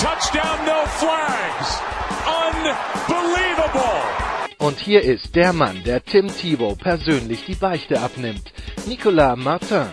touchdown, 0.00 0.64
no 0.64 0.86
flags. 0.86 1.78
Unbelievable. 2.26 4.00
Und 4.58 4.78
hier 4.78 5.02
ist 5.02 5.34
der 5.36 5.52
Mann, 5.52 5.82
der 5.84 6.02
Tim 6.02 6.28
Thibault 6.28 6.78
persönlich 6.78 7.44
die 7.44 7.54
Beichte 7.54 8.00
abnimmt. 8.00 8.52
Nicolas 8.86 9.36
Martin. 9.36 9.88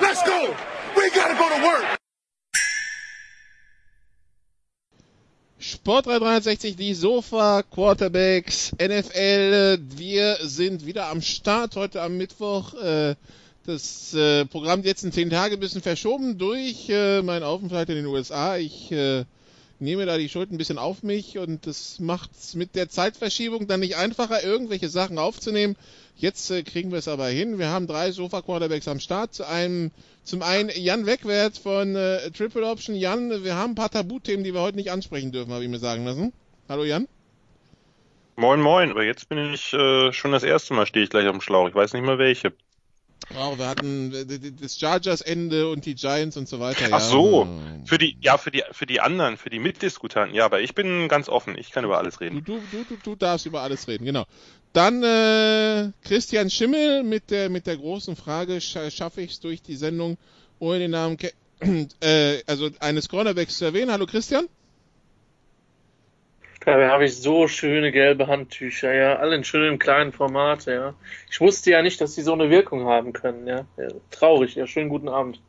Let's 0.00 0.22
go! 0.24 0.54
We 0.94 1.10
gotta 1.12 1.34
go 1.34 1.48
to 1.48 1.62
work! 1.62 1.98
Sport 5.58 6.06
360, 6.06 6.76
die 6.76 6.94
Sofa 6.94 7.62
Quarterbacks, 7.62 8.72
NFL. 8.80 9.78
Wir 9.96 10.36
sind 10.42 10.86
wieder 10.86 11.08
am 11.08 11.20
Start 11.20 11.74
heute 11.74 12.00
am 12.02 12.16
Mittwoch. 12.16 12.74
Äh, 12.74 13.16
das 13.66 14.14
äh, 14.14 14.44
Programm 14.46 14.82
die 14.82 14.88
letzten 14.88 15.12
zehn 15.12 15.30
Tage 15.30 15.54
ein 15.54 15.60
bisschen 15.60 15.82
verschoben 15.82 16.38
durch 16.38 16.88
äh, 16.88 17.22
meinen 17.22 17.42
Aufenthalt 17.42 17.88
in 17.88 17.96
den 17.96 18.06
USA. 18.06 18.56
Ich 18.56 18.92
nehme 19.82 20.06
da 20.06 20.16
die 20.16 20.28
Schuld 20.28 20.52
ein 20.52 20.58
bisschen 20.58 20.78
auf 20.78 21.02
mich 21.02 21.38
und 21.38 21.66
das 21.66 21.98
macht 21.98 22.30
es 22.38 22.54
mit 22.54 22.76
der 22.76 22.88
Zeitverschiebung 22.88 23.66
dann 23.66 23.80
nicht 23.80 23.96
einfacher, 23.96 24.42
irgendwelche 24.44 24.88
Sachen 24.88 25.18
aufzunehmen. 25.18 25.76
Jetzt 26.16 26.50
äh, 26.50 26.62
kriegen 26.62 26.92
wir 26.92 26.98
es 26.98 27.08
aber 27.08 27.26
hin. 27.26 27.58
Wir 27.58 27.68
haben 27.68 27.88
drei 27.88 28.12
Sofa-Quarterbacks 28.12 28.86
am 28.86 29.00
Start. 29.00 29.34
Zu 29.34 29.46
einem, 29.46 29.90
zum 30.22 30.42
einen 30.42 30.70
Jan 30.70 31.04
Wegwert 31.04 31.58
von 31.58 31.96
äh, 31.96 32.30
Triple 32.30 32.64
Option. 32.64 32.94
Jan, 32.94 33.42
wir 33.42 33.56
haben 33.56 33.72
ein 33.72 33.74
paar 33.74 33.90
Tabuthemen, 33.90 34.44
die 34.44 34.54
wir 34.54 34.60
heute 34.60 34.76
nicht 34.76 34.92
ansprechen 34.92 35.32
dürfen, 35.32 35.52
habe 35.52 35.64
ich 35.64 35.70
mir 35.70 35.80
sagen 35.80 36.04
lassen. 36.04 36.32
Hallo 36.68 36.84
Jan. 36.84 37.08
Moin, 38.36 38.60
moin, 38.60 38.92
aber 38.92 39.04
jetzt 39.04 39.28
bin 39.28 39.52
ich 39.52 39.72
äh, 39.72 40.12
schon 40.12 40.32
das 40.32 40.42
erste 40.42 40.74
Mal 40.74 40.86
stehe 40.86 41.04
ich 41.04 41.10
gleich 41.10 41.26
auf 41.26 41.36
dem 41.36 41.40
Schlauch. 41.40 41.68
Ich 41.68 41.74
weiß 41.74 41.92
nicht 41.92 42.04
mehr 42.04 42.18
welche. 42.18 42.52
Wow, 43.34 43.58
wir 43.58 43.68
hatten 43.68 44.12
äh, 44.14 44.52
das 44.60 44.78
Chargers-Ende 44.78 45.68
und 45.70 45.86
die 45.86 45.94
Giants 45.94 46.36
und 46.36 46.48
so 46.48 46.60
weiter. 46.60 46.86
Ach 46.90 47.00
so, 47.00 47.48
für 47.84 47.98
die, 47.98 48.16
ja, 48.20 48.38
für 48.38 48.50
die, 48.50 48.62
für 48.72 48.86
die 48.86 49.00
anderen, 49.00 49.36
für 49.36 49.50
die 49.50 49.58
Mitdiskutanten, 49.58 50.34
ja, 50.34 50.44
aber 50.44 50.60
ich 50.60 50.74
bin 50.74 51.08
ganz 51.08 51.28
offen, 51.28 51.56
ich 51.56 51.70
kann 51.70 51.84
über 51.84 51.98
alles 51.98 52.20
reden. 52.20 52.44
Du, 52.44 52.60
du, 52.70 52.84
du, 52.88 52.96
du 53.02 53.16
darfst 53.16 53.46
über 53.46 53.62
alles 53.62 53.88
reden, 53.88 54.04
genau. 54.04 54.26
Dann 54.72 55.02
äh, 55.02 55.90
Christian 56.02 56.50
Schimmel 56.50 57.02
mit 57.02 57.30
der, 57.30 57.50
mit 57.50 57.66
der 57.66 57.76
großen 57.76 58.16
Frage, 58.16 58.60
schaffe 58.60 59.20
ich 59.20 59.32
es 59.32 59.40
durch 59.40 59.62
die 59.62 59.76
Sendung, 59.76 60.16
ohne 60.58 60.78
den 60.78 60.90
Namen, 60.90 61.18
äh, 62.00 62.42
also 62.46 62.70
eines 62.80 63.08
Cornerbacks 63.08 63.58
zu 63.58 63.66
erwähnen. 63.66 63.90
Hallo 63.92 64.06
Christian. 64.06 64.46
Dabei 66.64 66.88
habe 66.88 67.04
ich 67.04 67.16
so 67.16 67.48
schöne 67.48 67.90
gelbe 67.90 68.28
Handtücher, 68.28 68.94
ja, 68.94 69.16
alle 69.16 69.34
in 69.34 69.42
schönem 69.44 69.78
kleinen 69.78 70.12
Format, 70.12 70.66
ja. 70.66 70.94
Ich 71.30 71.40
wusste 71.40 71.70
ja 71.72 71.82
nicht, 71.82 72.00
dass 72.00 72.14
die 72.14 72.22
so 72.22 72.32
eine 72.32 72.50
Wirkung 72.50 72.86
haben 72.86 73.12
können, 73.12 73.46
ja. 73.46 73.64
ja 73.76 73.88
traurig, 74.10 74.54
ja, 74.54 74.66
schönen 74.66 74.88
guten 74.88 75.08
Abend. 75.08 75.40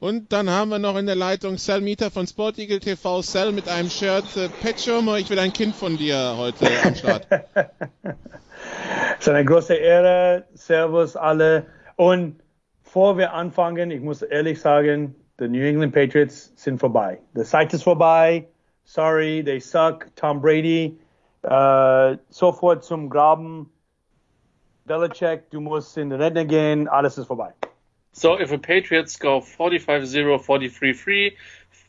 Und 0.00 0.32
dann 0.32 0.50
haben 0.50 0.70
wir 0.70 0.78
noch 0.78 0.96
in 0.96 1.06
der 1.06 1.16
Leitung 1.16 1.58
Sal 1.58 1.80
Mieter 1.80 2.10
von 2.10 2.26
Sport 2.26 2.58
Eagle 2.58 2.80
TV, 2.80 3.22
Sal 3.22 3.52
mit 3.52 3.68
einem 3.68 3.90
Shirt, 3.90 4.36
äh, 4.36 4.48
Petschirmer, 4.48 5.18
ich 5.18 5.30
will 5.30 5.38
ein 5.38 5.52
Kind 5.52 5.74
von 5.74 5.96
dir 5.96 6.34
heute 6.36 6.66
am 6.84 6.94
Start. 6.94 7.26
es 7.30 9.20
ist 9.20 9.28
eine 9.28 9.44
große 9.44 9.74
Ehre, 9.74 10.44
Servus 10.54 11.16
alle. 11.16 11.66
Und 11.96 12.40
bevor 12.84 13.18
wir 13.18 13.32
anfangen, 13.32 13.90
ich 13.90 14.00
muss 14.00 14.22
ehrlich 14.22 14.60
sagen, 14.60 15.14
die 15.40 15.48
New 15.48 15.64
England 15.64 15.92
Patriots 15.92 16.52
sind 16.56 16.78
vorbei. 16.78 17.18
Die 17.36 17.42
Zeit 17.42 17.72
ist 17.74 17.82
vorbei 17.82 18.46
sorry, 18.88 19.42
they 19.42 19.60
suck, 19.60 20.08
Tom 20.16 20.40
Brady, 20.40 20.98
uh, 21.44 22.14
äh, 22.14 22.18
sofort 22.30 22.84
zum 22.84 23.08
Graben, 23.08 23.70
Belichick, 24.86 25.50
du 25.50 25.60
musst 25.60 25.96
in 25.98 26.10
den 26.10 26.20
Rentner 26.20 26.46
gehen, 26.46 26.88
alles 26.88 27.18
ist 27.18 27.26
vorbei. 27.26 27.52
So 28.12 28.38
if 28.40 28.48
the 28.48 28.58
Patriots 28.58 29.18
go 29.18 29.40
45-0, 29.40 30.38
43-3, 30.44 31.36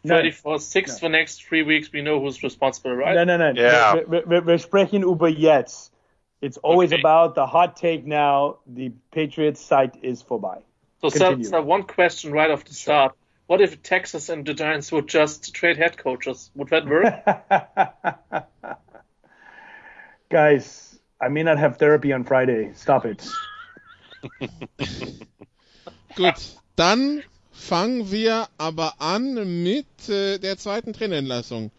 34-6 0.05 0.99
for 0.99 1.09
next 1.09 1.43
three 1.43 1.63
weeks, 1.63 1.91
we 1.91 2.01
know 2.01 2.19
who's 2.19 2.43
responsible, 2.43 2.93
right? 2.93 3.15
Nein, 3.15 3.27
nein, 3.27 3.39
nein. 3.39 3.55
Yeah. 3.55 3.95
Wir, 4.07 4.29
wir, 4.29 4.45
wir 4.45 4.59
sprechen 4.59 5.03
über 5.03 5.29
jetzt. 5.29 5.91
It's 6.41 6.57
always 6.57 6.93
okay. 6.93 7.01
about 7.01 7.35
the 7.35 7.45
hot 7.45 7.75
take 7.75 8.05
now. 8.05 8.59
The 8.67 8.91
Patriots 9.11 9.59
site 9.59 9.97
is 10.01 10.21
vorbei. 10.21 10.61
So, 11.01 11.09
so, 11.09 11.41
so 11.41 11.61
one 11.61 11.83
question 11.83 12.31
right 12.31 12.51
off 12.51 12.63
the 12.65 12.73
start. 12.73 13.13
What 13.49 13.61
if 13.61 13.81
Texas 13.81 14.29
and 14.29 14.45
the 14.45 14.53
Giants 14.53 14.91
would 14.91 15.07
just 15.07 15.55
trade 15.55 15.77
head 15.77 15.97
coaches? 15.97 16.51
Would 16.53 16.69
that 16.69 16.85
work? 16.85 17.25
Guys, 20.29 20.99
I 21.19 21.29
may 21.29 21.41
not 21.41 21.57
have 21.57 21.77
therapy 21.77 22.13
on 22.13 22.25
Friday. 22.25 22.73
Stop 22.75 23.05
it. 23.05 23.27
Gut, 26.15 26.35
dann 26.75 27.23
fangen 27.51 28.11
wir 28.11 28.47
aber 28.59 28.93
an 28.99 29.63
mit 29.63 30.07
äh, 30.09 30.37
der 30.37 30.59
zweiten 30.59 30.93
Trainerentlassung 30.93 31.71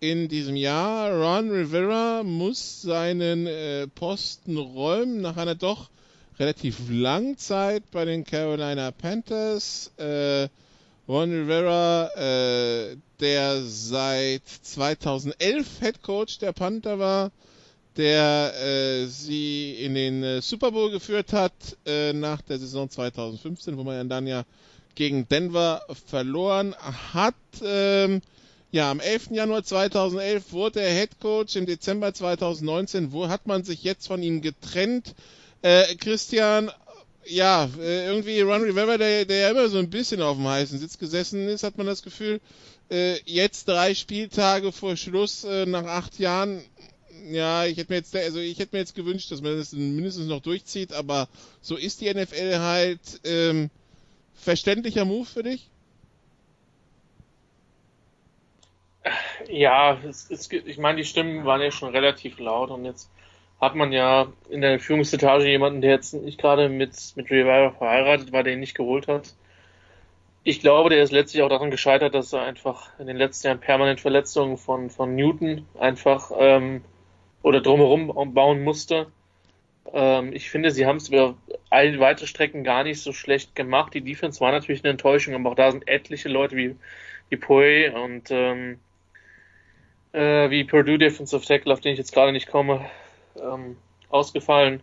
in 0.00 0.28
diesem 0.28 0.56
Jahr. 0.56 1.10
Ron 1.12 1.50
Rivera 1.50 2.22
muss 2.22 2.80
seinen 2.80 3.46
äh, 3.46 3.86
Posten 3.88 4.56
räumen 4.56 5.20
nach 5.20 5.36
einer 5.36 5.54
doch 5.54 5.90
relativ 6.38 6.78
langen 6.88 7.36
Zeit 7.36 7.82
bei 7.90 8.06
den 8.06 8.24
Carolina 8.24 8.90
Panthers. 8.90 9.92
Äh, 9.98 10.48
Ron 11.10 11.32
Rivera, 11.32 12.08
äh, 12.14 12.96
der 13.18 13.62
seit 13.64 14.46
2011 14.46 15.66
Head 15.80 16.02
Coach 16.02 16.38
der 16.38 16.52
Panther 16.52 17.00
war, 17.00 17.32
der 17.96 18.54
äh, 18.62 19.06
sie 19.06 19.72
in 19.72 19.96
den 19.96 20.22
äh, 20.22 20.40
Super 20.40 20.70
Bowl 20.70 20.92
geführt 20.92 21.32
hat 21.32 21.52
äh, 21.84 22.12
nach 22.12 22.42
der 22.42 22.60
Saison 22.60 22.88
2015, 22.88 23.76
wo 23.76 23.82
man 23.82 24.08
dann 24.08 24.28
ja 24.28 24.44
gegen 24.94 25.26
Denver 25.26 25.82
verloren 26.06 26.76
hat. 27.12 27.34
Ähm, 27.60 28.20
ja, 28.70 28.88
am 28.88 29.00
11. 29.00 29.30
Januar 29.32 29.64
2011 29.64 30.52
wurde 30.52 30.80
er 30.80 30.94
Head 30.94 31.18
Coach. 31.18 31.56
Im 31.56 31.66
Dezember 31.66 32.14
2019 32.14 33.10
wo 33.10 33.26
hat 33.26 33.48
man 33.48 33.64
sich 33.64 33.82
jetzt 33.82 34.06
von 34.06 34.22
ihm 34.22 34.42
getrennt. 34.42 35.16
Äh, 35.62 35.96
Christian, 35.96 36.70
ja, 37.24 37.68
äh, 37.78 38.06
irgendwie 38.06 38.40
Ron 38.40 38.62
Rivera, 38.62 38.96
der, 38.98 39.24
der 39.24 39.36
ja 39.38 39.50
immer 39.50 39.68
so 39.68 39.78
ein 39.78 39.90
bisschen 39.90 40.22
auf 40.22 40.36
dem 40.36 40.48
heißen 40.48 40.78
Sitz 40.78 40.98
gesessen 40.98 41.48
ist, 41.48 41.62
hat 41.62 41.78
man 41.78 41.86
das 41.86 42.02
Gefühl, 42.02 42.40
äh, 42.90 43.18
jetzt 43.24 43.68
drei 43.68 43.94
Spieltage 43.94 44.72
vor 44.72 44.96
Schluss 44.96 45.44
äh, 45.44 45.66
nach 45.66 45.84
acht 45.84 46.18
Jahren, 46.18 46.62
ja, 47.30 47.66
ich 47.66 47.76
hätte 47.76 47.92
mir 47.92 47.98
jetzt, 47.98 48.16
also 48.16 48.38
ich 48.38 48.58
hätte 48.58 48.74
mir 48.74 48.80
jetzt 48.80 48.94
gewünscht, 48.94 49.30
dass 49.30 49.42
man 49.42 49.56
das 49.56 49.72
mindestens 49.72 50.26
noch 50.26 50.40
durchzieht, 50.40 50.92
aber 50.92 51.28
so 51.60 51.76
ist 51.76 52.00
die 52.00 52.12
NFL 52.12 52.58
halt. 52.58 53.00
Ähm, 53.24 53.70
verständlicher 54.40 55.04
Move 55.04 55.26
für 55.26 55.42
dich? 55.42 55.68
Ja, 59.48 59.98
es, 60.04 60.30
es, 60.30 60.50
ich 60.50 60.78
meine, 60.78 60.98
die 60.98 61.04
Stimmen 61.04 61.44
waren 61.44 61.60
ja 61.60 61.70
schon 61.70 61.90
relativ 61.90 62.38
laut 62.38 62.70
und 62.70 62.84
jetzt 62.84 63.10
hat 63.60 63.74
man 63.74 63.92
ja 63.92 64.28
in 64.48 64.62
der 64.62 64.80
Führungsetage 64.80 65.46
jemanden, 65.46 65.82
der 65.82 65.90
jetzt 65.90 66.14
nicht 66.14 66.40
gerade 66.40 66.68
mit, 66.68 66.94
mit 67.16 67.30
Rivera 67.30 67.72
verheiratet 67.72 68.32
war, 68.32 68.42
der 68.42 68.54
ihn 68.54 68.60
nicht 68.60 68.74
geholt 68.74 69.06
hat. 69.06 69.34
Ich 70.42 70.60
glaube, 70.60 70.88
der 70.88 71.02
ist 71.02 71.12
letztlich 71.12 71.42
auch 71.42 71.50
daran 71.50 71.70
gescheitert, 71.70 72.14
dass 72.14 72.32
er 72.32 72.42
einfach 72.42 72.98
in 72.98 73.06
den 73.06 73.18
letzten 73.18 73.48
Jahren 73.48 73.60
permanent 73.60 74.00
Verletzungen 74.00 74.56
von, 74.56 74.88
von 74.88 75.14
Newton 75.14 75.66
einfach 75.78 76.30
ähm, 76.38 76.82
oder 77.42 77.60
drumherum 77.60 78.32
bauen 78.32 78.64
musste. 78.64 79.08
Ähm, 79.92 80.32
ich 80.32 80.50
finde, 80.50 80.70
sie 80.70 80.86
haben 80.86 80.96
es 80.96 81.08
über 81.08 81.34
all 81.68 82.00
weite 82.00 82.26
Strecken 82.26 82.64
gar 82.64 82.84
nicht 82.84 83.02
so 83.02 83.12
schlecht 83.12 83.54
gemacht. 83.54 83.92
Die 83.92 84.00
Defense 84.00 84.40
war 84.40 84.52
natürlich 84.52 84.82
eine 84.82 84.92
Enttäuschung, 84.92 85.34
aber 85.34 85.50
auch 85.50 85.54
da 85.54 85.70
sind 85.70 85.86
etliche 85.86 86.30
Leute 86.30 86.56
wie, 86.56 86.76
wie 87.28 87.36
Poe 87.36 87.92
und 87.92 88.30
ähm, 88.30 88.78
äh, 90.12 90.48
wie 90.48 90.64
Purdue 90.64 90.98
Defensive 90.98 91.44
Tackle, 91.44 91.72
auf 91.72 91.80
den 91.80 91.92
ich 91.92 91.98
jetzt 91.98 92.12
gerade 92.12 92.32
nicht 92.32 92.48
komme, 92.48 92.90
ähm, 93.36 93.76
ausgefallen. 94.08 94.82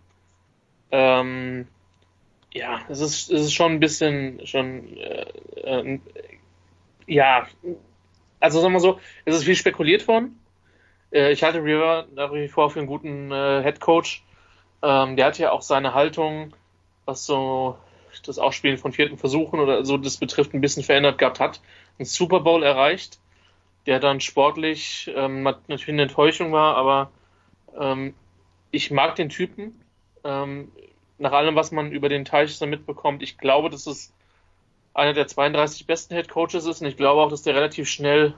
Ähm, 0.92 1.68
ja, 2.54 2.82
es 2.90 3.02
ist, 3.02 3.32
es 3.32 3.42
ist 3.42 3.54
schon 3.54 3.74
ein 3.74 3.80
bisschen 3.80 4.46
schon 4.46 4.98
äh, 4.98 5.26
äh, 5.64 6.00
ja, 7.08 7.48
also 8.40 8.62
sagen 8.62 8.74
wir 8.74 8.80
so, 8.80 9.00
es 9.26 9.36
ist 9.36 9.44
viel 9.46 9.56
spekuliert 9.56 10.08
worden. 10.08 10.40
Äh, 11.12 11.32
ich 11.32 11.44
halte 11.44 11.64
River 11.64 12.08
nach 12.14 12.34
wie 12.34 12.48
vor 12.48 12.70
für 12.70 12.80
einen 12.80 12.88
guten 12.88 13.32
äh, 13.32 13.64
Head 13.64 13.80
Coach. 13.80 14.24
Ähm, 14.82 15.16
der 15.16 15.26
hat 15.26 15.38
ja 15.40 15.52
auch 15.52 15.62
seine 15.62 15.94
Haltung, 15.94 16.54
was 17.06 17.26
so 17.26 17.78
das 18.26 18.40
Ausspielen 18.40 18.78
von 18.78 18.94
vierten 18.94 19.18
Versuchen 19.18 19.60
oder 19.60 19.86
so 19.86 19.98
das 19.98 20.18
betrifft, 20.18 20.54
ein 20.54 20.62
bisschen 20.62 20.84
verändert 20.84 21.18
gehabt 21.18 21.40
hat. 21.40 21.62
Ein 22.00 22.06
Super 22.06 22.40
Bowl 22.42 22.64
erreicht. 22.64 23.20
der 23.88 24.00
dann 24.00 24.20
sportlich 24.20 25.10
ähm, 25.16 25.44
natürlich 25.44 25.88
eine 25.90 26.04
Enttäuschung 26.04 26.52
war, 26.52 26.76
aber 26.76 27.12
ähm, 27.80 28.14
ich 28.72 28.92
mag 28.92 29.16
den 29.16 29.30
Typen. 29.30 29.82
Ähm, 30.24 30.72
nach 31.18 31.32
allem, 31.32 31.56
was 31.56 31.72
man 31.72 31.92
über 31.92 32.10
den 32.10 32.26
Teich 32.26 32.56
so 32.56 32.68
mitbekommt, 32.68 33.24
ich 33.24 33.38
glaube, 33.38 33.70
dass 33.70 33.88
es 33.88 34.14
einer 34.94 35.14
der 35.14 35.28
32 35.28 35.86
besten 35.86 36.16
Head 36.16 36.30
Coaches 36.30 36.66
ist 36.66 36.82
und 36.82 36.88
ich 36.88 36.98
glaube 36.98 37.22
auch, 37.22 37.30
dass 37.30 37.44
der 37.44 37.56
relativ 37.56 37.88
schnell 37.88 38.34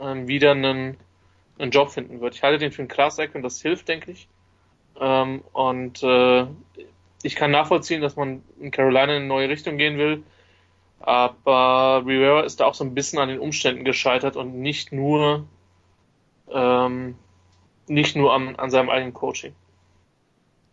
ähm, 0.00 0.28
wieder 0.28 0.52
einen, 0.52 0.96
einen 1.58 1.70
Job 1.70 1.90
finden 1.90 2.20
wird. 2.20 2.34
Ich 2.34 2.42
halte 2.42 2.58
den 2.58 2.72
für 2.72 2.82
einen 2.82 2.88
Class 2.88 3.18
und 3.18 3.42
das 3.42 3.60
hilft, 3.60 3.88
denke 3.88 4.12
ich. 4.12 4.28
Ähm, 5.00 5.42
und 5.52 6.02
äh, 6.02 6.46
ich 7.22 7.36
kann 7.36 7.50
nachvollziehen, 7.50 8.00
dass 8.00 8.16
man 8.16 8.42
in 8.60 8.70
Carolina 8.70 9.04
in 9.04 9.10
eine 9.10 9.26
neue 9.26 9.48
Richtung 9.48 9.76
gehen 9.76 9.98
will. 9.98 10.22
Aber 11.00 12.04
Rivera 12.06 12.42
ist 12.42 12.60
da 12.60 12.66
auch 12.66 12.74
so 12.74 12.84
ein 12.84 12.94
bisschen 12.94 13.18
an 13.18 13.28
den 13.28 13.40
Umständen 13.40 13.84
gescheitert 13.84 14.36
und 14.36 14.54
nicht 14.54 14.92
nur, 14.92 15.46
ähm, 16.50 17.16
nicht 17.88 18.16
nur 18.16 18.32
an, 18.32 18.56
an 18.56 18.70
seinem 18.70 18.88
eigenen 18.88 19.14
Coaching. 19.14 19.54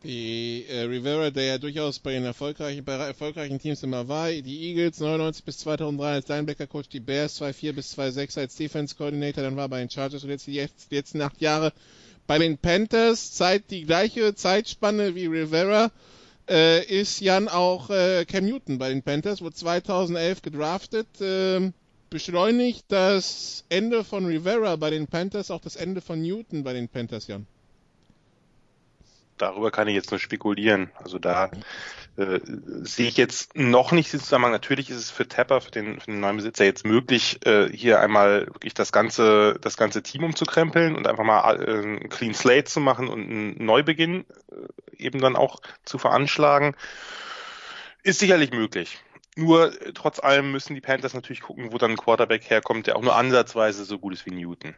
Die 0.03 0.65
äh, 0.67 0.81
Rivera, 0.81 1.29
der 1.29 1.43
ja 1.43 1.57
durchaus 1.59 1.99
bei 1.99 2.13
den 2.13 2.25
erfolgreichen, 2.25 2.83
bei 2.83 2.93
erfolgreichen 2.93 3.59
Teams 3.59 3.83
immer 3.83 4.07
war, 4.07 4.31
die 4.31 4.69
Eagles 4.69 4.99
99 4.99 5.45
bis 5.45 5.59
2003 5.59 6.11
als 6.11 6.27
Linebacker-Coach, 6.27 6.89
die 6.89 6.99
Bears 6.99 7.35
2004 7.35 7.73
bis 7.73 7.91
2006 7.91 8.37
als 8.39 8.55
Defense-Coordinator, 8.55 9.43
dann 9.43 9.57
war 9.57 9.69
bei 9.69 9.79
den 9.79 9.91
Chargers 9.91 10.23
und 10.23 10.31
jetzt 10.31 10.47
die, 10.47 10.53
jetzt, 10.53 10.89
die 10.89 10.95
letzten 10.95 11.21
acht 11.21 11.39
Jahre 11.39 11.71
bei 12.25 12.39
den 12.39 12.57
Panthers. 12.57 13.33
Zeit, 13.33 13.65
die 13.69 13.83
gleiche 13.83 14.33
Zeitspanne 14.33 15.13
wie 15.13 15.27
Rivera 15.27 15.91
äh, 16.49 16.83
ist 16.83 17.21
Jan 17.21 17.47
auch 17.47 17.91
äh, 17.91 18.25
Cam 18.25 18.45
Newton 18.45 18.79
bei 18.79 18.89
den 18.89 19.03
Panthers, 19.03 19.41
wurde 19.41 19.55
2011 19.55 20.41
gedraftet. 20.41 21.21
Äh, 21.21 21.71
beschleunigt 22.09 22.85
das 22.89 23.65
Ende 23.69 24.03
von 24.03 24.25
Rivera 24.25 24.75
bei 24.77 24.89
den 24.89 25.05
Panthers 25.05 25.51
auch 25.51 25.61
das 25.61 25.75
Ende 25.75 26.01
von 26.01 26.21
Newton 26.21 26.63
bei 26.63 26.73
den 26.73 26.89
Panthers, 26.89 27.27
Jan? 27.27 27.45
Darüber 29.41 29.71
kann 29.71 29.87
ich 29.87 29.95
jetzt 29.95 30.11
nur 30.11 30.19
spekulieren. 30.19 30.91
Also 30.95 31.19
da 31.19 31.49
äh, 32.17 32.39
sehe 32.81 33.07
ich 33.07 33.17
jetzt 33.17 33.55
noch 33.55 33.91
nicht 33.91 34.11
den 34.11 34.19
Zusammenhang. 34.19 34.51
Natürlich 34.51 34.89
ist 34.89 34.97
es 34.97 35.11
für 35.11 35.27
Tapper, 35.27 35.61
für 35.61 35.71
den, 35.71 35.99
für 35.99 36.11
den 36.11 36.19
neuen 36.19 36.37
Besitzer 36.37 36.65
jetzt 36.65 36.85
möglich, 36.85 37.45
äh, 37.45 37.69
hier 37.69 37.99
einmal 37.99 38.47
wirklich 38.47 38.73
das 38.73 38.91
ganze, 38.91 39.57
das 39.61 39.77
ganze 39.77 40.03
Team 40.03 40.23
umzukrempeln 40.23 40.95
und 40.95 41.07
einfach 41.07 41.23
mal 41.23 41.61
äh, 41.61 41.81
ein 41.81 42.09
Clean 42.09 42.33
Slate 42.33 42.65
zu 42.65 42.79
machen 42.79 43.07
und 43.07 43.21
einen 43.21 43.65
Neubeginn 43.65 44.25
äh, 44.51 45.03
eben 45.03 45.19
dann 45.19 45.35
auch 45.35 45.61
zu 45.85 45.97
veranschlagen. 45.97 46.75
Ist 48.03 48.19
sicherlich 48.19 48.51
möglich. 48.51 48.99
Nur 49.35 49.81
äh, 49.81 49.93
trotz 49.93 50.19
allem 50.19 50.51
müssen 50.51 50.75
die 50.75 50.81
Panthers 50.81 51.13
natürlich 51.13 51.41
gucken, 51.41 51.71
wo 51.71 51.77
dann 51.77 51.91
ein 51.91 51.97
Quarterback 51.97 52.49
herkommt, 52.49 52.87
der 52.87 52.97
auch 52.97 53.01
nur 53.01 53.15
ansatzweise 53.15 53.85
so 53.85 53.99
gut 53.99 54.13
ist 54.13 54.25
wie 54.25 54.31
Newton. 54.31 54.75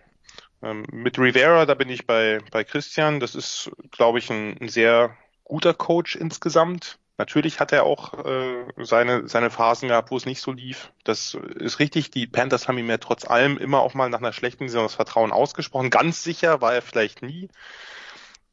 Ähm, 0.63 0.85
mit 0.91 1.19
Rivera, 1.19 1.65
da 1.65 1.73
bin 1.73 1.89
ich 1.89 2.07
bei, 2.07 2.39
bei 2.51 2.63
Christian. 2.63 3.19
Das 3.19 3.35
ist, 3.35 3.69
glaube 3.91 4.19
ich, 4.19 4.29
ein, 4.29 4.57
ein 4.61 4.69
sehr 4.69 5.15
guter 5.43 5.73
Coach 5.73 6.15
insgesamt. 6.15 6.99
Natürlich 7.17 7.59
hat 7.59 7.71
er 7.71 7.83
auch 7.83 8.25
äh, 8.25 8.65
seine, 8.77 9.27
seine 9.27 9.51
Phasen 9.51 9.89
gehabt, 9.89 10.09
wo 10.09 10.17
es 10.17 10.25
nicht 10.25 10.41
so 10.41 10.51
lief. 10.51 10.91
Das 11.03 11.37
ist 11.55 11.79
richtig. 11.79 12.09
Die 12.09 12.25
Panthers 12.25 12.67
haben 12.67 12.77
ihm 12.77 12.89
ja 12.89 12.97
trotz 12.97 13.25
allem 13.25 13.57
immer 13.57 13.81
auch 13.81 13.93
mal 13.93 14.09
nach 14.09 14.19
einer 14.19 14.33
schlechten 14.33 14.67
Saison 14.67 14.85
das 14.85 14.95
Vertrauen 14.95 15.31
ausgesprochen. 15.31 15.89
Ganz 15.89 16.23
sicher 16.23 16.61
war 16.61 16.73
er 16.73 16.81
vielleicht 16.81 17.21
nie. 17.21 17.49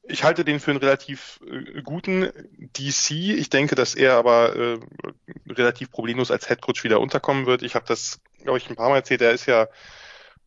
Ich 0.03 0.25
halte 0.25 0.45
den 0.45 0.61
für 0.61 0.73
einen 0.73 0.81
relativ 0.81 1.41
äh, 1.49 1.81
guten 1.83 2.31
DC. 2.59 3.11
Ich 3.11 3.51
denke, 3.51 3.77
dass 3.77 3.95
er 3.95 4.15
aber 4.15 4.56
äh, 4.56 4.79
relativ 5.49 5.91
problemlos 5.91 6.31
als 6.31 6.49
Headcoach 6.49 6.83
wieder 6.83 7.01
unterkommen 7.01 7.47
wird. 7.47 7.63
Ich 7.63 7.77
habe 7.77 7.87
das, 7.87 8.21
glaube 8.43 8.59
ich, 8.59 8.69
ein 8.69 8.77
paar 8.77 8.89
Mal 8.91 8.97
erzählt. 8.97 9.23
Er 9.23 9.33
ist 9.33 9.47
ja 9.47 9.69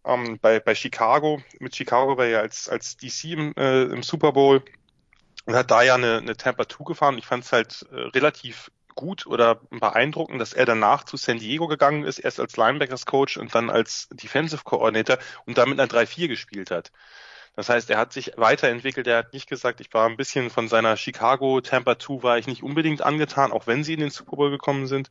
ähm, 0.06 0.40
bei, 0.42 0.60
bei 0.60 0.76
Chicago, 0.76 1.42
mit 1.60 1.76
Chicago 1.76 2.18
war 2.18 2.26
er 2.26 2.42
als, 2.42 2.70
als 2.70 2.98
DC 2.98 3.26
im, 3.26 3.54
äh, 3.56 3.84
im 3.84 4.04
Super 4.04 4.32
Bowl 4.34 4.64
und 5.46 5.56
hat 5.56 5.72
da 5.72 5.82
ja 5.82 5.96
eine, 5.96 6.18
eine 6.18 6.38
Tampa 6.38 6.68
2 6.68 6.84
gefahren. 6.86 7.18
Ich 7.18 7.26
fand 7.26 7.44
es 7.44 7.52
halt 7.52 7.86
äh, 7.92 7.96
relativ 7.96 8.72
gut 8.96 9.26
oder 9.26 9.56
beeindruckend, 9.70 10.40
dass 10.40 10.54
er 10.54 10.66
danach 10.66 11.04
zu 11.04 11.18
San 11.18 11.40
Diego 11.40 11.68
gegangen 11.68 12.04
ist, 12.04 12.20
erst 12.20 12.40
als 12.40 12.58
Linebackers 12.58 13.06
Coach 13.06 13.38
und 13.38 13.54
dann 13.56 13.70
als 13.70 14.08
Defensive 14.12 14.64
Coordinator 14.64 15.18
und 15.46 15.58
damit 15.58 15.80
einer 15.80 15.90
3-4 15.90 16.28
gespielt 16.28 16.72
hat. 16.72 16.92
Das 17.56 17.70
heißt, 17.70 17.90
er 17.92 18.00
hat 18.00 18.14
sich 18.14 18.34
weiterentwickelt. 18.36 19.06
Er 19.06 19.20
hat 19.20 19.34
nicht 19.34 19.48
gesagt, 19.48 19.80
ich 19.80 19.94
war 19.94 20.10
ein 20.10 20.18
bisschen 20.18 20.50
von 20.50 20.68
seiner 20.68 20.98
Chicago 20.98 21.62
Tampa 21.62 22.00
2 22.00 22.24
war 22.24 22.38
ich 22.40 22.48
nicht 22.48 22.64
unbedingt 22.64 23.04
angetan, 23.04 23.52
auch 23.52 23.68
wenn 23.68 23.84
sie 23.84 23.94
in 23.94 24.00
den 24.00 24.10
Super 24.10 24.38
Bowl 24.38 24.50
gekommen 24.50 24.88
sind. 24.88 25.10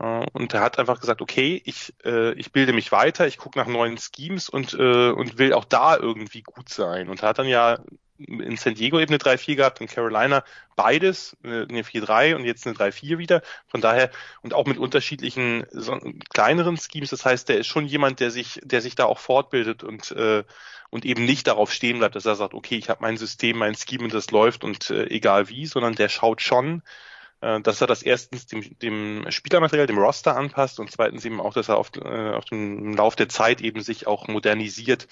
Und 0.00 0.54
er 0.54 0.62
hat 0.62 0.78
einfach 0.78 0.98
gesagt, 0.98 1.20
okay, 1.20 1.60
ich, 1.66 1.92
äh, 2.06 2.32
ich 2.32 2.52
bilde 2.52 2.72
mich 2.72 2.90
weiter, 2.90 3.26
ich 3.26 3.36
gucke 3.36 3.58
nach 3.58 3.66
neuen 3.66 3.98
Schemes 3.98 4.48
und, 4.48 4.72
äh, 4.72 5.10
und 5.10 5.36
will 5.36 5.52
auch 5.52 5.66
da 5.66 5.94
irgendwie 5.94 6.40
gut 6.40 6.70
sein. 6.70 7.10
Und 7.10 7.22
er 7.22 7.28
hat 7.28 7.38
dann 7.38 7.48
ja 7.48 7.78
in 8.16 8.56
San 8.56 8.74
Diego 8.74 8.98
eben 8.98 9.10
eine 9.10 9.18
3-4 9.18 9.56
gehabt, 9.56 9.80
in 9.82 9.88
Carolina 9.88 10.42
beides, 10.74 11.36
eine 11.42 11.82
4-3 11.82 12.34
und 12.34 12.44
jetzt 12.44 12.66
eine 12.66 12.74
3-4 12.74 13.18
wieder. 13.18 13.42
Von 13.66 13.82
daher, 13.82 14.10
und 14.40 14.54
auch 14.54 14.66
mit 14.66 14.78
unterschiedlichen 14.78 15.66
so, 15.70 15.98
kleineren 16.30 16.78
Schemes. 16.78 17.10
Das 17.10 17.26
heißt, 17.26 17.50
der 17.50 17.58
ist 17.58 17.66
schon 17.66 17.84
jemand, 17.84 18.20
der 18.20 18.30
sich, 18.30 18.58
der 18.62 18.80
sich 18.80 18.94
da 18.94 19.04
auch 19.04 19.18
fortbildet 19.18 19.82
und, 19.82 20.12
äh, 20.12 20.44
und 20.88 21.04
eben 21.04 21.26
nicht 21.26 21.46
darauf 21.46 21.74
stehen 21.74 21.98
bleibt, 21.98 22.16
dass 22.16 22.24
er 22.24 22.36
sagt, 22.36 22.54
okay, 22.54 22.76
ich 22.76 22.88
habe 22.88 23.02
mein 23.02 23.18
System, 23.18 23.58
mein 23.58 23.74
Scheme 23.74 24.04
und 24.04 24.14
das 24.14 24.30
läuft 24.30 24.64
und 24.64 24.88
äh, 24.88 25.08
egal 25.08 25.50
wie, 25.50 25.66
sondern 25.66 25.94
der 25.94 26.08
schaut 26.08 26.40
schon, 26.40 26.78
äh, 26.78 27.09
dass 27.40 27.80
er 27.80 27.86
das 27.86 28.02
erstens 28.02 28.46
dem, 28.46 28.78
dem 28.78 29.24
Spielermaterial, 29.30 29.86
dem 29.86 29.98
Roster 29.98 30.36
anpasst 30.36 30.78
und 30.78 30.90
zweitens 30.90 31.24
eben 31.24 31.40
auch, 31.40 31.54
dass 31.54 31.68
er 31.68 31.78
auf, 31.78 31.90
äh, 31.96 32.30
auf 32.32 32.44
dem 32.46 32.94
Lauf 32.94 33.16
der 33.16 33.28
Zeit 33.28 33.60
eben 33.60 33.80
sich 33.80 34.06
auch 34.06 34.28
modernisiert. 34.28 35.08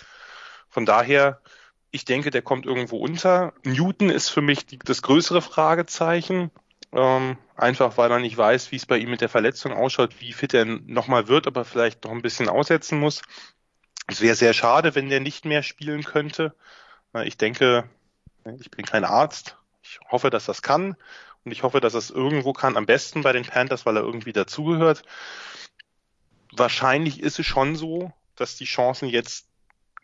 Von 0.68 0.84
daher, 0.84 1.40
ich 1.90 2.04
denke, 2.04 2.30
der 2.30 2.42
kommt 2.42 2.66
irgendwo 2.66 2.98
unter. 2.98 3.54
Newton 3.64 4.10
ist 4.10 4.28
für 4.28 4.42
mich 4.42 4.66
die, 4.66 4.78
das 4.78 5.02
größere 5.02 5.40
Fragezeichen. 5.40 6.50
Ähm, 6.92 7.36
einfach 7.54 7.98
weil 7.98 8.08
man 8.08 8.22
nicht 8.22 8.36
weiß, 8.36 8.72
wie 8.72 8.76
es 8.76 8.86
bei 8.86 8.96
ihm 8.96 9.10
mit 9.10 9.20
der 9.20 9.28
Verletzung 9.28 9.72
ausschaut, 9.72 10.20
wie 10.20 10.32
fit 10.32 10.54
er 10.54 10.64
nochmal 10.64 11.28
wird, 11.28 11.46
aber 11.46 11.64
vielleicht 11.64 12.04
noch 12.04 12.12
ein 12.12 12.22
bisschen 12.22 12.48
aussetzen 12.48 12.98
muss. 12.98 13.22
Es 14.06 14.22
wäre 14.22 14.34
sehr 14.34 14.54
schade, 14.54 14.94
wenn 14.94 15.10
der 15.10 15.20
nicht 15.20 15.44
mehr 15.44 15.62
spielen 15.62 16.02
könnte. 16.02 16.54
Äh, 17.14 17.26
ich 17.26 17.36
denke, 17.36 17.88
ich 18.58 18.70
bin 18.70 18.84
kein 18.84 19.04
Arzt. 19.04 19.56
Ich 19.82 20.00
hoffe, 20.10 20.30
dass 20.30 20.46
das 20.46 20.62
kann. 20.62 20.96
Und 21.48 21.52
ich 21.52 21.62
hoffe, 21.62 21.80
dass 21.80 21.94
es 21.94 22.10
irgendwo 22.10 22.52
kann, 22.52 22.76
am 22.76 22.84
besten 22.84 23.22
bei 23.22 23.32
den 23.32 23.46
Panthers, 23.46 23.86
weil 23.86 23.96
er 23.96 24.02
irgendwie 24.02 24.34
dazugehört. 24.34 25.02
Wahrscheinlich 26.52 27.22
ist 27.22 27.38
es 27.38 27.46
schon 27.46 27.74
so, 27.74 28.12
dass 28.36 28.56
die 28.56 28.66
Chancen 28.66 29.08
jetzt 29.08 29.48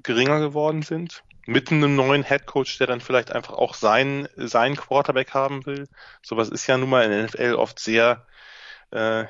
geringer 0.02 0.40
geworden 0.40 0.80
sind. 0.80 1.22
Mit 1.44 1.70
einem 1.70 1.96
neuen 1.96 2.22
Headcoach, 2.22 2.78
der 2.78 2.86
dann 2.86 3.02
vielleicht 3.02 3.30
einfach 3.30 3.52
auch 3.52 3.74
seinen, 3.74 4.26
seinen 4.36 4.74
Quarterback 4.74 5.34
haben 5.34 5.66
will. 5.66 5.86
Sowas 6.22 6.48
ist 6.48 6.66
ja 6.66 6.78
nun 6.78 6.88
mal 6.88 7.04
in 7.04 7.10
der 7.10 7.24
NFL 7.24 7.56
oft 7.56 7.78
sehr, 7.78 8.26
äh, 8.90 9.24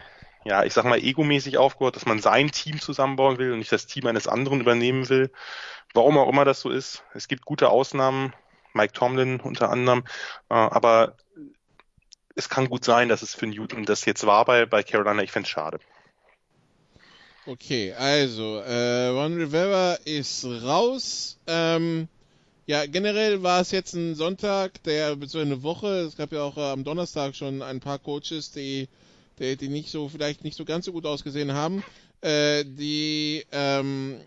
ja, 0.44 0.62
ich 0.62 0.72
sag 0.72 0.84
mal, 0.84 1.02
egomäßig 1.02 1.58
aufgebaut, 1.58 1.96
dass 1.96 2.06
man 2.06 2.20
sein 2.20 2.52
Team 2.52 2.80
zusammenbauen 2.80 3.38
will 3.38 3.50
und 3.50 3.58
nicht 3.58 3.72
das 3.72 3.86
Team 3.86 4.06
eines 4.06 4.28
anderen 4.28 4.60
übernehmen 4.60 5.08
will. 5.08 5.32
Warum 5.94 6.16
auch 6.16 6.28
immer 6.28 6.44
das 6.44 6.60
so 6.60 6.70
ist. 6.70 7.02
Es 7.12 7.26
gibt 7.26 7.44
gute 7.44 7.70
Ausnahmen, 7.70 8.32
Mike 8.72 8.92
Tomlin 8.92 9.40
unter 9.40 9.70
anderem, 9.70 10.04
äh, 10.48 10.54
aber 10.54 11.16
es 12.34 12.48
kann 12.48 12.68
gut 12.68 12.84
sein, 12.84 13.08
dass 13.08 13.22
es 13.22 13.34
für 13.34 13.46
Newton 13.46 13.84
das 13.84 14.04
jetzt 14.04 14.26
war 14.26 14.44
bei, 14.44 14.66
bei 14.66 14.82
Carolina. 14.82 15.22
Ich 15.22 15.32
fände 15.32 15.46
es 15.46 15.50
schade. 15.50 15.78
Okay, 17.46 17.92
also 17.92 18.58
äh, 18.60 19.08
Ron 19.08 19.36
Rivera 19.36 19.94
ist 20.04 20.44
raus. 20.44 21.38
Ähm, 21.46 22.08
ja, 22.66 22.86
generell 22.86 23.42
war 23.42 23.60
es 23.60 23.70
jetzt 23.70 23.92
ein 23.92 24.14
Sonntag, 24.14 24.82
der 24.84 25.16
so 25.26 25.38
eine 25.38 25.62
Woche. 25.62 25.88
Es 26.00 26.16
gab 26.16 26.32
ja 26.32 26.42
auch 26.42 26.56
äh, 26.56 26.62
am 26.62 26.84
Donnerstag 26.84 27.36
schon 27.36 27.60
ein 27.60 27.80
paar 27.80 27.98
Coaches, 27.98 28.50
die, 28.52 28.88
die, 29.38 29.56
die 29.56 29.68
nicht 29.68 29.90
so 29.90 30.08
vielleicht 30.08 30.42
nicht 30.42 30.56
so 30.56 30.64
ganz 30.64 30.86
so 30.86 30.92
gut 30.92 31.04
ausgesehen 31.04 31.52
haben, 31.52 31.84
äh, 32.22 32.64
die 32.64 33.44
ähm, 33.52 34.18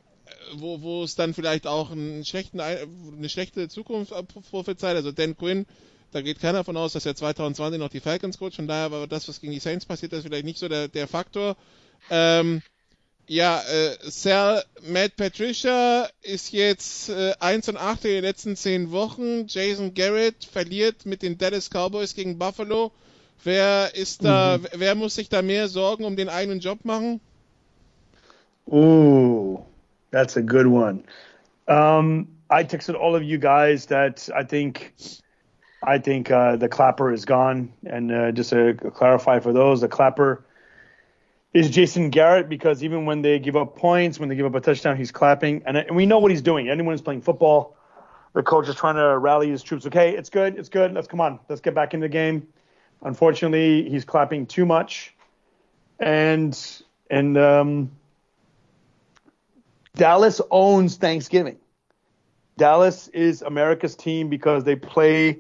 wo, 0.54 0.82
wo 0.82 1.04
es 1.04 1.16
dann 1.16 1.34
vielleicht 1.34 1.66
auch 1.66 1.90
einen 1.90 2.24
schlechten, 2.24 2.60
eine 2.60 3.30
schlechte 3.30 3.68
Zukunft 3.70 4.14
prophezeit. 4.52 4.96
Also 4.96 5.12
Dan 5.12 5.36
Quinn 5.36 5.66
da 6.12 6.22
geht 6.22 6.40
keiner 6.40 6.64
von 6.64 6.78
aus, 6.78 6.94
dass 6.94 7.06
er 7.06 7.16
2020 7.16 7.80
noch 7.80 7.90
die 7.90 8.00
Falcons 8.00 8.40
coach. 8.40 8.56
Von 8.56 8.68
daher 8.68 8.92
war 8.92 9.08
das, 9.08 9.28
was 9.28 9.42
gegen 9.42 9.54
die 9.54 9.60
Saints 9.60 9.86
passiert 9.86 10.14
ist, 10.14 10.24
vielleicht 10.24 10.46
nicht 10.46 10.60
so 10.60 10.68
der, 10.68 10.88
der 10.88 11.08
Faktor. 11.08 11.56
Ähm, 12.10 12.62
ja, 13.28 13.60
äh, 13.60 13.98
Sal 14.10 14.64
Matt 14.88 15.18
Patricia 15.18 16.08
ist 16.22 16.54
jetzt 16.54 17.10
äh, 17.10 17.34
1 17.40 17.68
und 17.70 17.78
8 17.78 18.06
in 18.06 18.12
den 18.12 18.24
letzten 18.24 18.56
10 18.56 18.92
Wochen. 18.92 19.48
Jason 19.48 19.94
Garrett 19.94 20.46
verliert 20.46 21.06
mit 21.06 21.22
den 21.24 21.38
Dallas 21.38 21.70
Cowboys 21.70 22.16
gegen 22.16 22.40
Buffalo. 22.40 22.92
Wer 23.44 23.94
ist 23.96 24.24
da, 24.24 24.58
mhm. 24.58 24.68
wer 24.76 24.96
muss 24.96 25.16
sich 25.16 25.30
da 25.30 25.42
mehr 25.42 25.68
Sorgen 25.68 26.06
um 26.06 26.16
den 26.16 26.30
eigenen 26.30 26.60
Job 26.60 26.86
machen? 26.86 27.20
Ooh, 28.68 29.60
that's 30.12 30.38
a 30.38 30.42
good 30.42 30.66
one. 30.66 31.04
Um, 31.68 32.28
I 32.50 32.64
texted 32.64 32.96
all 32.96 33.16
of 33.16 33.22
you 33.22 33.38
guys 33.38 33.88
that 33.88 34.30
I 34.30 34.44
think 34.44 34.94
I 35.88 36.00
think 36.00 36.30
uh, 36.30 36.58
the 36.58 36.68
clapper 36.68 37.14
is 37.14 37.24
gone. 37.24 37.72
And 37.86 38.12
uh, 38.12 38.32
just 38.34 38.50
to 38.50 38.74
clarify 38.74 39.40
for 39.40 39.54
those, 39.54 39.80
the 39.80 39.88
clapper 39.88 40.46
is 41.54 41.70
Jason 41.70 42.10
Garrett 42.10 42.50
because 42.50 42.84
even 42.84 43.06
when 43.06 43.22
they 43.22 43.40
give 43.40 43.56
up 43.56 43.78
points, 43.78 44.20
when 44.20 44.28
they 44.28 44.36
give 44.36 44.46
up 44.46 44.54
a 44.54 44.60
touchdown, 44.60 44.98
he's 44.98 45.12
clapping, 45.12 45.64
and, 45.66 45.78
and 45.78 45.96
we 45.96 46.06
know 46.06 46.20
what 46.20 46.30
he's 46.30 46.42
doing. 46.42 46.70
Anyone 46.70 46.94
who's 46.94 47.02
playing 47.02 47.22
football, 47.22 47.78
the 48.34 48.44
coach 48.44 48.68
is 48.68 48.76
trying 48.76 48.96
to 48.96 49.18
rally 49.18 49.50
his 49.50 49.64
troops. 49.64 49.86
Okay, 49.86 50.16
it's 50.16 50.30
good, 50.30 50.60
it's 50.60 50.70
good. 50.70 50.94
Let's 50.94 51.08
come 51.08 51.22
on, 51.22 51.40
let's 51.48 51.62
get 51.62 51.74
back 51.74 51.94
in 51.94 52.02
the 52.02 52.10
game. 52.10 52.46
Unfortunately, 53.02 53.90
he's 53.90 54.04
clapping 54.04 54.46
too 54.46 54.66
much, 54.66 55.16
and 56.00 56.60
and 57.10 57.38
um, 57.38 57.92
Dallas 59.96 60.42
owns 60.52 60.98
Thanksgiving. 60.98 61.58
Dallas 62.58 63.08
is 63.10 63.42
America's 63.42 63.96
team 63.96 64.30
because 64.30 64.64
they 64.66 64.76
play 64.76 65.40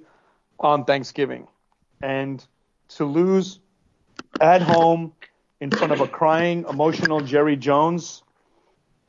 on 0.59 0.85
Thanksgiving, 0.85 1.47
and 2.01 2.45
to 2.89 3.05
lose 3.05 3.59
at 4.39 4.61
home 4.61 5.13
in 5.59 5.71
front 5.71 5.93
of 5.93 6.01
a 6.01 6.07
crying, 6.07 6.65
emotional 6.69 7.21
Jerry 7.21 7.55
Jones. 7.55 8.23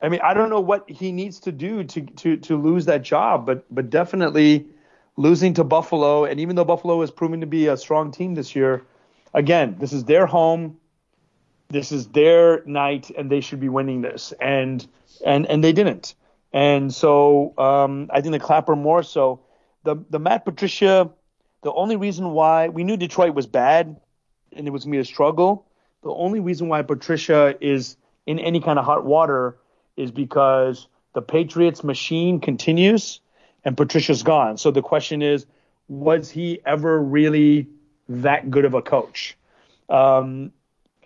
I 0.01 0.09
mean, 0.09 0.21
I 0.23 0.35
don't 0.35 0.51
know 0.51 0.61
what 0.61 0.89
he 0.89 1.13
needs 1.13 1.41
to 1.41 1.53
do 1.53 1.85
to 1.85 2.01
to 2.03 2.37
to 2.37 2.57
lose 2.57 2.87
that 2.87 3.03
job, 3.03 3.47
but 3.47 3.65
but 3.71 3.91
definitely 3.91 4.67
losing 5.17 5.55
to 5.55 5.65
Buffalo, 5.65 6.25
and 6.25 6.39
even 6.41 6.57
though 6.57 6.65
Buffalo 6.65 7.01
has 7.01 7.11
proven 7.11 7.41
to 7.41 7.47
be 7.47 7.67
a 7.67 7.77
strong 7.77 8.13
team 8.13 8.35
this 8.35 8.55
year, 8.55 8.85
again, 9.35 9.77
this 9.81 9.93
is 9.93 10.05
their 10.05 10.27
home, 10.27 10.79
this 11.69 11.91
is 11.91 12.07
their 12.09 12.63
night, 12.65 13.11
and 13.11 13.29
they 13.29 13.41
should 13.41 13.61
be 13.61 13.69
winning 13.69 14.01
this, 14.01 14.33
and 14.41 14.87
and 15.27 15.47
and 15.47 15.63
they 15.63 15.73
didn't, 15.73 16.15
and 16.53 16.95
so 16.95 17.53
um, 17.59 18.09
I 18.13 18.21
think 18.21 18.33
the 18.33 18.39
Clapper 18.39 18.77
more 18.77 19.03
so. 19.03 19.41
The 19.83 19.97
the 20.11 20.19
Matt 20.19 20.45
Patricia, 20.45 21.11
the 21.69 21.75
only 21.75 21.97
reason 21.97 22.31
why 22.31 22.69
we 22.69 22.85
knew 22.85 22.97
Detroit 22.97 23.35
was 23.35 23.47
bad, 23.47 24.01
and 24.53 24.67
it 24.67 24.71
was 24.71 24.85
going 24.85 24.93
to 24.93 24.97
be 24.97 25.01
a 25.01 25.05
struggle 25.05 25.69
the 26.03 26.11
only 26.11 26.41
reason 26.41 26.69
why 26.69 26.83
Patricia 26.83 27.57
is 27.61 27.97
in 28.27 28.39
any 28.39 28.61
kind 28.61 28.79
of 28.79 28.85
hot 28.85 29.05
water 29.05 29.57
is 29.97 30.11
because 30.11 30.87
the 31.15 31.23
Patriots 31.23 31.83
machine 31.83 32.41
continues 32.41 33.21
and 33.65 33.77
Patricia's 33.77 34.23
gone. 34.23 34.57
So 34.59 34.71
the 34.71 34.83
question 34.83 35.23
is, 35.23 35.47
was 35.89 36.31
he 36.31 36.61
ever 36.65 37.01
really 37.01 37.69
that 38.09 38.51
good 38.51 38.65
of 38.65 38.75
a 38.75 38.83
coach? 38.83 39.37
Um, 39.89 40.53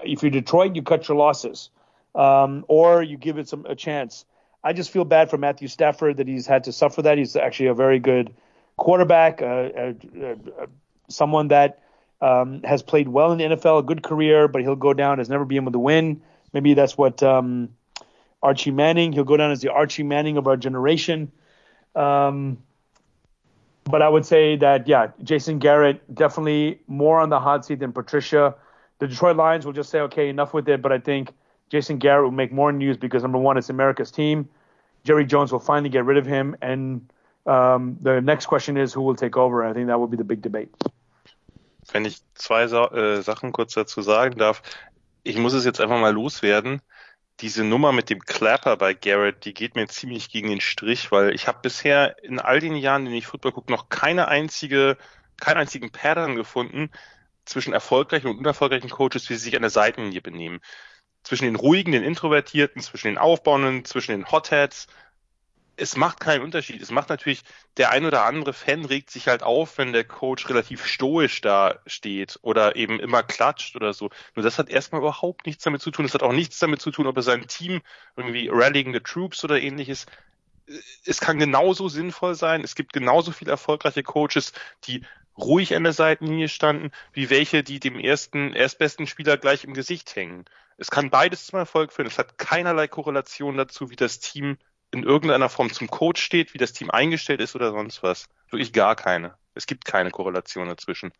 if 0.04 0.22
you're 0.22 0.30
Detroit, 0.30 0.76
you 0.76 0.82
cut 0.82 1.08
your 1.08 1.16
losses, 1.16 1.70
um, 2.14 2.64
or 2.68 3.02
you 3.02 3.16
give 3.16 3.38
it 3.38 3.48
some 3.48 3.64
a 3.66 3.74
chance. 3.74 4.24
I 4.62 4.72
just 4.72 4.90
feel 4.90 5.04
bad 5.04 5.30
for 5.30 5.38
Matthew 5.38 5.68
Stafford 5.68 6.18
that 6.18 6.28
he's 6.28 6.46
had 6.46 6.64
to 6.64 6.72
suffer 6.72 7.02
that. 7.02 7.18
He's 7.18 7.36
actually 7.36 7.68
a 7.68 7.74
very 7.74 8.00
good 8.00 8.34
quarterback, 8.76 9.42
uh, 9.42 9.44
uh, 9.44 9.92
uh, 10.22 10.66
someone 11.08 11.48
that 11.48 11.82
um, 12.20 12.62
has 12.62 12.82
played 12.82 13.08
well 13.08 13.32
in 13.32 13.38
the 13.38 13.44
NFL, 13.56 13.80
a 13.80 13.82
good 13.82 14.02
career, 14.02 14.48
but 14.48 14.62
he'll 14.62 14.76
go 14.76 14.94
down 14.94 15.20
as 15.20 15.28
never 15.28 15.44
being 15.44 15.62
able 15.62 15.72
to 15.72 15.78
win. 15.78 16.22
Maybe 16.52 16.74
that's 16.74 16.96
what 16.96 17.22
um, 17.22 17.70
Archie 18.42 18.70
Manning. 18.70 19.12
He'll 19.12 19.24
go 19.24 19.36
down 19.36 19.50
as 19.50 19.60
the 19.60 19.72
Archie 19.72 20.02
Manning 20.02 20.36
of 20.36 20.46
our 20.46 20.56
generation. 20.56 21.32
Um, 21.94 22.58
but 23.84 24.02
I 24.02 24.08
would 24.08 24.24
say 24.24 24.56
that 24.56 24.86
yeah, 24.86 25.08
Jason 25.22 25.58
Garrett 25.58 26.14
definitely 26.14 26.80
more 26.86 27.20
on 27.20 27.28
the 27.28 27.40
hot 27.40 27.64
seat 27.64 27.80
than 27.80 27.92
Patricia. 27.92 28.54
The 28.98 29.08
Detroit 29.08 29.36
Lions 29.36 29.66
will 29.66 29.72
just 29.72 29.90
say 29.90 30.00
okay, 30.00 30.28
enough 30.28 30.54
with 30.54 30.68
it. 30.68 30.80
But 30.80 30.92
I 30.92 30.98
think 30.98 31.32
Jason 31.68 31.98
Garrett 31.98 32.24
will 32.24 32.30
make 32.30 32.52
more 32.52 32.70
news 32.70 32.96
because 32.96 33.22
number 33.22 33.38
one, 33.38 33.56
it's 33.56 33.70
America's 33.70 34.10
team. 34.10 34.48
Jerry 35.04 35.24
Jones 35.24 35.50
will 35.50 35.58
finally 35.58 35.88
get 35.88 36.04
rid 36.04 36.16
of 36.16 36.24
him, 36.24 36.54
and 36.62 37.10
um, 37.44 37.98
the 38.02 38.20
next 38.20 38.46
question 38.46 38.76
is 38.76 38.94
who 38.94 39.02
will 39.02 39.16
take 39.16 39.36
over. 39.36 39.64
I 39.64 39.72
think 39.72 39.88
that 39.88 39.98
will 39.98 40.08
be 40.08 40.16
the 40.16 40.24
big 40.24 40.42
debate. 40.42 40.70
Wenn 41.90 42.04
ich 42.04 42.22
zwei 42.34 42.68
Sa 42.68 42.86
äh, 42.92 43.22
Sachen 43.22 43.52
kurz 43.52 43.74
dazu 43.74 44.02
sagen 44.02 44.38
darf. 44.38 44.62
Ich 45.24 45.36
muss 45.36 45.52
es 45.52 45.64
jetzt 45.64 45.80
einfach 45.80 46.00
mal 46.00 46.12
loswerden. 46.12 46.80
Diese 47.40 47.64
Nummer 47.64 47.92
mit 47.92 48.10
dem 48.10 48.20
Clapper 48.20 48.76
bei 48.76 48.94
Garrett, 48.94 49.44
die 49.44 49.54
geht 49.54 49.74
mir 49.74 49.86
ziemlich 49.88 50.30
gegen 50.30 50.48
den 50.48 50.60
Strich, 50.60 51.10
weil 51.10 51.34
ich 51.34 51.48
habe 51.48 51.58
bisher 51.62 52.22
in 52.22 52.38
all 52.38 52.60
den 52.60 52.76
Jahren, 52.76 53.02
in 53.02 53.06
denen 53.06 53.18
ich 53.18 53.26
Football 53.26 53.52
gucke, 53.52 53.72
noch 53.72 53.88
keine 53.88 54.28
einzige, 54.28 54.96
keinen 55.40 55.58
einzigen 55.58 55.90
Pattern 55.90 56.36
gefunden 56.36 56.90
zwischen 57.44 57.72
erfolgreichen 57.72 58.28
und 58.28 58.38
unerfolgreichen 58.38 58.90
Coaches, 58.90 59.28
wie 59.28 59.34
sie 59.34 59.44
sich 59.44 59.56
an 59.56 59.62
der 59.62 59.70
Seitenlinie 59.70 60.20
benehmen. 60.20 60.60
Zwischen 61.24 61.44
den 61.44 61.56
ruhigen, 61.56 61.92
den 61.92 62.04
Introvertierten, 62.04 62.82
zwischen 62.82 63.08
den 63.08 63.18
Aufbauenden, 63.18 63.84
zwischen 63.84 64.12
den 64.12 64.30
Hotheads 64.30 64.88
es 65.76 65.96
macht 65.96 66.20
keinen 66.20 66.42
Unterschied. 66.42 66.82
Es 66.82 66.90
macht 66.90 67.08
natürlich, 67.08 67.42
der 67.76 67.90
ein 67.90 68.04
oder 68.04 68.24
andere 68.24 68.52
Fan 68.52 68.84
regt 68.84 69.10
sich 69.10 69.28
halt 69.28 69.42
auf, 69.42 69.78
wenn 69.78 69.92
der 69.92 70.04
Coach 70.04 70.48
relativ 70.48 70.86
stoisch 70.86 71.40
da 71.40 71.80
steht 71.86 72.38
oder 72.42 72.76
eben 72.76 73.00
immer 73.00 73.22
klatscht 73.22 73.74
oder 73.76 73.92
so. 73.92 74.10
Nur 74.34 74.44
das 74.44 74.58
hat 74.58 74.68
erstmal 74.68 75.00
überhaupt 75.00 75.46
nichts 75.46 75.64
damit 75.64 75.80
zu 75.80 75.90
tun. 75.90 76.04
Es 76.04 76.14
hat 76.14 76.22
auch 76.22 76.32
nichts 76.32 76.58
damit 76.58 76.80
zu 76.80 76.90
tun, 76.90 77.06
ob 77.06 77.16
er 77.16 77.22
sein 77.22 77.46
Team 77.46 77.80
irgendwie 78.16 78.48
Rallying 78.52 78.92
the 78.92 79.00
Troops 79.00 79.44
oder 79.44 79.60
ähnliches. 79.60 80.06
Es 81.04 81.20
kann 81.20 81.38
genauso 81.38 81.88
sinnvoll 81.88 82.34
sein. 82.34 82.62
Es 82.62 82.74
gibt 82.74 82.92
genauso 82.92 83.32
viele 83.32 83.50
erfolgreiche 83.50 84.02
Coaches, 84.02 84.52
die 84.84 85.04
ruhig 85.36 85.74
an 85.74 85.84
der 85.84 85.94
Seitenlinie 85.94 86.48
standen, 86.48 86.90
wie 87.12 87.30
welche, 87.30 87.62
die 87.62 87.80
dem 87.80 87.98
ersten, 87.98 88.52
erstbesten 88.52 89.06
Spieler 89.06 89.38
gleich 89.38 89.64
im 89.64 89.74
Gesicht 89.74 90.14
hängen. 90.14 90.44
Es 90.76 90.90
kann 90.90 91.10
beides 91.10 91.46
zum 91.46 91.58
Erfolg 91.58 91.92
führen. 91.92 92.06
Es 92.06 92.18
hat 92.18 92.38
keinerlei 92.38 92.88
Korrelation 92.88 93.56
dazu, 93.56 93.90
wie 93.90 93.96
das 93.96 94.20
Team 94.20 94.58
in 94.92 95.02
irgendeiner 95.02 95.48
Form 95.48 95.72
zum 95.72 95.88
Coach 95.88 96.22
steht, 96.22 96.54
wie 96.54 96.58
das 96.58 96.72
Team 96.72 96.90
eingestellt 96.90 97.40
ist 97.40 97.56
oder 97.56 97.72
sonst 97.72 98.02
was. 98.02 98.26
Wirklich 98.50 98.72
gar 98.72 98.94
keine. 98.94 99.34
Es 99.54 99.66
gibt 99.66 99.84
keine 99.84 100.10
Korrelation 100.10 100.68
dazwischen. 100.68 101.12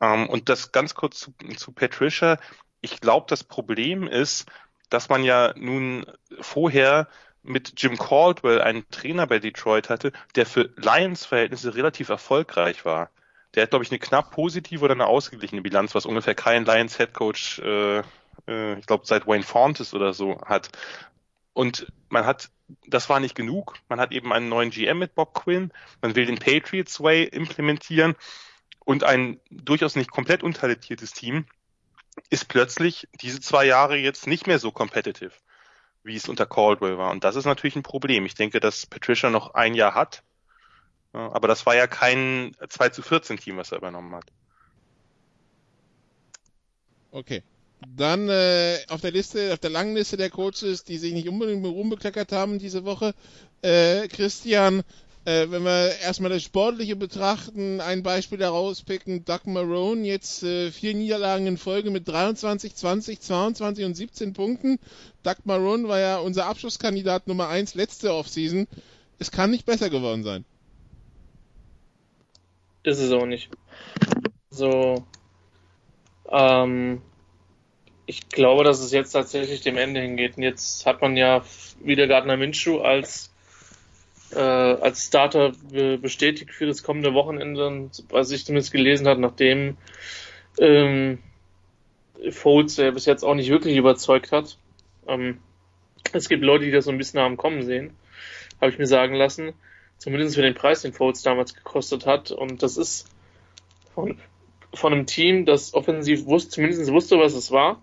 Ähm, 0.00 0.28
und 0.28 0.48
das 0.48 0.72
ganz 0.72 0.94
kurz 0.94 1.18
zu, 1.18 1.32
zu 1.56 1.72
Patricia. 1.72 2.38
Ich 2.80 3.00
glaube, 3.00 3.26
das 3.28 3.44
Problem 3.44 4.06
ist, 4.06 4.46
dass 4.88 5.08
man 5.08 5.24
ja 5.24 5.52
nun 5.56 6.06
vorher 6.40 7.08
mit 7.42 7.74
Jim 7.76 7.98
Caldwell 7.98 8.60
einen 8.62 8.88
Trainer 8.90 9.26
bei 9.26 9.38
Detroit 9.38 9.90
hatte, 9.90 10.12
der 10.34 10.46
für 10.46 10.70
Lions-Verhältnisse 10.76 11.74
relativ 11.74 12.08
erfolgreich 12.08 12.84
war. 12.84 13.10
Der 13.54 13.64
hat, 13.64 13.70
glaube 13.70 13.84
ich, 13.84 13.90
eine 13.90 13.98
knapp 13.98 14.30
positive 14.30 14.84
oder 14.84 14.94
eine 14.94 15.06
ausgeglichene 15.06 15.62
Bilanz, 15.62 15.94
was 15.94 16.06
ungefähr 16.06 16.34
kein 16.34 16.64
Lions-Headcoach, 16.64 17.60
äh, 17.62 18.02
äh, 18.48 18.78
ich 18.78 18.86
glaube, 18.86 19.06
seit 19.06 19.26
Wayne 19.26 19.44
Fontes 19.44 19.94
oder 19.94 20.12
so 20.14 20.40
hat. 20.44 20.70
Und 21.54 21.86
man 22.10 22.26
hat, 22.26 22.50
das 22.86 23.08
war 23.08 23.20
nicht 23.20 23.34
genug. 23.34 23.76
Man 23.88 24.00
hat 24.00 24.12
eben 24.12 24.32
einen 24.32 24.48
neuen 24.48 24.70
GM 24.70 24.98
mit 24.98 25.14
Bob 25.14 25.34
Quinn. 25.34 25.72
Man 26.02 26.14
will 26.14 26.26
den 26.26 26.38
Patriots 26.38 27.00
Way 27.00 27.24
implementieren 27.24 28.14
und 28.84 29.04
ein 29.04 29.40
durchaus 29.50 29.96
nicht 29.96 30.10
komplett 30.10 30.42
untalentiertes 30.42 31.12
Team 31.12 31.46
ist 32.30 32.48
plötzlich 32.48 33.08
diese 33.20 33.40
zwei 33.40 33.64
Jahre 33.64 33.96
jetzt 33.96 34.26
nicht 34.26 34.46
mehr 34.46 34.58
so 34.58 34.70
competitive, 34.70 35.32
wie 36.02 36.16
es 36.16 36.28
unter 36.28 36.46
Caldwell 36.46 36.98
war. 36.98 37.10
Und 37.10 37.24
das 37.24 37.36
ist 37.36 37.44
natürlich 37.44 37.76
ein 37.76 37.82
Problem. 37.82 38.26
Ich 38.26 38.34
denke, 38.34 38.60
dass 38.60 38.86
Patricia 38.86 39.30
noch 39.30 39.54
ein 39.54 39.74
Jahr 39.74 39.94
hat. 39.94 40.22
Aber 41.12 41.46
das 41.46 41.64
war 41.64 41.76
ja 41.76 41.86
kein 41.86 42.56
2 42.68 42.88
zu 42.88 43.02
14 43.02 43.36
Team, 43.36 43.56
was 43.56 43.70
er 43.70 43.78
übernommen 43.78 44.14
hat. 44.14 44.24
Okay. 47.12 47.44
Dann 47.96 48.28
äh, 48.28 48.78
auf 48.88 49.00
der 49.00 49.10
Liste, 49.10 49.52
auf 49.52 49.58
der 49.58 49.70
langen 49.70 49.94
Liste 49.94 50.16
der 50.16 50.30
Coaches, 50.30 50.84
die 50.84 50.98
sich 50.98 51.12
nicht 51.12 51.28
unbedingt 51.28 51.62
mit 51.62 51.72
rumbekleckert 51.72 52.32
haben 52.32 52.58
diese 52.58 52.84
Woche, 52.84 53.14
äh, 53.62 54.08
Christian, 54.08 54.82
äh, 55.24 55.46
wenn 55.50 55.64
wir 55.64 55.98
erstmal 56.02 56.30
das 56.30 56.42
Sportliche 56.42 56.96
betrachten, 56.96 57.80
ein 57.80 58.02
Beispiel 58.02 58.38
daraus 58.38 58.82
picken, 58.82 59.24
Doug 59.24 59.40
Marone, 59.46 60.06
jetzt 60.06 60.42
äh, 60.42 60.70
vier 60.70 60.94
Niederlagen 60.94 61.46
in 61.46 61.56
Folge 61.56 61.90
mit 61.90 62.06
23, 62.06 62.74
20, 62.74 63.20
22 63.20 63.84
und 63.84 63.94
17 63.94 64.32
Punkten. 64.34 64.78
Doug 65.22 65.36
Marone 65.44 65.88
war 65.88 65.98
ja 65.98 66.18
unser 66.18 66.46
Abschlusskandidat 66.46 67.26
Nummer 67.26 67.48
1 67.48 67.74
letzte 67.74 68.12
Offseason. 68.12 68.66
Es 69.18 69.30
kann 69.30 69.50
nicht 69.50 69.64
besser 69.64 69.88
geworden 69.88 70.24
sein. 70.24 70.44
Ist 72.82 72.98
es 72.98 73.10
auch 73.12 73.24
nicht. 73.24 73.48
So, 74.50 75.06
ähm, 76.30 77.00
ich 78.06 78.28
glaube, 78.28 78.64
dass 78.64 78.80
es 78.80 78.92
jetzt 78.92 79.12
tatsächlich 79.12 79.62
dem 79.62 79.76
Ende 79.76 80.00
hingeht. 80.00 80.36
Und 80.36 80.42
jetzt 80.42 80.84
hat 80.86 81.00
man 81.00 81.16
ja 81.16 81.42
wieder 81.82 82.06
Gardner 82.06 82.36
Minshew 82.36 82.80
als, 82.80 83.32
äh, 84.32 84.38
als 84.38 85.06
Starter 85.06 85.52
bestätigt 86.00 86.50
für 86.50 86.66
das 86.66 86.82
kommende 86.82 87.14
Wochenende, 87.14 87.90
was 88.10 88.30
ich 88.30 88.44
zumindest 88.44 88.72
gelesen 88.72 89.08
habe, 89.08 89.20
nachdem 89.20 89.76
ähm, 90.58 91.18
Foles 92.30 92.76
ja 92.76 92.90
bis 92.90 93.06
jetzt 93.06 93.24
auch 93.24 93.34
nicht 93.34 93.50
wirklich 93.50 93.76
überzeugt 93.76 94.32
hat. 94.32 94.58
Ähm, 95.06 95.38
es 96.12 96.28
gibt 96.28 96.44
Leute, 96.44 96.64
die 96.64 96.70
das 96.70 96.84
so 96.84 96.90
ein 96.90 96.98
bisschen 96.98 97.20
haben 97.20 97.36
kommen 97.36 97.62
sehen, 97.62 97.96
habe 98.60 98.70
ich 98.70 98.78
mir 98.78 98.86
sagen 98.86 99.14
lassen. 99.14 99.52
Zumindest 99.96 100.34
für 100.34 100.42
den 100.42 100.54
Preis, 100.54 100.82
den 100.82 100.92
Foles 100.92 101.22
damals 101.22 101.54
gekostet 101.54 102.04
hat. 102.04 102.30
Und 102.30 102.62
das 102.62 102.76
ist 102.76 103.08
von, 103.94 104.18
von 104.74 104.92
einem 104.92 105.06
Team, 105.06 105.46
das 105.46 105.72
offensiv 105.72 106.26
wusste, 106.26 106.50
zumindest 106.50 106.92
wusste, 106.92 107.18
was 107.18 107.34
es 107.34 107.50
war 107.50 107.80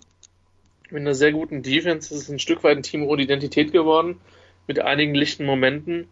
mit 0.91 1.01
einer 1.01 1.13
sehr 1.13 1.31
guten 1.31 1.61
Defense 1.63 2.13
ist 2.13 2.23
es 2.23 2.29
ein 2.29 2.39
Stück 2.39 2.63
weit 2.63 2.77
ein 2.77 2.83
Team 2.83 3.03
ohne 3.03 3.21
Identität 3.21 3.71
geworden, 3.71 4.19
mit 4.67 4.79
einigen 4.79 5.15
lichten 5.15 5.45
Momenten. 5.45 6.07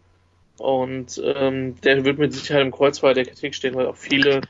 Und 0.58 1.22
ähm, 1.24 1.80
der 1.82 2.04
wird 2.04 2.18
mit 2.18 2.34
Sicherheit 2.34 2.64
im 2.64 2.72
Kreuzfeuer 2.72 3.14
der 3.14 3.26
Kritik 3.26 3.56
stehen, 3.56 3.76
weil 3.76 3.88
auch 3.88 3.96
viele, 3.96 4.42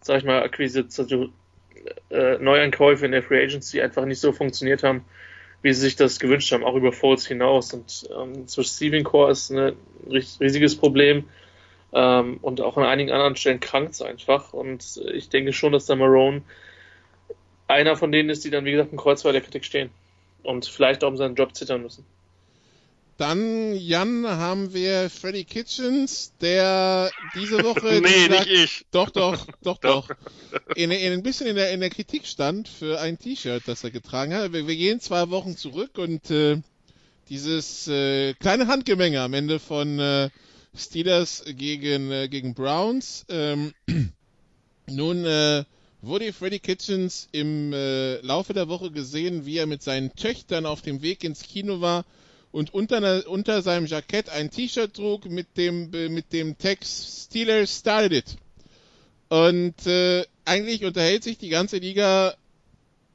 sag 0.00 0.18
ich 0.18 0.24
mal, 0.24 0.42
Akquisitionen, 0.42 1.32
äh, 2.10 2.38
Neuankäufe 2.38 3.04
in 3.04 3.12
der 3.12 3.22
Free 3.22 3.42
Agency 3.42 3.80
einfach 3.80 4.04
nicht 4.06 4.20
so 4.20 4.32
funktioniert 4.32 4.82
haben, 4.82 5.04
wie 5.62 5.72
sie 5.72 5.80
sich 5.80 5.96
das 5.96 6.20
gewünscht 6.20 6.52
haben, 6.52 6.64
auch 6.64 6.74
über 6.74 6.92
Foles 6.92 7.26
hinaus. 7.26 7.74
Und 7.74 8.08
ähm, 8.16 8.44
das 8.44 8.56
Receiving 8.56 9.04
Core 9.04 9.32
ist 9.32 9.50
ein 9.50 9.74
riesiges 10.08 10.76
Problem 10.76 11.24
ähm, 11.92 12.38
und 12.40 12.60
auch 12.60 12.76
an 12.76 12.84
einigen 12.84 13.10
anderen 13.10 13.36
Stellen 13.36 13.60
krankt 13.60 13.92
es 13.92 14.02
einfach. 14.02 14.52
Und 14.52 15.00
ich 15.12 15.28
denke 15.28 15.52
schon, 15.52 15.72
dass 15.72 15.86
der 15.86 15.96
Marone 15.96 16.42
einer 17.68 17.96
von 17.96 18.10
denen 18.10 18.30
ist, 18.30 18.44
die 18.44 18.50
dann, 18.50 18.64
wie 18.64 18.72
gesagt, 18.72 18.92
im 18.92 18.98
Kreuzfeuer 18.98 19.32
der 19.32 19.42
Kritik 19.42 19.64
stehen 19.64 19.90
und 20.42 20.66
vielleicht 20.66 21.04
auch 21.04 21.08
um 21.08 21.16
seinen 21.16 21.36
Job 21.36 21.54
zittern 21.54 21.82
müssen. 21.82 22.04
Dann, 23.18 23.74
Jan, 23.74 24.24
haben 24.28 24.72
wir 24.72 25.10
Freddy 25.10 25.42
Kitchens, 25.42 26.32
der 26.40 27.10
diese 27.34 27.58
Woche. 27.64 28.00
nee, 28.00 28.28
nicht 28.28 28.46
ich. 28.46 28.86
Doch, 28.92 29.10
doch, 29.10 29.44
doch, 29.62 29.78
doch. 29.78 30.08
In, 30.76 30.90
in, 30.90 31.12
ein 31.12 31.22
bisschen 31.22 31.46
in 31.46 31.56
der, 31.56 31.72
in 31.72 31.80
der 31.80 31.90
Kritik 31.90 32.26
stand 32.26 32.68
für 32.68 33.00
ein 33.00 33.18
T-Shirt, 33.18 33.64
das 33.66 33.84
er 33.84 33.90
getragen 33.90 34.32
hat. 34.32 34.52
Wir, 34.52 34.66
wir, 34.66 34.76
gehen 34.76 35.00
zwei 35.00 35.28
Wochen 35.30 35.56
zurück 35.56 35.98
und 35.98 36.30
äh, 36.30 36.62
dieses 37.28 37.86
äh, 37.88 38.34
kleine 38.34 38.66
Handgemenge 38.66 39.20
am 39.20 39.34
Ende 39.34 39.58
von 39.58 39.98
äh, 39.98 40.30
Steelers 40.74 41.44
gegen, 41.46 42.10
äh, 42.12 42.28
gegen 42.28 42.54
Browns. 42.54 43.26
Ähm, 43.28 43.74
nun 44.86 45.24
äh, 45.26 45.64
wurde 46.00 46.32
Freddy 46.32 46.58
Kitchens 46.58 47.28
im 47.32 47.72
äh, 47.72 48.16
Laufe 48.20 48.54
der 48.54 48.68
Woche 48.68 48.90
gesehen, 48.90 49.46
wie 49.46 49.58
er 49.58 49.66
mit 49.66 49.82
seinen 49.82 50.14
Töchtern 50.14 50.66
auf 50.66 50.82
dem 50.82 51.02
Weg 51.02 51.24
ins 51.24 51.42
Kino 51.42 51.80
war 51.80 52.04
und 52.52 52.72
unter, 52.72 53.28
unter 53.28 53.62
seinem 53.62 53.86
Jackett 53.86 54.28
ein 54.28 54.50
T-Shirt 54.50 54.94
trug 54.94 55.26
mit 55.26 55.56
dem, 55.56 55.90
mit 55.90 56.32
dem 56.32 56.56
Text 56.56 57.26
Steelers 57.26 57.78
started 57.78 58.12
it. 58.12 58.36
Und 59.28 59.86
äh, 59.86 60.24
eigentlich 60.44 60.84
unterhält 60.84 61.24
sich 61.24 61.36
die 61.36 61.50
ganze 61.50 61.78
Liga 61.78 62.34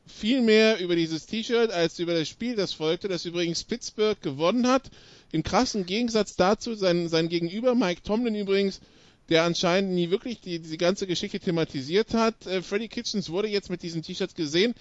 viel 0.06 0.42
mehr 0.42 0.80
über 0.80 0.96
dieses 0.96 1.26
T-Shirt 1.26 1.72
als 1.72 1.98
über 1.98 2.14
das 2.14 2.28
Spiel, 2.28 2.56
das 2.56 2.74
folgte, 2.74 3.08
das 3.08 3.26
übrigens 3.26 3.64
Pittsburgh 3.64 4.22
gewonnen 4.22 4.68
hat. 4.68 4.92
Im 5.32 5.42
krassen 5.42 5.86
Gegensatz 5.86 6.36
dazu 6.36 6.76
sein, 6.76 7.08
sein 7.10 7.30
Gegenüber, 7.30 7.74
Mike 7.74 8.04
Tomlin 8.04 8.36
übrigens, 8.36 8.82
der 9.30 9.44
anscheinend 9.44 9.94
nie 9.94 10.10
wirklich 10.10 10.42
die, 10.42 10.60
die 10.60 10.78
ganze 10.78 11.08
Geschichte 11.08 11.40
thematisiert 11.40 12.14
hat. 12.14 12.46
Äh, 12.46 12.62
Freddy 12.62 12.88
Kitchens 12.88 13.30
wurde 13.30 13.48
jetzt 13.48 13.70
mit 13.70 13.82
diesen 13.82 14.02
T-Shirts 14.02 14.36
gesehen 14.36 14.76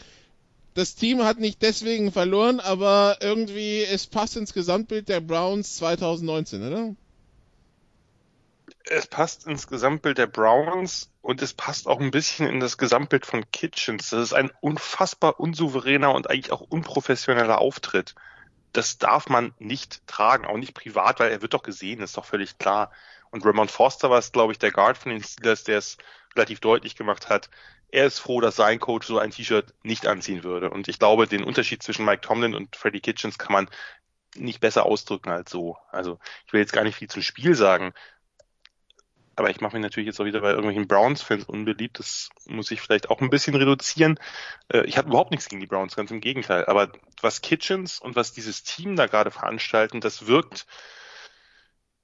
das 0.75 0.95
Team 0.95 1.23
hat 1.25 1.39
nicht 1.39 1.63
deswegen 1.63 2.13
verloren, 2.13 2.61
aber 2.61 3.19
irgendwie 3.21 3.83
es 3.83 4.07
passt 4.07 4.37
ins 4.37 4.55
Gesamtbild 4.55 5.09
der 5.09 5.21
Browns 5.21 5.77
2019, 5.77 6.67
oder? 6.67 6.95
Es 8.85 9.07
passt 9.07 9.47
ins 9.47 9.67
Gesamtbild 9.69 10.19
der 10.19 10.27
Browns 10.27 11.11
und 11.21 11.41
es 11.43 11.53
passt 11.53 11.87
auch 11.87 12.01
ein 12.01 12.11
bisschen 12.11 12.49
in 12.49 12.59
das 12.59 12.79
Gesamtbild 12.79 13.27
von 13.27 13.45
Kitchens. 13.53 14.11
Das 14.11 14.23
ist 14.23 14.33
ein 14.33 14.51
unfassbar 14.61 15.39
unsouveräner 15.39 16.13
und 16.13 16.31
eigentlich 16.31 16.53
auch 16.53 16.63
unprofessioneller 16.63 17.59
Auftritt. 17.59 18.15
Das 18.73 18.99
darf 18.99 19.29
man 19.29 19.53
nicht 19.59 20.07
tragen, 20.07 20.47
auch 20.47 20.57
nicht 20.57 20.75
privat, 20.75 21.21
weil 21.21 21.31
er 21.31 21.43
wird 21.43 21.55
doch 21.55 21.63
gesehen, 21.63 22.01
ist 22.01 22.17
doch 22.17 22.25
völlig 22.25 22.59
klar. 22.59 22.91
Und 23.33 23.45
Ramon 23.45 23.69
Foster 23.69 24.11
war 24.11 24.19
es, 24.19 24.31
glaube 24.31 24.53
ich, 24.53 24.61
der 24.61 24.71
Guard 24.71 24.97
von 24.97 25.11
den 25.11 25.25
Steelers, 25.25 25.65
der 25.65 25.79
es 25.79 25.97
relativ 26.37 26.61
deutlich 26.61 26.95
gemacht 26.95 27.29
hat 27.29 27.51
er 27.93 28.07
ist 28.07 28.19
froh, 28.19 28.41
dass 28.41 28.57
sein 28.57 28.81
Coach 28.81 29.07
so 29.07 29.19
ein 29.19 29.31
T-Shirt 29.31 29.75
nicht 29.83 30.07
anziehen 30.07 30.43
würde. 30.43 30.71
Und 30.71 30.89
ich 30.89 30.99
glaube, 30.99 31.27
den 31.27 31.45
Unterschied 31.45 31.83
zwischen 31.83 32.07
Mike 32.07 32.23
Tomlin 32.23 32.55
und 32.55 32.75
Freddie 32.75 33.01
Kitchens 33.01 33.39
kann 33.39 33.53
man 33.53 33.69
nicht 34.35 34.61
besser 34.61 34.87
ausdrücken 34.87 35.31
als 35.31 35.51
so. 35.51 35.77
Also 35.91 36.19
ich 36.47 36.55
will 36.55 36.61
jetzt 36.61 36.73
gar 36.73 36.85
nicht 36.85 36.97
viel 36.97 37.09
zum 37.09 37.21
Spiel 37.21 37.55
sagen, 37.55 37.93
aber 39.37 39.51
ich 39.51 39.61
mache 39.61 39.77
mich 39.77 39.83
natürlich 39.83 40.07
jetzt 40.07 40.21
auch 40.21 40.25
wieder 40.25 40.41
bei 40.41 40.51
irgendwelchen 40.51 40.89
Browns-Fans 40.89 41.45
unbeliebt. 41.45 41.99
Das 41.99 42.31
muss 42.47 42.71
ich 42.71 42.81
vielleicht 42.81 43.11
auch 43.11 43.21
ein 43.21 43.31
bisschen 43.31 43.55
reduzieren. 43.55 44.19
Äh, 44.69 44.87
ich 44.87 44.97
habe 44.97 45.09
überhaupt 45.09 45.31
nichts 45.31 45.51
gegen 45.51 45.61
die 45.61 45.67
Browns, 45.67 45.95
ganz 45.95 46.11
im 46.11 46.23
Gegenteil. 46.23 46.65
Aber 46.67 46.91
was 47.21 47.43
Kitchens 47.43 47.99
und 47.99 48.17
was 48.17 48.33
dieses 48.33 48.63
Team 48.63 48.97
da 48.97 49.07
gerade 49.07 49.31
veranstalten, 49.31 50.01
das 50.01 50.27
wirkt 50.27 50.67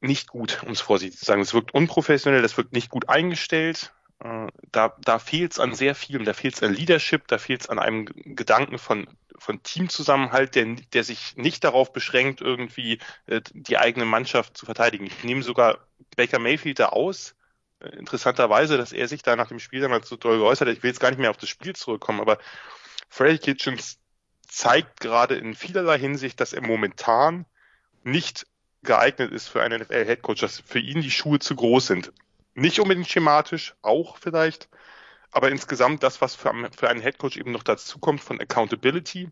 nicht 0.00 0.28
gut, 0.28 0.62
um 0.64 0.73
es 0.73 0.81
vorsichtig 0.81 1.19
zu 1.19 1.25
sagen. 1.25 1.40
Es 1.40 1.55
wirkt 1.55 1.75
unprofessionell, 1.75 2.43
das 2.43 2.56
wirkt 2.56 2.73
nicht 2.73 2.91
gut 2.91 3.08
eingestellt. 3.08 3.93
Äh, 4.21 4.49
da, 4.73 4.97
da 5.00 5.19
fehlt 5.19 5.52
es 5.52 5.58
an 5.58 5.75
sehr 5.75 5.95
vielem. 5.95 6.25
Da 6.25 6.32
fehlt 6.34 6.54
es 6.54 6.63
an 6.63 6.75
Leadership, 6.75 7.26
da 7.28 7.39
fehlt 7.39 7.63
es 7.63 7.69
an 7.69 7.78
einem 7.78 8.06
Gedanken 8.06 8.78
von, 8.78 9.08
von 9.39 9.63
Teamzusammenhalt, 9.63 10.54
der, 10.54 10.67
der 10.93 11.04
sich 11.04 11.37
nicht 11.37 11.65
darauf 11.65 11.93
beschränkt, 11.93 12.41
irgendwie 12.41 12.99
äh, 13.26 13.41
die 13.52 13.78
eigene 13.78 14.04
Mannschaft 14.04 14.56
zu 14.56 14.67
verteidigen. 14.67 15.06
Ich 15.06 15.25
nehme 15.25 15.43
sogar 15.43 15.78
Baker 16.17 16.39
Mayfield 16.39 16.78
da 16.78 16.87
aus. 16.87 17.34
Äh, 17.80 17.91
interessanterweise, 17.97 18.76
dass 18.76 18.93
er 18.93 19.08
sich 19.08 19.23
da 19.23 19.37
nach 19.37 19.49
dem 19.49 19.61
Spiel 19.61 19.80
damals 19.80 20.08
so 20.08 20.17
toll 20.17 20.39
geäußert 20.39 20.69
hat. 20.69 20.76
Ich 20.76 20.82
will 20.82 20.91
jetzt 20.91 21.00
gar 21.00 21.11
nicht 21.11 21.21
mehr 21.21 21.30
auf 21.30 21.37
das 21.37 21.49
Spiel 21.49 21.75
zurückkommen, 21.75 22.21
aber 22.21 22.39
Freddy 23.08 23.39
Kitchens 23.39 23.99
zeigt 24.49 25.00
gerade 25.00 25.37
in 25.37 25.54
vielerlei 25.54 25.99
Hinsicht, 25.99 26.41
dass 26.41 26.52
er 26.52 26.63
momentan 26.63 27.47
nicht 28.02 28.47
geeignet 28.82 29.32
ist 29.32 29.49
für 29.49 29.62
einen 29.62 29.82
NFL-Headcoach, 29.82 30.41
dass 30.41 30.60
für 30.60 30.78
ihn 30.78 31.02
die 31.02 31.10
Schuhe 31.10 31.38
zu 31.38 31.56
groß 31.56 31.86
sind. 31.86 32.12
Nicht 32.54 32.80
unbedingt 32.80 33.08
schematisch, 33.08 33.75
auch 33.82 34.17
vielleicht, 34.19 34.69
aber 35.30 35.50
insgesamt 35.50 36.02
das, 36.02 36.21
was 36.21 36.34
für, 36.34 36.50
einen 36.50 37.00
Headcoach 37.00 37.36
eben 37.36 37.52
noch 37.52 37.62
dazu 37.62 37.99
kommt 37.99 38.21
von 38.21 38.41
Accountability, 38.41 39.28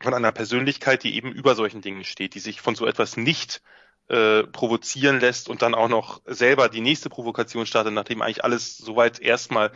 von 0.00 0.14
einer 0.14 0.32
Persönlichkeit, 0.32 1.02
die 1.04 1.14
eben 1.16 1.32
über 1.32 1.54
solchen 1.54 1.80
Dingen 1.80 2.04
steht, 2.04 2.34
die 2.34 2.40
sich 2.40 2.60
von 2.60 2.74
so 2.74 2.86
etwas 2.86 3.16
nicht 3.16 3.62
äh, 4.08 4.42
provozieren 4.44 5.20
lässt 5.20 5.48
und 5.48 5.62
dann 5.62 5.74
auch 5.74 5.88
noch 5.88 6.20
selber 6.26 6.68
die 6.68 6.80
nächste 6.82 7.08
Provokation 7.08 7.64
startet, 7.64 7.94
nachdem 7.94 8.22
eigentlich 8.22 8.44
alles 8.44 8.76
soweit 8.76 9.20
erstmal 9.20 9.72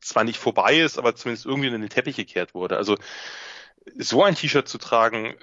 zwar 0.00 0.24
nicht 0.24 0.38
vorbei 0.38 0.80
ist, 0.80 0.98
aber 0.98 1.14
zumindest 1.14 1.46
irgendwie 1.46 1.68
in 1.68 1.80
den 1.80 1.88
Teppich 1.88 2.16
gekehrt 2.16 2.54
wurde. 2.54 2.76
Also 2.76 2.96
so 3.96 4.22
ein 4.22 4.34
T-Shirt 4.34 4.68
zu 4.68 4.78
tragen, 4.78 5.34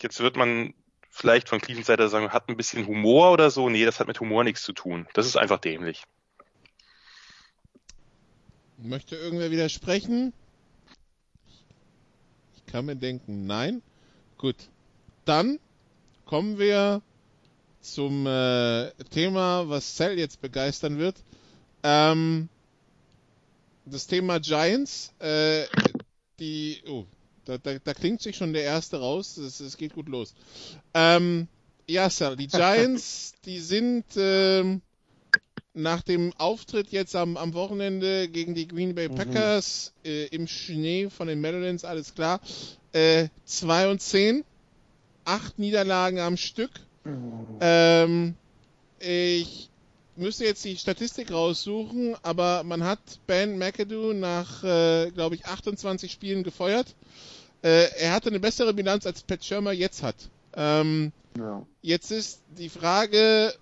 jetzt 0.00 0.20
wird 0.20 0.36
man 0.36 0.74
vielleicht 1.16 1.48
von 1.48 1.60
Cleveland 1.60 1.86
Seite 1.86 2.08
sagen, 2.08 2.32
hat 2.32 2.48
ein 2.48 2.56
bisschen 2.56 2.86
Humor 2.86 3.32
oder 3.32 3.50
so. 3.50 3.68
Nee, 3.70 3.84
das 3.84 3.98
hat 3.98 4.06
mit 4.06 4.20
Humor 4.20 4.44
nichts 4.44 4.62
zu 4.62 4.72
tun. 4.72 5.08
Das 5.14 5.26
ist 5.26 5.36
einfach 5.36 5.58
dämlich. 5.58 6.04
Möchte 8.76 9.16
irgendwer 9.16 9.50
widersprechen? 9.50 10.34
Ich 12.54 12.66
kann 12.66 12.84
mir 12.84 12.96
denken, 12.96 13.46
nein. 13.46 13.82
Gut. 14.36 14.56
Dann 15.24 15.58
kommen 16.26 16.58
wir 16.58 17.00
zum 17.80 18.26
äh, 18.26 18.92
Thema, 19.10 19.68
was 19.68 19.96
Cell 19.96 20.18
jetzt 20.18 20.42
begeistern 20.42 20.98
wird. 20.98 21.16
Ähm, 21.82 22.50
das 23.86 24.06
Thema 24.06 24.38
Giants. 24.38 25.14
Äh, 25.18 25.64
die, 26.38 26.82
oh, 26.86 27.06
da, 27.46 27.58
da, 27.58 27.78
da, 27.78 27.94
klingt 27.94 28.20
sich 28.20 28.36
schon 28.36 28.52
der 28.52 28.64
erste 28.64 28.98
raus. 28.98 29.36
Es, 29.38 29.76
geht 29.76 29.94
gut 29.94 30.08
los. 30.08 30.34
Ähm, 30.94 31.48
ja, 31.88 32.10
Cell, 32.10 32.36
die 32.36 32.48
Giants, 32.48 33.34
die 33.44 33.60
sind 33.60 34.04
ähm, 34.16 34.82
nach 35.72 36.02
dem 36.02 36.32
Auftritt 36.36 36.90
jetzt 36.90 37.14
am, 37.14 37.36
am 37.36 37.54
Wochenende 37.54 38.28
gegen 38.28 38.54
die 38.54 38.66
Green 38.66 38.94
Bay 38.94 39.08
mhm. 39.08 39.14
Packers 39.14 39.92
mhm. 40.04 40.10
äh, 40.10 40.26
im 40.26 40.46
Schnee 40.48 41.08
von 41.08 41.28
den 41.28 41.40
Marylands, 41.40 41.84
alles 41.84 42.14
klar. 42.14 42.40
Äh, 42.92 43.28
2 43.44 43.90
und 43.90 44.02
10, 44.02 44.44
acht 45.24 45.58
Niederlagen 45.58 46.18
am 46.18 46.36
Stück. 46.36 46.70
Ähm, 47.60 48.34
ich 48.98 49.70
müsste 50.16 50.44
jetzt 50.44 50.64
die 50.64 50.76
Statistik 50.76 51.30
raussuchen, 51.30 52.16
aber 52.22 52.64
man 52.64 52.84
hat 52.84 52.98
Ben 53.26 53.58
McAdoo 53.58 54.12
nach, 54.12 54.64
äh, 54.64 55.10
glaube 55.10 55.34
ich, 55.34 55.46
28 55.46 56.10
Spielen 56.10 56.42
gefeuert. 56.42 56.94
Äh, 57.66 57.90
er 57.98 58.12
hatte 58.12 58.28
eine 58.28 58.38
bessere 58.38 58.72
Bilanz 58.72 59.06
als 59.06 59.24
Pat 59.24 59.44
Schirmer 59.44 59.72
jetzt 59.72 60.04
hat. 60.04 60.14
Ähm, 60.54 61.10
ja. 61.36 61.66
Jetzt 61.82 62.12
ist 62.12 62.40
die 62.56 62.68
Frage, 62.68 63.52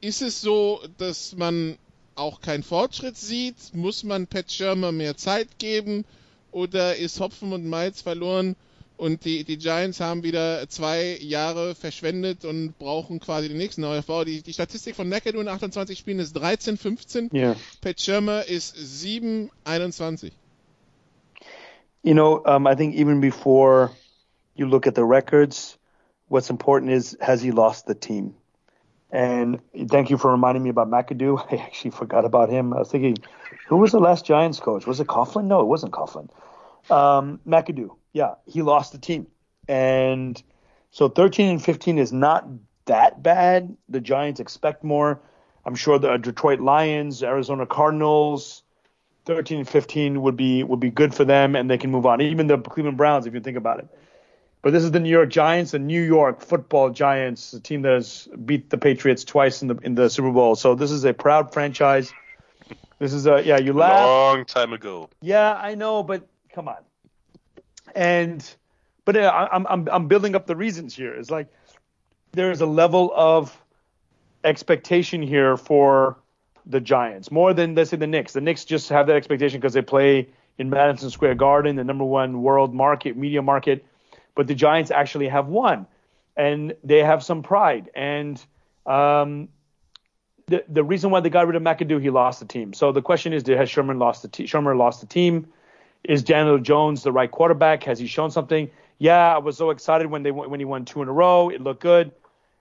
ist 0.00 0.22
es 0.22 0.40
so, 0.40 0.80
dass 0.96 1.36
man 1.36 1.76
auch 2.14 2.40
keinen 2.40 2.62
Fortschritt 2.62 3.18
sieht? 3.18 3.74
Muss 3.74 4.02
man 4.02 4.26
Pat 4.26 4.50
Schirmer 4.50 4.92
mehr 4.92 5.18
Zeit 5.18 5.58
geben? 5.58 6.06
Oder 6.52 6.96
ist 6.96 7.20
Hopfen 7.20 7.52
und 7.52 7.68
Malz 7.68 8.00
verloren 8.00 8.56
und 8.96 9.26
die, 9.26 9.44
die 9.44 9.58
Giants 9.58 10.00
haben 10.00 10.22
wieder 10.22 10.66
zwei 10.70 11.18
Jahre 11.20 11.74
verschwendet 11.74 12.46
und 12.46 12.78
brauchen 12.78 13.20
quasi 13.20 13.48
den 13.48 13.58
nächsten 13.58 13.82
Neubau? 13.82 14.24
Die, 14.24 14.40
die 14.40 14.54
Statistik 14.54 14.96
von 14.96 15.06
McAdoo 15.06 15.42
in 15.42 15.48
28 15.48 15.98
Spielen 15.98 16.18
ist 16.18 16.32
13, 16.32 16.78
15. 16.78 17.28
Yeah. 17.34 17.56
Pat 17.82 18.00
Schirmer 18.00 18.46
ist 18.46 18.74
7, 18.74 19.50
21. 19.64 20.32
You 22.02 22.14
know, 22.14 22.42
um, 22.44 22.66
I 22.66 22.74
think 22.74 22.94
even 22.94 23.20
before 23.20 23.90
you 24.54 24.66
look 24.68 24.86
at 24.86 24.94
the 24.94 25.04
records, 25.04 25.76
what's 26.28 26.50
important 26.50 26.92
is 26.92 27.16
has 27.20 27.42
he 27.42 27.50
lost 27.50 27.86
the 27.86 27.94
team? 27.94 28.34
And 29.10 29.60
thank 29.88 30.10
you 30.10 30.18
for 30.18 30.30
reminding 30.30 30.62
me 30.62 30.70
about 30.70 30.90
McAdoo. 30.90 31.46
I 31.52 31.56
actually 31.56 31.92
forgot 31.92 32.24
about 32.24 32.50
him. 32.50 32.72
I 32.72 32.78
was 32.78 32.90
thinking, 32.90 33.16
who 33.68 33.76
was 33.76 33.92
the 33.92 34.00
last 34.00 34.24
Giants 34.24 34.60
coach? 34.60 34.86
Was 34.86 35.00
it 35.00 35.06
Coughlin? 35.06 35.44
No, 35.44 35.60
it 35.60 35.66
wasn't 35.66 35.92
Coughlin. 35.92 36.28
Um, 36.90 37.40
McAdoo. 37.46 37.90
Yeah, 38.12 38.34
he 38.46 38.62
lost 38.62 38.92
the 38.92 38.98
team. 38.98 39.26
And 39.68 40.40
so 40.90 41.08
13 41.08 41.50
and 41.50 41.64
15 41.64 41.98
is 41.98 42.12
not 42.12 42.48
that 42.86 43.22
bad. 43.22 43.76
The 43.88 44.00
Giants 44.00 44.40
expect 44.40 44.84
more. 44.84 45.20
I'm 45.64 45.74
sure 45.74 45.98
the 45.98 46.16
Detroit 46.16 46.60
Lions, 46.60 47.22
Arizona 47.22 47.66
Cardinals, 47.66 48.62
13 49.26 49.58
and 49.58 49.68
15 49.68 50.22
would 50.22 50.36
be 50.36 50.62
would 50.62 50.80
be 50.80 50.90
good 50.90 51.14
for 51.14 51.24
them, 51.24 51.54
and 51.56 51.68
they 51.68 51.76
can 51.76 51.90
move 51.90 52.06
on. 52.06 52.20
Even 52.20 52.46
the 52.46 52.58
Cleveland 52.58 52.96
Browns, 52.96 53.26
if 53.26 53.34
you 53.34 53.40
think 53.40 53.56
about 53.56 53.80
it. 53.80 53.88
But 54.62 54.72
this 54.72 54.82
is 54.82 54.90
the 54.90 55.00
New 55.00 55.10
York 55.10 55.28
Giants, 55.28 55.72
the 55.72 55.78
New 55.78 56.02
York 56.02 56.40
Football 56.40 56.90
Giants, 56.90 57.52
a 57.52 57.60
team 57.60 57.82
that 57.82 57.92
has 57.92 58.28
beat 58.44 58.70
the 58.70 58.78
Patriots 58.78 59.24
twice 59.24 59.62
in 59.62 59.68
the 59.68 59.76
in 59.82 59.94
the 59.94 60.08
Super 60.08 60.30
Bowl. 60.30 60.54
So 60.56 60.74
this 60.74 60.90
is 60.90 61.04
a 61.04 61.12
proud 61.12 61.52
franchise. 61.52 62.12
This 62.98 63.12
is 63.12 63.26
a 63.26 63.42
yeah, 63.44 63.58
you 63.58 63.72
laugh. 63.72 64.06
Long 64.06 64.44
time 64.44 64.72
ago. 64.72 65.10
Yeah, 65.20 65.54
I 65.54 65.74
know, 65.74 66.02
but 66.02 66.26
come 66.52 66.68
on. 66.68 66.78
And 67.94 68.48
but 69.04 69.16
uh, 69.16 69.48
I'm 69.52 69.66
I'm 69.66 69.88
I'm 69.90 70.08
building 70.08 70.34
up 70.34 70.46
the 70.46 70.56
reasons 70.56 70.94
here. 70.94 71.14
It's 71.14 71.30
like 71.30 71.48
there 72.32 72.50
is 72.50 72.60
a 72.60 72.66
level 72.66 73.12
of 73.14 73.56
expectation 74.44 75.20
here 75.20 75.56
for 75.56 76.16
the 76.66 76.80
Giants 76.80 77.30
more 77.30 77.54
than 77.54 77.74
let's 77.74 77.90
say 77.90 77.96
the 77.96 78.06
Knicks. 78.06 78.32
The 78.32 78.40
Knicks 78.40 78.64
just 78.64 78.88
have 78.88 79.06
that 79.06 79.16
expectation 79.16 79.60
because 79.60 79.72
they 79.72 79.82
play 79.82 80.28
in 80.58 80.70
Madison 80.70 81.10
Square 81.10 81.36
Garden, 81.36 81.76
the 81.76 81.84
number 81.84 82.04
one 82.04 82.42
world 82.42 82.74
market 82.74 83.16
media 83.16 83.42
market. 83.42 83.84
But 84.34 84.46
the 84.46 84.54
Giants 84.54 84.90
actually 84.90 85.28
have 85.28 85.46
won, 85.46 85.86
and 86.36 86.74
they 86.84 86.98
have 86.98 87.22
some 87.22 87.42
pride. 87.42 87.90
And 87.94 88.44
um, 88.84 89.48
the 90.46 90.64
the 90.68 90.84
reason 90.84 91.10
why 91.10 91.20
they 91.20 91.30
got 91.30 91.46
rid 91.46 91.56
of 91.56 91.62
McAdoo, 91.62 92.00
he 92.00 92.10
lost 92.10 92.40
the 92.40 92.46
team. 92.46 92.72
So 92.72 92.92
the 92.92 93.02
question 93.02 93.32
is, 93.32 93.42
did 93.42 93.58
has 93.58 93.70
Sherman 93.70 93.98
lost 93.98 94.22
the 94.22 94.28
te- 94.28 94.44
Shurmur 94.44 94.76
lost 94.76 95.00
the 95.00 95.06
team? 95.06 95.48
Is 96.04 96.22
Daniel 96.22 96.58
Jones 96.58 97.02
the 97.02 97.12
right 97.12 97.30
quarterback? 97.30 97.82
Has 97.84 97.98
he 97.98 98.06
shown 98.06 98.30
something? 98.30 98.70
Yeah, 98.98 99.34
I 99.34 99.38
was 99.38 99.56
so 99.56 99.70
excited 99.70 100.08
when 100.08 100.22
they 100.22 100.30
when 100.30 100.60
he 100.60 100.64
won 100.64 100.84
two 100.84 101.02
in 101.02 101.08
a 101.08 101.12
row. 101.12 101.48
It 101.48 101.60
looked 101.60 101.82
good. 101.82 102.12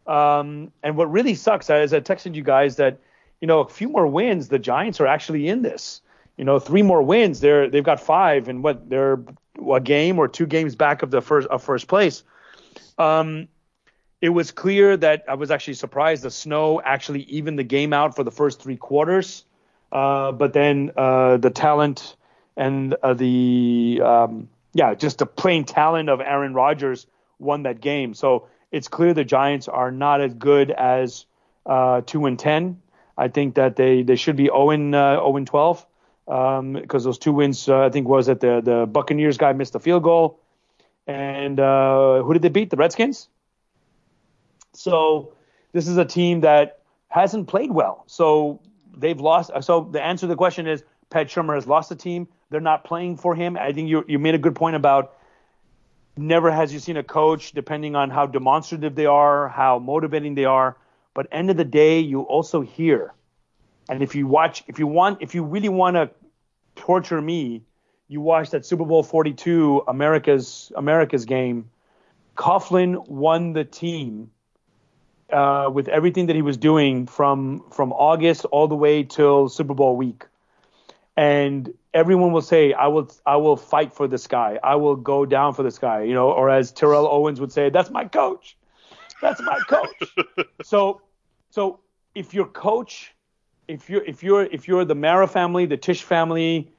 Um, 0.07 0.71
and 0.83 0.97
what 0.97 1.11
really 1.11 1.33
sucks 1.33 1.69
is 1.69 1.93
I 1.93 1.99
texted 1.99 2.35
you 2.35 2.43
guys 2.43 2.75
that 2.75 2.99
you 3.41 3.47
know 3.47 3.59
a 3.59 3.69
few 3.69 3.89
more 3.89 4.07
wins, 4.07 4.47
the 4.47 4.59
Giants 4.59 4.99
are 4.99 5.07
actually 5.07 5.47
in 5.47 5.61
this. 5.61 6.01
You 6.37 6.43
know, 6.43 6.59
three 6.59 6.81
more 6.81 7.01
wins, 7.01 7.39
they're 7.39 7.69
they've 7.69 7.83
got 7.83 7.99
five, 7.99 8.47
and 8.47 8.63
what 8.63 8.89
they're 8.89 9.19
a 9.71 9.79
game 9.79 10.19
or 10.19 10.27
two 10.27 10.45
games 10.45 10.75
back 10.75 11.01
of 11.01 11.11
the 11.11 11.21
first 11.21 11.47
of 11.47 11.63
first 11.63 11.87
place. 11.87 12.23
Um, 12.97 13.47
it 14.21 14.29
was 14.29 14.51
clear 14.51 14.97
that 14.97 15.25
I 15.27 15.35
was 15.35 15.51
actually 15.51 15.75
surprised 15.75 16.23
the 16.23 16.31
snow 16.31 16.81
actually 16.81 17.21
evened 17.23 17.59
the 17.59 17.63
game 17.63 17.93
out 17.93 18.15
for 18.15 18.23
the 18.23 18.31
first 18.31 18.61
three 18.61 18.77
quarters. 18.77 19.45
Uh, 19.91 20.31
but 20.31 20.53
then 20.53 20.91
uh, 20.97 21.37
the 21.37 21.51
talent 21.51 22.15
and 22.57 22.95
uh, 23.03 23.13
the 23.13 24.01
um, 24.03 24.49
yeah, 24.73 24.93
just 24.93 25.19
the 25.19 25.25
plain 25.25 25.63
talent 25.63 26.09
of 26.09 26.21
Aaron 26.21 26.53
Rodgers 26.53 27.07
won 27.39 27.63
that 27.63 27.81
game. 27.81 28.13
So 28.13 28.47
it's 28.71 28.87
clear 28.87 29.13
the 29.13 29.23
Giants 29.23 29.67
are 29.67 29.91
not 29.91 30.21
as 30.21 30.33
good 30.33 30.71
as 30.71 31.25
uh, 31.65 32.01
two 32.05 32.25
and 32.25 32.37
ten. 32.37 32.81
I 33.17 33.27
think 33.27 33.55
that 33.55 33.75
they 33.75 34.03
they 34.03 34.15
should 34.15 34.35
be 34.35 34.45
0 34.45 34.71
and, 34.71 34.95
uh, 34.95 35.15
0 35.15 35.37
and 35.37 35.47
12 35.47 35.85
because 36.25 36.59
um, 36.59 36.83
those 36.89 37.17
two 37.19 37.33
wins 37.33 37.69
uh, 37.69 37.81
I 37.81 37.89
think 37.89 38.07
was 38.07 38.25
that 38.25 38.39
the 38.39 38.61
the 38.61 38.85
Buccaneers 38.85 39.37
guy 39.37 39.53
missed 39.53 39.75
a 39.75 39.79
field 39.79 40.03
goal, 40.03 40.39
and 41.07 41.59
uh, 41.59 42.23
who 42.23 42.33
did 42.33 42.41
they 42.41 42.49
beat? 42.49 42.69
The 42.69 42.77
Redskins. 42.77 43.29
So 44.73 45.33
this 45.71 45.87
is 45.87 45.97
a 45.97 46.05
team 46.05 46.41
that 46.41 46.79
hasn't 47.09 47.47
played 47.47 47.71
well. 47.71 48.03
So 48.07 48.59
they've 48.97 49.19
lost. 49.19 49.51
So 49.61 49.87
the 49.91 50.01
answer 50.01 50.21
to 50.21 50.27
the 50.27 50.35
question 50.35 50.67
is 50.67 50.83
Pat 51.09 51.27
Shurmur 51.27 51.55
has 51.55 51.67
lost 51.67 51.89
the 51.89 51.95
team. 51.95 52.27
They're 52.49 52.59
not 52.59 52.83
playing 52.83 53.17
for 53.17 53.35
him. 53.35 53.57
I 53.57 53.71
think 53.71 53.87
you 53.89 54.03
you 54.07 54.19
made 54.19 54.35
a 54.35 54.39
good 54.39 54.55
point 54.55 54.75
about 54.75 55.13
never 56.17 56.51
has 56.51 56.73
you 56.73 56.79
seen 56.79 56.97
a 56.97 57.03
coach, 57.03 57.51
depending 57.51 57.95
on 57.95 58.09
how 58.09 58.25
demonstrative 58.25 58.95
they 58.95 59.05
are, 59.05 59.49
how 59.49 59.79
motivating 59.79 60.35
they 60.35 60.45
are. 60.45 60.77
But 61.15 61.27
end 61.31 61.49
of 61.49 61.57
the 61.57 61.65
day, 61.65 61.99
you 61.99 62.21
also 62.21 62.61
hear, 62.61 63.15
and 63.89 64.03
if 64.03 64.13
you 64.13 64.27
watch, 64.27 64.63
if 64.67 64.77
you 64.77 64.85
want, 64.85 65.23
if 65.23 65.33
you 65.33 65.43
really 65.43 65.69
want 65.69 65.95
to 65.95 66.11
torture 66.75 67.19
me, 67.19 67.63
you 68.07 68.21
watch 68.21 68.51
that 68.51 68.67
Super 68.67 68.85
Bowl 68.85 69.01
42 69.01 69.85
America's 69.87 70.71
America's 70.75 71.25
game. 71.25 71.71
Coughlin 72.37 73.07
won 73.07 73.53
the 73.53 73.63
team 73.63 74.29
uh, 75.31 75.71
with 75.73 75.87
everything 75.87 76.27
that 76.27 76.35
he 76.35 76.43
was 76.43 76.57
doing 76.57 77.07
from 77.07 77.63
from 77.71 77.91
August 77.93 78.45
all 78.45 78.67
the 78.67 78.75
way 78.75 79.01
till 79.01 79.49
Super 79.49 79.73
Bowl 79.73 79.95
week 79.97 80.25
and 81.17 81.73
everyone 81.93 82.31
will 82.31 82.41
say, 82.41 82.73
"I 82.73 82.87
will, 82.87 83.09
I 83.25 83.37
will 83.37 83.55
fight 83.55 83.93
for 83.93 84.07
this 84.07 84.27
guy. 84.27 84.59
I 84.63 84.75
will 84.75 84.95
go 84.95 85.25
down 85.25 85.53
for 85.53 85.63
this 85.63 85.77
guy." 85.77 86.03
You 86.03 86.13
know, 86.13 86.31
or 86.31 86.49
as 86.49 86.71
Terrell 86.71 87.07
Owens 87.07 87.39
would 87.39 87.51
say, 87.51 87.69
"That's 87.69 87.89
my 87.89 88.05
coach. 88.05 88.57
That's 89.21 89.41
my 89.41 89.59
coach." 89.67 90.15
so, 90.63 91.01
so 91.49 91.79
if 92.13 92.33
your 92.33 92.45
coach, 92.45 93.13
if 93.67 93.89
you're 93.89 94.03
if 94.03 94.23
you're 94.23 94.43
if 94.43 94.67
you're 94.67 94.85
the 94.85 94.95
Mara 94.95 95.27
family, 95.27 95.65
the 95.65 95.77
Tish 95.77 96.03
family, 96.03 96.71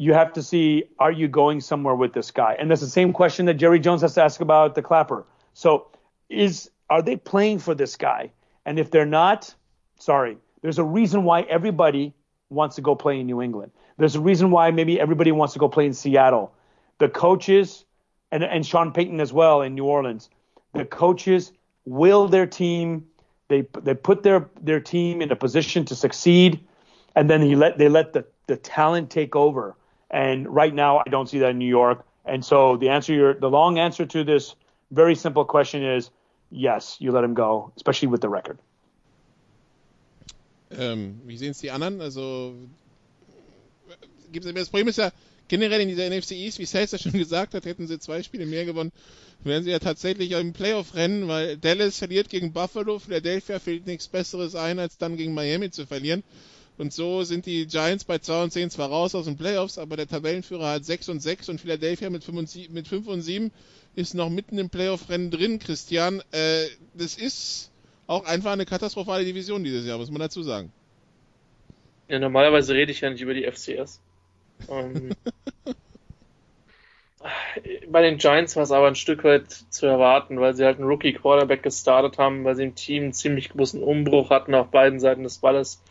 you 0.00 0.14
have 0.14 0.32
to 0.32 0.42
see, 0.42 0.84
are 0.98 1.12
you 1.12 1.28
going 1.28 1.60
somewhere 1.60 1.94
with 1.94 2.14
this 2.14 2.30
guy? 2.30 2.56
And 2.58 2.70
that's 2.70 2.80
the 2.80 2.86
same 2.86 3.12
question 3.12 3.44
that 3.46 3.54
Jerry 3.54 3.78
Jones 3.78 4.00
has 4.00 4.14
to 4.14 4.22
ask 4.22 4.40
about 4.40 4.74
the 4.74 4.80
Clapper. 4.80 5.26
So, 5.52 5.88
is 6.30 6.70
are 6.88 7.02
they 7.02 7.16
playing 7.16 7.58
for 7.58 7.74
this 7.74 7.96
guy? 7.96 8.30
And 8.64 8.78
if 8.78 8.90
they're 8.90 9.04
not, 9.04 9.54
sorry, 9.98 10.38
there's 10.62 10.78
a 10.78 10.84
reason 10.84 11.24
why 11.24 11.42
everybody 11.42 12.14
wants 12.48 12.76
to 12.76 12.82
go 12.82 12.94
play 12.94 13.20
in 13.20 13.26
New 13.26 13.42
England. 13.42 13.72
There's 13.98 14.16
a 14.16 14.20
reason 14.20 14.50
why 14.50 14.70
maybe 14.70 14.98
everybody 14.98 15.32
wants 15.32 15.52
to 15.52 15.58
go 15.58 15.68
play 15.68 15.84
in 15.86 15.92
Seattle. 15.92 16.54
The 16.98 17.08
coaches 17.08 17.84
and 18.32 18.42
and 18.42 18.64
Sean 18.64 18.92
Payton 18.92 19.20
as 19.20 19.34
well 19.34 19.60
in 19.60 19.74
New 19.74 19.84
Orleans. 19.84 20.30
The 20.72 20.86
coaches 20.86 21.52
will 21.90 22.28
their 22.28 22.46
team. 22.46 23.06
They 23.48 23.66
they 23.82 23.94
put 23.94 24.22
their 24.22 24.48
their 24.62 24.80
team 24.80 25.20
in 25.20 25.30
a 25.32 25.36
position 25.36 25.84
to 25.86 25.96
succeed, 25.96 26.60
and 27.16 27.28
then 27.28 27.42
he 27.42 27.56
let 27.56 27.78
they 27.78 27.88
let 27.88 28.12
the 28.12 28.24
the 28.46 28.56
talent 28.56 29.10
take 29.10 29.34
over. 29.34 29.74
And 30.10 30.48
right 30.48 30.74
now, 30.74 30.98
I 30.98 31.10
don't 31.10 31.28
see 31.28 31.38
that 31.40 31.50
in 31.50 31.58
New 31.58 31.68
York. 31.68 32.04
And 32.24 32.44
so 32.44 32.76
the 32.76 32.88
answer, 32.88 33.12
your 33.12 33.34
the 33.34 33.50
long 33.50 33.78
answer 33.78 34.06
to 34.06 34.24
this 34.24 34.54
very 34.90 35.14
simple 35.14 35.44
question 35.44 35.82
is 35.82 36.10
yes, 36.50 36.96
you 37.00 37.12
let 37.12 37.24
him 37.24 37.34
go, 37.34 37.72
especially 37.76 38.08
with 38.08 38.20
the 38.20 38.28
record. 38.28 38.58
Um, 40.70 40.78
ähm, 40.78 41.20
wie 41.26 41.36
sehen 41.36 41.50
es 41.50 41.58
die 41.58 41.70
anderen? 41.70 42.00
Also 42.00 42.54
das 44.32 44.46
uh, 44.46 44.70
Problem 44.70 44.88
ist 44.88 44.98
ja, 44.98 45.10
generell 45.50 45.80
in 45.80 45.88
dieser 45.88 46.08
NFC 46.08 46.32
East, 46.32 46.60
wie 46.60 46.64
Sales 46.64 46.98
schon 47.02 47.12
gesagt 47.24 47.54
hat, 47.54 47.66
hätten 47.66 47.86
sie 47.86 47.98
zwei 47.98 48.22
Spiele 48.22 48.46
mehr 48.46 48.64
gewonnen, 48.64 48.92
wären 49.42 49.64
sie 49.64 49.70
ja 49.70 49.80
tatsächlich 49.80 50.30
im 50.30 50.52
Playoff-Rennen, 50.52 51.28
weil 51.28 51.58
Dallas 51.58 51.98
verliert 51.98 52.30
gegen 52.30 52.52
Buffalo, 52.52 53.00
Philadelphia 53.00 53.58
fehlt 53.58 53.86
nichts 53.86 54.08
Besseres 54.08 54.54
ein, 54.54 54.78
als 54.78 54.96
dann 54.96 55.16
gegen 55.16 55.34
Miami 55.34 55.70
zu 55.70 55.86
verlieren. 55.86 56.22
Und 56.78 56.94
so 56.94 57.24
sind 57.24 57.44
die 57.44 57.66
Giants 57.66 58.04
bei 58.04 58.18
2 58.18 58.44
und 58.44 58.52
10 58.52 58.70
zwar 58.70 58.88
raus 58.88 59.14
aus 59.14 59.26
den 59.26 59.36
Playoffs, 59.36 59.76
aber 59.76 59.96
der 59.96 60.06
Tabellenführer 60.06 60.70
hat 60.70 60.84
6 60.84 61.10
und 61.10 61.20
6 61.20 61.50
und 61.50 61.60
Philadelphia 61.60 62.08
mit 62.08 62.24
5 62.24 62.38
und 62.38 62.48
7, 62.48 62.72
mit 62.72 62.88
5 62.88 63.06
und 63.08 63.20
7 63.20 63.50
ist 63.96 64.14
noch 64.14 64.30
mitten 64.30 64.56
im 64.56 64.70
Playoff-Rennen 64.70 65.30
drin, 65.30 65.58
Christian. 65.58 66.22
Äh, 66.30 66.66
das 66.94 67.18
ist 67.18 67.70
auch 68.06 68.24
einfach 68.24 68.52
eine 68.52 68.64
katastrophale 68.66 69.24
Division 69.24 69.62
dieses 69.64 69.84
Jahr, 69.84 69.98
muss 69.98 70.10
man 70.10 70.20
dazu 70.20 70.42
sagen. 70.42 70.72
Ja, 72.08 72.18
normalerweise 72.18 72.72
rede 72.72 72.92
ich 72.92 73.00
ja 73.00 73.10
nicht 73.10 73.20
über 73.20 73.34
die 73.34 73.44
FCS. 73.50 74.00
Ähm, 74.68 75.10
bei 77.88 78.02
den 78.02 78.18
Giants 78.18 78.56
war 78.56 78.62
es 78.62 78.72
aber 78.72 78.88
ein 78.88 78.94
Stück 78.94 79.24
weit 79.24 79.50
zu 79.50 79.86
erwarten, 79.86 80.40
weil 80.40 80.54
sie 80.54 80.64
halt 80.64 80.78
einen 80.78 80.88
Rookie-Quarterback 80.88 81.62
gestartet 81.62 82.18
haben, 82.18 82.44
weil 82.44 82.56
sie 82.56 82.64
im 82.64 82.74
Team 82.74 83.04
einen 83.04 83.12
ziemlich 83.12 83.50
großen 83.50 83.82
Umbruch 83.82 84.30
hatten 84.30 84.54
auf 84.54 84.68
beiden 84.68 85.00
Seiten 85.00 85.22
des 85.22 85.38
Balles. 85.38 85.82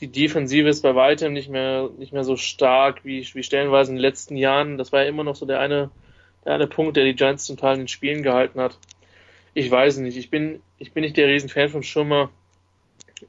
Die 0.00 0.08
Defensive 0.10 0.68
ist 0.68 0.82
bei 0.82 0.94
weitem 0.94 1.32
nicht 1.32 1.48
mehr, 1.48 1.90
nicht 1.98 2.12
mehr 2.12 2.24
so 2.24 2.36
stark 2.36 3.04
wie, 3.04 3.26
wie 3.34 3.42
stellenweise 3.42 3.90
in 3.90 3.96
den 3.96 4.02
letzten 4.02 4.36
Jahren. 4.36 4.78
Das 4.78 4.92
war 4.92 5.02
ja 5.02 5.08
immer 5.08 5.24
noch 5.24 5.36
so 5.36 5.46
der 5.46 5.60
eine, 5.60 5.90
der 6.44 6.54
eine 6.54 6.66
Punkt, 6.66 6.96
der 6.96 7.04
die 7.04 7.14
Giants 7.14 7.44
zum 7.44 7.56
Teil 7.56 7.74
in 7.74 7.82
den 7.82 7.88
Spielen 7.88 8.22
gehalten 8.22 8.60
hat. 8.60 8.78
Ich 9.54 9.70
weiß 9.70 9.98
nicht. 9.98 10.16
Ich 10.16 10.30
bin, 10.30 10.62
ich 10.78 10.92
bin 10.92 11.02
nicht 11.02 11.16
der 11.16 11.28
Riesenfan 11.28 11.68
von 11.68 11.82
Schummer, 11.82 12.30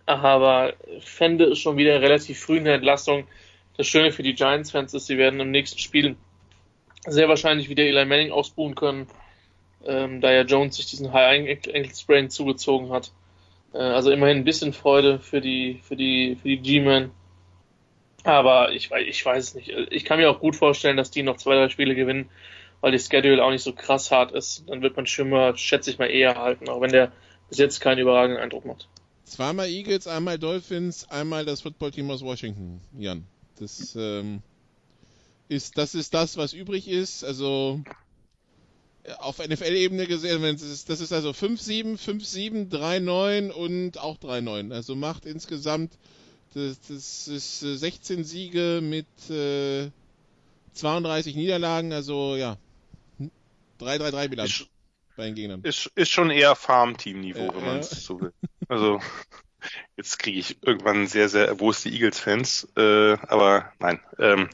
aber 0.05 0.73
fände 1.01 1.45
es 1.45 1.59
schon 1.59 1.77
wieder 1.77 2.01
relativ 2.01 2.39
früh 2.39 2.57
in 2.57 2.65
der 2.65 2.75
Entlassung, 2.75 3.25
das 3.77 3.87
Schöne 3.87 4.11
für 4.11 4.23
die 4.23 4.35
Giants-Fans 4.35 4.93
ist, 4.93 5.07
sie 5.07 5.17
werden 5.17 5.39
im 5.39 5.51
nächsten 5.51 5.79
Spiel 5.79 6.15
sehr 7.05 7.27
wahrscheinlich 7.27 7.69
wieder 7.69 7.83
Eli 7.83 8.05
Manning 8.05 8.31
ausbuhen 8.31 8.75
können, 8.75 9.07
ähm, 9.85 10.21
da 10.21 10.31
ja 10.31 10.43
Jones 10.43 10.77
sich 10.77 10.85
diesen 10.85 11.11
High 11.11 11.49
Ankle 11.49 11.95
Sprain 11.95 12.29
zugezogen 12.29 12.91
hat. 12.91 13.11
Äh, 13.73 13.79
also 13.79 14.11
immerhin 14.11 14.37
ein 14.37 14.43
bisschen 14.45 14.73
Freude 14.73 15.19
für 15.19 15.41
die 15.41 15.79
für 15.83 15.95
die 15.95 16.37
für 16.41 16.47
die 16.47 16.59
G-Men. 16.59 17.11
Aber 18.23 18.71
ich 18.71 18.89
weiß 18.89 19.05
ich 19.07 19.25
weiß 19.25 19.43
es 19.43 19.55
nicht. 19.55 19.69
Ich 19.91 20.05
kann 20.05 20.19
mir 20.19 20.29
auch 20.29 20.39
gut 20.39 20.55
vorstellen, 20.55 20.95
dass 20.95 21.11
die 21.11 21.23
noch 21.23 21.37
zwei 21.37 21.55
drei 21.55 21.69
Spiele 21.69 21.95
gewinnen, 21.95 22.29
weil 22.79 22.93
die 22.93 22.99
Schedule 22.99 23.43
auch 23.43 23.51
nicht 23.51 23.63
so 23.63 23.73
krass 23.73 24.11
hart 24.11 24.31
ist. 24.31 24.63
Dann 24.67 24.81
wird 24.81 24.95
man 24.95 25.05
Schimmer, 25.05 25.57
schätze 25.57 25.91
ich 25.91 25.99
mal, 25.99 26.09
eher 26.09 26.35
halten, 26.35 26.69
auch 26.69 26.79
wenn 26.79 26.91
der 26.91 27.11
bis 27.49 27.57
jetzt 27.57 27.81
keinen 27.81 27.99
überragenden 27.99 28.41
Eindruck 28.41 28.65
macht. 28.65 28.87
Zweimal 29.25 29.67
Eagles, 29.67 30.07
einmal 30.07 30.37
Dolphins, 30.37 31.09
einmal 31.09 31.43
das 31.45 31.61
Footballteam 31.61 32.09
aus 32.11 32.23
Washington, 32.23 32.81
Jan. 32.97 33.25
Das 33.59 33.95
ähm, 33.95 34.41
ist, 35.47 35.77
das 35.77 35.95
ist 35.95 36.13
das, 36.13 36.37
was 36.37 36.53
übrig 36.53 36.87
ist. 36.87 37.23
Also 37.23 37.81
auf 39.19 39.39
NFL-Ebene 39.39 40.07
gesehen, 40.07 40.41
das 40.41 40.61
ist, 40.61 40.89
das 40.89 41.01
ist 41.01 41.11
also 41.11 41.31
5-7, 41.31 41.97
5-7, 41.97 42.69
3-9 42.69 43.51
und 43.51 43.97
auch 43.97 44.17
3-9. 44.17 44.73
Also 44.73 44.95
macht 44.95 45.25
insgesamt 45.25 45.97
Das, 46.53 46.79
das 46.81 47.27
ist 47.27 47.59
16 47.59 48.19
äh, 48.19 48.23
Siege 48.23 48.79
mit 48.81 49.07
äh, 49.29 49.89
32 50.73 51.35
Niederlagen, 51.35 51.93
also 51.93 52.35
ja, 52.35 52.57
3-3-3 53.79 54.27
Bilanz 54.27 54.49
ist, 54.51 54.67
bei 55.15 55.25
den 55.25 55.35
Gegnern. 55.35 55.61
Ist, 55.63 55.91
ist 55.95 56.11
schon 56.11 56.29
eher 56.29 56.55
Farm-Team-Niveau, 56.55 57.47
äh, 57.47 57.55
wenn 57.55 57.65
man 57.65 57.79
es 57.79 57.89
so 57.89 58.21
will. 58.21 58.33
Also 58.67 58.99
jetzt 59.97 60.19
kriege 60.19 60.39
ich 60.39 60.61
irgendwann 60.63 61.07
sehr, 61.07 61.29
sehr 61.29 61.55
die 61.55 61.93
Eagles-Fans, 61.93 62.67
äh, 62.77 63.13
aber 63.27 63.71
nein. 63.79 63.99
Ähm, 64.19 64.49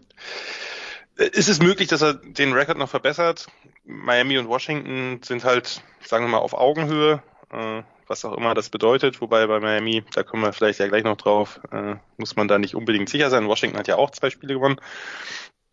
ist 1.16 1.50
es 1.50 1.62
möglich, 1.62 1.90
dass 1.90 2.02
er 2.02 2.14
den 2.14 2.54
Rekord 2.54 2.78
noch 2.78 2.90
verbessert? 2.90 3.48
Miami 3.84 4.38
und 4.38 4.48
Washington 4.48 5.22
sind 5.22 5.44
halt, 5.44 5.84
sagen 6.02 6.26
wir 6.26 6.30
mal, 6.30 6.38
auf 6.38 6.54
Augenhöhe, 6.54 7.22
äh, 7.52 7.84
was 8.08 8.24
auch 8.24 8.38
immer 8.38 8.54
das 8.54 8.70
bedeutet. 8.70 9.20
Wobei 9.20 9.46
bei 9.48 9.60
Miami, 9.60 10.04
da 10.14 10.24
kommen 10.24 10.44
wir 10.44 10.54
vielleicht 10.54 10.80
ja 10.80 10.88
gleich 10.88 11.04
noch 11.04 11.18
drauf, 11.18 11.60
äh, 11.72 11.96
muss 12.18 12.36
man 12.36 12.48
da 12.48 12.58
nicht 12.58 12.76
unbedingt 12.76 13.10
sicher 13.10 13.30
sein. 13.30 13.48
Washington 13.48 13.78
hat 13.78 13.88
ja 13.88 13.98
auch 13.98 14.12
zwei 14.12 14.30
Spiele 14.30 14.54
gewonnen. 14.54 14.80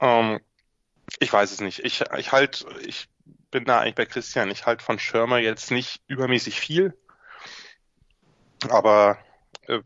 Ähm, 0.01 0.41
ich 1.21 1.33
weiß 1.33 1.53
es 1.53 1.61
nicht. 1.61 1.85
Ich, 1.85 2.03
ich 2.19 2.33
halt, 2.33 2.67
ich 2.85 3.09
bin 3.51 3.65
da 3.65 3.81
eigentlich 3.81 3.95
bei 3.95 4.07
Christian. 4.07 4.51
Ich 4.51 4.67
halte 4.67 4.85
von 4.85 4.99
Schirmer 4.99 5.39
jetzt 5.39 5.71
nicht 5.71 6.03
übermäßig 6.09 6.59
viel. 6.59 6.97
Aber 8.69 9.19
äh, 9.69 9.81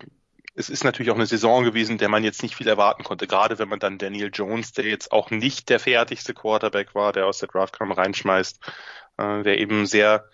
es 0.54 0.68
ist 0.68 0.84
natürlich 0.84 1.10
auch 1.10 1.16
eine 1.16 1.26
Saison 1.26 1.64
gewesen, 1.64 1.98
der 1.98 2.08
man 2.08 2.24
jetzt 2.24 2.42
nicht 2.42 2.56
viel 2.56 2.68
erwarten 2.68 3.04
konnte. 3.04 3.26
Gerade 3.26 3.58
wenn 3.58 3.68
man 3.68 3.78
dann 3.78 3.98
Daniel 3.98 4.30
Jones, 4.32 4.72
der 4.72 4.84
jetzt 4.84 5.12
auch 5.12 5.30
nicht 5.30 5.68
der 5.68 5.78
fertigste 5.78 6.34
Quarterback 6.34 6.94
war, 6.94 7.12
der 7.12 7.26
aus 7.26 7.38
der 7.38 7.48
Draft 7.48 7.78
kam, 7.78 7.92
reinschmeißt, 7.92 8.58
äh, 9.18 9.42
der 9.42 9.58
eben 9.58 9.86
sehr 9.86 10.28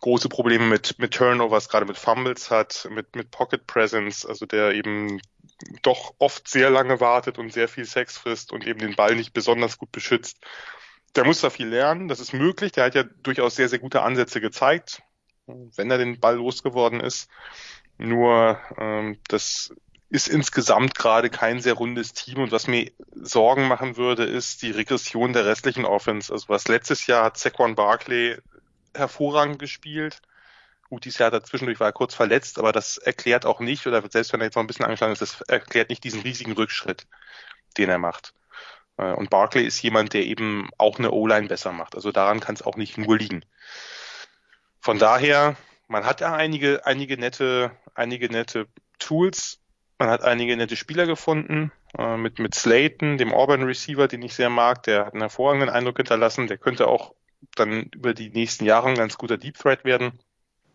große 0.00 0.28
Probleme 0.28 0.66
mit, 0.66 0.98
mit 0.98 1.14
Turnovers, 1.14 1.68
gerade 1.68 1.86
mit 1.86 1.96
Fumbles 1.96 2.50
hat, 2.50 2.88
mit, 2.90 3.14
mit 3.16 3.30
Pocket 3.30 3.66
Presence, 3.66 4.26
also 4.26 4.46
der 4.46 4.72
eben 4.72 5.20
doch 5.82 6.14
oft 6.18 6.48
sehr 6.48 6.70
lange 6.70 7.00
wartet 7.00 7.38
und 7.38 7.52
sehr 7.52 7.68
viel 7.68 7.84
Sex 7.86 8.18
frisst 8.18 8.52
und 8.52 8.66
eben 8.66 8.80
den 8.80 8.96
Ball 8.96 9.14
nicht 9.14 9.32
besonders 9.32 9.78
gut 9.78 9.92
beschützt. 9.92 10.38
Der 11.16 11.24
muss 11.24 11.40
da 11.40 11.50
viel 11.50 11.68
lernen, 11.68 12.08
das 12.08 12.20
ist 12.20 12.32
möglich. 12.32 12.72
Der 12.72 12.84
hat 12.84 12.94
ja 12.94 13.04
durchaus 13.04 13.56
sehr, 13.56 13.68
sehr 13.68 13.78
gute 13.78 14.02
Ansätze 14.02 14.40
gezeigt, 14.40 15.02
wenn 15.46 15.90
er 15.90 15.98
den 15.98 16.20
Ball 16.20 16.36
losgeworden 16.36 17.00
ist. 17.00 17.30
Nur 17.98 18.58
ähm, 18.78 19.18
das 19.28 19.72
ist 20.10 20.28
insgesamt 20.28 20.94
gerade 20.94 21.30
kein 21.30 21.60
sehr 21.60 21.74
rundes 21.74 22.12
Team 22.12 22.38
und 22.38 22.52
was 22.52 22.66
mir 22.66 22.92
Sorgen 23.14 23.66
machen 23.66 23.96
würde, 23.96 24.24
ist 24.24 24.62
die 24.62 24.70
Regression 24.70 25.32
der 25.32 25.46
restlichen 25.46 25.84
Offense. 25.84 26.32
Also 26.32 26.48
was 26.48 26.68
letztes 26.68 27.06
Jahr 27.06 27.24
hat 27.24 27.38
Saquon 27.38 27.74
Barkley 27.74 28.38
hervorragend 28.94 29.58
gespielt. 29.58 30.20
Gut, 30.88 31.04
dieses 31.04 31.18
Jahr 31.18 31.30
dazwischendurch 31.30 31.80
war 31.80 31.88
er 31.88 31.92
kurz 31.92 32.14
verletzt, 32.14 32.58
aber 32.58 32.70
das 32.70 32.98
erklärt 32.98 33.46
auch 33.46 33.58
nicht, 33.58 33.86
oder 33.86 34.02
selbst 34.08 34.32
wenn 34.32 34.40
er 34.40 34.46
jetzt 34.46 34.54
noch 34.54 34.62
ein 34.62 34.66
bisschen 34.66 34.84
angeschlagen 34.84 35.12
ist, 35.12 35.22
das 35.22 35.40
erklärt 35.42 35.88
nicht 35.88 36.04
diesen 36.04 36.20
riesigen 36.20 36.52
Rückschritt, 36.52 37.06
den 37.76 37.88
er 37.88 37.98
macht. 37.98 38.34
Äh, 38.96 39.12
und 39.12 39.30
Barkley 39.30 39.64
ist 39.64 39.82
jemand, 39.82 40.12
der 40.12 40.24
eben 40.24 40.68
auch 40.78 40.98
eine 40.98 41.10
O-Line 41.10 41.48
besser 41.48 41.72
macht. 41.72 41.94
Also 41.94 42.12
daran 42.12 42.40
kann 42.40 42.54
es 42.54 42.62
auch 42.62 42.76
nicht 42.76 42.98
nur 42.98 43.18
liegen. 43.18 43.44
Von 44.80 44.98
daher, 44.98 45.56
man 45.88 46.04
hat 46.04 46.20
ja 46.20 46.34
einige, 46.34 46.86
einige 46.86 47.16
nette, 47.16 47.70
einige 47.94 48.28
nette 48.28 48.66
Tools. 48.98 49.60
Man 49.98 50.10
hat 50.10 50.22
einige 50.22 50.56
nette 50.56 50.76
Spieler 50.76 51.06
gefunden. 51.06 51.72
Äh, 51.96 52.16
mit, 52.16 52.38
mit 52.38 52.54
Slayton, 52.54 53.18
dem 53.18 53.32
Auburn 53.32 53.62
Receiver, 53.62 54.08
den 54.08 54.22
ich 54.22 54.34
sehr 54.34 54.50
mag, 54.50 54.82
der 54.82 55.06
hat 55.06 55.12
einen 55.12 55.22
hervorragenden 55.22 55.70
Eindruck 55.70 55.96
hinterlassen. 55.98 56.46
Der 56.46 56.58
könnte 56.58 56.88
auch 56.88 57.14
dann 57.54 57.84
über 57.94 58.14
die 58.14 58.30
nächsten 58.30 58.64
Jahre 58.64 58.88
ein 58.88 58.96
ganz 58.96 59.16
guter 59.16 59.38
Deep 59.38 59.56
Threat 59.56 59.84
werden. 59.84 60.18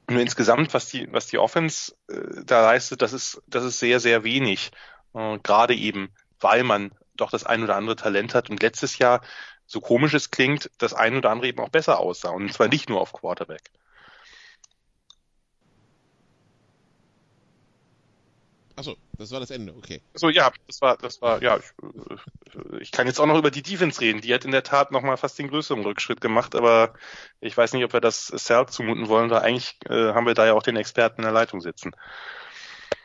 Nur 0.10 0.22
insgesamt, 0.22 0.74
was 0.74 0.88
die, 0.88 1.12
was 1.12 1.28
die 1.28 1.38
Offense 1.38 1.94
äh, 2.10 2.44
da 2.46 2.62
leistet, 2.62 3.02
das 3.02 3.14
ist, 3.14 3.42
das 3.48 3.64
ist 3.64 3.80
sehr, 3.80 4.00
sehr 4.00 4.24
wenig. 4.24 4.72
Äh, 5.14 5.38
Gerade 5.40 5.76
eben, 5.76 6.10
weil 6.40 6.64
man 6.64 6.92
doch 7.16 7.32
das 7.32 7.46
ein 7.46 7.64
oder 7.64 7.76
andere 7.76 7.96
Talent 7.96 8.34
hat. 8.34 8.50
Und 8.50 8.62
letztes 8.62 8.98
Jahr, 8.98 9.22
so 9.66 9.82
komisch 9.82 10.14
es 10.14 10.32
klingt, 10.32 10.72
das 10.78 10.94
ein 10.94 11.16
oder 11.16 11.30
andere 11.32 11.48
eben 11.48 11.60
auch 11.60 11.70
besser 11.70 12.00
aussah. 12.00 12.30
Und 12.30 12.52
zwar 12.54 12.70
nicht 12.70 12.90
nur 12.90 13.02
auf 13.02 13.14
Quarterback. 13.14 13.72
Achso, 18.80 18.96
das 19.18 19.30
war 19.32 19.42
das 19.42 19.52
Ende, 19.52 19.74
okay. 19.76 20.00
So 20.14 20.30
ja, 20.30 20.54
das 20.66 20.82
war, 20.82 20.96
das 20.96 21.22
war, 21.22 21.44
ja, 21.44 21.58
ich, 21.58 22.80
ich, 22.80 22.92
kann 22.94 23.08
jetzt 23.08 23.20
auch 23.20 23.26
noch 23.26 23.38
über 23.38 23.52
die 23.52 23.62
Defense 23.62 24.00
reden. 24.00 24.22
Die 24.22 24.34
hat 24.34 24.46
in 24.46 24.52
der 24.52 24.64
Tat 24.64 24.94
nochmal 24.94 25.18
fast 25.18 25.38
den 25.38 25.50
größeren 25.50 25.84
Rückschritt 25.84 26.22
gemacht, 26.22 26.56
aber 26.56 26.94
ich 27.42 27.58
weiß 27.58 27.74
nicht, 27.74 27.84
ob 27.84 27.92
wir 27.92 28.00
das 28.00 28.28
Sal 28.28 28.70
zumuten 28.70 29.10
wollen, 29.10 29.30
weil 29.32 29.42
eigentlich 29.42 29.76
äh, 29.90 30.14
haben 30.14 30.26
wir 30.26 30.34
da 30.34 30.46
ja 30.46 30.54
auch 30.54 30.64
den 30.64 30.78
Experten 30.78 31.20
in 31.20 31.26
der 31.26 31.34
Leitung 31.34 31.60
sitzen. 31.60 31.92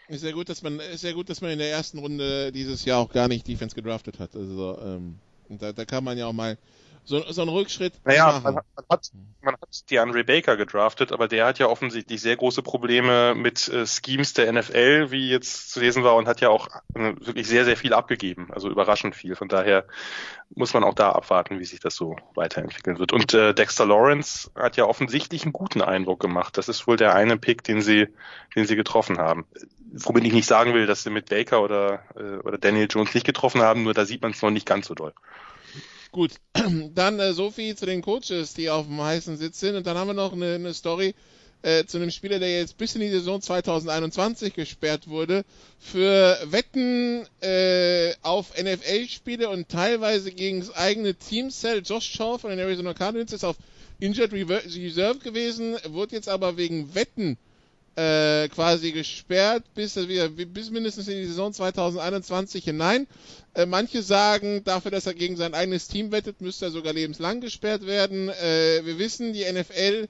Ist 0.06 0.22
ja 0.22 0.30
gut, 0.30 0.48
dass 0.48 0.62
man, 0.62 0.78
ist 0.78 1.02
ja 1.02 1.10
gut, 1.10 1.28
dass 1.28 1.40
man 1.40 1.50
in 1.50 1.58
der 1.58 1.70
ersten 1.70 1.98
Runde 1.98 2.52
dieses 2.52 2.84
Jahr 2.84 3.00
auch 3.00 3.12
gar 3.12 3.26
nicht 3.26 3.48
Defense 3.48 3.74
gedraftet 3.74 4.20
hat. 4.20 4.36
Also 4.36 4.78
ähm, 4.80 5.18
da, 5.48 5.72
da 5.72 5.84
kann 5.84 6.04
man 6.04 6.16
ja 6.16 6.28
auch 6.28 6.32
mal 6.32 6.56
so, 7.04 7.20
so 7.30 7.42
ein 7.42 7.48
Rückschritt. 7.48 7.92
Naja, 8.04 8.40
man, 8.42 8.54
man, 8.54 8.64
hat, 8.90 9.10
man 9.42 9.54
hat 9.54 9.90
DeAndre 9.90 10.24
Baker 10.24 10.56
gedraftet, 10.56 11.12
aber 11.12 11.28
der 11.28 11.46
hat 11.46 11.58
ja 11.58 11.66
offensichtlich 11.66 12.20
sehr 12.20 12.36
große 12.36 12.62
Probleme 12.62 13.34
mit 13.34 13.68
äh, 13.68 13.86
Schemes 13.86 14.32
der 14.32 14.50
NFL, 14.52 15.10
wie 15.10 15.28
jetzt 15.28 15.70
zu 15.70 15.80
lesen 15.80 16.02
war, 16.02 16.16
und 16.16 16.26
hat 16.26 16.40
ja 16.40 16.48
auch 16.48 16.68
äh, 16.94 17.14
wirklich 17.20 17.46
sehr, 17.46 17.64
sehr 17.64 17.76
viel 17.76 17.92
abgegeben, 17.92 18.48
also 18.52 18.70
überraschend 18.70 19.14
viel. 19.14 19.36
Von 19.36 19.48
daher 19.48 19.84
muss 20.54 20.72
man 20.72 20.84
auch 20.84 20.94
da 20.94 21.12
abwarten, 21.12 21.58
wie 21.58 21.64
sich 21.64 21.80
das 21.80 21.94
so 21.94 22.16
weiterentwickeln 22.34 22.98
wird. 22.98 23.12
Und 23.12 23.34
äh, 23.34 23.54
Dexter 23.54 23.86
Lawrence 23.86 24.50
hat 24.54 24.76
ja 24.76 24.86
offensichtlich 24.86 25.42
einen 25.42 25.52
guten 25.52 25.82
Eindruck 25.82 26.20
gemacht. 26.20 26.56
Das 26.56 26.68
ist 26.68 26.86
wohl 26.86 26.96
der 26.96 27.14
eine 27.14 27.36
Pick, 27.36 27.64
den 27.64 27.82
sie, 27.82 28.08
den 28.56 28.66
sie 28.66 28.76
getroffen 28.76 29.18
haben. 29.18 29.46
Womit 29.92 30.24
ich 30.24 30.32
nicht 30.32 30.46
sagen 30.46 30.74
will, 30.74 30.86
dass 30.86 31.02
sie 31.02 31.10
mit 31.10 31.28
Baker 31.28 31.62
oder, 31.62 32.02
äh, 32.16 32.38
oder 32.38 32.56
Daniel 32.56 32.88
Jones 32.90 33.14
nicht 33.14 33.26
getroffen 33.26 33.62
haben, 33.62 33.82
nur 33.82 33.94
da 33.94 34.06
sieht 34.06 34.22
man 34.22 34.30
es 34.30 34.42
noch 34.42 34.50
nicht 34.50 34.66
ganz 34.66 34.86
so 34.86 34.94
doll. 34.94 35.12
Gut, 36.14 36.36
dann 36.94 37.18
äh, 37.18 37.32
so 37.32 37.50
viel 37.50 37.76
zu 37.76 37.86
den 37.86 38.00
Coaches, 38.00 38.54
die 38.54 38.70
auf 38.70 38.86
dem 38.86 39.02
heißen 39.02 39.36
Sitz 39.36 39.58
sind. 39.58 39.74
Und 39.74 39.84
dann 39.84 39.98
haben 39.98 40.06
wir 40.06 40.14
noch 40.14 40.32
eine, 40.32 40.54
eine 40.54 40.72
Story 40.72 41.12
äh, 41.62 41.86
zu 41.86 41.96
einem 41.96 42.12
Spieler, 42.12 42.38
der 42.38 42.56
jetzt 42.56 42.78
bis 42.78 42.94
in 42.94 43.00
die 43.00 43.10
Saison 43.10 43.40
2021 43.40 44.54
gesperrt 44.54 45.08
wurde, 45.08 45.44
für 45.80 46.38
Wetten 46.44 47.26
äh, 47.40 48.14
auf 48.22 48.52
NFL-Spiele 48.56 49.48
und 49.48 49.68
teilweise 49.68 50.30
gegen 50.30 50.60
das 50.60 50.72
eigene 50.72 51.16
Team 51.16 51.50
Cell. 51.50 51.82
Josh 51.84 52.12
Shaw 52.12 52.38
von 52.38 52.50
den 52.50 52.60
Arizona 52.60 52.94
Cardinals 52.94 53.32
ist 53.32 53.44
auf 53.44 53.56
Injured 53.98 54.32
Reserve 54.32 55.18
gewesen, 55.18 55.76
wurde 55.88 56.14
jetzt 56.14 56.28
aber 56.28 56.56
wegen 56.56 56.94
Wetten 56.94 57.32
äh, 57.32 57.53
quasi 57.96 58.92
gesperrt 58.92 59.62
bis, 59.74 59.94
bis 59.94 60.70
mindestens 60.70 61.08
in 61.08 61.16
die 61.16 61.26
Saison 61.26 61.52
2021 61.52 62.64
hinein. 62.64 63.06
Äh, 63.54 63.66
manche 63.66 64.02
sagen, 64.02 64.64
dafür, 64.64 64.90
dass 64.90 65.06
er 65.06 65.14
gegen 65.14 65.36
sein 65.36 65.54
eigenes 65.54 65.86
Team 65.86 66.10
wettet, 66.10 66.40
müsste 66.40 66.66
er 66.66 66.70
sogar 66.72 66.92
lebenslang 66.92 67.40
gesperrt 67.40 67.86
werden. 67.86 68.28
Äh, 68.28 68.84
wir 68.84 68.98
wissen, 68.98 69.32
die 69.32 69.44
NFL 69.44 70.08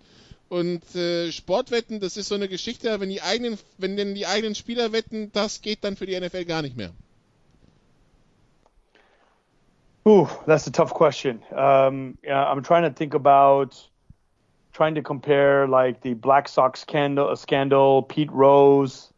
und 0.49 0.95
äh, 0.95 1.31
Sportwetten, 1.31 2.01
das 2.01 2.17
ist 2.17 2.29
so 2.29 2.35
eine 2.35 2.49
Geschichte, 2.49 3.01
wenn 3.01 3.11
die 3.11 3.21
eigenen, 3.21 3.59
wenn 3.77 3.97
denn 3.97 4.15
die 4.15 4.27
eigenen 4.27 4.55
Spieler 4.55 4.93
wetten, 4.93 5.31
das 5.33 5.61
geht 5.61 5.85
dann 5.85 5.97
für 5.97 6.07
die 6.07 6.19
NFL 6.19 6.45
gar 6.47 6.63
nicht 6.63 6.77
mehr. 6.77 6.91
Ooh, 10.07 10.29
that's 10.47 10.67
a 10.67 10.71
tough 10.71 10.93
question. 10.93 11.43
Um, 11.51 12.19
yeah, 12.23 12.51
I'm 12.51 12.63
trying 12.63 12.83
to 12.83 12.91
think 12.91 13.15
about 13.15 13.71
trying 14.75 14.97
to 14.97 15.03
compare 15.03 15.67
like 15.67 16.03
the 16.03 16.15
Black 16.15 16.49
Sox 16.49 16.81
scandal, 16.81 17.35
scandal 17.37 18.03
Pete 18.03 18.31
Rose. 18.31 19.11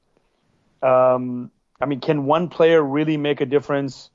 Um, 0.83 1.51
I 1.81 1.87
mean, 1.87 2.01
can 2.01 2.27
one 2.27 2.49
player 2.49 2.83
really 2.83 3.17
make 3.17 3.41
a 3.41 3.47
difference? 3.47 4.11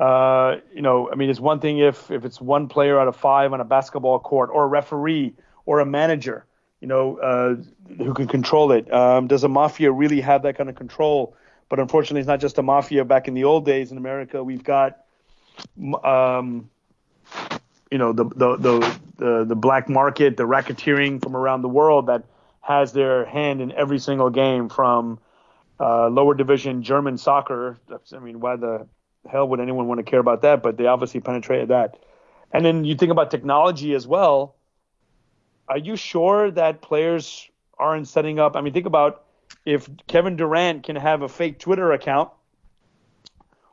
Uh, 0.00 0.56
you 0.74 0.82
know, 0.82 1.10
I 1.10 1.14
mean, 1.14 1.30
it's 1.30 1.40
one 1.40 1.60
thing 1.60 1.78
if 1.78 2.10
if 2.10 2.24
it's 2.24 2.40
one 2.40 2.68
player 2.68 2.98
out 2.98 3.06
of 3.06 3.16
five 3.16 3.52
on 3.52 3.60
a 3.60 3.64
basketball 3.64 4.18
court, 4.18 4.50
or 4.52 4.64
a 4.64 4.66
referee, 4.66 5.34
or 5.66 5.80
a 5.80 5.86
manager, 5.86 6.46
you 6.80 6.88
know, 6.88 7.18
uh, 7.18 7.56
who 7.96 8.14
can 8.14 8.26
control 8.26 8.72
it. 8.72 8.92
Um, 8.92 9.26
does 9.26 9.44
a 9.44 9.48
mafia 9.48 9.92
really 9.92 10.20
have 10.20 10.42
that 10.42 10.56
kind 10.56 10.70
of 10.70 10.76
control? 10.76 11.36
But 11.68 11.80
unfortunately, 11.80 12.20
it's 12.20 12.28
not 12.28 12.40
just 12.40 12.56
a 12.56 12.62
mafia. 12.62 13.04
Back 13.04 13.28
in 13.28 13.34
the 13.34 13.44
old 13.44 13.66
days 13.66 13.92
in 13.92 13.98
America, 13.98 14.42
we've 14.42 14.64
got 14.64 15.04
um, 16.02 16.70
you 17.90 17.98
know 17.98 18.12
the 18.12 18.24
the 18.24 18.56
the 18.56 18.98
the, 19.16 19.44
the 19.44 19.56
black 19.56 19.88
market, 19.88 20.36
the 20.36 20.44
racketeering 20.44 21.22
from 21.22 21.36
around 21.36 21.62
the 21.62 21.68
world 21.68 22.06
that 22.06 22.24
has 22.60 22.92
their 22.92 23.24
hand 23.24 23.60
in 23.60 23.72
every 23.72 23.98
single 23.98 24.30
game 24.30 24.68
from 24.68 25.18
uh, 25.80 26.08
lower 26.08 26.34
division 26.34 26.82
German 26.82 27.18
soccer. 27.18 27.78
I 28.12 28.18
mean, 28.18 28.40
why 28.40 28.56
the 28.56 28.86
hell 29.28 29.48
would 29.48 29.60
anyone 29.60 29.88
want 29.88 29.98
to 29.98 30.04
care 30.04 30.20
about 30.20 30.42
that? 30.42 30.62
But 30.62 30.76
they 30.76 30.86
obviously 30.86 31.20
penetrated 31.20 31.68
that. 31.68 31.98
And 32.52 32.64
then 32.64 32.84
you 32.84 32.94
think 32.94 33.10
about 33.10 33.30
technology 33.30 33.94
as 33.94 34.06
well. 34.06 34.54
Are 35.68 35.78
you 35.78 35.96
sure 35.96 36.50
that 36.52 36.80
players 36.80 37.48
aren't 37.78 38.08
setting 38.08 38.38
up? 38.38 38.56
I 38.56 38.60
mean, 38.60 38.72
think 38.72 38.86
about 38.86 39.24
if 39.64 39.88
Kevin 40.06 40.36
Durant 40.36 40.84
can 40.84 40.96
have 40.96 41.22
a 41.22 41.28
fake 41.28 41.58
Twitter 41.58 41.92
account, 41.92 42.30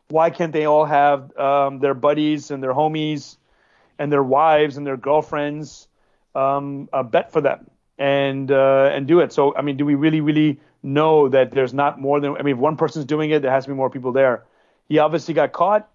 why 0.10 0.30
can't 0.30 0.52
they 0.52 0.66
all 0.66 0.86
have 0.86 1.36
um, 1.38 1.80
their 1.80 1.94
buddies 1.94 2.52
and 2.52 2.62
their 2.62 2.74
homies 2.74 3.38
and 4.00 4.12
their 4.12 4.24
wives 4.24 4.78
and 4.78 4.86
their 4.86 4.98
girlfriends 4.98 5.88
um, 6.36 6.90
uh, 6.94 7.04
bet 7.04 7.32
for 7.32 7.42
them. 7.42 7.70
and 7.98 8.52
uh, 8.52 8.90
and 8.94 9.08
do 9.08 9.20
it. 9.22 9.32
So 9.34 9.56
I 9.56 9.62
mean, 9.62 9.78
do 9.78 9.86
we 9.86 9.96
really 9.96 10.22
really 10.22 10.60
know 10.84 11.30
that 11.30 11.52
there's 11.52 11.74
not 11.74 12.00
more 12.00 12.20
than 12.20 12.36
I 12.38 12.42
mean, 12.44 12.56
if 12.56 12.60
one 12.60 12.78
person's 12.78 13.06
doing 13.06 13.32
it, 13.32 13.42
there 13.42 13.52
has 13.52 13.66
to 13.66 13.70
be 13.72 13.76
more 13.76 13.90
people 13.90 14.12
there. 14.12 14.44
He 14.88 15.00
obviously 15.00 15.34
got 15.34 15.52
caught. 15.52 15.90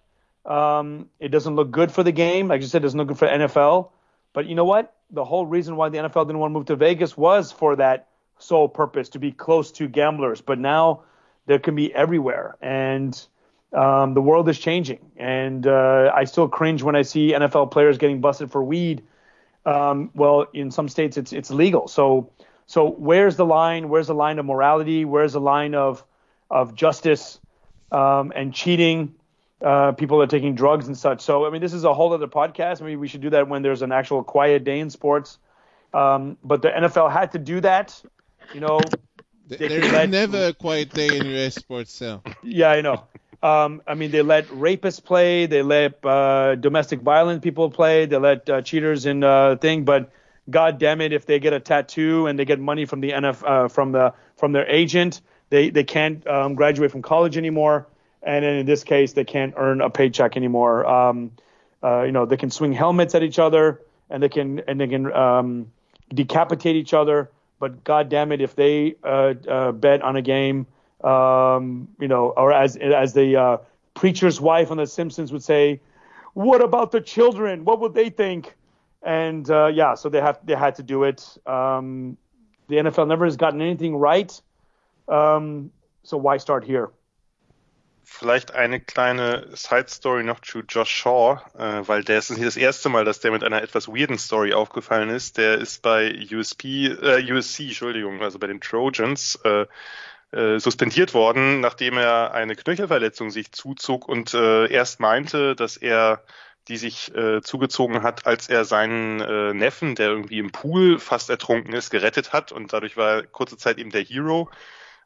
Um, 0.45 1.09
it 1.19 1.29
doesn't 1.29 1.55
look 1.55 1.71
good 1.71 1.91
for 1.91 2.03
the 2.03 2.11
game. 2.11 2.47
Like 2.47 2.61
you 2.61 2.67
said, 2.67 2.81
it 2.81 2.83
doesn't 2.83 2.97
look 2.97 3.09
good 3.09 3.19
for 3.19 3.27
NFL. 3.27 3.91
But 4.33 4.47
you 4.47 4.55
know 4.55 4.65
what? 4.65 4.93
The 5.11 5.23
whole 5.23 5.45
reason 5.45 5.75
why 5.75 5.89
the 5.89 5.99
NFL 5.99 6.25
didn't 6.25 6.39
want 6.39 6.51
to 6.51 6.53
move 6.53 6.65
to 6.67 6.75
Vegas 6.75 7.15
was 7.15 7.51
for 7.51 7.75
that 7.75 8.07
sole 8.39 8.67
purpose 8.67 9.09
to 9.09 9.19
be 9.19 9.31
close 9.31 9.71
to 9.73 9.87
gamblers. 9.87 10.41
But 10.41 10.57
now 10.57 11.03
there 11.45 11.59
can 11.59 11.75
be 11.75 11.93
everywhere, 11.93 12.57
and 12.61 13.13
um, 13.73 14.13
the 14.13 14.21
world 14.21 14.49
is 14.49 14.59
changing. 14.59 14.99
And 15.17 15.65
uh, 15.65 16.11
I 16.13 16.25
still 16.25 16.47
cringe 16.47 16.83
when 16.83 16.95
I 16.95 17.03
see 17.03 17.31
NFL 17.31 17.71
players 17.71 17.97
getting 17.97 18.21
busted 18.21 18.51
for 18.51 18.63
weed. 18.63 19.03
Um, 19.65 20.09
well, 20.15 20.47
in 20.53 20.71
some 20.71 20.89
states 20.89 21.17
it's 21.17 21.33
it's 21.33 21.51
legal. 21.51 21.87
So 21.87 22.31
so 22.65 22.89
where's 22.89 23.35
the 23.35 23.45
line? 23.45 23.89
Where's 23.89 24.07
the 24.07 24.15
line 24.15 24.39
of 24.39 24.45
morality? 24.45 25.05
Where's 25.05 25.33
the 25.33 25.41
line 25.41 25.75
of 25.75 26.03
of 26.49 26.75
justice 26.75 27.39
um, 27.91 28.33
and 28.35 28.53
cheating? 28.53 29.15
Uh, 29.61 29.91
people 29.91 30.19
are 30.21 30.27
taking 30.27 30.55
drugs 30.55 30.87
and 30.87 30.97
such. 30.97 31.21
So 31.21 31.45
I 31.45 31.51
mean, 31.51 31.61
this 31.61 31.73
is 31.73 31.83
a 31.83 31.93
whole 31.93 32.11
other 32.13 32.27
podcast. 32.27 32.81
Maybe 32.81 32.95
we 32.95 33.07
should 33.07 33.21
do 33.21 33.29
that 33.31 33.47
when 33.47 33.61
there's 33.61 33.83
an 33.83 33.91
actual 33.91 34.23
quiet 34.23 34.63
day 34.63 34.79
in 34.79 34.89
sports. 34.89 35.37
Um, 35.93 36.37
but 36.43 36.61
the 36.61 36.69
NFL 36.69 37.11
had 37.11 37.33
to 37.33 37.39
do 37.39 37.61
that. 37.61 38.01
You 38.53 38.61
know, 38.61 38.79
there's 39.47 39.91
let, 39.91 40.09
never 40.09 40.47
a 40.47 40.53
quiet 40.53 40.89
day 40.89 41.17
in 41.17 41.25
U.S. 41.27 41.55
sports. 41.55 41.93
So 41.93 42.23
yeah, 42.41 42.71
I 42.71 42.81
know. 42.81 43.03
Um, 43.43 43.81
I 43.87 43.95
mean, 43.95 44.11
they 44.11 44.21
let 44.21 44.47
rapists 44.47 45.03
play, 45.03 45.47
they 45.47 45.63
let 45.63 46.05
uh, 46.05 46.55
domestic 46.55 47.01
violent 47.01 47.41
people 47.41 47.71
play, 47.71 48.05
they 48.05 48.17
let 48.17 48.49
uh, 48.49 48.61
cheaters 48.61 49.05
in 49.05 49.23
uh, 49.23 49.55
thing. 49.55 49.83
But 49.83 50.11
God 50.49 50.77
damn 50.77 51.01
it, 51.01 51.11
if 51.11 51.25
they 51.25 51.39
get 51.39 51.53
a 51.53 51.59
tattoo 51.59 52.27
and 52.27 52.37
they 52.37 52.45
get 52.45 52.59
money 52.59 52.85
from 52.85 53.01
the 53.01 53.11
NF 53.11 53.43
uh, 53.43 53.67
from 53.67 53.91
the 53.93 54.13
from 54.35 54.51
their 54.51 54.67
agent, 54.67 55.21
they 55.49 55.69
they 55.71 55.83
can't 55.83 56.25
um, 56.27 56.55
graduate 56.55 56.91
from 56.91 57.01
college 57.01 57.37
anymore. 57.37 57.87
And 58.23 58.45
in 58.45 58.65
this 58.67 58.83
case, 58.83 59.13
they 59.13 59.23
can't 59.23 59.55
earn 59.57 59.81
a 59.81 59.89
paycheck 59.89 60.37
anymore. 60.37 60.85
Um, 60.85 61.31
uh, 61.83 62.03
you 62.03 62.11
know, 62.11 62.25
they 62.25 62.37
can 62.37 62.51
swing 62.51 62.73
helmets 62.73 63.15
at 63.15 63.23
each 63.23 63.39
other 63.39 63.81
and 64.11 64.21
they 64.21 64.29
can 64.29 64.59
and 64.67 64.79
they 64.79 64.87
can 64.87 65.11
um, 65.11 65.71
decapitate 66.13 66.75
each 66.75 66.93
other. 66.93 67.31
But 67.59 67.83
God 67.83 68.09
damn 68.09 68.31
it, 68.31 68.41
if 68.41 68.55
they 68.55 68.95
uh, 69.03 69.33
uh, 69.47 69.71
bet 69.71 70.01
on 70.01 70.15
a 70.15 70.21
game, 70.21 70.67
um, 71.03 71.87
you 71.99 72.07
know, 72.07 72.29
or 72.29 72.51
as 72.51 72.75
as 72.75 73.13
the 73.13 73.35
uh, 73.35 73.57
preacher's 73.93 74.39
wife 74.39 74.71
on 74.71 74.77
The 74.77 74.87
Simpsons 74.87 75.31
would 75.31 75.43
say, 75.43 75.79
"What 76.33 76.61
about 76.61 76.91
the 76.91 77.01
children? 77.01 77.65
What 77.65 77.79
would 77.79 77.93
they 77.93 78.09
think?" 78.09 78.55
And 79.03 79.49
uh, 79.49 79.67
yeah, 79.67 79.95
so 79.95 80.09
they 80.09 80.21
have 80.21 80.39
they 80.45 80.55
had 80.55 80.75
to 80.75 80.83
do 80.83 81.03
it. 81.03 81.37
Um, 81.45 82.17
the 82.67 82.77
NFL 82.77 83.07
never 83.07 83.25
has 83.25 83.35
gotten 83.35 83.61
anything 83.61 83.95
right. 83.97 84.41
Um, 85.07 85.71
so 86.03 86.17
why 86.17 86.37
start 86.37 86.63
here? 86.63 86.91
Vielleicht 88.03 88.53
eine 88.53 88.79
kleine 88.81 89.47
Side 89.55 89.87
Story 89.87 90.23
noch 90.23 90.41
zu 90.41 90.61
Josh 90.67 90.89
Shaw, 90.89 91.39
äh, 91.57 91.87
weil 91.87 92.03
der 92.03 92.19
ist 92.19 92.29
nicht 92.29 92.43
das 92.43 92.57
erste 92.57 92.89
Mal, 92.89 93.05
dass 93.05 93.21
der 93.21 93.31
mit 93.31 93.43
einer 93.43 93.61
etwas 93.61 93.87
weirden 93.87 94.17
Story 94.17 94.53
aufgefallen 94.53 95.09
ist. 95.09 95.37
Der 95.37 95.59
ist 95.59 95.81
bei 95.81 96.13
USP, 96.31 96.87
äh, 96.87 97.31
USC, 97.31 97.67
Entschuldigung, 97.67 98.21
also 98.21 98.37
bei 98.37 98.47
den 98.47 98.59
Trojans, 98.59 99.35
äh, 99.43 99.65
äh, 100.31 100.59
suspendiert 100.59 101.13
worden, 101.13 101.59
nachdem 101.59 101.97
er 101.97 102.33
eine 102.33 102.55
Knöchelverletzung 102.55 103.31
sich 103.31 103.51
zuzog 103.51 104.07
und 104.07 104.33
äh, 104.33 104.71
erst 104.71 104.99
meinte, 104.99 105.55
dass 105.55 105.77
er 105.77 106.23
die 106.67 106.77
sich 106.77 107.13
äh, 107.15 107.41
zugezogen 107.41 108.03
hat, 108.03 108.27
als 108.27 108.47
er 108.47 108.65
seinen 108.65 109.19
äh, 109.19 109.53
Neffen, 109.53 109.95
der 109.95 110.09
irgendwie 110.09 110.39
im 110.39 110.51
Pool 110.51 110.99
fast 110.99 111.29
ertrunken 111.29 111.73
ist, 111.73 111.89
gerettet 111.89 112.33
hat 112.33 112.51
und 112.51 112.71
dadurch 112.71 112.97
war 112.97 113.09
er 113.09 113.23
kurze 113.23 113.57
Zeit 113.57 113.77
eben 113.77 113.89
der 113.89 114.03
Hero. 114.03 114.49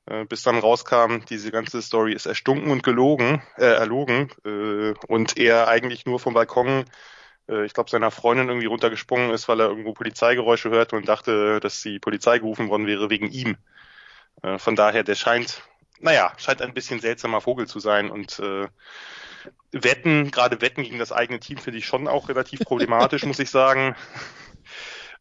Äh, 0.08 0.26
bis 0.26 0.44
dann 0.44 0.60
rauskam, 0.60 1.20
diese 1.30 1.52
ganze 1.52 1.82
Story 1.82 2.14
ist 2.14 2.26
erstunken 2.26 2.72
und 2.72 2.84
gelogen, 2.84 3.42
äh, 3.58 3.66
erlogen 3.66 4.30
äh, 4.46 4.94
und 5.08 5.38
er 5.38 5.68
eigentlich 5.68 6.06
nur 6.06 6.20
vom 6.20 6.34
Balkon, 6.34 6.86
äh, 7.50 7.66
ich 7.66 7.74
glaube, 7.74 7.90
seiner 7.90 8.12
Freundin 8.12 8.50
irgendwie 8.50 8.68
runtergesprungen 8.68 9.32
ist, 9.32 9.48
weil 9.48 9.60
er 9.62 9.70
irgendwo 9.70 9.94
Polizeigeräusche 9.94 10.70
hörte 10.70 10.96
und 10.96 11.08
dachte, 11.08 11.60
dass 11.60 11.82
die 11.82 12.00
Polizei 12.00 12.40
gerufen 12.40 12.70
worden 12.70 12.88
wäre 12.88 13.10
wegen 13.10 13.32
ihm. 13.32 13.58
Äh, 14.42 14.58
von 14.58 14.76
daher, 14.76 15.04
der 15.04 15.16
scheint, 15.16 15.62
naja, 16.00 16.32
scheint 16.38 16.62
ein 16.62 16.74
bisschen 16.74 17.00
seltsamer 17.00 17.42
Vogel 17.42 17.68
zu 17.68 17.80
sein 17.80 18.10
und 18.10 18.40
äh, 18.40 18.68
Wetten, 19.72 20.32
gerade 20.32 20.62
Wetten 20.62 20.84
gegen 20.84 21.00
das 21.00 21.12
eigene 21.12 21.40
Team 21.40 21.58
finde 21.58 21.80
ich 21.80 21.86
schon 21.86 22.08
auch 22.08 22.30
relativ 22.30 22.62
problematisch, 22.62 23.24
muss 23.26 23.40
ich 23.40 23.50
sagen 23.50 23.96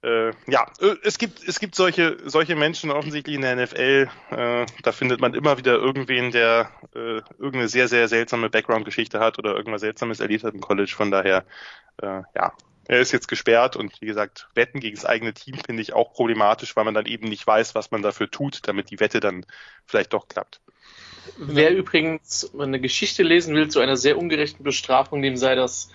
äh, 0.05 0.33
ja, 0.47 0.67
äh, 0.81 0.97
es 1.03 1.17
gibt, 1.19 1.43
es 1.49 1.59
gibt 1.59 1.75
solche, 1.75 2.19
solche 2.25 2.57
Menschen 2.57 2.91
offensichtlich 2.91 3.37
in 3.37 3.43
der 3.43 3.57
NFL. 3.57 4.09
Äh, 4.31 4.67
da 4.83 4.93
findet 4.93 5.21
man 5.21 5.33
immer 5.33 5.57
wieder 5.57 5.75
irgendwen, 5.75 6.31
der 6.31 6.71
äh, 6.95 7.23
irgendeine 7.39 7.69
sehr, 7.69 7.89
sehr 7.89 8.07
seltsame 8.09 8.51
Background-Geschichte 8.51 9.19
hat 9.19 9.39
oder 9.39 9.57
irgendwas 9.57 9.81
Seltsames 9.81 10.21
erlebt 10.21 10.45
hat 10.45 10.53
im 10.53 10.61
College. 10.61 10.93
Von 10.95 11.11
daher, 11.11 11.45
äh, 12.03 12.23
ja, 12.35 12.53
er 12.87 13.01
ist 13.01 13.13
jetzt 13.13 13.29
gesperrt 13.29 13.77
und 13.77 14.01
wie 14.01 14.07
gesagt, 14.07 14.49
Wetten 14.55 14.81
gegen 14.81 14.97
das 14.97 15.05
eigene 15.05 15.33
Team 15.33 15.57
finde 15.65 15.83
ich 15.83 15.93
auch 15.93 16.13
problematisch, 16.13 16.77
weil 16.77 16.85
man 16.85 16.95
dann 16.95 17.07
eben 17.07 17.29
nicht 17.29 17.47
weiß, 17.47 17.75
was 17.75 17.91
man 17.91 18.03
dafür 18.03 18.31
tut, 18.31 18.67
damit 18.69 18.91
die 18.91 19.01
Wette 19.01 19.21
dann 19.21 19.47
vielleicht 19.87 20.13
doch 20.13 20.29
klappt. 20.29 20.61
Wer 21.39 21.75
übrigens 21.75 22.51
eine 22.59 22.81
Geschichte 22.81 23.23
lesen 23.23 23.55
will 23.55 23.69
zu 23.69 23.81
einer 23.81 23.97
sehr 23.97 24.19
ungerechten 24.19 24.63
Bestrafung, 24.63 25.23
dem 25.23 25.37
sei 25.37 25.55
das 25.55 25.91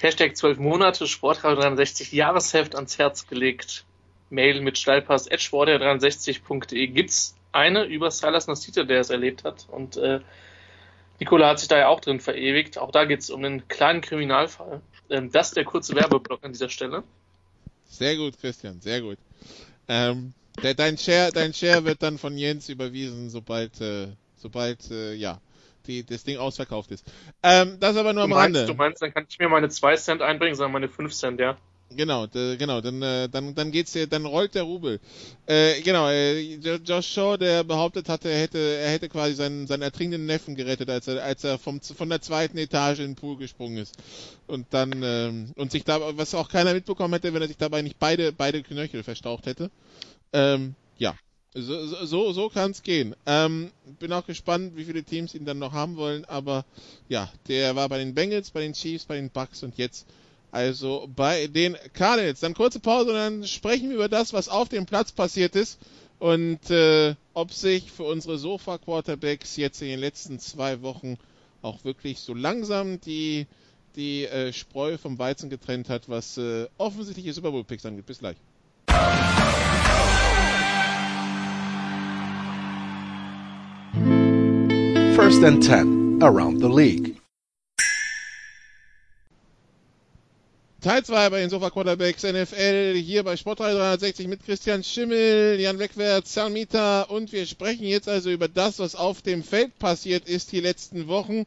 Hashtag 0.00 0.36
12 0.36 0.58
Monate, 0.58 1.06
Sportradio 1.06 1.60
63 1.60 2.12
Jahresheft 2.12 2.74
ans 2.74 2.98
Herz 2.98 3.26
gelegt. 3.26 3.84
Mail 4.28 4.60
mit 4.60 4.76
Steilpass 4.78 5.30
at 5.30 5.38
sportradio63.de 5.38 6.86
gibt's 6.88 7.36
eine 7.52 7.84
über 7.84 8.10
Silas 8.10 8.48
Nasita, 8.48 8.82
der 8.82 9.00
es 9.00 9.10
erlebt 9.10 9.44
hat. 9.44 9.66
Und 9.70 9.96
äh, 9.96 10.20
Nicola 11.18 11.48
hat 11.48 11.60
sich 11.60 11.68
da 11.68 11.78
ja 11.78 11.88
auch 11.88 12.00
drin 12.00 12.20
verewigt. 12.20 12.78
Auch 12.78 12.90
da 12.90 13.04
geht's 13.04 13.30
um 13.30 13.44
einen 13.44 13.68
kleinen 13.68 14.00
Kriminalfall. 14.00 14.82
Ähm, 15.10 15.30
das 15.30 15.48
ist 15.48 15.56
der 15.56 15.64
kurze 15.64 15.94
Werbeblock 15.94 16.44
an 16.44 16.52
dieser 16.52 16.68
Stelle. 16.68 17.02
Sehr 17.88 18.16
gut, 18.16 18.38
Christian, 18.38 18.80
sehr 18.80 19.00
gut. 19.00 19.18
Ähm, 19.88 20.32
der, 20.62 20.74
dein, 20.74 20.98
Share, 20.98 21.30
dein 21.32 21.52
Share 21.52 21.84
wird 21.84 22.02
dann 22.02 22.18
von 22.18 22.36
Jens 22.36 22.68
überwiesen, 22.68 23.30
sobald, 23.30 23.80
äh, 23.80 24.08
sobald, 24.36 24.90
äh, 24.90 25.14
ja, 25.14 25.40
die, 25.86 26.04
das 26.04 26.24
Ding 26.24 26.38
ausverkauft 26.38 26.90
ist. 26.90 27.04
Ähm, 27.42 27.78
das 27.78 27.96
aber 27.96 28.12
nur 28.12 28.22
du 28.22 28.24
am 28.24 28.30
meinst, 28.30 28.56
Rande. 28.56 28.66
Du 28.66 28.74
meinst, 28.74 29.02
dann 29.02 29.12
kann 29.14 29.26
ich 29.28 29.38
mir 29.38 29.48
meine 29.48 29.68
2 29.68 29.96
Cent 29.96 30.22
einbringen, 30.22 30.54
sondern 30.56 30.72
meine 30.72 30.88
5 30.88 31.12
Cent, 31.14 31.40
ja? 31.40 31.56
Genau, 31.90 32.26
genau, 32.26 32.80
dann, 32.80 33.00
äh, 33.00 33.28
dann, 33.28 33.54
dann 33.54 33.70
geht's 33.70 33.92
dir, 33.92 34.08
dann 34.08 34.26
rollt 34.26 34.56
der 34.56 34.64
Rubel. 34.64 34.98
Äh, 35.46 35.80
genau, 35.82 36.08
äh, 36.10 36.56
Josh 36.84 37.06
Shaw, 37.06 37.36
der 37.38 37.62
behauptet 37.62 38.08
hatte, 38.08 38.28
er 38.28 38.40
hätte, 38.40 38.58
er 38.58 38.90
hätte 38.90 39.08
quasi 39.08 39.34
seinen, 39.34 39.68
seinen 39.68 39.82
ertrinkenden 39.82 40.26
Neffen 40.26 40.56
gerettet, 40.56 40.90
als 40.90 41.06
er, 41.06 41.22
als 41.22 41.44
er 41.44 41.58
vom, 41.58 41.80
von 41.80 42.08
der 42.08 42.20
zweiten 42.20 42.58
Etage 42.58 42.98
in 42.98 43.10
den 43.10 43.14
Pool 43.14 43.36
gesprungen 43.36 43.78
ist. 43.78 43.96
Und 44.48 44.66
dann, 44.70 45.00
ähm, 45.02 45.52
und 45.54 45.70
sich 45.70 45.84
da, 45.84 46.00
was 46.18 46.34
auch 46.34 46.48
keiner 46.48 46.74
mitbekommen 46.74 47.14
hätte, 47.14 47.32
wenn 47.32 47.42
er 47.42 47.48
sich 47.48 47.56
dabei 47.56 47.82
nicht 47.82 48.00
beide, 48.00 48.32
beide 48.32 48.64
Knöchel 48.64 49.04
verstaucht 49.04 49.46
hätte. 49.46 49.70
Ähm, 50.32 50.74
ja, 50.98 51.14
so, 51.54 52.04
so, 52.04 52.32
so 52.32 52.48
kann 52.48 52.72
es 52.72 52.82
gehen. 52.82 53.14
Ähm, 53.26 53.70
bin 54.00 54.12
auch 54.12 54.26
gespannt, 54.26 54.76
wie 54.76 54.84
viele 54.84 55.04
Teams 55.04 55.34
ihn 55.34 55.44
dann 55.46 55.60
noch 55.60 55.72
haben 55.72 55.96
wollen, 55.96 56.24
aber 56.24 56.64
ja, 57.08 57.30
der 57.46 57.76
war 57.76 57.88
bei 57.88 57.98
den 57.98 58.14
Bengals, 58.14 58.50
bei 58.50 58.60
den 58.60 58.72
Chiefs, 58.74 59.04
bei 59.04 59.14
den 59.14 59.30
Bucks 59.30 59.62
und 59.62 59.78
jetzt 59.78 60.06
also 60.56 61.06
bei 61.14 61.48
den 61.48 61.76
Cardinals. 61.92 62.40
Dann 62.40 62.54
kurze 62.54 62.80
Pause 62.80 63.10
und 63.10 63.16
dann 63.16 63.46
sprechen 63.46 63.90
wir 63.90 63.96
über 63.96 64.08
das, 64.08 64.32
was 64.32 64.48
auf 64.48 64.70
dem 64.70 64.86
Platz 64.86 65.12
passiert 65.12 65.54
ist 65.54 65.78
und 66.18 66.70
äh, 66.70 67.14
ob 67.34 67.52
sich 67.52 67.92
für 67.92 68.04
unsere 68.04 68.38
Sofa-Quarterbacks 68.38 69.58
jetzt 69.58 69.82
in 69.82 69.88
den 69.88 70.00
letzten 70.00 70.38
zwei 70.38 70.80
Wochen 70.80 71.18
auch 71.60 71.84
wirklich 71.84 72.20
so 72.20 72.32
langsam 72.32 72.98
die, 73.02 73.46
die 73.96 74.24
äh, 74.24 74.54
Spreu 74.54 74.96
vom 74.96 75.18
Weizen 75.18 75.50
getrennt 75.50 75.90
hat, 75.90 76.08
was 76.08 76.38
äh, 76.38 76.66
offensichtliche 76.78 77.34
Super 77.34 77.50
Bowl-Picks 77.50 77.84
angeht. 77.84 78.06
Bis 78.06 78.20
gleich. 78.20 78.36
First 85.14 85.44
and 85.44 85.62
10 85.62 86.22
around 86.22 86.60
the 86.62 86.68
league. 86.68 87.15
Teil 90.86 91.04
2 91.04 91.30
bei 91.30 91.40
den 91.40 91.50
Sofa 91.50 91.70
Quarterbacks 91.70 92.22
NFL 92.22 92.94
hier 92.94 93.24
bei 93.24 93.36
Sportradio 93.36 93.76
360 93.76 94.28
mit 94.28 94.44
Christian 94.44 94.84
Schimmel, 94.84 95.58
Jan 95.58 95.80
Wegwärts, 95.80 96.32
Salmita 96.32 97.02
und 97.02 97.32
wir 97.32 97.44
sprechen 97.46 97.88
jetzt 97.88 98.08
also 98.08 98.30
über 98.30 98.46
das, 98.46 98.78
was 98.78 98.94
auf 98.94 99.20
dem 99.20 99.42
Feld 99.42 99.76
passiert 99.80 100.28
ist 100.28 100.52
die 100.52 100.60
letzten 100.60 101.08
Wochen. 101.08 101.42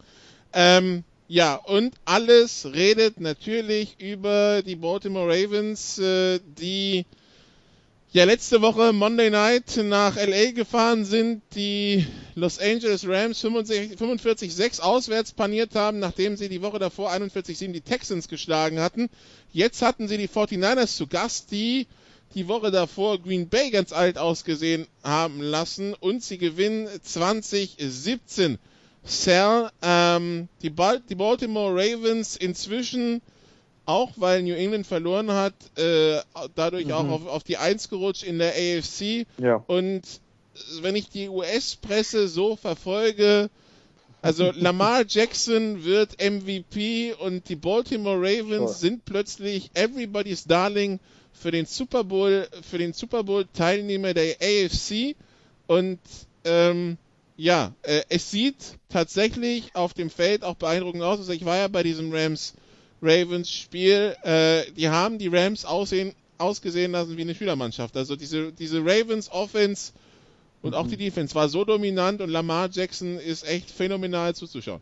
Ähm, 0.52 1.06
ja, 1.30 1.56
und 1.56 1.94
alles 2.04 2.68
redet 2.74 3.22
natürlich 3.22 3.96
über 4.02 4.62
die 4.62 4.76
Baltimore 4.76 5.30
Ravens, 5.30 5.98
äh, 6.00 6.42
die 6.60 7.06
ja 8.12 8.24
letzte 8.24 8.62
Woche 8.62 8.92
Monday 8.92 9.30
Night 9.30 9.78
nach 9.84 10.16
LA 10.16 10.52
gefahren 10.52 11.06
sind, 11.06 11.44
die 11.54 12.08
Los 12.34 12.58
Angeles 12.58 13.08
Rams 13.08 13.44
45-6 13.44 14.82
auswärts 14.82 15.32
paniert 15.32 15.76
haben, 15.76 16.00
nachdem 16.00 16.36
sie 16.36 16.50
die 16.50 16.64
Woche 16.64 16.80
davor 16.80 17.12
41-7 17.12 17.72
die 17.72 17.82
Texans 17.82 18.28
geschlagen 18.28 18.80
hatten. 18.80 19.10
Jetzt 19.54 19.84
hatten 19.84 20.08
sie 20.08 20.18
die 20.18 20.28
49ers 20.28 20.96
zu 20.96 21.06
Gast, 21.06 21.52
die 21.52 21.86
die 22.34 22.48
Woche 22.48 22.72
davor 22.72 23.20
Green 23.20 23.48
Bay 23.48 23.70
ganz 23.70 23.92
alt 23.92 24.18
ausgesehen 24.18 24.88
haben 25.04 25.42
lassen 25.42 25.94
und 25.94 26.24
sie 26.24 26.40
gewinnen 26.40 26.88
2017. 27.04 28.58
Sal, 29.04 29.72
ähm, 29.82 30.50
die, 30.62 30.70
ba 30.70 30.98
die 30.98 31.16
Baltimore 31.16 31.74
Ravens 31.74 32.36
inzwischen, 32.36 33.22
auch 33.90 34.12
weil 34.18 34.44
New 34.44 34.54
England 34.54 34.86
verloren 34.86 35.32
hat, 35.32 35.56
äh, 35.76 36.20
dadurch 36.56 36.86
mhm. 36.86 36.92
auch 36.92 37.10
auf, 37.10 37.28
auf 37.28 37.44
die 37.44 37.58
Eins 37.58 37.90
gerutscht 37.90 38.24
in 38.24 38.38
der 38.38 38.54
AFC. 38.54 39.26
Ja. 39.40 39.64
Und 39.66 40.04
wenn 40.82 40.96
ich 40.96 41.10
die 41.10 41.28
US-Presse 41.28 42.28
so 42.28 42.56
verfolge, 42.56 43.50
also 44.22 44.52
Lamar 44.56 45.06
Jackson 45.08 45.84
wird 45.84 46.22
MVP 46.22 47.16
und 47.20 47.50
die 47.50 47.56
Baltimore 47.56 48.18
Ravens 48.18 48.50
sure. 48.60 48.74
sind 48.74 49.06
plötzlich 49.06 49.72
everybody's 49.74 50.46
darling 50.46 51.00
für 51.34 51.50
den 51.50 51.66
Super 51.66 52.04
Bowl, 52.04 52.48
für 52.70 52.78
den 52.78 52.94
Super 52.94 53.24
Bowl 53.24 53.46
Teilnehmer 53.54 54.14
der 54.14 54.36
AFC 54.36 55.16
und 55.66 56.00
ähm, 56.44 56.98
ja, 57.38 57.74
äh, 57.82 58.02
es 58.10 58.30
sieht 58.30 58.78
tatsächlich 58.90 59.74
auf 59.74 59.94
dem 59.96 60.10
Feld 60.10 60.44
auch 60.44 60.56
beeindruckend 60.56 61.02
aus. 61.02 61.20
Also 61.20 61.32
ich 61.32 61.46
war 61.46 61.58
ja 61.58 61.70
bei 61.70 61.84
diesem 61.84 62.12
Rams 62.12 62.54
Ravens 63.02 63.52
Spiel, 63.52 64.16
äh, 64.24 64.72
die 64.72 64.90
haben 64.90 65.18
die 65.18 65.28
Rams 65.28 65.66
aussehen, 65.66 66.14
ausgesehen 66.38 66.92
lassen 66.92 67.18
wie 67.18 67.22
eine 67.22 67.36
Schülermannschaft. 67.36 67.96
Also 67.96 68.16
diese, 68.16 68.52
diese 68.52 68.80
Ravens 68.80 69.32
Offense 69.32 69.94
und 70.62 70.76
auch 70.76 70.88
die 70.88 70.96
mhm. 70.96 71.00
Defense 71.00 71.36
war 71.36 71.48
so 71.48 71.64
dominant 71.64 72.22
und 72.22 72.30
Lamar 72.30 72.70
Jackson 72.72 73.18
ist 73.18 73.48
echt 73.48 73.72
phänomenal 73.72 74.36
zuzuschauen. 74.36 74.82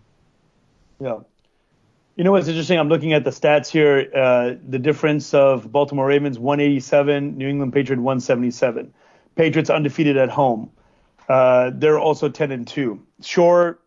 Ja. 1.00 1.24
You 2.16 2.24
know 2.24 2.32
what's 2.32 2.48
interesting? 2.48 2.80
I'm 2.80 2.90
looking 2.90 3.14
at 3.14 3.24
the 3.26 3.32
stats 3.32 3.70
here. 3.70 4.10
Uh, 4.12 4.56
the 4.68 4.80
difference 4.80 5.36
of 5.36 5.72
Baltimore 5.72 6.08
Ravens 6.08 6.40
187, 6.40 7.38
New 7.38 7.48
England 7.48 7.74
Patriots 7.74 8.02
177. 8.02 8.92
Patriots 9.36 9.70
undefeated 9.70 10.18
at 10.18 10.30
home. 10.30 10.72
Uh, 11.30 11.70
they're 11.76 12.00
also 12.00 12.28
10 12.28 12.52
and 12.52 12.68
2. 12.68 13.00
Sure, 13.22 13.78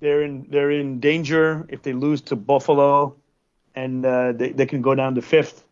they're 0.00 0.22
in 0.22 0.46
they're 0.48 0.70
in 0.70 1.00
danger 1.00 1.66
if 1.68 1.82
they 1.82 1.92
lose 1.92 2.22
to 2.22 2.36
Buffalo, 2.36 3.16
and 3.74 4.04
uh, 4.04 4.32
they 4.32 4.52
they 4.52 4.66
can 4.66 4.82
go 4.82 4.94
down 4.94 5.14
to 5.14 5.22
fifth 5.22 5.64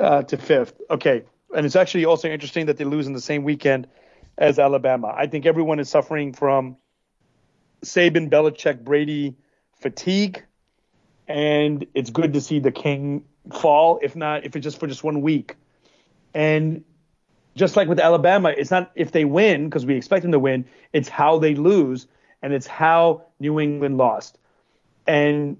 uh, 0.00 0.22
to 0.22 0.36
fifth. 0.36 0.80
Okay, 0.90 1.24
and 1.54 1.66
it's 1.66 1.76
actually 1.76 2.04
also 2.04 2.28
interesting 2.28 2.66
that 2.66 2.76
they 2.76 2.84
lose 2.84 3.06
in 3.06 3.12
the 3.12 3.20
same 3.20 3.44
weekend 3.44 3.86
as 4.38 4.58
Alabama. 4.58 5.12
I 5.16 5.26
think 5.26 5.46
everyone 5.46 5.78
is 5.78 5.88
suffering 5.88 6.32
from 6.32 6.76
Saban, 7.84 8.30
Belichick, 8.30 8.84
Brady 8.84 9.36
fatigue, 9.80 10.42
and 11.28 11.86
it's 11.94 12.10
good 12.10 12.32
to 12.34 12.40
see 12.40 12.60
the 12.60 12.70
King 12.72 13.24
fall, 13.52 13.98
if 14.02 14.14
not, 14.16 14.44
if 14.44 14.56
it's 14.56 14.64
just 14.64 14.78
for 14.78 14.86
just 14.86 15.04
one 15.04 15.20
week. 15.20 15.56
And 16.34 16.84
just 17.54 17.76
like 17.76 17.88
with 17.88 18.00
Alabama, 18.00 18.54
it's 18.56 18.70
not 18.70 18.90
if 18.94 19.12
they 19.12 19.24
win, 19.24 19.64
because 19.64 19.84
we 19.84 19.96
expect 19.96 20.22
them 20.22 20.32
to 20.32 20.38
win, 20.38 20.64
it's 20.92 21.08
how 21.08 21.38
they 21.38 21.54
lose, 21.54 22.06
and 22.40 22.52
it's 22.52 22.66
how 22.66 23.24
New 23.40 23.60
England 23.60 23.98
lost. 23.98 24.38
And 25.06 25.56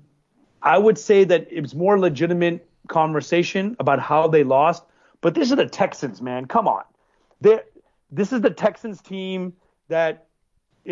I 0.63 0.79
would 0.79 0.99
say 0.99 1.25
that 1.25 1.49
it's 1.51 1.75
more 1.75 1.99
legitimate 1.99 2.67
conversation 2.89 3.77
about 3.79 4.01
how 4.01 4.29
they 4.29 4.45
lost, 4.45 4.85
but 5.21 5.35
this 5.35 5.51
is 5.51 5.57
the 5.57 5.67
Texans, 5.67 6.23
man. 6.23 6.47
Come 6.47 6.69
on. 6.69 6.85
They're, 7.41 7.65
this 8.11 8.33
is 8.33 8.41
the 8.41 8.51
Texans 8.51 9.01
team 9.01 9.55
that 9.89 10.27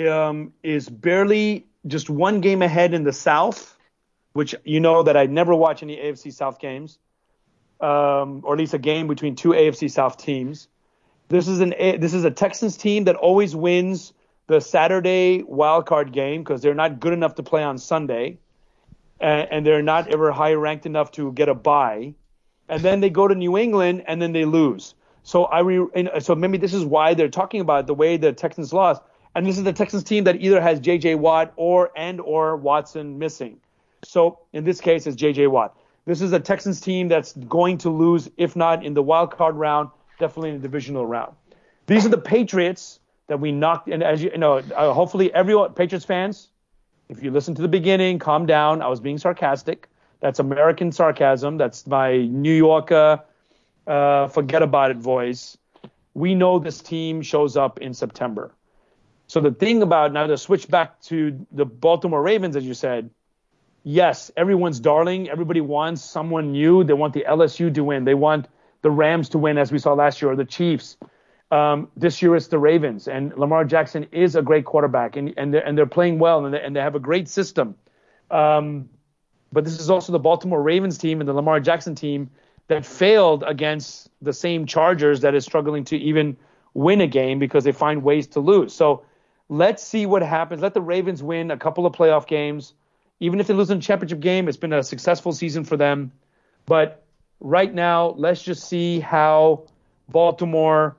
um, 0.09 0.53
is 0.63 0.89
barely 0.89 1.67
just 1.87 2.11
one 2.11 2.41
game 2.41 2.63
ahead 2.63 2.95
in 2.95 3.05
the 3.05 3.13
South, 3.13 3.77
which 4.33 4.55
you 4.65 4.81
know 4.81 5.03
that 5.03 5.17
I 5.17 5.27
never 5.27 5.55
watch 5.55 5.83
any 5.83 5.97
AFC 5.97 6.33
South 6.33 6.59
games, 6.59 6.99
um, 7.81 8.43
or 8.45 8.55
at 8.55 8.59
least 8.59 8.75
a 8.75 8.79
game 8.79 9.07
between 9.07 9.37
two 9.37 9.51
AFC 9.51 9.91
South 9.91 10.17
teams. 10.17 10.69
This 11.29 11.47
is 11.47 11.61
an 11.61 11.71
this 11.79 12.13
is 12.13 12.25
a 12.25 12.31
Texans 12.31 12.77
team 12.77 13.05
that 13.05 13.17
always 13.17 13.55
wins 13.55 14.13
the 14.47 14.61
Saturday 14.61 15.43
wildcard 15.43 16.13
game 16.13 16.43
because 16.43 16.61
they're 16.61 16.75
not 16.75 16.99
good 16.99 17.13
enough 17.13 17.37
to 17.37 17.43
play 17.43 17.63
on 17.63 17.79
Sunday, 17.79 18.39
and, 19.21 19.49
and 19.51 19.67
they're 19.67 19.83
not 19.83 20.09
ever 20.09 20.33
high 20.33 20.55
ranked 20.55 20.87
enough 20.87 21.13
to 21.13 21.33
get 21.33 21.49
a 21.49 21.55
bye, 21.55 22.15
and 22.69 22.83
then 22.83 23.01
they 23.01 23.11
go 23.11 23.29
to 23.29 23.35
New 23.35 23.59
England 23.59 24.05
and 24.07 24.21
then 24.21 24.33
they 24.33 24.45
lose. 24.45 24.95
So 25.23 25.45
I 25.45 25.61
re, 25.61 25.87
so 26.21 26.35
maybe 26.35 26.59
this 26.59 26.73
is 26.73 26.85
why 26.85 27.15
they're 27.15 27.29
talking 27.29 27.61
about 27.61 27.87
the 27.87 27.95
way 27.95 28.17
the 28.17 28.33
Texans 28.33 28.73
lost, 28.73 29.03
and 29.35 29.47
this 29.47 29.59
is 29.59 29.65
the 29.65 29.73
Texans 29.73 30.05
team 30.05 30.25
that 30.25 30.41
either 30.41 30.61
has 30.61 30.81
J.J. 30.81 31.17
Watt 31.17 31.53
or 31.57 31.91
and 31.97 32.21
or 32.21 32.57
Watson 32.57 33.19
missing. 33.19 33.61
So 34.03 34.39
in 34.53 34.65
this 34.65 34.81
case, 34.81 35.07
it's 35.07 35.17
J.J. 35.17 35.49
Watt. 35.49 35.77
This 36.07 36.23
is 36.23 36.33
a 36.33 36.41
Texans 36.41 36.81
team 36.81 37.09
that's 37.09 37.35
going 37.35 37.79
to 37.79 37.91
lose, 37.91 38.31
if 38.37 38.57
not 38.57 38.85
in 38.85 38.95
the 38.95 39.03
wild 39.03 39.31
card 39.31 39.55
round, 39.57 39.91
definitely 40.19 40.51
in 40.51 40.57
the 40.57 40.63
divisional 40.63 41.07
round. 41.07 41.35
These 41.87 42.07
are 42.07 42.09
the 42.09 42.19
Patriots 42.19 43.01
that 43.27 43.39
we 43.39 43.53
knocked. 43.53 43.89
And 43.89 44.03
as 44.03 44.23
you, 44.23 44.31
you 44.33 44.39
know, 44.39 44.57
uh, 44.59 44.93
hopefully 44.93 45.33
everyone, 45.33 45.75
Patriots 45.75 46.05
fans, 46.05 46.49
if 47.11 47.23
you 47.23 47.31
listen 47.31 47.55
to 47.57 47.63
the 47.63 47.69
beginning, 47.69 48.19
calm 48.19 48.47
down. 48.47 48.81
I 48.81 48.89
was 48.89 49.01
being 49.01 49.19
sarcastic. 49.19 49.89
That's 50.21 50.39
American 50.39 50.93
sarcasm. 50.93 51.59
That's 51.59 51.87
my 51.87 52.19
New 52.19 52.55
Yorker 52.55 53.21
uh, 53.87 54.29
forget 54.29 54.63
about 54.63 54.93
it 54.93 54.97
voice. 54.97 55.59
We 56.15 56.35
know 56.35 56.59
this 56.59 56.81
team 56.81 57.23
shows 57.23 57.57
up 57.57 57.81
in 57.81 57.93
September. 57.95 58.53
So 59.27 59.41
the 59.41 59.51
thing 59.51 59.83
about 59.83 60.13
now 60.13 60.27
to 60.27 60.39
switch 60.39 60.69
back 60.69 61.01
to 61.03 61.47
the 61.53 61.65
Baltimore 61.65 62.23
Ravens, 62.23 62.57
as 62.57 62.65
you 62.65 62.75
said, 62.75 63.11
yes, 63.83 64.31
everyone's 64.37 64.81
darling. 64.81 65.29
Everybody 65.29 65.61
wants 65.61 66.03
someone 66.03 66.53
new. 66.53 66.85
They 66.85 66.93
want 66.93 67.15
the 67.15 67.25
LSU 67.29 67.73
to 67.75 67.85
win. 67.85 68.05
They 68.05 68.15
want 68.15 68.49
the 68.83 68.91
Rams 68.91 69.29
to 69.31 69.39
win, 69.39 69.59
as 69.59 69.71
we 69.71 69.79
saw 69.79 69.93
last 69.93 70.23
year, 70.23 70.33
or 70.33 70.37
the 70.37 70.45
Chiefs. 70.45 70.97
Um, 71.51 71.89
this 71.97 72.23
year 72.23 72.37
it's 72.37 72.47
the 72.47 72.59
Ravens, 72.59 73.09
and 73.09 73.37
Lamar 73.37 73.65
Jackson 73.65 74.07
is 74.13 74.37
a 74.37 74.43
great 74.43 74.65
quarterback, 74.65 75.17
and 75.17 75.35
and 75.37 75.53
they're, 75.53 75.67
and 75.67 75.77
they're 75.77 75.87
playing 75.87 76.19
well, 76.19 76.45
and 76.45 76.55
they, 76.55 76.61
and 76.61 76.77
they 76.77 76.81
have 76.81 76.95
a 76.95 77.01
great 77.01 77.29
system. 77.29 77.75
Um, 78.31 78.89
but 79.53 79.65
this 79.65 79.81
is 79.81 79.91
also 79.91 80.13
the 80.13 80.19
Baltimore 80.19 80.63
Ravens 80.63 80.97
team 80.97 81.21
and 81.21 81.29
the 81.29 81.33
Lamar 81.33 81.59
Jackson 81.59 81.95
team 81.95 82.31
that 82.69 82.87
failed 82.87 83.43
against 83.45 84.09
the 84.23 84.33
same 84.33 84.65
Chargers 84.65 85.23
that 85.23 85.35
is 85.35 85.45
struggling 85.45 85.85
to 85.87 85.97
even 85.97 86.37
win 86.75 87.01
a 87.01 87.07
game 87.09 87.41
because 87.41 87.65
they 87.65 87.73
find 87.73 88.05
ways 88.05 88.29
to 88.29 88.39
lose. 88.39 88.73
So 88.73 89.03
let's 89.49 89.83
see 89.83 90.07
what 90.07 90.23
happens. 90.23 90.63
Let 90.63 90.75
the 90.75 90.81
Ravens 90.81 91.21
win 91.21 91.51
a 91.51 91.57
couple 91.57 91.85
of 91.85 91.93
playoff 91.93 92.29
games. 92.29 92.75
Even 93.19 93.41
if 93.41 93.49
they 93.49 93.55
lose 93.55 93.71
in 93.71 93.79
a 93.79 93.81
championship 93.81 94.21
game, 94.21 94.47
it's 94.47 94.57
been 94.57 94.73
a 94.73 94.85
successful 94.85 95.33
season 95.33 95.65
for 95.65 95.77
them. 95.77 96.13
But 96.67 97.03
right 97.41 97.75
now, 97.75 98.15
let's 98.17 98.41
just 98.41 98.69
see 98.69 99.01
how 99.01 99.65
Baltimore 100.09 100.97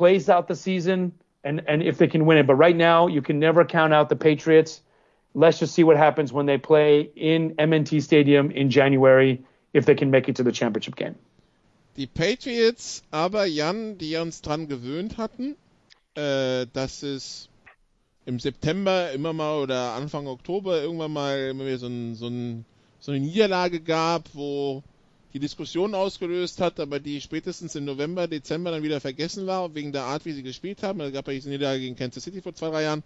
plays 0.00 0.30
out 0.30 0.48
the 0.48 0.56
season 0.56 1.12
and, 1.44 1.60
and 1.68 1.82
if 1.82 1.98
they 1.98 2.08
can 2.08 2.24
win 2.24 2.38
it. 2.38 2.46
But 2.46 2.54
right 2.54 2.74
now, 2.74 3.06
you 3.06 3.20
can 3.20 3.38
never 3.38 3.66
count 3.66 3.92
out 3.92 4.08
the 4.08 4.16
Patriots. 4.16 4.80
Let's 5.34 5.58
just 5.58 5.74
see 5.74 5.84
what 5.84 5.98
happens 5.98 6.32
when 6.32 6.46
they 6.46 6.56
play 6.56 7.10
in 7.14 7.54
MNT 7.56 8.02
Stadium 8.02 8.50
in 8.50 8.70
January 8.70 9.44
if 9.74 9.84
they 9.84 9.94
can 9.94 10.10
make 10.10 10.30
it 10.30 10.36
to 10.36 10.42
the 10.42 10.52
championship 10.52 10.96
game. 10.96 11.16
Die 11.98 12.06
Patriots, 12.06 13.02
aber 13.12 13.44
Jan, 13.44 13.98
die 13.98 14.16
uns 14.16 14.40
dran 14.40 14.68
gewöhnt 14.68 15.18
hatten, 15.18 15.54
äh, 16.14 16.66
dass 16.72 17.02
es 17.02 17.50
im 18.24 18.38
September 18.38 19.12
immer 19.12 19.34
mal 19.34 19.58
oder 19.60 19.92
Anfang 19.92 20.26
Oktober 20.26 20.80
irgendwann 20.80 21.12
mal 21.12 21.50
immer 21.50 21.66
wieder 21.66 21.78
so, 21.78 21.88
ein, 21.88 22.14
so, 22.14 22.28
ein, 22.28 22.64
so 23.00 23.12
eine 23.12 23.20
Niederlage 23.20 23.80
gab, 23.80 24.30
wo 24.32 24.82
die 25.32 25.38
Diskussion 25.38 25.94
ausgelöst 25.94 26.60
hat, 26.60 26.80
aber 26.80 26.98
die 26.98 27.20
spätestens 27.20 27.74
im 27.76 27.84
November, 27.84 28.26
Dezember 28.26 28.70
dann 28.70 28.82
wieder 28.82 29.00
vergessen 29.00 29.46
war, 29.46 29.74
wegen 29.74 29.92
der 29.92 30.04
Art, 30.04 30.24
wie 30.24 30.32
sie 30.32 30.42
gespielt 30.42 30.82
haben. 30.82 31.00
Es 31.00 31.12
gab 31.12 31.26
ja 31.28 31.34
diese 31.34 31.48
Niederlage 31.48 31.80
gegen 31.80 31.96
Kansas 31.96 32.24
City 32.24 32.42
vor 32.42 32.54
zwei, 32.54 32.70
drei 32.70 32.82
Jahren, 32.82 33.02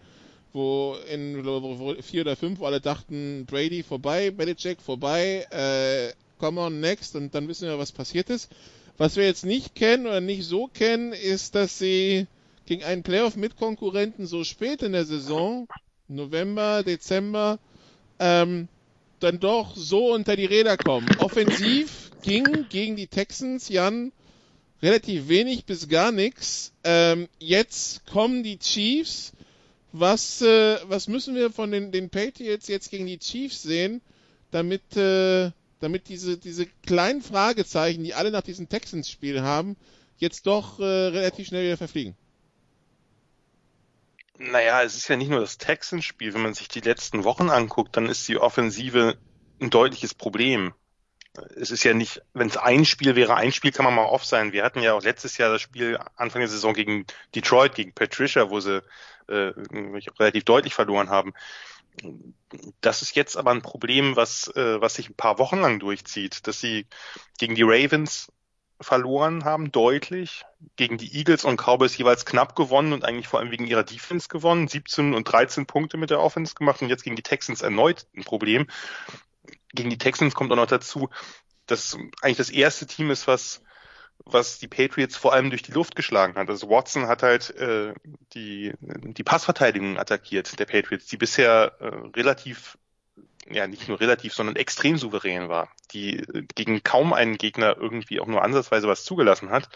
wo 0.52 0.96
in 1.12 1.44
wo 1.44 1.94
vier 2.00 2.22
oder 2.22 2.36
fünf 2.36 2.62
alle 2.62 2.80
dachten, 2.80 3.44
Brady 3.46 3.82
vorbei, 3.82 4.30
Belichick 4.30 4.80
vorbei, 4.80 5.46
äh, 5.50 6.12
come 6.38 6.60
on 6.60 6.80
next 6.80 7.16
und 7.16 7.34
dann 7.34 7.48
wissen 7.48 7.68
wir, 7.68 7.78
was 7.78 7.92
passiert 7.92 8.30
ist. 8.30 8.50
Was 8.96 9.16
wir 9.16 9.24
jetzt 9.24 9.44
nicht 9.44 9.74
kennen 9.74 10.06
oder 10.06 10.20
nicht 10.20 10.44
so 10.44 10.68
kennen, 10.68 11.12
ist, 11.12 11.54
dass 11.54 11.78
sie 11.78 12.26
gegen 12.66 12.84
einen 12.84 13.02
Playoff-Mitkonkurrenten 13.02 14.26
so 14.26 14.44
spät 14.44 14.82
in 14.82 14.92
der 14.92 15.04
Saison, 15.04 15.66
November, 16.08 16.82
Dezember, 16.82 17.58
ähm, 18.18 18.68
dann 19.20 19.40
doch 19.40 19.74
so 19.74 20.12
unter 20.12 20.36
die 20.36 20.44
Räder 20.44 20.76
kommen. 20.76 21.08
Offensiv 21.18 22.03
ging 22.24 22.66
gegen 22.68 22.96
die 22.96 23.06
Texans, 23.06 23.68
Jan, 23.68 24.12
relativ 24.82 25.28
wenig 25.28 25.66
bis 25.66 25.88
gar 25.88 26.10
nichts. 26.10 26.72
Ähm, 26.82 27.28
jetzt 27.38 28.06
kommen 28.06 28.42
die 28.42 28.58
Chiefs. 28.58 29.32
Was, 29.92 30.42
äh, 30.42 30.78
was 30.88 31.06
müssen 31.06 31.36
wir 31.36 31.50
von 31.50 31.70
den, 31.70 31.92
den 31.92 32.10
Patriots 32.10 32.66
jetzt 32.66 32.90
gegen 32.90 33.06
die 33.06 33.18
Chiefs 33.18 33.62
sehen, 33.62 34.00
damit, 34.50 34.96
äh, 34.96 35.52
damit 35.78 36.08
diese, 36.08 36.36
diese 36.36 36.66
kleinen 36.84 37.22
Fragezeichen, 37.22 38.02
die 38.02 38.14
alle 38.14 38.32
nach 38.32 38.42
diesem 38.42 38.68
Texans-Spiel 38.68 39.42
haben, 39.42 39.76
jetzt 40.16 40.48
doch 40.48 40.80
äh, 40.80 40.82
relativ 40.82 41.46
schnell 41.46 41.64
wieder 41.64 41.76
verfliegen. 41.76 42.16
Naja, 44.38 44.82
es 44.82 44.96
ist 44.96 45.06
ja 45.06 45.16
nicht 45.16 45.30
nur 45.30 45.40
das 45.40 45.58
Texans-Spiel. 45.58 46.34
Wenn 46.34 46.42
man 46.42 46.54
sich 46.54 46.66
die 46.66 46.80
letzten 46.80 47.22
Wochen 47.22 47.50
anguckt, 47.50 47.96
dann 47.96 48.06
ist 48.06 48.26
die 48.26 48.38
Offensive 48.38 49.16
ein 49.60 49.70
deutliches 49.70 50.14
Problem. 50.14 50.74
Es 51.56 51.70
ist 51.70 51.84
ja 51.84 51.94
nicht, 51.94 52.22
wenn 52.32 52.48
es 52.48 52.56
ein 52.56 52.84
Spiel 52.84 53.16
wäre, 53.16 53.34
ein 53.34 53.52
Spiel 53.52 53.72
kann 53.72 53.84
man 53.84 53.94
mal 53.94 54.04
off 54.04 54.24
sein. 54.24 54.52
Wir 54.52 54.64
hatten 54.64 54.80
ja 54.80 54.94
auch 54.94 55.02
letztes 55.02 55.36
Jahr 55.36 55.50
das 55.50 55.62
Spiel 55.62 55.98
Anfang 56.16 56.40
der 56.40 56.48
Saison 56.48 56.74
gegen 56.74 57.06
Detroit, 57.34 57.74
gegen 57.74 57.92
Patricia, 57.92 58.50
wo 58.50 58.60
sie 58.60 58.82
äh, 59.28 59.52
relativ 60.18 60.44
deutlich 60.44 60.74
verloren 60.74 61.10
haben. 61.10 61.34
Das 62.80 63.02
ist 63.02 63.14
jetzt 63.16 63.36
aber 63.36 63.50
ein 63.50 63.62
Problem, 63.62 64.16
was, 64.16 64.48
äh, 64.54 64.80
was 64.80 64.94
sich 64.94 65.10
ein 65.10 65.14
paar 65.16 65.38
Wochen 65.38 65.60
lang 65.60 65.80
durchzieht, 65.80 66.46
dass 66.46 66.60
sie 66.60 66.86
gegen 67.38 67.54
die 67.54 67.62
Ravens 67.62 68.32
verloren 68.80 69.44
haben, 69.44 69.70
deutlich, 69.72 70.44
gegen 70.76 70.98
die 70.98 71.16
Eagles 71.16 71.44
und 71.44 71.56
Cowboys 71.56 71.96
jeweils 71.96 72.26
knapp 72.26 72.56
gewonnen 72.56 72.92
und 72.92 73.04
eigentlich 73.04 73.28
vor 73.28 73.40
allem 73.40 73.50
wegen 73.50 73.66
ihrer 73.66 73.84
Defense 73.84 74.28
gewonnen, 74.28 74.68
17 74.68 75.14
und 75.14 75.24
13 75.24 75.66
Punkte 75.66 75.96
mit 75.96 76.10
der 76.10 76.20
Offense 76.20 76.54
gemacht 76.54 76.82
und 76.82 76.88
jetzt 76.88 77.04
gegen 77.04 77.16
die 77.16 77.22
Texans 77.22 77.62
erneut 77.62 78.06
ein 78.16 78.24
Problem. 78.24 78.66
Gegen 79.74 79.90
die 79.90 79.98
Texans 79.98 80.34
kommt 80.34 80.52
auch 80.52 80.56
noch 80.56 80.66
dazu, 80.66 81.10
dass 81.66 81.96
eigentlich 82.22 82.36
das 82.36 82.50
erste 82.50 82.86
Team 82.86 83.10
ist, 83.10 83.26
was 83.26 83.62
was 84.24 84.58
die 84.58 84.68
Patriots 84.68 85.16
vor 85.16 85.32
allem 85.32 85.50
durch 85.50 85.62
die 85.62 85.72
Luft 85.72 85.96
geschlagen 85.96 86.34
hat. 86.36 86.48
Also 86.48 86.68
Watson 86.68 87.08
hat 87.08 87.22
halt 87.22 87.50
äh, 87.56 87.94
die, 88.32 88.72
die 88.80 89.24
Passverteidigung 89.24 89.98
attackiert 89.98 90.58
der 90.58 90.66
Patriots, 90.66 91.06
die 91.06 91.16
bisher 91.16 91.72
äh, 91.80 91.86
relativ, 92.16 92.78
ja 93.50 93.66
nicht 93.66 93.88
nur 93.88 94.00
relativ, 94.00 94.32
sondern 94.32 94.56
extrem 94.56 94.96
souverän 94.96 95.48
war, 95.48 95.68
die 95.92 96.18
äh, 96.20 96.46
gegen 96.54 96.82
kaum 96.82 97.12
einen 97.12 97.36
Gegner 97.36 97.76
irgendwie 97.76 98.20
auch 98.20 98.26
nur 98.26 98.42
ansatzweise 98.42 98.88
was 98.88 99.04
zugelassen 99.04 99.50
hat. 99.50 99.68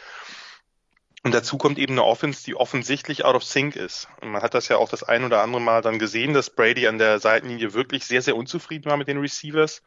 Und 1.28 1.34
dazu 1.34 1.58
kommt 1.58 1.78
eben 1.78 1.92
eine 1.92 2.04
Offense, 2.04 2.42
die 2.42 2.54
offensichtlich 2.54 3.26
out 3.26 3.34
of 3.34 3.44
sync 3.44 3.76
ist. 3.76 4.08
Und 4.22 4.30
man 4.30 4.40
hat 4.40 4.54
das 4.54 4.68
ja 4.68 4.78
auch 4.78 4.88
das 4.88 5.02
ein 5.02 5.24
oder 5.24 5.42
andere 5.42 5.60
Mal 5.60 5.82
dann 5.82 5.98
gesehen, 5.98 6.32
dass 6.32 6.48
Brady 6.48 6.86
an 6.86 6.96
der 6.96 7.18
Seitenlinie 7.18 7.74
wirklich 7.74 8.06
sehr, 8.06 8.22
sehr 8.22 8.34
unzufrieden 8.34 8.86
war 8.86 8.96
mit 8.96 9.08
den 9.08 9.20
Receivers. 9.20 9.82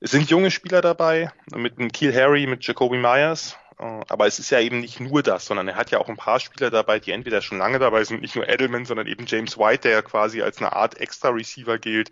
Es 0.00 0.10
sind 0.10 0.28
junge 0.28 0.50
Spieler 0.50 0.82
dabei, 0.82 1.32
mit 1.54 1.78
einem 1.78 1.90
Keel 1.90 2.14
Harry, 2.14 2.46
mit 2.46 2.62
Jacoby 2.62 2.98
Myers. 2.98 3.56
Äh, 3.78 4.02
aber 4.06 4.26
es 4.26 4.38
ist 4.38 4.50
ja 4.50 4.60
eben 4.60 4.80
nicht 4.80 5.00
nur 5.00 5.22
das, 5.22 5.46
sondern 5.46 5.66
er 5.66 5.76
hat 5.76 5.90
ja 5.90 5.98
auch 5.98 6.10
ein 6.10 6.18
paar 6.18 6.40
Spieler 6.40 6.68
dabei, 6.68 6.98
die 6.98 7.12
entweder 7.12 7.40
schon 7.40 7.56
lange 7.56 7.78
dabei 7.78 8.04
sind, 8.04 8.20
nicht 8.20 8.36
nur 8.36 8.46
Edelman, 8.46 8.84
sondern 8.84 9.06
eben 9.06 9.24
James 9.24 9.56
White, 9.56 9.88
der 9.88 9.92
ja 9.92 10.02
quasi 10.02 10.42
als 10.42 10.58
eine 10.58 10.74
Art 10.74 11.00
Extra-Receiver 11.00 11.78
gilt. 11.78 12.10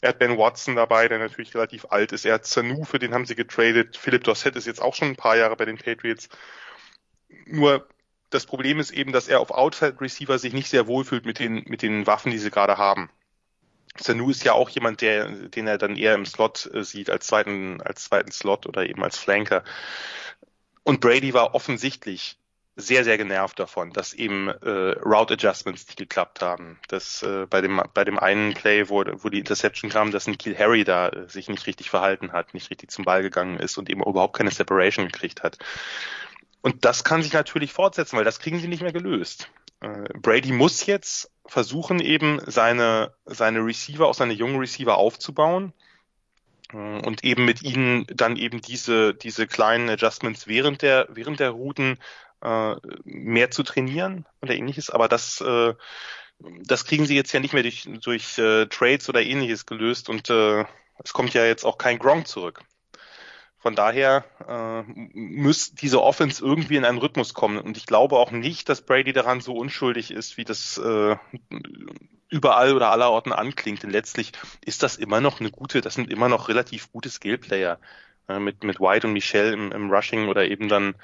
Er 0.00 0.08
hat 0.08 0.18
Ben 0.18 0.38
Watson 0.38 0.76
dabei, 0.76 1.08
der 1.08 1.18
natürlich 1.18 1.54
relativ 1.54 1.84
alt 1.90 2.12
ist. 2.12 2.24
Er 2.24 2.36
hat 2.36 2.46
Sanu, 2.46 2.84
für 2.84 2.98
den 2.98 3.12
haben 3.12 3.26
sie 3.26 3.34
getradet. 3.34 3.98
Philip 3.98 4.24
Dossett 4.24 4.56
ist 4.56 4.66
jetzt 4.66 4.80
auch 4.80 4.94
schon 4.94 5.08
ein 5.08 5.16
paar 5.16 5.36
Jahre 5.36 5.56
bei 5.56 5.66
den 5.66 5.76
Patriots. 5.76 6.30
Nur 7.46 7.86
das 8.30 8.46
Problem 8.46 8.80
ist 8.80 8.90
eben, 8.90 9.12
dass 9.12 9.28
er 9.28 9.40
auf 9.40 9.50
Outside 9.50 10.00
Receiver 10.00 10.38
sich 10.38 10.52
nicht 10.52 10.68
sehr 10.68 10.86
wohlfühlt 10.86 11.26
mit 11.26 11.38
den, 11.38 11.64
mit 11.66 11.82
den 11.82 12.06
Waffen, 12.06 12.30
die 12.30 12.38
sie 12.38 12.50
gerade 12.50 12.78
haben. 12.78 13.10
Sanu 13.98 14.30
ist 14.30 14.44
ja 14.44 14.52
auch 14.52 14.68
jemand, 14.68 15.00
der, 15.00 15.28
den 15.28 15.66
er 15.66 15.78
dann 15.78 15.96
eher 15.96 16.14
im 16.14 16.26
Slot 16.26 16.70
äh, 16.72 16.84
sieht, 16.84 17.10
als 17.10 17.26
zweiten, 17.26 17.80
als 17.80 18.04
zweiten 18.04 18.32
Slot 18.32 18.66
oder 18.66 18.86
eben 18.86 19.02
als 19.02 19.18
Flanker. 19.18 19.64
Und 20.82 21.00
Brady 21.00 21.32
war 21.34 21.54
offensichtlich 21.54 22.38
sehr, 22.76 23.04
sehr 23.04 23.16
genervt 23.16 23.58
davon, 23.58 23.90
dass 23.90 24.12
eben 24.12 24.48
äh, 24.48 24.98
Route 25.02 25.34
Adjustments 25.34 25.86
nicht 25.86 25.96
geklappt 25.96 26.42
haben. 26.42 26.78
Dass 26.88 27.22
äh, 27.22 27.46
bei 27.48 27.62
dem 27.62 27.80
bei 27.94 28.04
dem 28.04 28.18
einen 28.18 28.52
Play, 28.52 28.90
wo, 28.90 29.02
wo 29.06 29.30
die 29.30 29.38
Interception 29.38 29.90
kam, 29.90 30.10
dass 30.10 30.26
Kiel 30.26 30.58
Harry 30.58 30.84
da 30.84 31.08
äh, 31.08 31.28
sich 31.28 31.48
nicht 31.48 31.66
richtig 31.66 31.88
verhalten 31.88 32.32
hat, 32.32 32.52
nicht 32.52 32.70
richtig 32.70 32.90
zum 32.90 33.06
Ball 33.06 33.22
gegangen 33.22 33.58
ist 33.58 33.78
und 33.78 33.88
eben 33.88 34.02
überhaupt 34.02 34.36
keine 34.36 34.50
Separation 34.50 35.06
gekriegt 35.06 35.42
hat. 35.42 35.56
Und 36.66 36.84
das 36.84 37.04
kann 37.04 37.22
sich 37.22 37.32
natürlich 37.32 37.72
fortsetzen, 37.72 38.16
weil 38.16 38.24
das 38.24 38.40
kriegen 38.40 38.58
sie 38.58 38.66
nicht 38.66 38.82
mehr 38.82 38.92
gelöst. 38.92 39.48
Äh, 39.80 40.08
Brady 40.18 40.50
muss 40.50 40.84
jetzt 40.84 41.30
versuchen, 41.46 42.00
eben 42.00 42.40
seine, 42.44 43.14
seine 43.24 43.60
Receiver, 43.60 44.08
auch 44.08 44.14
seine 44.14 44.32
jungen 44.32 44.58
Receiver 44.58 44.98
aufzubauen 44.98 45.72
äh, 46.72 46.76
und 46.76 47.22
eben 47.22 47.44
mit 47.44 47.62
ihnen 47.62 48.04
dann 48.12 48.34
eben 48.34 48.62
diese, 48.62 49.14
diese 49.14 49.46
kleinen 49.46 49.88
Adjustments 49.88 50.48
während 50.48 50.82
der, 50.82 51.06
während 51.08 51.38
der 51.38 51.50
Routen 51.50 52.00
äh, 52.42 52.74
mehr 53.04 53.52
zu 53.52 53.62
trainieren 53.62 54.26
oder 54.42 54.56
ähnliches. 54.56 54.90
Aber 54.90 55.06
das, 55.06 55.40
äh, 55.42 55.72
das 56.64 56.84
kriegen 56.84 57.06
sie 57.06 57.14
jetzt 57.14 57.30
ja 57.30 57.38
nicht 57.38 57.54
mehr 57.54 57.62
durch, 57.62 57.88
durch 58.02 58.38
äh, 58.38 58.66
Trades 58.66 59.08
oder 59.08 59.22
ähnliches 59.22 59.66
gelöst 59.66 60.08
und 60.08 60.30
äh, 60.30 60.64
es 61.04 61.12
kommt 61.12 61.32
ja 61.32 61.44
jetzt 61.46 61.64
auch 61.64 61.78
kein 61.78 62.00
Gronk 62.00 62.26
zurück. 62.26 62.64
Von 63.58 63.74
daher 63.74 64.24
äh, 64.46 64.82
muss 65.14 65.74
diese 65.74 66.02
Offense 66.02 66.44
irgendwie 66.44 66.76
in 66.76 66.84
einen 66.84 66.98
Rhythmus 66.98 67.34
kommen. 67.34 67.58
Und 67.58 67.76
ich 67.76 67.86
glaube 67.86 68.16
auch 68.16 68.30
nicht, 68.30 68.68
dass 68.68 68.82
Brady 68.82 69.12
daran 69.12 69.40
so 69.40 69.54
unschuldig 69.54 70.10
ist, 70.10 70.36
wie 70.36 70.44
das 70.44 70.78
äh, 70.78 71.16
überall 72.28 72.74
oder 72.74 72.90
aller 72.90 73.10
Orten 73.10 73.32
anklingt. 73.32 73.82
Denn 73.82 73.90
letztlich 73.90 74.32
ist 74.64 74.82
das 74.82 74.96
immer 74.96 75.20
noch 75.20 75.40
eine 75.40 75.50
gute, 75.50 75.80
das 75.80 75.94
sind 75.94 76.10
immer 76.10 76.28
noch 76.28 76.48
relativ 76.48 76.92
gute 76.92 77.10
Skillplayer 77.10 77.78
äh, 78.28 78.38
mit, 78.38 78.62
mit 78.62 78.80
White 78.80 79.06
und 79.06 79.12
Michelle 79.12 79.52
im, 79.52 79.72
im 79.72 79.90
Rushing 79.90 80.28
oder 80.28 80.46
eben 80.46 80.68
dann 80.68 80.94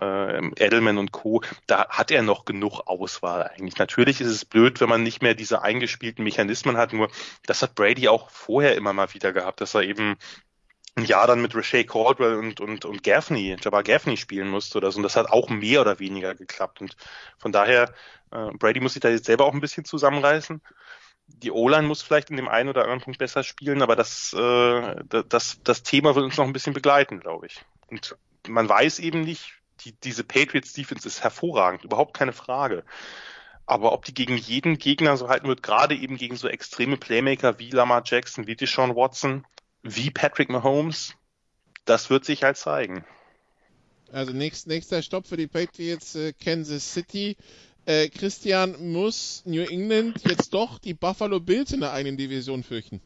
äh, 0.00 0.38
Edelman 0.56 0.98
und 0.98 1.12
Co. 1.12 1.42
Da 1.66 1.88
hat 1.88 2.10
er 2.10 2.22
noch 2.22 2.44
genug 2.44 2.80
Auswahl 2.86 3.42
eigentlich. 3.42 3.78
Natürlich 3.78 4.20
ist 4.20 4.28
es 4.28 4.44
blöd, 4.44 4.80
wenn 4.80 4.88
man 4.88 5.02
nicht 5.02 5.22
mehr 5.22 5.34
diese 5.34 5.62
eingespielten 5.62 6.24
Mechanismen 6.24 6.76
hat. 6.76 6.92
Nur 6.92 7.10
das 7.46 7.62
hat 7.62 7.74
Brady 7.74 8.08
auch 8.08 8.30
vorher 8.30 8.76
immer 8.76 8.92
mal 8.92 9.12
wieder 9.14 9.32
gehabt, 9.32 9.60
dass 9.60 9.74
er 9.74 9.82
eben 9.82 10.16
ein 10.98 11.04
Jahr 11.04 11.26
dann 11.26 11.40
mit 11.40 11.54
Rashay 11.54 11.84
Caldwell 11.84 12.36
und, 12.36 12.60
und, 12.60 12.84
und 12.84 13.02
Gaffney, 13.02 13.56
Jabbar 13.60 13.82
Gaffney 13.82 14.16
spielen 14.16 14.48
musste 14.48 14.78
oder 14.78 14.90
so. 14.90 14.98
Und 14.98 15.04
das 15.04 15.16
hat 15.16 15.30
auch 15.30 15.48
mehr 15.48 15.80
oder 15.80 15.98
weniger 15.98 16.34
geklappt. 16.34 16.80
Und 16.80 16.96
von 17.38 17.52
daher, 17.52 17.94
äh, 18.30 18.50
Brady 18.58 18.80
muss 18.80 18.94
sich 18.94 19.00
da 19.00 19.08
jetzt 19.08 19.26
selber 19.26 19.46
auch 19.46 19.54
ein 19.54 19.60
bisschen 19.60 19.84
zusammenreißen. 19.84 20.60
Die 21.26 21.50
O-Line 21.50 21.86
muss 21.86 22.02
vielleicht 22.02 22.30
in 22.30 22.36
dem 22.36 22.48
einen 22.48 22.68
oder 22.68 22.82
anderen 22.82 23.00
Punkt 23.00 23.18
besser 23.18 23.42
spielen, 23.42 23.82
aber 23.82 23.96
das, 23.96 24.32
äh, 24.32 24.96
das, 25.28 25.60
das 25.62 25.82
Thema 25.82 26.14
wird 26.14 26.24
uns 26.24 26.36
noch 26.36 26.46
ein 26.46 26.52
bisschen 26.52 26.72
begleiten, 26.72 27.20
glaube 27.20 27.46
ich. 27.46 27.60
Und 27.88 28.16
man 28.48 28.68
weiß 28.68 28.98
eben 28.98 29.20
nicht, 29.20 29.52
die, 29.80 29.92
diese 29.92 30.24
Patriots 30.24 30.72
Defense 30.72 31.06
ist 31.06 31.22
hervorragend, 31.22 31.84
überhaupt 31.84 32.14
keine 32.16 32.32
Frage. 32.32 32.84
Aber 33.66 33.92
ob 33.92 34.06
die 34.06 34.14
gegen 34.14 34.36
jeden 34.36 34.78
Gegner 34.78 35.18
so 35.18 35.28
halten 35.28 35.46
wird, 35.46 35.62
gerade 35.62 35.94
eben 35.94 36.16
gegen 36.16 36.36
so 36.36 36.48
extreme 36.48 36.96
Playmaker 36.96 37.58
wie 37.58 37.70
Lamar 37.70 38.02
Jackson, 38.04 38.46
wie 38.46 38.56
Deshaun 38.56 38.96
Watson, 38.96 39.46
wie 39.82 40.10
Patrick 40.10 40.48
Mahomes, 40.48 41.14
das 41.84 42.10
wird 42.10 42.24
sich 42.24 42.42
halt 42.42 42.56
zeigen. 42.56 43.04
Also 44.12 44.32
nächst, 44.32 44.66
nächster 44.66 45.02
Stopp 45.02 45.26
für 45.26 45.36
die 45.36 45.46
Patriots, 45.46 46.14
äh, 46.14 46.32
Kansas 46.32 46.92
City. 46.92 47.36
Äh, 47.84 48.08
Christian, 48.08 48.92
muss 48.92 49.42
New 49.44 49.62
England 49.62 50.22
jetzt 50.28 50.52
doch 50.52 50.78
die 50.78 50.94
Buffalo 50.94 51.40
Bills 51.40 51.72
in 51.72 51.80
der 51.80 51.92
einen 51.92 52.16
Division 52.16 52.62
fürchten? 52.62 53.00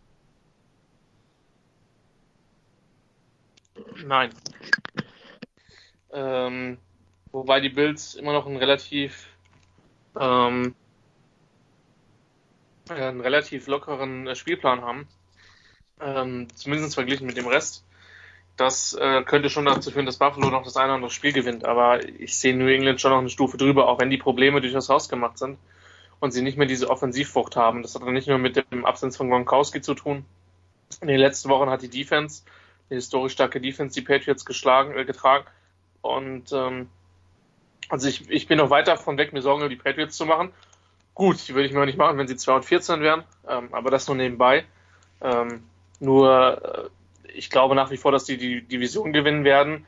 Nein. 4.05 4.31
Ähm, 6.12 6.79
wobei 7.31 7.61
die 7.61 7.68
Bills 7.68 8.14
immer 8.14 8.33
noch 8.33 8.47
einen 8.47 8.57
relativ 8.57 9.29
ähm, 10.18 10.75
einen 12.89 13.20
relativ 13.20 13.66
lockeren 13.66 14.27
äh, 14.27 14.35
Spielplan 14.35 14.83
haben 14.83 15.09
ähm, 16.05 16.48
zumindest 16.55 16.94
verglichen 16.94 17.26
mit 17.26 17.36
dem 17.36 17.46
Rest. 17.46 17.84
Das 18.57 18.94
äh, 18.94 19.22
könnte 19.22 19.48
schon 19.48 19.64
dazu 19.64 19.90
führen, 19.90 20.07
dass 20.07 20.18
Buffalo 20.18 20.50
noch 20.50 20.62
das 20.62 20.76
eine 20.76 20.86
oder 20.86 20.94
andere 20.96 21.11
Spiel 21.11 21.32
gewinnt. 21.32 21.64
Aber 21.64 22.05
ich 22.05 22.38
sehe 22.38 22.57
New 22.57 22.66
England 22.66 23.00
schon 23.00 23.11
noch 23.11 23.18
eine 23.18 23.30
Stufe 23.30 23.57
drüber, 23.57 23.88
auch 23.88 23.98
wenn 23.98 24.11
die 24.11 24.18
Probleme 24.18 24.61
durchaus 24.61 24.88
hausgemacht 24.88 25.38
sind 25.38 25.59
und 26.20 26.32
sie 26.32 26.42
nicht 26.42 26.59
mehr 26.59 26.66
diese 26.66 26.90
Offensivfrucht 26.90 27.57
haben. 27.57 27.82
Das 27.82 27.94
hat 27.94 28.03
dann 28.03 28.12
nicht 28.12 28.28
nur 28.28 28.38
mit 28.38 28.57
dem 28.70 28.84
Absence 28.84 29.16
von 29.16 29.30
Gronkowski 29.30 29.80
zu 29.80 29.94
tun. 29.94 30.24
In 31.00 31.09
den 31.09 31.18
letzten 31.18 31.48
Wochen 31.48 31.70
hat 31.70 31.82
die 31.82 31.88
Defense, 31.88 32.42
die 32.90 32.94
historisch 32.94 33.32
starke 33.32 33.61
Defense, 33.61 33.94
die 33.98 34.07
Patriots 34.07 34.44
geschlagen, 34.44 34.96
äh, 34.96 35.05
getragen. 35.05 35.46
Und 36.03 36.53
ähm, 36.53 36.90
also 37.88 38.09
ich, 38.09 38.28
ich 38.30 38.46
bin 38.46 38.59
noch 38.59 38.70
weit 38.70 38.86
davon 38.86 39.16
weg, 39.18 39.32
mir 39.32 39.42
Sorgen 39.42 39.62
über 39.62 39.68
die 39.68 39.76
Patriots 39.76 40.16
zu 40.16 40.26
machen. 40.26 40.53
Gut, 41.14 41.48
die 41.48 41.55
würde 41.55 41.66
ich 41.66 41.74
mir 41.74 41.84
nicht 41.86 41.98
machen, 41.98 42.18
wenn 42.18 42.28
sie 42.28 42.36
2 42.36 42.55
und 42.55 42.64
14 42.64 43.00
wären, 43.00 43.24
ähm, 43.48 43.68
aber 43.72 43.90
das 43.90 44.07
nur 44.07 44.16
nebenbei. 44.16 44.64
Ähm, 45.20 45.64
nur 46.03 46.90
äh, 47.24 47.32
ich 47.34 47.48
glaube 47.48 47.74
nach 47.74 47.90
wie 47.90 47.96
vor, 47.96 48.12
dass 48.12 48.24
die 48.24 48.36
die 48.36 48.62
Division 48.62 49.12
gewinnen 49.12 49.44
werden. 49.44 49.86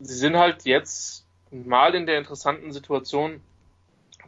Sie 0.00 0.14
sind 0.14 0.36
halt 0.36 0.64
jetzt 0.64 1.24
mal 1.50 1.94
in 1.94 2.06
der 2.06 2.18
interessanten 2.18 2.72
Situation, 2.72 3.40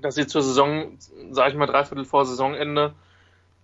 dass 0.00 0.14
sie 0.14 0.26
zur 0.26 0.42
Saison, 0.42 0.98
sage 1.30 1.50
ich 1.50 1.56
mal, 1.56 1.66
dreiviertel 1.66 2.04
vor 2.04 2.26
Saisonende 2.26 2.94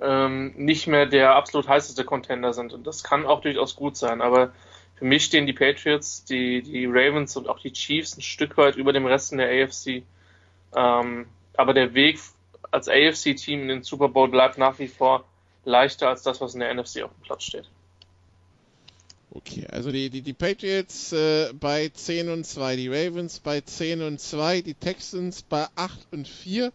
ähm, 0.01 0.55
nicht 0.57 0.87
mehr 0.87 1.07
der 1.07 1.37
absolut 1.37 1.69
heißeste 1.69 2.05
Contender 2.05 2.53
sind. 2.53 2.73
Und 2.73 2.87
das 2.87 3.05
kann 3.05 3.27
auch 3.27 3.43
durchaus 3.43 3.77
gut 3.77 3.97
sein. 3.97 4.23
Aber 4.23 4.53
für 4.97 5.05
mich 5.05 5.25
stehen 5.25 5.47
die 5.47 5.53
Patriots, 5.53 6.25
die, 6.25 6.63
die 6.63 6.87
Ravens 6.87 7.37
und 7.37 7.49
auch 7.49 7.61
die 7.61 7.73
Chiefs 7.73 8.17
ein 8.17 8.23
Stück 8.23 8.57
weit 8.57 8.77
über 8.77 8.93
dem 8.93 9.07
Rest 9.07 9.33
in 9.33 9.39
der 9.39 9.49
AFC. 9.49 10.03
Ähm, 10.75 11.27
aber 11.57 11.75
der 11.75 11.95
Weg 11.95 12.19
als 12.71 12.89
AFC-Team 12.89 13.63
in 13.63 13.69
den 13.69 13.83
Super 13.83 14.09
Bowl 14.09 14.29
bleibt 14.29 14.57
nach 14.57 14.79
wie 14.79 14.89
vor 14.89 15.25
leichter 15.65 16.09
als 16.09 16.23
das, 16.23 16.41
was 16.41 16.55
in 16.55 16.61
der 16.61 16.75
NFC 16.75 17.03
auf 17.03 17.13
dem 17.13 17.23
Platz 17.23 17.45
steht. 17.45 17.69
Okay, 19.33 19.67
also 19.71 19.93
die, 19.93 20.11
die, 20.11 20.23
die 20.23 20.33
Patriots 20.33 21.13
äh, 21.13 21.53
bei 21.53 21.89
10 21.89 22.31
und 22.31 22.45
2, 22.45 22.77
die 22.77 22.89
Ravens 22.89 23.39
bei 23.39 23.61
10 23.61 24.03
und 24.03 24.21
2, 24.21 24.63
die 24.63 24.75
Texans 24.75 25.43
bei 25.43 25.69
8 25.77 25.99
und 26.11 26.27
4, 26.27 26.73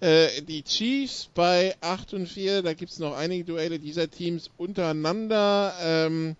äh, 0.00 0.42
die 0.42 0.64
Chiefs 0.64 1.30
bei 1.34 1.76
8 1.80 2.14
und 2.14 2.26
4, 2.26 2.62
da 2.62 2.74
gibt 2.74 2.90
es 2.90 2.98
noch 2.98 3.16
einige 3.16 3.44
Duelle 3.44 3.78
dieser 3.78 4.10
Teams 4.10 4.50
untereinander. 4.56 5.74
Ähm, 5.80 6.36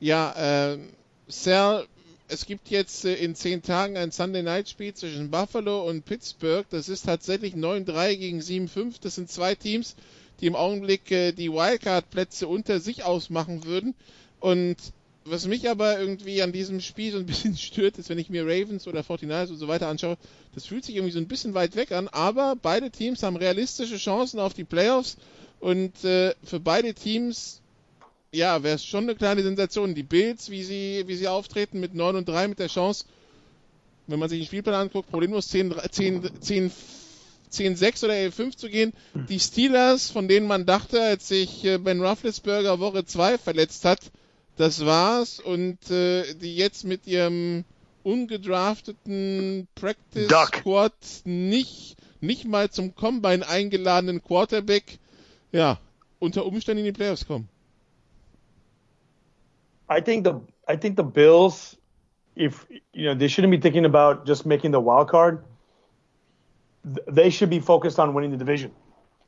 Ja, 0.00 0.72
äh, 0.72 0.78
Sal, 1.26 1.86
es 2.28 2.46
gibt 2.46 2.70
jetzt 2.70 3.04
äh, 3.04 3.14
in 3.14 3.34
zehn 3.34 3.62
Tagen 3.62 3.96
ein 3.96 4.10
Sunday 4.12 4.42
Night 4.42 4.68
Spiel 4.68 4.94
zwischen 4.94 5.30
Buffalo 5.30 5.88
und 5.88 6.04
Pittsburgh. 6.04 6.66
Das 6.70 6.88
ist 6.88 7.06
tatsächlich 7.06 7.54
9-3 7.54 8.16
gegen 8.16 8.40
7-5. 8.40 8.96
Das 9.00 9.16
sind 9.16 9.30
zwei 9.30 9.54
Teams, 9.54 9.96
die 10.40 10.46
im 10.46 10.56
Augenblick 10.56 11.10
äh, 11.10 11.32
die 11.32 11.50
Wildcard-Plätze 11.50 12.46
unter 12.46 12.80
sich 12.80 13.04
ausmachen 13.04 13.64
würden. 13.64 13.94
Und 14.40 14.76
was 15.24 15.46
mich 15.46 15.68
aber 15.68 15.98
irgendwie 15.98 16.42
an 16.42 16.52
diesem 16.52 16.80
Spiel 16.80 17.12
so 17.12 17.18
ein 17.18 17.26
bisschen 17.26 17.56
stört, 17.56 17.98
ist, 17.98 18.08
wenn 18.08 18.18
ich 18.18 18.30
mir 18.30 18.44
Ravens 18.44 18.86
oder 18.86 19.00
49ers 19.00 19.50
und 19.50 19.58
so 19.58 19.68
weiter 19.68 19.88
anschaue, 19.88 20.16
das 20.54 20.66
fühlt 20.66 20.84
sich 20.84 20.96
irgendwie 20.96 21.12
so 21.12 21.18
ein 21.18 21.28
bisschen 21.28 21.54
weit 21.54 21.76
weg 21.76 21.92
an, 21.92 22.08
aber 22.08 22.56
beide 22.60 22.90
Teams 22.90 23.22
haben 23.22 23.36
realistische 23.36 23.96
Chancen 23.96 24.40
auf 24.40 24.54
die 24.54 24.64
Playoffs 24.64 25.16
und 25.60 26.04
äh, 26.04 26.34
für 26.44 26.60
beide 26.60 26.94
Teams, 26.94 27.60
ja, 28.32 28.62
wäre 28.62 28.76
es 28.76 28.84
schon 28.84 29.04
eine 29.04 29.16
kleine 29.16 29.42
Sensation. 29.42 29.94
Die 29.94 30.02
Bills, 30.02 30.50
wie 30.50 30.62
sie, 30.62 31.04
wie 31.06 31.16
sie 31.16 31.28
auftreten 31.28 31.80
mit 31.80 31.94
9 31.94 32.16
und 32.16 32.28
3 32.28 32.48
mit 32.48 32.58
der 32.58 32.68
Chance, 32.68 33.06
wenn 34.06 34.18
man 34.18 34.28
sich 34.28 34.40
den 34.40 34.46
Spielplan 34.46 34.74
anguckt, 34.74 35.10
problemlos 35.10 35.48
10, 35.48 35.74
10, 35.90 36.30
10 36.40 36.72
10-6 37.50 38.04
oder 38.04 38.14
11-5 38.14 38.56
zu 38.56 38.68
gehen. 38.68 38.92
Die 39.28 39.40
Steelers, 39.40 40.10
von 40.10 40.28
denen 40.28 40.46
man 40.46 40.66
dachte, 40.66 41.00
als 41.00 41.28
sich 41.28 41.64
äh, 41.64 41.78
Ben 41.78 42.02
Roethlisberger 42.02 42.80
Woche 42.80 43.04
2 43.04 43.38
verletzt 43.38 43.84
hat, 43.84 44.00
das 44.56 44.84
war's. 44.84 45.40
Und 45.40 45.90
äh, 45.90 46.34
die 46.34 46.56
jetzt 46.56 46.84
mit 46.84 47.06
ihrem 47.06 47.64
ungedrafteten 48.02 49.68
Practice. 49.74 50.28
Squad 50.28 50.92
nicht, 51.24 51.96
nicht 52.20 52.46
mal 52.46 52.70
zum 52.70 52.94
Combine 52.94 53.46
eingeladenen 53.46 54.22
Quarterback, 54.22 54.98
ja, 55.52 55.78
unter 56.18 56.46
Umständen 56.46 56.80
in 56.80 56.92
die 56.92 56.92
Playoffs 56.92 57.26
kommen. 57.26 57.48
I 59.90 60.02
think 60.02 60.26
the 60.26 60.32
I 60.70 60.76
think 60.76 60.96
the 60.96 61.02
Bills, 61.02 61.76
if 62.36 62.66
you 62.92 63.10
know, 63.10 63.14
they 63.14 63.28
shouldn't 63.28 63.50
be 63.50 63.58
thinking 63.58 63.86
about 63.86 64.26
just 64.26 64.44
making 64.44 64.72
the 64.72 64.80
wild 64.80 65.08
card. 65.08 65.42
They 67.06 67.30
should 67.30 67.50
be 67.50 67.60
focused 67.60 67.98
on 67.98 68.14
winning 68.14 68.30
the 68.30 68.36
division. 68.36 68.72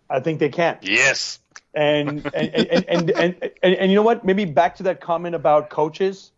I 0.09 0.21
think 0.21 0.41
they 0.41 0.49
can. 0.49 0.79
Yes. 0.83 1.39
And 1.75 2.27
and, 2.35 2.55
and, 2.55 3.11
and, 3.11 3.11
and, 3.63 3.75
and, 3.75 3.91
you 3.91 3.97
know 3.97 4.03
what? 4.03 4.25
Maybe 4.25 4.45
back 4.45 4.77
to 4.77 4.83
that 4.85 5.01
comment 5.01 5.35
about 5.37 5.71
coaches, 5.71 6.33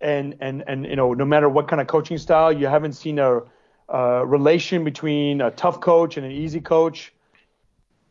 and 0.00 0.36
and 0.40 0.64
and 0.66 0.84
you 0.84 0.96
know, 0.96 1.14
no 1.14 1.24
matter 1.24 1.48
what 1.48 1.68
kind 1.68 1.80
of 1.80 1.86
coaching 1.86 2.18
style, 2.18 2.52
you 2.52 2.66
haven't 2.66 2.94
seen 2.94 3.20
a, 3.20 3.42
a 3.88 4.26
relation 4.26 4.82
between 4.82 5.40
a 5.40 5.52
tough 5.52 5.80
coach 5.80 6.16
and 6.16 6.26
an 6.26 6.32
easy 6.32 6.60
coach. 6.60 7.12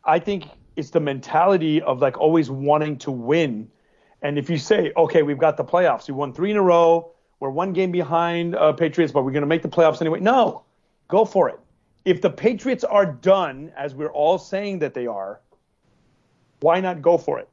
I 0.04 0.18
think 0.18 0.44
it's 0.76 0.90
the 0.90 1.00
mentality 1.00 1.82
of 1.82 2.00
like 2.00 2.18
always 2.18 2.50
wanting 2.50 2.98
to 2.98 3.10
win. 3.10 3.70
And 4.22 4.38
if 4.38 4.48
you 4.48 4.56
say, 4.56 4.92
okay, 4.96 5.22
we've 5.22 5.38
got 5.38 5.58
the 5.58 5.64
playoffs, 5.64 6.08
we 6.08 6.14
won 6.14 6.32
three 6.32 6.50
in 6.50 6.56
a 6.56 6.62
row, 6.62 7.12
we're 7.40 7.50
one 7.50 7.74
game 7.74 7.90
behind 7.90 8.56
uh, 8.56 8.72
Patriots, 8.72 9.12
but 9.12 9.22
we're 9.22 9.32
going 9.32 9.42
to 9.42 9.46
make 9.46 9.62
the 9.62 9.68
playoffs 9.68 10.00
anyway. 10.00 10.20
No, 10.20 10.62
go 11.08 11.26
for 11.26 11.50
it. 11.50 11.60
If 12.04 12.20
the 12.20 12.30
Patriots 12.30 12.84
are 12.84 13.06
done, 13.06 13.72
as 13.76 13.94
we're 13.94 14.12
all 14.12 14.38
saying 14.38 14.80
that 14.80 14.94
they 14.94 15.06
are, 15.06 15.40
why 16.60 16.80
not 16.80 17.00
go 17.02 17.16
for 17.16 17.38
it? 17.38 17.48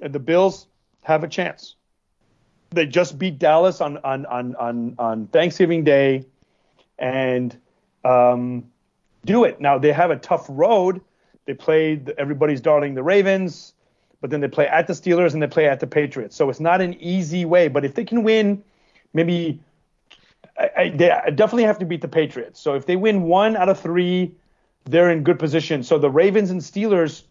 And 0.00 0.12
the 0.12 0.20
Bills 0.20 0.68
have 1.02 1.24
a 1.24 1.28
chance. 1.28 1.74
They 2.70 2.86
just 2.86 3.18
beat 3.18 3.38
Dallas 3.38 3.80
on 3.80 3.98
on 3.98 4.26
on 4.26 4.54
on, 4.56 4.94
on 4.98 5.26
Thanksgiving 5.28 5.84
Day, 5.84 6.24
and 6.98 7.56
um, 8.04 8.64
do 9.24 9.44
it. 9.44 9.60
Now 9.60 9.78
they 9.78 9.92
have 9.92 10.10
a 10.10 10.16
tough 10.16 10.46
road. 10.48 11.00
They 11.46 11.54
played 11.54 12.10
everybody's 12.18 12.60
darling, 12.60 12.94
the 12.94 13.02
Ravens, 13.02 13.72
but 14.20 14.30
then 14.30 14.40
they 14.40 14.48
play 14.48 14.66
at 14.66 14.86
the 14.86 14.92
Steelers 14.92 15.32
and 15.32 15.42
they 15.42 15.46
play 15.46 15.66
at 15.66 15.80
the 15.80 15.86
Patriots. 15.86 16.36
So 16.36 16.50
it's 16.50 16.60
not 16.60 16.80
an 16.80 16.94
easy 17.00 17.44
way. 17.46 17.68
But 17.68 17.84
if 17.84 17.94
they 17.94 18.04
can 18.04 18.22
win, 18.22 18.62
maybe 19.14 19.60
I, 20.58 20.70
I, 20.76 20.88
they 20.90 21.08
definitely 21.34 21.64
have 21.64 21.78
to 21.78 21.86
beat 21.86 22.00
the 22.00 22.08
Patriots. 22.08 22.60
So 22.60 22.74
if 22.74 22.86
they 22.86 22.96
win 22.96 23.22
one 23.22 23.56
out 23.56 23.68
of 23.68 23.78
three, 23.78 24.34
they're 24.84 25.10
in 25.10 25.22
good 25.22 25.38
position. 25.38 25.82
So 25.82 25.98
the 25.98 26.10
Ravens 26.10 26.50
and 26.50 26.60
Steelers 26.60 27.24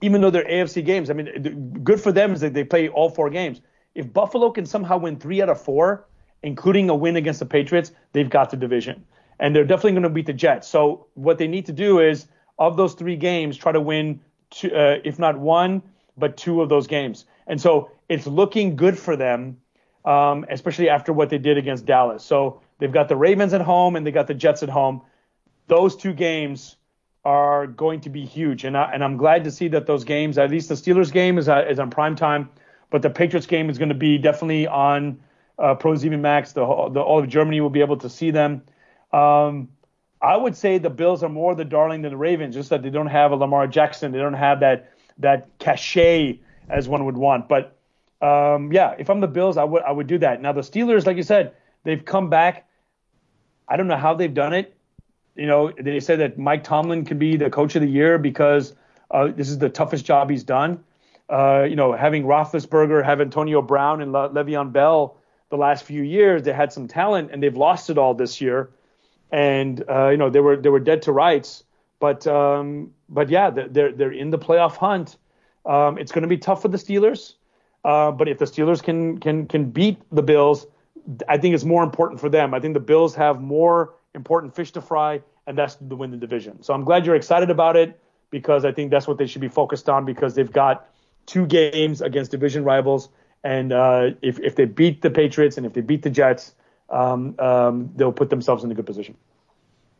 even 0.00 0.20
though 0.20 0.30
they're 0.30 0.44
AFC 0.44 0.84
games, 0.84 1.10
I 1.10 1.14
mean, 1.14 1.80
good 1.82 2.00
for 2.00 2.12
them 2.12 2.32
is 2.32 2.40
that 2.40 2.54
they 2.54 2.64
play 2.64 2.88
all 2.88 3.10
four 3.10 3.30
games. 3.30 3.60
If 3.94 4.12
Buffalo 4.12 4.50
can 4.50 4.66
somehow 4.66 4.98
win 4.98 5.18
three 5.18 5.42
out 5.42 5.48
of 5.48 5.60
four, 5.60 6.06
including 6.42 6.90
a 6.90 6.94
win 6.94 7.16
against 7.16 7.40
the 7.40 7.46
Patriots, 7.46 7.92
they've 8.12 8.28
got 8.28 8.50
the 8.50 8.56
division. 8.56 9.04
And 9.38 9.54
they're 9.54 9.64
definitely 9.64 9.92
going 9.92 10.02
to 10.04 10.10
beat 10.10 10.26
the 10.26 10.32
Jets. 10.32 10.68
So 10.68 11.06
what 11.14 11.38
they 11.38 11.46
need 11.48 11.66
to 11.66 11.72
do 11.72 12.00
is, 12.00 12.26
of 12.58 12.76
those 12.76 12.94
three 12.94 13.16
games, 13.16 13.56
try 13.56 13.72
to 13.72 13.80
win, 13.80 14.20
two, 14.50 14.74
uh, 14.74 14.98
if 15.04 15.18
not 15.18 15.38
one, 15.38 15.82
but 16.16 16.36
two 16.36 16.62
of 16.62 16.68
those 16.68 16.86
games. 16.86 17.26
And 17.46 17.60
so 17.60 17.90
it's 18.08 18.26
looking 18.26 18.76
good 18.76 18.98
for 18.98 19.16
them, 19.16 19.58
um, 20.06 20.46
especially 20.48 20.88
after 20.88 21.12
what 21.12 21.28
they 21.28 21.38
did 21.38 21.58
against 21.58 21.84
Dallas. 21.84 22.24
So 22.24 22.60
they've 22.78 22.92
got 22.92 23.08
the 23.08 23.16
Ravens 23.16 23.52
at 23.52 23.60
home 23.60 23.96
and 23.96 24.06
they 24.06 24.12
got 24.12 24.28
the 24.28 24.34
Jets 24.34 24.62
at 24.62 24.68
home. 24.68 25.02
Those 25.66 25.96
two 25.96 26.12
games 26.12 26.76
are 27.24 27.66
going 27.66 28.00
to 28.00 28.10
be 28.10 28.24
huge. 28.24 28.64
And, 28.64 28.76
I, 28.76 28.92
and 28.92 29.02
I'm 29.02 29.16
glad 29.16 29.42
to 29.44 29.50
see 29.50 29.66
that 29.68 29.86
those 29.86 30.04
games, 30.04 30.38
at 30.38 30.50
least 30.50 30.68
the 30.68 30.76
Steelers 30.76 31.12
game 31.12 31.38
is, 31.38 31.48
uh, 31.48 31.66
is 31.68 31.80
on 31.80 31.90
prime 31.90 32.14
time, 32.14 32.48
but 32.90 33.02
the 33.02 33.10
Patriots 33.10 33.46
game 33.46 33.68
is 33.68 33.78
going 33.78 33.88
to 33.88 33.96
be 33.96 34.16
definitely 34.16 34.68
on 34.68 35.18
uh, 35.58 35.74
Pro 35.74 35.94
Max. 35.94 36.52
The, 36.52 36.60
the, 36.92 37.00
all 37.00 37.18
of 37.18 37.28
Germany 37.28 37.60
will 37.60 37.70
be 37.70 37.80
able 37.80 37.96
to 37.96 38.08
see 38.08 38.30
them. 38.30 38.62
Um, 39.12 39.68
I 40.22 40.36
would 40.36 40.56
say 40.56 40.78
the 40.78 40.90
Bills 40.90 41.22
are 41.22 41.28
more 41.28 41.54
the 41.54 41.64
darling 41.64 42.02
than 42.02 42.12
the 42.12 42.16
Ravens, 42.16 42.54
just 42.54 42.70
that 42.70 42.82
they 42.82 42.90
don't 42.90 43.06
have 43.08 43.32
a 43.32 43.36
Lamar 43.36 43.66
Jackson. 43.66 44.12
They 44.12 44.18
don't 44.18 44.34
have 44.34 44.60
that 44.60 44.92
that 45.18 45.58
cachet 45.58 46.40
as 46.68 46.88
one 46.88 47.04
would 47.06 47.16
want. 47.16 47.48
But 47.48 47.75
um, 48.20 48.72
yeah, 48.72 48.94
if 48.98 49.10
I'm 49.10 49.20
the 49.20 49.28
Bills, 49.28 49.56
I 49.56 49.64
would 49.64 49.82
I 49.82 49.92
would 49.92 50.06
do 50.06 50.18
that. 50.18 50.40
Now 50.40 50.52
the 50.52 50.62
Steelers, 50.62 51.06
like 51.06 51.16
you 51.16 51.22
said, 51.22 51.54
they've 51.84 52.04
come 52.04 52.30
back. 52.30 52.68
I 53.68 53.76
don't 53.76 53.88
know 53.88 53.96
how 53.96 54.14
they've 54.14 54.32
done 54.32 54.52
it 54.52 54.76
you 55.36 55.46
know, 55.46 55.70
they 55.70 56.00
said 56.00 56.20
that 56.20 56.38
Mike 56.38 56.64
Tomlin 56.64 57.04
could 57.04 57.18
be 57.18 57.36
the 57.36 57.50
coach 57.50 57.76
of 57.76 57.82
the 57.82 57.88
year 57.88 58.18
because 58.18 58.74
uh, 59.10 59.28
this 59.28 59.48
is 59.48 59.58
the 59.58 59.68
toughest 59.68 60.04
job 60.04 60.30
he's 60.30 60.44
done. 60.44 60.82
Uh, 61.28 61.66
you 61.68 61.76
know, 61.76 61.92
having 61.92 62.24
Roethlisberger, 62.24 63.04
have 63.04 63.20
Antonio 63.20 63.60
Brown, 63.60 64.00
and 64.00 64.12
Le- 64.12 64.30
Le'Veon 64.30 64.72
Bell 64.72 65.18
the 65.50 65.56
last 65.56 65.84
few 65.84 66.02
years, 66.02 66.42
they 66.42 66.52
had 66.52 66.72
some 66.72 66.88
talent 66.88 67.30
and 67.32 67.42
they've 67.42 67.56
lost 67.56 67.90
it 67.90 67.98
all 67.98 68.14
this 68.14 68.40
year. 68.40 68.70
And 69.30 69.82
uh, 69.88 70.08
you 70.08 70.16
know, 70.16 70.30
they 70.30 70.40
were 70.40 70.56
they 70.56 70.68
were 70.68 70.80
dead 70.80 71.02
to 71.02 71.12
rights. 71.12 71.64
But 71.98 72.26
um, 72.26 72.92
but 73.08 73.28
yeah, 73.28 73.50
they're 73.50 73.92
they're 73.92 74.12
in 74.12 74.30
the 74.30 74.38
playoff 74.38 74.76
hunt. 74.76 75.16
Um, 75.64 75.98
it's 75.98 76.12
going 76.12 76.22
to 76.22 76.28
be 76.28 76.38
tough 76.38 76.62
for 76.62 76.68
the 76.68 76.76
Steelers. 76.76 77.34
Uh, 77.86 78.10
but 78.10 78.26
if 78.26 78.38
the 78.38 78.46
Steelers 78.46 78.82
can 78.82 79.18
can 79.20 79.46
can 79.46 79.70
beat 79.70 79.98
the 80.10 80.22
Bills, 80.22 80.66
I 81.28 81.38
think 81.38 81.54
it's 81.54 81.64
more 81.64 81.84
important 81.84 82.20
for 82.20 82.28
them. 82.28 82.52
I 82.52 82.58
think 82.58 82.74
the 82.74 82.80
Bills 82.80 83.14
have 83.14 83.40
more 83.40 83.94
important 84.12 84.56
fish 84.56 84.72
to 84.72 84.80
fry, 84.80 85.22
and 85.46 85.56
that's 85.56 85.76
to 85.76 85.94
win 85.94 86.10
the 86.10 86.16
division. 86.16 86.64
So 86.64 86.74
I'm 86.74 86.82
glad 86.82 87.06
you're 87.06 87.14
excited 87.14 87.48
about 87.48 87.76
it 87.76 87.96
because 88.30 88.64
I 88.64 88.72
think 88.72 88.90
that's 88.90 89.06
what 89.06 89.18
they 89.18 89.28
should 89.28 89.40
be 89.40 89.48
focused 89.48 89.88
on 89.88 90.04
because 90.04 90.34
they've 90.34 90.50
got 90.50 90.88
two 91.26 91.46
games 91.46 92.02
against 92.02 92.32
division 92.32 92.64
rivals. 92.64 93.08
And 93.44 93.72
uh, 93.72 94.10
if, 94.20 94.40
if 94.40 94.56
they 94.56 94.64
beat 94.64 95.02
the 95.02 95.10
Patriots 95.10 95.56
and 95.56 95.64
if 95.64 95.72
they 95.72 95.80
beat 95.80 96.02
the 96.02 96.10
Jets, 96.10 96.56
um, 96.90 97.36
um, 97.38 97.92
they'll 97.94 98.10
put 98.10 98.30
themselves 98.30 98.64
in 98.64 98.70
a 98.72 98.74
good 98.74 98.86
position. 98.86 99.14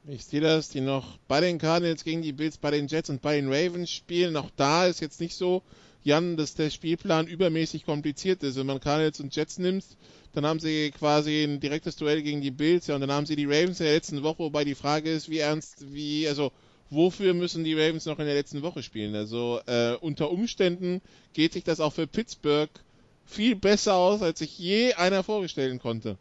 Die 0.08 0.18
Steelers, 0.18 0.70
die 0.70 0.80
noch 0.80 1.18
bei 1.28 1.40
den 1.40 1.58
Cardinals 1.58 2.02
gegen 2.02 2.22
die 2.22 2.32
Bills, 2.32 2.58
bei 2.58 2.72
den 2.72 2.88
Jets 2.88 3.10
und 3.10 3.22
bei 3.22 3.36
den 3.36 3.46
Ravens 3.46 3.90
spielen, 3.90 4.36
auch 4.36 4.50
da 4.56 4.86
ist 4.86 5.00
jetzt 5.00 5.20
nicht 5.20 5.36
so, 5.36 5.62
Jan, 6.06 6.36
dass 6.36 6.54
der 6.54 6.70
Spielplan 6.70 7.26
übermäßig 7.26 7.84
kompliziert 7.84 8.44
ist. 8.44 8.56
Wenn 8.56 8.66
man 8.66 8.78
Cardinals 8.78 9.18
und 9.18 9.34
Jets 9.34 9.58
nimmt, 9.58 9.84
dann 10.34 10.46
haben 10.46 10.60
sie 10.60 10.92
quasi 10.92 11.42
ein 11.42 11.58
direktes 11.58 11.96
Duell 11.96 12.22
gegen 12.22 12.40
die 12.40 12.52
Bills, 12.52 12.86
ja, 12.86 12.94
und 12.94 13.00
dann 13.00 13.10
haben 13.10 13.26
sie 13.26 13.34
die 13.34 13.44
Ravens 13.44 13.80
in 13.80 13.86
der 13.86 13.94
letzten 13.94 14.22
Woche, 14.22 14.38
wobei 14.38 14.64
die 14.64 14.76
Frage 14.76 15.10
ist, 15.10 15.28
wie 15.28 15.38
ernst, 15.38 15.92
wie, 15.92 16.28
also, 16.28 16.52
wofür 16.90 17.34
müssen 17.34 17.64
die 17.64 17.74
Ravens 17.74 18.06
noch 18.06 18.20
in 18.20 18.26
der 18.26 18.36
letzten 18.36 18.62
Woche 18.62 18.84
spielen? 18.84 19.16
Also, 19.16 19.60
äh, 19.66 19.96
unter 20.00 20.30
Umständen 20.30 21.02
geht 21.32 21.52
sich 21.52 21.64
das 21.64 21.80
auch 21.80 21.92
für 21.92 22.06
Pittsburgh 22.06 22.70
viel 23.24 23.56
besser 23.56 23.94
aus, 23.94 24.22
als 24.22 24.38
sich 24.38 24.56
je 24.56 24.94
einer 24.94 25.24
vorstellen 25.24 25.80
konnte. 25.80 26.18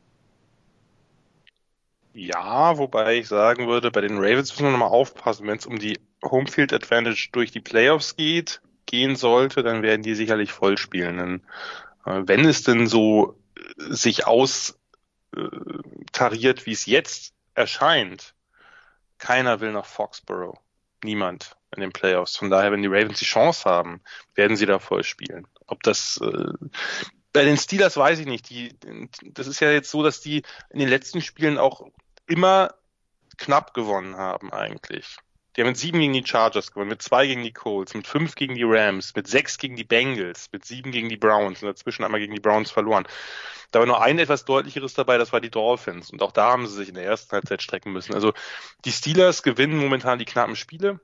Ja, 2.16 2.80
wobei 2.80 3.18
ich 3.18 3.28
sagen 3.28 3.68
würde, 3.68 3.92
bei 3.92 4.02
den 4.02 4.18
Ravens 4.18 4.52
müssen 4.52 4.64
wir 4.64 4.72
nochmal 4.72 4.90
aufpassen, 4.90 5.46
wenn 5.46 5.60
es 5.60 5.68
um 5.68 5.78
die 5.78 6.00
Homefield 6.24 6.74
Advantage 6.74 7.30
durch 7.34 7.52
die 7.52 7.60
Playoffs 7.60 8.16
geht, 8.16 8.62
gehen 8.86 9.16
sollte, 9.16 9.64
dann 9.64 9.82
werden 9.82 10.02
die 10.02 10.16
sicherlich 10.16 10.52
voll 10.52 10.78
spielen. 10.78 11.18
Denn, 11.18 11.42
äh, 12.06 12.22
wenn 12.26 12.46
es 12.46 12.64
denn 12.64 12.88
so 12.88 13.40
sich 13.78 14.26
austariert, 14.28 14.76
wie 16.66 16.72
es 16.72 16.86
jetzt 16.86 17.34
erscheint, 17.54 18.36
keiner 19.18 19.60
will 19.60 19.72
nach 19.72 19.86
Foxborough. 19.86 20.60
Niemand 21.04 21.56
in 21.76 21.82
den 21.82 21.92
Playoffs. 21.92 22.38
Von 22.38 22.50
daher, 22.50 22.72
wenn 22.72 22.82
die 22.82 22.88
Ravens 22.88 23.20
die 23.20 23.26
Chance 23.26 23.70
haben, 23.70 24.02
werden 24.34 24.58
sie 24.58 24.66
da 24.66 24.80
voll 24.80 25.04
spielen. 25.04 25.48
Ob 25.68 25.84
das 25.84 26.20
äh, 26.22 26.54
bei 27.36 27.44
den 27.44 27.58
Steelers 27.58 27.98
weiß 27.98 28.20
ich 28.20 28.28
nicht. 28.28 28.50
Die, 28.50 28.74
das 29.24 29.48
ist 29.48 29.60
ja 29.60 29.70
jetzt 29.70 29.92
so, 29.92 30.04
dass 30.04 30.22
die 30.22 30.44
in 30.70 30.80
den 30.80 30.88
letzten 30.88 31.22
Spielen 31.22 31.58
auch 31.58 31.86
immer 32.28 32.74
knapp 33.38 33.74
gewonnen 33.74 34.16
haben 34.16 34.54
eigentlich. 34.54 35.18
Die 35.56 35.62
haben 35.62 35.70
mit 35.70 35.78
sieben 35.78 36.00
gegen 36.00 36.14
die 36.14 36.26
Chargers 36.26 36.72
gewonnen, 36.72 36.90
mit 36.90 37.02
zwei 37.02 37.28
gegen 37.28 37.44
die 37.44 37.54
Colts, 37.54 37.94
mit 37.94 38.08
fünf 38.08 38.36
gegen 38.36 38.56
die 38.56 38.64
Rams, 38.66 39.16
mit 39.16 39.28
sechs 39.28 39.58
gegen 39.58 39.76
die 39.76 39.84
Bengals, 39.84 40.50
mit 40.52 40.66
sieben 40.66 40.92
gegen 40.92 41.08
die 41.08 41.18
Browns 41.18 41.62
und 41.62 41.70
dazwischen 41.70 42.04
einmal 42.04 42.20
gegen 42.20 42.34
die 42.34 42.42
Browns 42.42 42.72
verloren. 42.72 43.08
Da 43.72 43.80
war 43.80 43.86
nur 43.86 44.02
ein 44.02 44.20
etwas 44.20 44.46
deutlicheres 44.46 44.94
dabei, 44.94 45.18
das 45.18 45.34
war 45.34 45.42
die 45.42 45.50
Dolphins. 45.50 46.12
Und 46.12 46.22
auch 46.22 46.32
da 46.32 46.52
haben 46.52 46.68
sie 46.68 46.76
sich 46.76 46.90
in 46.90 46.96
der 46.96 47.06
ersten 47.06 47.32
Halbzeit 47.32 47.62
strecken 47.62 47.94
müssen. 47.94 48.14
Also 48.14 48.34
die 48.84 48.92
Steelers 48.92 49.44
gewinnen 49.44 49.78
momentan 49.78 50.20
die 50.20 50.26
knappen 50.26 50.56
Spiele. 50.56 51.00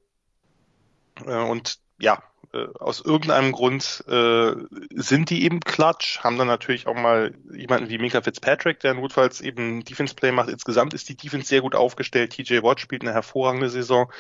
Äh, 1.26 1.36
und 1.36 1.80
ja, 2.00 2.22
äh, 2.54 2.68
aus 2.80 3.02
irgendeinem 3.02 3.52
Grund 3.52 4.04
äh, 4.08 4.54
sind 4.92 5.30
die 5.30 5.44
eben 5.44 5.62
klatsch, 5.62 6.20
haben 6.20 6.38
dann 6.38 6.48
natürlich 6.48 6.88
auch 6.88 6.96
mal 6.96 7.34
jemanden 7.54 7.90
wie 7.90 7.98
Mika 7.98 8.22
Fitzpatrick, 8.22 8.80
der 8.80 8.94
notfalls 8.94 9.42
eben 9.42 9.84
Defense 9.84 10.16
Play 10.16 10.32
macht. 10.32 10.50
Insgesamt 10.50 10.94
ist 10.94 11.08
die 11.10 11.16
Defense 11.16 11.48
sehr 11.48 11.62
gut 11.62 11.76
aufgestellt. 11.76 12.34
TJ 12.34 12.62
Watt 12.64 12.80
spielt 12.80 13.04
eine 13.04 13.14
hervorragende 13.14 13.70
Saison. 13.70 14.12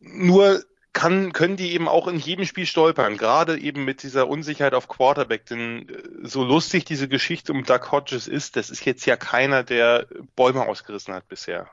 Nur 0.00 0.62
kann, 0.92 1.32
können 1.32 1.56
die 1.56 1.72
eben 1.72 1.88
auch 1.88 2.06
in 2.06 2.18
jedem 2.18 2.44
Spiel 2.44 2.66
stolpern, 2.66 3.16
gerade 3.16 3.58
eben 3.58 3.84
mit 3.84 4.02
dieser 4.02 4.28
Unsicherheit 4.28 4.74
auf 4.74 4.88
Quarterback. 4.88 5.46
Denn 5.46 5.88
äh, 5.88 6.26
so 6.28 6.44
lustig 6.44 6.84
diese 6.84 7.08
Geschichte 7.08 7.52
um 7.52 7.64
Doug 7.64 7.90
Hodges 7.92 8.28
ist, 8.28 8.56
das 8.56 8.70
ist 8.70 8.84
jetzt 8.84 9.06
ja 9.06 9.16
keiner, 9.16 9.62
der 9.64 10.06
Bäume 10.36 10.66
ausgerissen 10.66 11.14
hat 11.14 11.28
bisher 11.28 11.68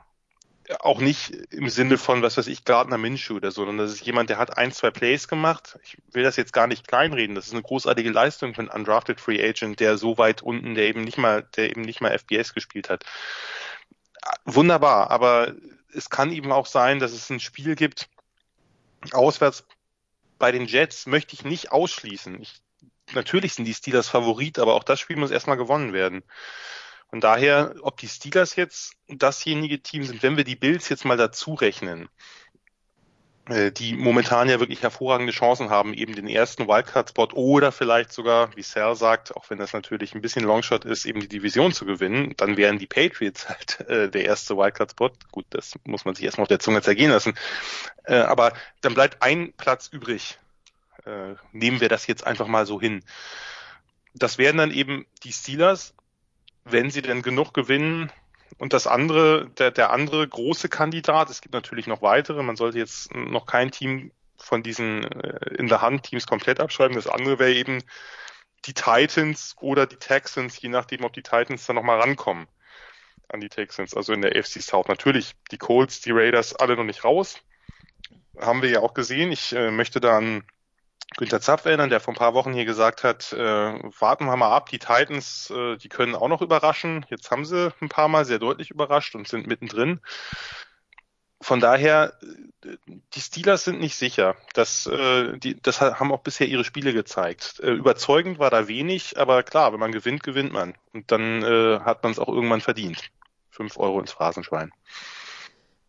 auch 0.80 1.00
nicht 1.00 1.32
im 1.52 1.70
Sinne 1.70 1.98
von, 1.98 2.22
was 2.22 2.38
weiß 2.38 2.48
ich, 2.48 2.64
Gardner 2.66 2.98
Minshew 2.98 3.36
oder 3.36 3.52
so, 3.52 3.66
sondern 3.66 3.86
das 3.86 3.96
ist 3.96 4.06
jemand, 4.06 4.30
der 4.30 4.38
hat 4.38 4.58
ein, 4.58 4.72
zwei 4.72 4.92
Plays 4.92 5.28
gemacht. 5.28 5.78
Ich 5.84 5.98
will 6.12 6.24
das 6.24 6.38
jetzt 6.38 6.54
gar 6.54 6.68
nicht 6.68 6.88
kleinreden. 6.88 7.36
Das 7.36 7.48
ist 7.48 7.54
eine 7.54 7.62
großartige 7.62 8.12
Leistung 8.12 8.54
für 8.54 8.62
einen 8.62 8.70
Undrafted 8.70 9.20
Free 9.20 9.44
Agent, 9.44 9.80
der 9.80 9.98
so 9.98 10.18
weit 10.18 10.42
unten, 10.42 10.76
der 10.76 10.86
eben 10.86 11.04
nicht 11.04 11.18
mal, 11.18 11.44
der 11.56 11.70
eben 11.70 11.82
nicht 11.82 12.02
mal 12.02 12.18
FBS 12.18 12.54
gespielt 12.54 12.90
hat. 12.90 13.06
Wunderbar, 14.46 15.12
aber 15.12 15.54
es 15.94 16.10
kann 16.10 16.32
eben 16.32 16.52
auch 16.52 16.68
sein, 16.68 17.00
dass 17.00 17.12
es 17.12 17.30
ein 17.30 17.40
Spiel 17.40 17.76
gibt, 17.76 18.10
auswärts 19.12 19.66
bei 20.38 20.52
den 20.52 20.66
Jets 20.66 21.06
möchte 21.06 21.36
ich 21.36 21.44
nicht 21.44 21.72
ausschließen. 21.72 22.42
Ich, 22.42 22.62
natürlich 23.14 23.54
sind 23.54 23.66
die 23.66 23.74
Steelers 23.74 24.08
Favorit, 24.08 24.60
aber 24.60 24.74
auch 24.74 24.84
das 24.84 25.00
Spiel 25.00 25.18
muss 25.18 25.32
erstmal 25.32 25.58
gewonnen 25.58 25.94
werden. 25.94 26.24
Von 27.12 27.20
daher, 27.20 27.76
ob 27.82 27.98
die 27.98 28.08
Steelers 28.08 28.56
jetzt 28.56 28.94
dasjenige 29.10 29.82
Team 29.84 30.04
sind, 30.04 30.24
wenn 30.24 30.38
wir 30.38 30.46
die 30.46 30.56
Bills 30.56 30.88
jetzt 30.88 31.04
mal 31.04 31.18
dazu 31.18 31.54
rechnen, 31.54 32.08
äh, 33.50 33.72
die 33.72 33.96
momentan 33.98 34.48
ja 34.48 34.62
wirklich 34.62 34.82
hervorragende 34.82 35.34
Chancen 35.34 35.70
haben, 35.70 35.94
eben 35.94 36.16
den 36.16 36.28
ersten 36.28 36.70
Wildcard-Spot 36.70 37.30
oder 37.34 37.74
vielleicht 37.74 38.14
sogar, 38.14 38.56
wie 38.56 38.62
Sal 38.62 38.96
sagt, 38.96 39.36
auch 39.36 39.50
wenn 39.50 39.58
das 39.58 39.74
natürlich 39.74 40.16
ein 40.16 40.22
bisschen 40.22 40.46
Longshot 40.46 40.86
ist, 40.86 41.06
eben 41.06 41.20
die 41.20 41.28
Division 41.28 41.74
zu 41.74 41.86
gewinnen, 41.86 42.34
dann 42.38 42.56
wären 42.56 42.80
die 42.80 42.88
Patriots 42.88 43.50
halt 43.50 43.82
äh, 43.90 44.10
der 44.10 44.24
erste 44.24 44.56
Wildcard-Spot. 44.56 45.12
Gut, 45.32 45.46
das 45.50 45.74
muss 45.84 46.06
man 46.06 46.16
sich 46.16 46.24
erstmal 46.24 46.44
auf 46.44 46.50
der 46.50 46.60
Zunge 46.60 46.82
zergehen 46.82 47.12
lassen. 47.12 47.34
Äh, 48.06 48.16
aber 48.16 48.54
dann 48.80 48.94
bleibt 48.94 49.22
ein 49.22 49.52
Platz 49.58 49.90
übrig. 49.90 50.40
Äh, 51.06 51.36
nehmen 51.52 51.82
wir 51.82 51.90
das 51.90 52.08
jetzt 52.08 52.26
einfach 52.26 52.48
mal 52.48 52.66
so 52.66 52.80
hin. 52.80 53.04
Das 54.14 54.38
wären 54.38 54.58
dann 54.58 54.72
eben 54.72 55.06
die 55.24 55.34
Steelers, 55.34 55.94
wenn 56.64 56.92
sie 56.92 57.02
denn 57.02 57.22
genug 57.22 57.54
gewinnen. 57.54 58.12
Und 58.58 58.74
das 58.74 58.86
andere, 58.86 59.50
der, 59.58 59.72
der 59.72 59.92
andere 59.92 60.28
große 60.28 60.70
Kandidat, 60.70 61.30
es 61.30 61.42
gibt 61.42 61.54
natürlich 61.54 61.88
noch 61.88 62.02
weitere, 62.02 62.44
man 62.44 62.56
sollte 62.56 62.78
jetzt 62.78 63.14
noch 63.16 63.46
kein 63.46 63.72
Team 63.72 64.12
von 64.38 64.64
diesen 64.64 65.04
äh, 65.04 65.56
in 65.56 65.68
der 65.68 65.82
Hand 65.82 66.04
Teams 66.04 66.28
komplett 66.28 66.60
abschreiben. 66.60 66.96
Das 66.96 67.08
andere 67.08 67.40
wäre 67.40 67.54
eben 67.54 67.84
die 68.66 68.74
Titans 68.74 69.56
oder 69.60 69.88
die 69.88 69.98
Texans, 69.98 70.62
je 70.62 70.70
nachdem, 70.70 71.04
ob 71.04 71.14
die 71.14 71.24
Titans 71.24 71.66
dann 71.66 71.76
nochmal 71.76 72.00
rankommen 72.00 72.48
an 73.30 73.40
die 73.40 73.50
Texans, 73.50 73.96
also 73.96 74.14
in 74.14 74.22
der 74.22 74.36
AFC 74.36 74.62
South. 74.62 74.88
Natürlich 74.88 75.34
die 75.52 75.58
Colts, 75.58 76.02
die 76.02 76.12
Raiders, 76.12 76.56
alle 76.56 76.76
noch 76.76 76.84
nicht 76.84 77.04
raus. 77.04 77.40
Haben 78.40 78.62
wir 78.62 78.70
ja 78.70 78.80
auch 78.82 78.94
gesehen. 78.94 79.32
Ich 79.32 79.54
äh, 79.54 79.72
möchte 79.72 80.00
da 80.00 80.18
an 80.18 80.44
Günther 81.18 81.42
Zapf 81.42 81.66
erinnern, 81.66 81.90
der 81.90 82.00
vor 82.00 82.14
ein 82.14 82.18
paar 82.18 82.34
Wochen 82.34 82.54
hier 82.54 82.66
gesagt 82.66 83.04
hat, 83.04 83.34
äh, 83.34 83.38
warten 84.00 84.26
wir 84.26 84.36
mal 84.38 84.56
ab, 84.56 84.70
die 84.70 84.80
Titans, 84.80 85.50
äh, 85.50 85.76
die 85.78 85.90
können 85.90 86.16
auch 86.16 86.30
noch 86.30 86.42
überraschen. 86.42 87.06
Jetzt 87.10 87.32
haben 87.32 87.46
sie 87.46 87.74
ein 87.82 87.90
paar 87.90 88.08
Mal 88.08 88.26
sehr 88.26 88.40
deutlich 88.40 88.72
überrascht 88.72 89.16
und 89.16 89.28
sind 89.28 89.46
mittendrin. 89.46 90.00
Von 91.42 91.60
daher, 91.60 92.14
die 93.14 93.20
Steelers 93.20 93.64
sind 93.64 93.80
nicht 93.80 93.96
sicher. 93.96 94.36
Das, 94.54 94.86
äh, 94.86 95.38
die, 95.38 95.60
das 95.60 95.82
haben 95.82 96.12
auch 96.12 96.22
bisher 96.22 96.48
ihre 96.48 96.64
Spiele 96.64 96.94
gezeigt. 96.94 97.60
Äh, 97.62 97.72
überzeugend 97.72 98.38
war 98.38 98.52
da 98.52 98.68
wenig, 98.68 99.18
aber 99.18 99.42
klar, 99.44 99.74
wenn 99.74 99.80
man 99.80 99.92
gewinnt, 99.92 100.24
gewinnt 100.24 100.54
man. 100.54 100.76
Und 100.94 101.12
dann 101.12 101.42
äh, 101.42 101.80
hat 101.80 102.04
man 102.04 102.12
es 102.12 102.20
auch 102.20 102.30
irgendwann 102.30 102.62
verdient. 102.62 103.10
Fünf 103.50 103.78
Euro 103.78 104.00
ins 104.00 104.12
Phrasenschwein. 104.12 104.72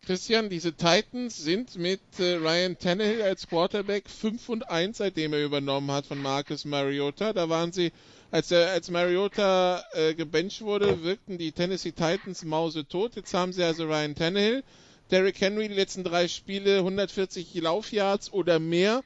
Christian, 0.05 0.49
diese 0.49 0.73
Titans 0.73 1.37
sind 1.37 1.77
mit 1.77 2.01
äh, 2.19 2.33
Ryan 2.33 2.77
Tannehill 2.77 3.21
als 3.21 3.47
Quarterback 3.47 4.09
5 4.09 4.49
und 4.49 4.69
1, 4.69 4.97
seitdem 4.97 5.31
er 5.31 5.45
übernommen 5.45 5.89
hat 5.91 6.05
von 6.07 6.21
Marcus 6.21 6.65
Mariota. 6.65 7.31
Da 7.31 7.47
waren 7.47 7.71
sie, 7.71 7.93
als, 8.29 8.51
er, 8.51 8.71
als 8.71 8.91
Mariota 8.91 9.81
äh, 9.93 10.13
gebencht 10.13 10.61
wurde, 10.61 11.03
wirkten 11.03 11.37
die 11.37 11.53
Tennessee 11.53 11.93
Titans 11.93 12.43
Mause 12.43 12.85
tot. 12.85 13.15
Jetzt 13.15 13.33
haben 13.33 13.53
sie 13.53 13.63
also 13.63 13.85
Ryan 13.85 14.13
Tannehill. 14.13 14.63
Derrick 15.09 15.39
Henry 15.39 15.69
die 15.69 15.73
letzten 15.75 16.03
drei 16.03 16.27
Spiele 16.27 16.79
140 16.79 17.53
Laufyards 17.55 18.33
oder 18.33 18.59
mehr. 18.59 19.03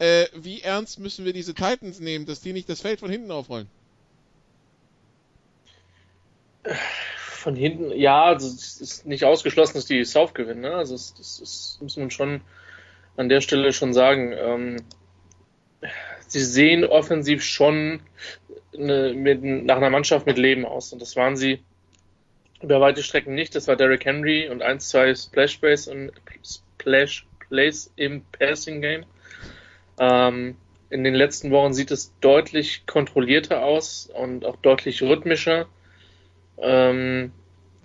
Äh, 0.00 0.26
wie 0.34 0.62
ernst 0.62 0.98
müssen 0.98 1.24
wir 1.24 1.32
diese 1.32 1.54
Titans 1.54 2.00
nehmen, 2.00 2.26
dass 2.26 2.40
die 2.40 2.52
nicht 2.52 2.68
das 2.68 2.80
Feld 2.80 2.98
von 2.98 3.10
hinten 3.10 3.30
aufrollen? 3.30 3.68
Von 7.40 7.56
hinten, 7.56 7.90
ja, 7.92 8.24
also 8.24 8.46
es 8.46 8.80
ist 8.80 9.06
nicht 9.06 9.24
ausgeschlossen, 9.24 9.74
dass 9.74 9.86
die 9.86 10.04
South 10.04 10.34
gewinnen. 10.34 10.60
Ne? 10.60 10.74
Also 10.74 10.94
das, 10.94 11.14
das, 11.14 11.38
das 11.40 11.78
muss 11.80 11.96
man 11.96 12.10
schon 12.10 12.42
an 13.16 13.28
der 13.28 13.40
Stelle 13.40 13.72
schon 13.72 13.92
sagen. 13.92 14.32
Ähm, 14.36 14.76
sie 16.26 16.42
sehen 16.42 16.84
offensiv 16.84 17.42
schon 17.42 18.00
eine, 18.74 19.14
mit, 19.14 19.42
nach 19.42 19.78
einer 19.78 19.90
Mannschaft 19.90 20.26
mit 20.26 20.38
Leben 20.38 20.64
aus. 20.64 20.92
Und 20.92 21.02
das 21.02 21.16
waren 21.16 21.36
sie 21.36 21.60
über 22.62 22.80
weite 22.80 23.02
Strecken 23.02 23.34
nicht. 23.34 23.54
Das 23.54 23.68
war 23.68 23.76
Derrick 23.76 24.04
Henry 24.04 24.48
und 24.48 24.62
ein, 24.62 24.80
zwei 24.80 25.14
Splash 25.14 25.56
Plays 25.56 25.88
und 25.88 26.12
Splash 26.44 27.26
Plays 27.48 27.92
im 27.96 28.22
Passing 28.38 28.80
Game. 28.80 29.04
Ähm, 29.98 30.56
in 30.90 31.04
den 31.04 31.14
letzten 31.14 31.50
Wochen 31.50 31.72
sieht 31.72 31.90
es 31.90 32.12
deutlich 32.20 32.84
kontrollierter 32.86 33.62
aus 33.64 34.10
und 34.12 34.44
auch 34.44 34.56
deutlich 34.56 35.02
rhythmischer. 35.02 35.66
Ähm, 36.60 37.32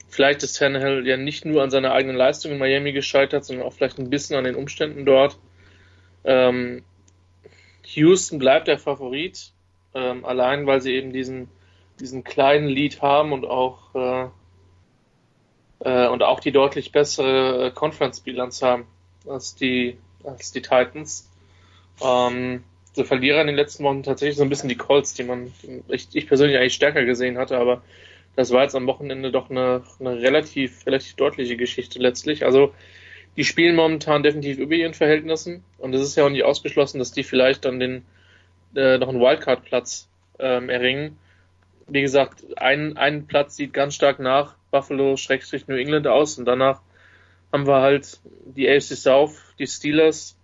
vielleicht 0.10 0.44
ist 0.44 0.58
Tannehill 0.58 1.08
ja 1.08 1.18
nicht 1.18 1.46
nur 1.46 1.64
an 1.64 1.72
seiner 1.72 1.94
eigenen 1.94 2.16
Leistung 2.16 2.52
in 2.52 2.58
Miami 2.58 2.92
gescheitert, 2.92 3.46
sondern 3.46 3.66
auch 3.66 3.74
vielleicht 3.74 4.00
ein 4.00 4.10
bisschen 4.10 4.36
an 4.38 4.44
den 4.44 4.56
Umständen 4.56 5.06
dort. 5.06 5.38
Ähm, 6.24 6.84
Houston 7.86 8.40
bleibt 8.40 8.68
der 8.68 8.80
Favorit, 8.80 9.52
ähm, 9.94 10.26
allein 10.26 10.66
weil 10.66 10.82
sie 10.82 10.94
eben 10.94 11.14
diesen, 11.14 11.50
diesen 12.00 12.24
kleinen 12.24 12.68
Lead 12.68 13.02
haben 13.02 13.32
und 13.32 13.46
auch, 13.46 13.96
äh, 13.96 14.28
äh, 15.80 16.08
und 16.08 16.24
auch 16.24 16.40
die 16.40 16.52
deutlich 16.52 16.92
bessere 16.92 17.72
Conference-Bilanz 17.74 18.62
haben 18.62 18.88
als 19.28 19.56
die, 19.56 19.98
als 20.24 20.52
die 20.52 20.62
Titans. 20.62 21.30
Ähm, 22.02 22.64
der 22.98 23.06
Verlierer 23.06 23.42
in 23.42 23.48
den 23.48 23.56
letzten 23.56 23.84
Wochen 23.84 24.04
tatsächlich 24.04 24.38
so 24.38 24.44
ein 24.44 24.50
bisschen 24.50 24.70
die 24.70 24.78
Colts, 24.78 25.14
die 25.14 25.24
man, 25.24 25.52
ich, 25.88 26.08
ich 26.14 26.28
persönlich 26.28 26.58
eigentlich 26.58 26.74
stärker 26.74 27.04
gesehen 27.06 27.38
hatte, 27.38 27.58
aber 27.58 27.84
das 28.36 28.52
war 28.52 28.64
jetzt 28.64 28.76
am 28.76 28.88
Wochenende 28.88 29.32
doch 29.32 29.50
eine, 29.50 29.84
eine 30.00 30.22
relativ, 30.22 30.86
relativ 30.86 31.16
deutliche 31.16 31.58
Geschichte 31.58 32.00
letztlich. 32.00 32.46
Also 32.46 32.74
die 33.38 33.44
spielen 33.44 33.76
momentan 33.76 34.24
definitiv 34.24 34.58
über 34.58 34.76
ihren 34.76 34.94
Verhältnissen 34.94 35.64
und 35.78 35.94
es 35.94 36.02
ist 36.02 36.16
ja 36.16 36.26
auch 36.26 36.30
nicht 36.30 36.44
ausgeschlossen, 36.44 37.00
dass 37.00 37.12
die 37.12 37.24
vielleicht 37.24 37.66
dann 37.66 37.80
den 37.80 38.06
äh, 38.76 38.98
noch 38.98 39.10
einen 39.10 39.20
Wildcard-Platz 39.20 40.10
ähm, 40.40 40.70
erringen. 40.70 41.18
Wie 41.88 42.02
gesagt, 42.02 42.46
ein, 42.58 42.98
ein 42.98 43.28
Platz 43.28 43.56
sieht 43.56 43.74
ganz 43.74 43.96
stark 43.96 44.20
nach 44.20 44.56
Buffalo-New 44.72 45.76
England 45.76 46.08
aus 46.08 46.38
und 46.38 46.46
danach 46.46 46.82
haben 47.52 47.68
wir 47.68 47.82
halt 47.82 48.20
die 48.46 48.70
AFC 48.70 48.96
South, 48.96 49.38
die 49.60 49.68
Steelers 49.68 50.38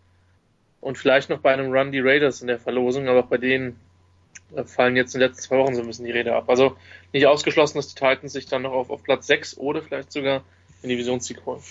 und 0.79 0.97
vielleicht 0.97 1.29
noch 1.29 1.39
bei 1.39 1.51
einem 1.51 1.71
Run 1.71 1.91
die 1.91 1.99
Raiders 1.99 2.41
in 2.41 2.47
der 2.47 2.59
Verlosung, 2.59 3.07
aber 3.07 3.23
bei 3.23 3.37
denen 3.37 3.79
fallen 4.65 4.95
jetzt 4.95 5.13
in 5.15 5.21
den 5.21 5.29
letzten 5.29 5.43
zwei 5.43 5.57
Wochen 5.57 5.75
so 5.75 5.81
ein 5.81 5.87
bisschen 5.87 6.05
die 6.05 6.11
Rede 6.11 6.35
ab. 6.35 6.49
Also 6.49 6.75
nicht 7.13 7.27
ausgeschlossen, 7.27 7.77
dass 7.77 7.87
die 7.87 7.95
Titans 7.95 8.33
sich 8.33 8.45
dann 8.45 8.63
noch 8.63 8.71
auf, 8.71 8.89
auf 8.89 9.03
Platz 9.03 9.27
6 9.27 9.57
oder 9.57 9.81
vielleicht 9.81 10.11
sogar 10.11 10.43
den 10.81 10.89
Divisionssieg 10.89 11.45
holen. 11.45 11.61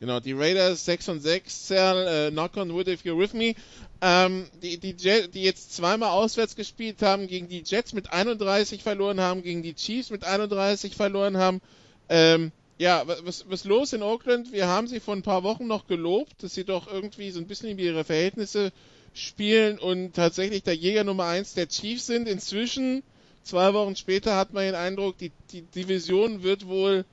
Genau, 0.00 0.20
die 0.20 0.32
Raiders 0.32 0.84
6 0.84 1.08
und 1.08 1.20
6, 1.20 1.68
Sal, 1.68 2.06
äh, 2.06 2.30
knock 2.30 2.56
on 2.56 2.72
wood 2.72 2.86
if 2.86 3.02
you're 3.02 3.18
with 3.18 3.32
me. 3.32 3.54
Ähm, 4.00 4.46
die, 4.62 4.78
die, 4.78 4.94
Jet, 4.96 5.34
die 5.34 5.42
jetzt 5.42 5.74
zweimal 5.74 6.10
auswärts 6.10 6.54
gespielt 6.54 7.02
haben, 7.02 7.26
gegen 7.26 7.48
die 7.48 7.64
Jets 7.64 7.92
mit 7.92 8.12
31 8.12 8.84
verloren 8.84 9.20
haben, 9.20 9.42
gegen 9.42 9.62
die 9.62 9.74
Chiefs 9.74 10.10
mit 10.10 10.24
31 10.24 10.94
verloren 10.94 11.36
haben. 11.36 11.60
Ähm, 12.08 12.52
ja, 12.78 13.02
was, 13.24 13.46
was 13.48 13.64
los 13.64 13.92
in 13.92 14.04
Oakland? 14.04 14.52
Wir 14.52 14.68
haben 14.68 14.86
sie 14.86 15.00
vor 15.00 15.16
ein 15.16 15.22
paar 15.22 15.42
Wochen 15.42 15.66
noch 15.66 15.88
gelobt, 15.88 16.44
dass 16.44 16.54
sie 16.54 16.64
doch 16.64 16.86
irgendwie 16.86 17.32
so 17.32 17.40
ein 17.40 17.48
bisschen 17.48 17.68
in 17.68 17.78
ihre 17.80 18.04
Verhältnisse 18.04 18.72
spielen 19.18 19.78
und 19.78 20.14
tatsächlich 20.14 20.62
der 20.62 20.74
Jäger 20.76 21.04
Nummer 21.04 21.24
1 21.26 21.54
der 21.54 21.68
Chiefs 21.68 22.06
sind. 22.06 22.28
Inzwischen, 22.28 23.02
zwei 23.42 23.74
Wochen 23.74 23.96
später, 23.96 24.36
hat 24.36 24.52
man 24.52 24.64
den 24.64 24.74
Eindruck, 24.74 25.18
die, 25.18 25.32
die 25.52 25.62
Division 25.62 26.42
wird 26.42 26.66
wohl 26.66 27.04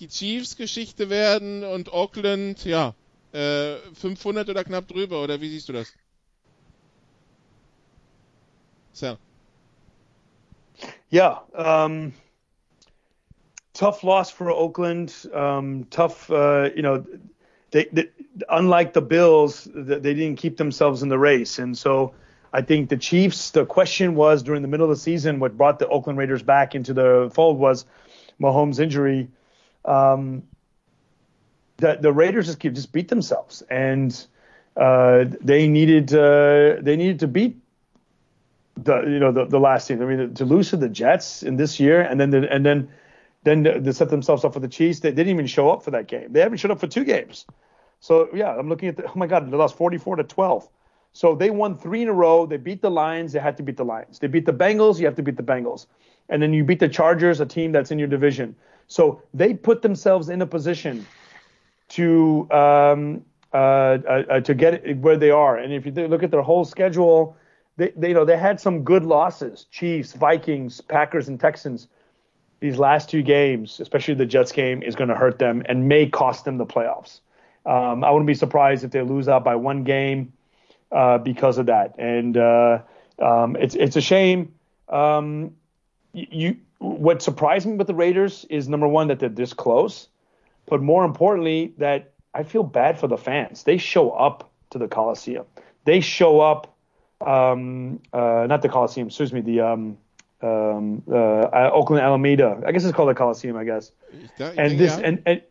die 0.00 0.08
Chiefs 0.08 0.56
Geschichte 0.56 1.08
werden 1.08 1.64
und 1.64 1.92
Auckland, 1.92 2.64
ja, 2.64 2.94
Äh, 3.36 3.76
500 3.92 4.48
oder 4.48 4.64
knapp 4.64 4.88
drüber, 4.88 5.22
oder 5.22 5.42
wie 5.42 5.50
siehst 5.50 5.68
du 5.68 5.74
das? 5.74 5.92
So. 8.94 9.18
Yeah, 11.12 11.42
um, 11.52 12.14
tough 13.74 14.02
loss 14.02 14.30
for 14.30 14.56
Oakland. 14.56 15.28
Um, 15.34 15.86
tough, 15.90 16.30
uh, 16.30 16.70
you 16.74 16.80
know, 16.80 17.04
they, 17.70 17.86
they, 17.92 18.08
unlike 18.48 18.92
the 18.92 19.02
Bills, 19.02 19.68
they 19.74 20.14
didn't 20.14 20.36
keep 20.36 20.56
themselves 20.56 21.02
in 21.02 21.08
the 21.08 21.18
race, 21.18 21.58
and 21.58 21.76
so 21.76 22.14
I 22.52 22.62
think 22.62 22.88
the 22.88 22.96
Chiefs. 22.96 23.50
The 23.50 23.66
question 23.66 24.14
was 24.14 24.42
during 24.42 24.62
the 24.62 24.68
middle 24.68 24.84
of 24.84 24.90
the 24.90 25.00
season, 25.00 25.40
what 25.40 25.56
brought 25.56 25.78
the 25.78 25.88
Oakland 25.88 26.18
Raiders 26.18 26.42
back 26.42 26.74
into 26.74 26.94
the 26.94 27.30
fold 27.34 27.58
was 27.58 27.84
Mahomes' 28.40 28.80
injury. 28.80 29.28
Um, 29.84 30.44
the 31.78 31.98
the 32.00 32.12
Raiders 32.12 32.46
just 32.46 32.60
just 32.60 32.92
beat 32.92 33.08
themselves, 33.08 33.62
and 33.68 34.26
uh, 34.76 35.24
they 35.40 35.68
needed 35.68 36.14
uh, 36.14 36.76
they 36.80 36.96
needed 36.96 37.20
to 37.20 37.28
beat 37.28 37.58
the 38.76 39.02
you 39.02 39.18
know 39.18 39.32
the, 39.32 39.44
the 39.46 39.60
last 39.60 39.88
team. 39.88 40.02
I 40.02 40.06
mean 40.06 40.34
to 40.34 40.44
lose 40.44 40.70
to 40.70 40.76
the 40.76 40.88
Jets 40.88 41.42
in 41.42 41.56
this 41.56 41.80
year, 41.80 42.00
and 42.00 42.20
then 42.20 42.30
the, 42.30 42.50
and 42.50 42.64
then 42.64 42.88
then 43.46 43.62
they 43.62 43.92
set 43.92 44.10
themselves 44.10 44.44
up 44.44 44.52
for 44.52 44.58
the 44.58 44.66
Chiefs. 44.66 44.98
They 44.98 45.12
didn't 45.12 45.28
even 45.28 45.46
show 45.46 45.70
up 45.70 45.84
for 45.84 45.92
that 45.92 46.08
game. 46.08 46.32
They 46.32 46.40
haven't 46.40 46.58
showed 46.58 46.72
up 46.72 46.80
for 46.80 46.88
two 46.88 47.04
games. 47.04 47.46
So 48.00 48.28
yeah, 48.34 48.52
I'm 48.52 48.68
looking 48.68 48.88
at 48.88 48.96
the, 48.96 49.04
oh 49.04 49.12
my 49.14 49.28
god, 49.28 49.48
they 49.48 49.56
lost 49.56 49.76
44 49.76 50.16
to 50.16 50.24
12. 50.24 50.68
So 51.12 51.36
they 51.36 51.50
won 51.50 51.76
three 51.76 52.02
in 52.02 52.08
a 52.08 52.12
row. 52.12 52.44
They 52.44 52.56
beat 52.56 52.82
the 52.82 52.90
Lions. 52.90 53.32
They 53.32 53.38
had 53.38 53.56
to 53.58 53.62
beat 53.62 53.76
the 53.76 53.84
Lions. 53.84 54.18
They 54.18 54.26
beat 54.26 54.46
the 54.46 54.52
Bengals. 54.52 54.98
You 54.98 55.06
have 55.06 55.14
to 55.14 55.22
beat 55.22 55.36
the 55.36 55.44
Bengals. 55.44 55.86
And 56.28 56.42
then 56.42 56.52
you 56.52 56.64
beat 56.64 56.80
the 56.80 56.88
Chargers, 56.88 57.38
a 57.38 57.46
team 57.46 57.70
that's 57.70 57.92
in 57.92 58.00
your 58.00 58.08
division. 58.08 58.56
So 58.88 59.22
they 59.32 59.54
put 59.54 59.80
themselves 59.80 60.28
in 60.28 60.42
a 60.42 60.46
position 60.46 61.06
to 61.90 62.50
um, 62.50 63.24
uh, 63.54 63.56
uh, 63.56 64.22
uh 64.28 64.40
to 64.40 64.54
get 64.54 64.98
where 64.98 65.16
they 65.16 65.30
are. 65.30 65.56
And 65.56 65.72
if 65.72 65.86
you 65.86 65.92
look 65.92 66.24
at 66.24 66.32
their 66.32 66.42
whole 66.42 66.64
schedule, 66.64 67.36
they, 67.76 67.92
they 67.96 68.08
you 68.08 68.14
know 68.14 68.24
they 68.24 68.36
had 68.36 68.60
some 68.60 68.82
good 68.82 69.04
losses: 69.04 69.66
Chiefs, 69.70 70.14
Vikings, 70.14 70.80
Packers, 70.80 71.28
and 71.28 71.38
Texans. 71.38 71.86
These 72.60 72.78
last 72.78 73.10
two 73.10 73.22
games, 73.22 73.80
especially 73.80 74.14
the 74.14 74.26
Jets 74.26 74.52
game, 74.52 74.82
is 74.82 74.94
going 74.94 75.08
to 75.08 75.14
hurt 75.14 75.38
them 75.38 75.62
and 75.66 75.88
may 75.88 76.06
cost 76.06 76.44
them 76.44 76.56
the 76.56 76.66
playoffs. 76.66 77.20
Um, 77.66 78.04
I 78.04 78.10
wouldn't 78.10 78.26
be 78.26 78.34
surprised 78.34 78.84
if 78.84 78.92
they 78.92 79.02
lose 79.02 79.28
out 79.28 79.44
by 79.44 79.56
one 79.56 79.84
game 79.84 80.32
uh, 80.92 81.18
because 81.18 81.58
of 81.58 81.66
that. 81.66 81.98
And 81.98 82.36
uh, 82.36 82.80
um, 83.20 83.56
it's 83.56 83.74
it's 83.74 83.96
a 83.96 84.00
shame. 84.00 84.54
Um, 84.88 85.56
you 86.12 86.56
what 86.78 87.22
surprised 87.22 87.66
me 87.66 87.74
with 87.74 87.86
the 87.86 87.94
Raiders 87.94 88.46
is 88.50 88.68
number 88.68 88.88
one 88.88 89.08
that 89.08 89.18
they're 89.18 89.28
this 89.28 89.52
close, 89.52 90.08
but 90.66 90.82
more 90.82 91.04
importantly 91.04 91.72
that 91.78 92.12
I 92.34 92.42
feel 92.42 92.62
bad 92.62 92.98
for 92.98 93.08
the 93.08 93.16
fans. 93.16 93.62
They 93.62 93.78
show 93.78 94.10
up 94.10 94.50
to 94.70 94.78
the 94.78 94.88
Coliseum. 94.88 95.46
They 95.84 96.00
show 96.00 96.40
up, 96.40 96.76
um, 97.20 98.00
uh, 98.12 98.46
not 98.48 98.62
the 98.62 98.68
Coliseum. 98.68 99.06
Excuse 99.06 99.32
me, 99.32 99.40
the 99.40 99.60
um, 100.46 100.76
um, 100.76 101.02
uh, 101.10 101.70
Oakland 101.72 102.02
Alameda. 102.02 102.62
I 102.66 102.72
guess 102.72 102.84
it's 102.84 102.94
called 102.94 103.08
the 103.08 103.14
Coliseum. 103.14 103.56
I 103.56 103.64
guess. 103.64 103.92
and 104.56 104.78
this 104.78 104.96
and, 104.98 105.22
and 105.26 105.42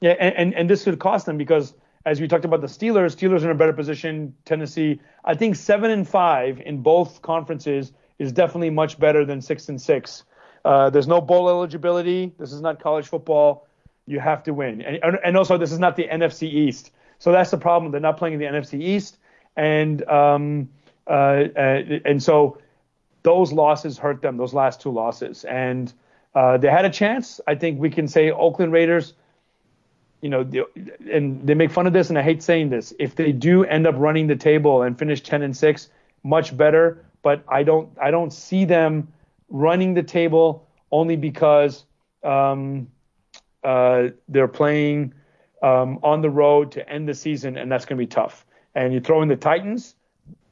yeah, 0.00 0.12
and, 0.18 0.34
and 0.36 0.54
and 0.54 0.70
this 0.70 0.84
could 0.84 0.98
cost 0.98 1.26
them 1.26 1.36
because 1.36 1.74
as 2.06 2.20
we 2.20 2.28
talked 2.28 2.44
about 2.44 2.60
the 2.60 2.66
Steelers, 2.66 3.16
Steelers 3.16 3.42
are 3.42 3.46
in 3.46 3.50
a 3.50 3.54
better 3.54 3.72
position. 3.72 4.34
Tennessee, 4.44 5.00
I 5.24 5.34
think 5.34 5.56
seven 5.56 5.90
and 5.90 6.08
five 6.08 6.60
in 6.60 6.82
both 6.82 7.22
conferences 7.22 7.92
is 8.18 8.32
definitely 8.32 8.70
much 8.70 8.98
better 8.98 9.24
than 9.24 9.40
six 9.40 9.68
and 9.68 9.80
six. 9.80 10.24
Uh, 10.64 10.90
there's 10.90 11.06
no 11.06 11.20
bowl 11.20 11.48
eligibility. 11.48 12.32
This 12.38 12.52
is 12.52 12.60
not 12.60 12.80
college 12.80 13.06
football. 13.06 13.66
You 14.06 14.20
have 14.20 14.42
to 14.44 14.54
win, 14.54 14.80
and 14.82 15.18
and 15.24 15.36
also 15.36 15.58
this 15.58 15.72
is 15.72 15.78
not 15.78 15.96
the 15.96 16.08
NFC 16.08 16.44
East. 16.44 16.90
So 17.18 17.32
that's 17.32 17.50
the 17.50 17.58
problem. 17.58 17.92
They're 17.92 18.00
not 18.00 18.16
playing 18.16 18.34
in 18.34 18.40
the 18.40 18.46
NFC 18.46 18.80
East, 18.80 19.18
and 19.56 20.02
um, 20.08 20.70
uh, 21.06 21.10
uh, 21.56 21.82
and 22.04 22.22
so 22.22 22.58
those 23.28 23.52
losses 23.52 23.98
hurt 23.98 24.22
them. 24.22 24.38
Those 24.38 24.54
last 24.54 24.80
two 24.80 24.90
losses, 24.90 25.44
and 25.44 25.92
uh, 26.34 26.56
they 26.56 26.70
had 26.70 26.86
a 26.86 26.90
chance. 26.90 27.40
I 27.46 27.54
think 27.54 27.78
we 27.78 27.90
can 27.90 28.08
say 28.08 28.30
Oakland 28.30 28.72
Raiders 28.72 29.12
you 30.20 30.28
know, 30.28 30.44
and 31.12 31.46
they 31.46 31.54
make 31.54 31.70
fun 31.70 31.86
of 31.86 31.92
this, 31.92 32.08
and 32.08 32.18
I 32.18 32.22
hate 32.22 32.42
saying 32.42 32.70
this. 32.70 32.92
If 32.98 33.14
they 33.14 33.30
do 33.30 33.64
end 33.64 33.86
up 33.86 33.94
running 33.96 34.26
the 34.26 34.34
table 34.34 34.82
and 34.82 34.98
finish 34.98 35.20
10 35.22 35.42
and 35.42 35.56
six, 35.56 35.90
much 36.24 36.56
better. 36.56 37.04
But 37.22 37.44
I 37.48 37.62
don't, 37.62 37.90
I 38.00 38.10
don't 38.10 38.32
see 38.32 38.64
them 38.64 39.12
running 39.48 39.94
the 39.94 40.02
table 40.02 40.66
only 40.90 41.16
because 41.16 41.84
um, 42.24 42.88
uh, 43.62 44.08
they're 44.28 44.48
playing 44.48 45.14
um, 45.62 46.00
on 46.02 46.20
the 46.20 46.30
road 46.30 46.72
to 46.72 46.88
end 46.88 47.08
the 47.08 47.14
season, 47.14 47.56
and 47.56 47.70
that's 47.70 47.84
going 47.84 47.96
to 47.98 48.02
be 48.02 48.08
tough. 48.08 48.44
And 48.74 48.92
you 48.92 49.00
throw 49.00 49.22
in 49.22 49.28
the 49.28 49.36
Titans. 49.36 49.94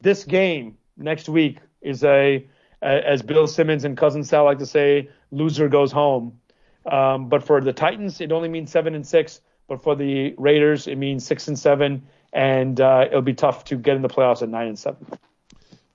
This 0.01 0.23
game 0.23 0.77
next 0.95 1.27
week 1.27 1.57
is 1.81 2.03
a, 2.03 2.45
as 2.81 3.21
Bill 3.21 3.47
Simmons 3.47 3.83
and 3.83 3.97
Cousin 3.97 4.23
Sal 4.23 4.45
like 4.45 4.59
to 4.59 4.65
say, 4.65 5.09
loser 5.31 5.69
goes 5.69 5.91
home. 5.91 6.39
Um, 6.85 7.29
but 7.29 7.43
for 7.43 7.61
the 7.61 7.73
Titans, 7.73 8.21
it 8.21 8.31
only 8.31 8.49
means 8.49 8.71
seven 8.71 8.95
and 8.95 9.05
six. 9.05 9.41
But 9.67 9.83
for 9.83 9.95
the 9.95 10.33
Raiders, 10.37 10.87
it 10.87 10.95
means 10.97 11.25
six 11.25 11.47
and 11.49 11.59
seven, 11.59 12.07
and 12.31 12.79
uh, 12.79 13.05
it'll 13.07 13.21
be 13.21 13.33
tough 13.33 13.65
to 13.65 13.75
get 13.75 13.97
in 13.97 14.01
the 14.01 14.07
playoffs 14.07 14.41
at 14.41 14.49
nine 14.49 14.69
and 14.69 14.79
seven. 14.79 15.05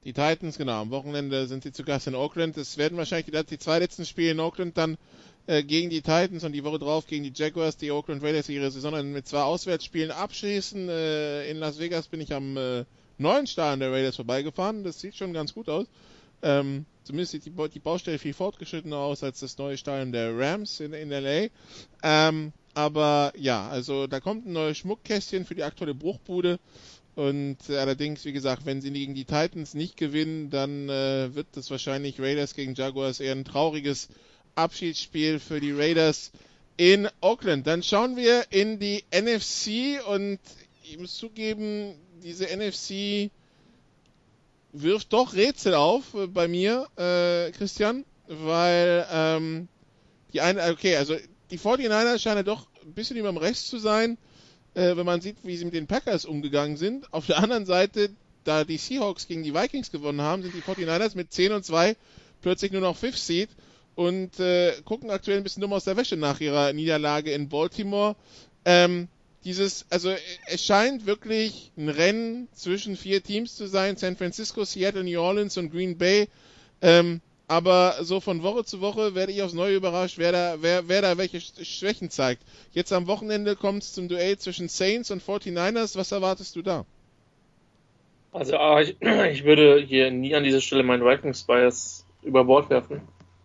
Die 0.04 0.12
Titans, 0.12 0.58
genau. 0.58 0.82
Am 0.82 0.90
Wochenende 0.90 1.46
sind 1.46 1.62
sie 1.62 1.72
zu 1.72 1.84
Gast 1.84 2.08
in 2.08 2.14
Oakland. 2.14 2.58
Es 2.58 2.76
werden 2.76 2.98
wahrscheinlich 2.98 3.26
die, 3.26 3.46
die 3.46 3.58
zwei 3.58 3.78
letzten 3.78 4.04
Spiele 4.04 4.32
in 4.32 4.40
Oakland 4.40 4.76
dann 4.76 4.98
äh, 5.46 5.62
gegen 5.62 5.90
die 5.90 6.02
Titans 6.02 6.44
und 6.44 6.52
die 6.52 6.64
Woche 6.64 6.80
drauf 6.80 7.06
gegen 7.06 7.22
die 7.22 7.32
Jaguars, 7.34 7.76
die 7.76 7.92
Oakland 7.92 8.22
Raiders 8.22 8.48
ihre 8.48 8.70
Saison 8.70 9.12
mit 9.12 9.26
zwei 9.26 9.42
Auswärtsspielen 9.42 10.10
abschließen. 10.10 10.88
Äh, 10.88 11.50
in 11.50 11.58
Las 11.58 11.78
Vegas 11.78 12.08
bin 12.08 12.20
ich 12.20 12.34
am 12.34 12.56
äh, 12.56 12.84
neuen 13.16 13.46
Stadion 13.46 13.80
der 13.80 13.92
Raiders 13.92 14.16
vorbeigefahren. 14.16 14.84
Das 14.84 15.00
sieht 15.00 15.14
schon 15.14 15.32
ganz 15.32 15.54
gut 15.54 15.68
aus. 15.68 15.86
Ähm, 16.42 16.86
zumindest 17.04 17.32
sieht 17.32 17.46
die, 17.46 17.68
die, 17.70 17.78
Baustelle 17.78 18.18
viel 18.18 18.34
fortgeschrittener 18.34 18.98
aus 18.98 19.22
als 19.22 19.40
das 19.40 19.58
neue 19.58 19.76
Stadion 19.76 20.12
der 20.12 20.36
Rams 20.36 20.80
in, 20.80 20.92
in 20.92 21.10
LA. 21.10 21.48
Ähm, 22.02 22.52
aber 22.74 23.32
ja, 23.36 23.68
also 23.68 24.06
da 24.06 24.20
kommt 24.20 24.46
ein 24.46 24.52
neues 24.52 24.78
Schmuckkästchen 24.78 25.44
für 25.44 25.54
die 25.54 25.62
aktuelle 25.62 25.94
Bruchbude. 25.94 26.58
Und 27.14 27.58
äh, 27.68 27.76
allerdings, 27.76 28.24
wie 28.24 28.32
gesagt, 28.32 28.64
wenn 28.64 28.80
sie 28.80 28.90
gegen 28.90 29.14
die 29.14 29.26
Titans 29.26 29.74
nicht 29.74 29.96
gewinnen, 29.96 30.48
dann 30.48 30.88
äh, 30.88 31.34
wird 31.34 31.48
das 31.52 31.70
wahrscheinlich 31.70 32.18
Raiders 32.18 32.54
gegen 32.54 32.74
Jaguars 32.74 33.20
eher 33.20 33.34
ein 33.34 33.44
trauriges 33.44 34.08
Abschiedsspiel 34.54 35.38
für 35.38 35.60
die 35.60 35.72
Raiders 35.72 36.32
in 36.78 37.08
Oakland. 37.20 37.66
Dann 37.66 37.82
schauen 37.82 38.16
wir 38.16 38.46
in 38.50 38.78
die 38.78 39.04
NFC 39.14 40.04
und 40.08 40.38
ich 40.84 40.98
muss 40.98 41.16
zugeben, 41.16 41.94
diese 42.22 42.46
NFC 42.46 43.30
wirft 44.72 45.12
doch 45.12 45.34
Rätsel 45.34 45.74
auf 45.74 46.14
äh, 46.14 46.26
bei 46.26 46.48
mir, 46.48 46.88
äh, 46.96 47.50
Christian, 47.52 48.04
weil 48.26 49.06
ähm, 49.10 49.68
die 50.32 50.40
eine, 50.40 50.70
okay, 50.70 50.96
also 50.96 51.16
die 51.50 51.58
49ers 51.58 52.18
scheinen 52.18 52.44
doch 52.44 52.66
ein 52.84 52.92
bisschen 52.92 53.16
über 53.16 53.28
dem 53.28 53.36
Rest 53.36 53.68
zu 53.68 53.78
sein, 53.78 54.16
äh, 54.74 54.96
wenn 54.96 55.06
man 55.06 55.20
sieht, 55.20 55.36
wie 55.42 55.56
sie 55.56 55.64
mit 55.64 55.74
den 55.74 55.86
Packers 55.86 56.24
umgegangen 56.24 56.76
sind. 56.76 57.12
Auf 57.12 57.26
der 57.26 57.38
anderen 57.38 57.66
Seite, 57.66 58.10
da 58.44 58.64
die 58.64 58.78
Seahawks 58.78 59.28
gegen 59.28 59.42
die 59.42 59.54
Vikings 59.54 59.90
gewonnen 59.90 60.22
haben, 60.22 60.42
sind 60.42 60.54
die 60.54 60.62
49ers 60.62 61.16
mit 61.16 61.32
10 61.32 61.52
und 61.52 61.64
2 61.64 61.96
plötzlich 62.40 62.72
nur 62.72 62.80
noch 62.80 62.96
Fifth 62.96 63.18
Seed 63.18 63.50
und 63.94 64.40
äh, 64.40 64.72
gucken 64.84 65.10
aktuell 65.10 65.36
ein 65.36 65.42
bisschen 65.42 65.60
dumm 65.60 65.72
aus 65.74 65.84
der 65.84 65.96
Wäsche 65.96 66.16
nach 66.16 66.40
ihrer 66.40 66.72
Niederlage 66.72 67.32
in 67.32 67.48
Baltimore. 67.48 68.16
Ähm, 68.64 69.08
dieses, 69.44 69.86
also 69.90 70.14
es 70.46 70.64
scheint 70.64 71.06
wirklich 71.06 71.72
ein 71.76 71.88
Rennen 71.88 72.48
zwischen 72.54 72.96
vier 72.96 73.22
Teams 73.22 73.56
zu 73.56 73.66
sein, 73.66 73.96
San 73.96 74.16
Francisco, 74.16 74.64
Seattle, 74.64 75.04
New 75.04 75.20
Orleans 75.20 75.56
und 75.56 75.70
Green 75.70 75.98
Bay. 75.98 76.28
Ähm, 76.80 77.20
aber 77.48 77.96
so 78.00 78.20
von 78.20 78.42
Woche 78.42 78.64
zu 78.64 78.80
Woche 78.80 79.14
werde 79.14 79.32
ich 79.32 79.42
aufs 79.42 79.52
Neue 79.52 79.76
überrascht, 79.76 80.16
wer 80.16 80.32
da, 80.32 80.56
wer, 80.60 80.88
wer 80.88 81.02
da 81.02 81.18
welche 81.18 81.40
Schwächen 81.40 82.08
zeigt. 82.08 82.42
Jetzt 82.72 82.92
am 82.92 83.06
Wochenende 83.06 83.56
kommt 83.56 83.82
es 83.82 83.92
zum 83.92 84.08
Duell 84.08 84.38
zwischen 84.38 84.68
Saints 84.68 85.10
und 85.10 85.22
49ers. 85.22 85.96
Was 85.96 86.12
erwartest 86.12 86.56
du 86.56 86.62
da? 86.62 86.86
Also 88.32 88.56
ah, 88.56 88.80
ich, 88.80 88.96
ich 89.32 89.44
würde 89.44 89.80
hier 89.80 90.10
nie 90.10 90.34
an 90.34 90.44
dieser 90.44 90.60
Stelle 90.60 90.82
meinen 90.82 91.04
Vikings-Bias 91.04 92.06
über 92.22 92.44
Bord 92.44 92.70
werfen. 92.70 93.02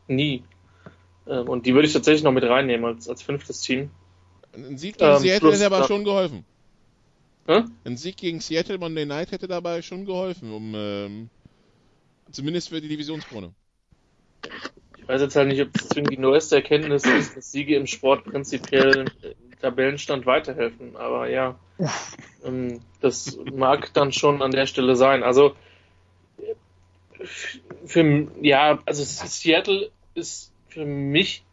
Nie. 0.07 0.43
Ähm, 1.27 1.49
und 1.49 1.65
die 1.65 1.73
würde 1.73 1.87
ich 1.87 1.93
tatsächlich 1.93 2.23
noch 2.23 2.31
mit 2.31 2.43
reinnehmen 2.43 2.85
als, 2.85 3.09
als 3.09 3.21
fünftes 3.21 3.61
Team. 3.61 3.89
Ein 4.57 4.77
Sieg 4.77 4.97
gegen 4.97 5.11
ähm, 5.11 5.19
Seattle 5.19 5.51
hätte 5.51 5.65
aber 5.67 5.83
schon 5.85 6.03
geholfen. 6.03 6.43
Hä? 7.47 7.63
Ein 7.85 7.97
Sieg 7.97 8.17
gegen 8.17 8.39
Seattle 8.39 8.77
Monday 8.77 9.05
Night 9.05 9.31
hätte 9.31 9.47
dabei 9.47 9.81
schon 9.81 10.05
geholfen, 10.05 10.51
um 10.51 10.73
ähm, 10.75 11.29
zumindest 12.31 12.69
für 12.69 12.81
die 12.81 12.87
Divisionskrone. 12.87 13.53
Ich 14.97 15.07
weiß 15.07 15.21
jetzt 15.21 15.35
halt 15.35 15.47
nicht, 15.47 15.61
ob 15.61 15.71
das 15.73 15.89
zwingend 15.89 16.11
die 16.11 16.17
neueste 16.17 16.55
Erkenntnis 16.55 17.05
ist, 17.05 17.37
dass 17.37 17.51
Siege 17.51 17.75
im 17.75 17.87
Sport 17.87 18.25
prinzipiell 18.25 19.05
im 19.21 19.59
Tabellenstand 19.61 20.25
weiterhelfen. 20.25 20.97
Aber 20.97 21.29
ja, 21.29 21.57
ähm, 22.43 22.81
das 22.99 23.37
mag 23.53 23.93
dann 23.93 24.11
schon 24.11 24.41
an 24.41 24.51
der 24.51 24.65
Stelle 24.65 24.95
sein. 24.95 25.23
Also 25.23 25.55
für 27.85 28.27
ja, 28.41 28.79
also 28.85 29.03
Seattle 29.03 29.91
ist 30.15 30.51
für 30.67 30.85
mich 30.85 31.43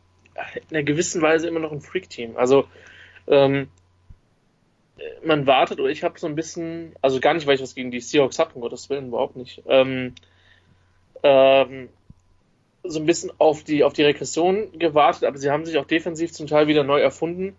in 0.68 0.76
einer 0.76 0.82
gewissen 0.82 1.22
Weise 1.22 1.46
immer 1.46 1.60
noch 1.60 1.70
ein 1.70 1.80
Freak-Team. 1.80 2.36
Also 2.36 2.66
ähm, 3.26 3.68
man 5.24 5.46
wartet, 5.46 5.80
oder 5.80 5.90
ich 5.90 6.04
habe 6.04 6.18
so 6.18 6.26
ein 6.26 6.34
bisschen, 6.34 6.94
also 7.02 7.20
gar 7.20 7.34
nicht, 7.34 7.46
weil 7.46 7.56
ich 7.56 7.62
was 7.62 7.74
gegen 7.74 7.90
die 7.90 8.00
Seahawks 8.00 8.38
habe, 8.38 8.54
um 8.54 8.60
Gottes 8.60 8.88
Willen, 8.90 9.08
überhaupt 9.08 9.36
nicht. 9.36 9.62
Ähm, 9.66 10.14
ähm, 11.22 11.88
so 12.84 13.00
ein 13.00 13.06
bisschen 13.06 13.32
auf 13.38 13.64
die, 13.64 13.82
auf 13.82 13.94
die 13.94 14.02
Regression 14.02 14.78
gewartet, 14.78 15.24
aber 15.24 15.38
sie 15.38 15.50
haben 15.50 15.64
sich 15.64 15.78
auch 15.78 15.86
defensiv 15.86 16.32
zum 16.32 16.46
Teil 16.46 16.68
wieder 16.68 16.84
neu 16.84 17.00
erfunden. 17.00 17.56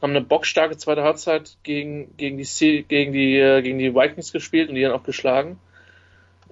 Haben 0.00 0.10
eine 0.10 0.20
bockstarke 0.20 0.76
zweite 0.76 1.02
Halbzeit 1.02 1.56
gegen, 1.62 2.16
gegen, 2.16 2.38
die, 2.38 2.84
gegen, 2.86 3.12
die, 3.12 3.36
äh, 3.36 3.62
gegen 3.62 3.78
die 3.78 3.94
Vikings 3.94 4.32
gespielt 4.32 4.68
und 4.68 4.76
die 4.76 4.82
dann 4.82 4.92
auch 4.92 5.02
geschlagen. 5.02 5.58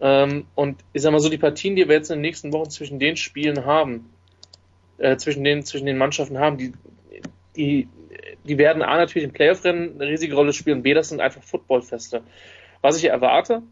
Ähm, 0.00 0.46
und 0.54 0.78
ich 0.92 1.02
sag 1.02 1.12
mal 1.12 1.20
so, 1.20 1.28
die 1.28 1.38
Partien, 1.38 1.76
die 1.76 1.86
wir 1.88 1.94
jetzt 1.94 2.10
in 2.10 2.16
den 2.16 2.22
nächsten 2.22 2.52
Wochen 2.52 2.70
zwischen 2.70 2.98
den 2.98 3.16
Spielen 3.16 3.64
haben, 3.64 4.10
äh, 4.98 5.16
zwischen, 5.16 5.44
den, 5.44 5.64
zwischen 5.64 5.86
den 5.86 5.98
Mannschaften 5.98 6.38
haben, 6.38 6.58
die, 6.58 6.72
die, 7.56 7.88
die 8.44 8.58
werden 8.58 8.82
A 8.82 8.96
natürlich 8.96 9.24
im 9.24 9.32
Playoff-Rennen 9.32 10.00
eine 10.00 10.10
riesige 10.10 10.34
Rolle 10.34 10.52
spielen, 10.52 10.82
B, 10.82 10.94
das 10.94 11.08
sind 11.08 11.20
einfach 11.20 11.42
Footballfeste. 11.42 12.22
Was 12.80 12.96
ich 12.96 13.04
erwarte, 13.04 13.62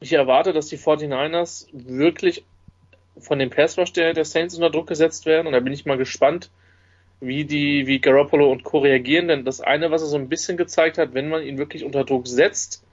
ich 0.00 0.12
erwarte, 0.12 0.52
dass 0.52 0.66
die 0.66 0.78
49ers 0.78 1.68
wirklich 1.72 2.44
von 3.18 3.38
dem 3.38 3.50
Pass 3.50 3.78
Rush 3.78 3.92
der, 3.92 4.12
der 4.12 4.24
Saints 4.24 4.54
unter 4.54 4.70
Druck 4.70 4.88
gesetzt 4.88 5.26
werden 5.26 5.46
und 5.46 5.52
da 5.52 5.60
bin 5.60 5.72
ich 5.72 5.86
mal 5.86 5.96
gespannt, 5.96 6.50
wie 7.20 7.44
die, 7.44 7.86
wie 7.86 7.98
Garoppolo 7.98 8.50
und 8.50 8.62
Co. 8.62 8.78
reagieren, 8.78 9.28
denn 9.28 9.44
das 9.44 9.60
eine, 9.60 9.90
was 9.90 10.02
er 10.02 10.08
so 10.08 10.16
ein 10.16 10.28
bisschen 10.28 10.56
gezeigt 10.56 10.98
hat, 10.98 11.14
wenn 11.14 11.28
man 11.28 11.42
ihn 11.42 11.56
wirklich 11.56 11.84
unter 11.84 12.04
Druck 12.04 12.26
setzt, 12.26 12.84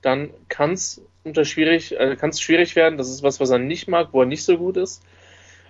dann 0.00 0.30
kann 0.48 0.72
es 0.72 1.02
schwierig, 1.42 1.98
äh, 1.98 2.16
kann 2.16 2.30
es 2.30 2.40
schwierig 2.40 2.76
werden. 2.76 2.98
Das 2.98 3.10
ist 3.10 3.22
was, 3.22 3.40
was 3.40 3.50
er 3.50 3.58
nicht 3.58 3.88
mag, 3.88 4.08
wo 4.12 4.20
er 4.20 4.26
nicht 4.26 4.44
so 4.44 4.56
gut 4.56 4.76
ist. 4.76 5.02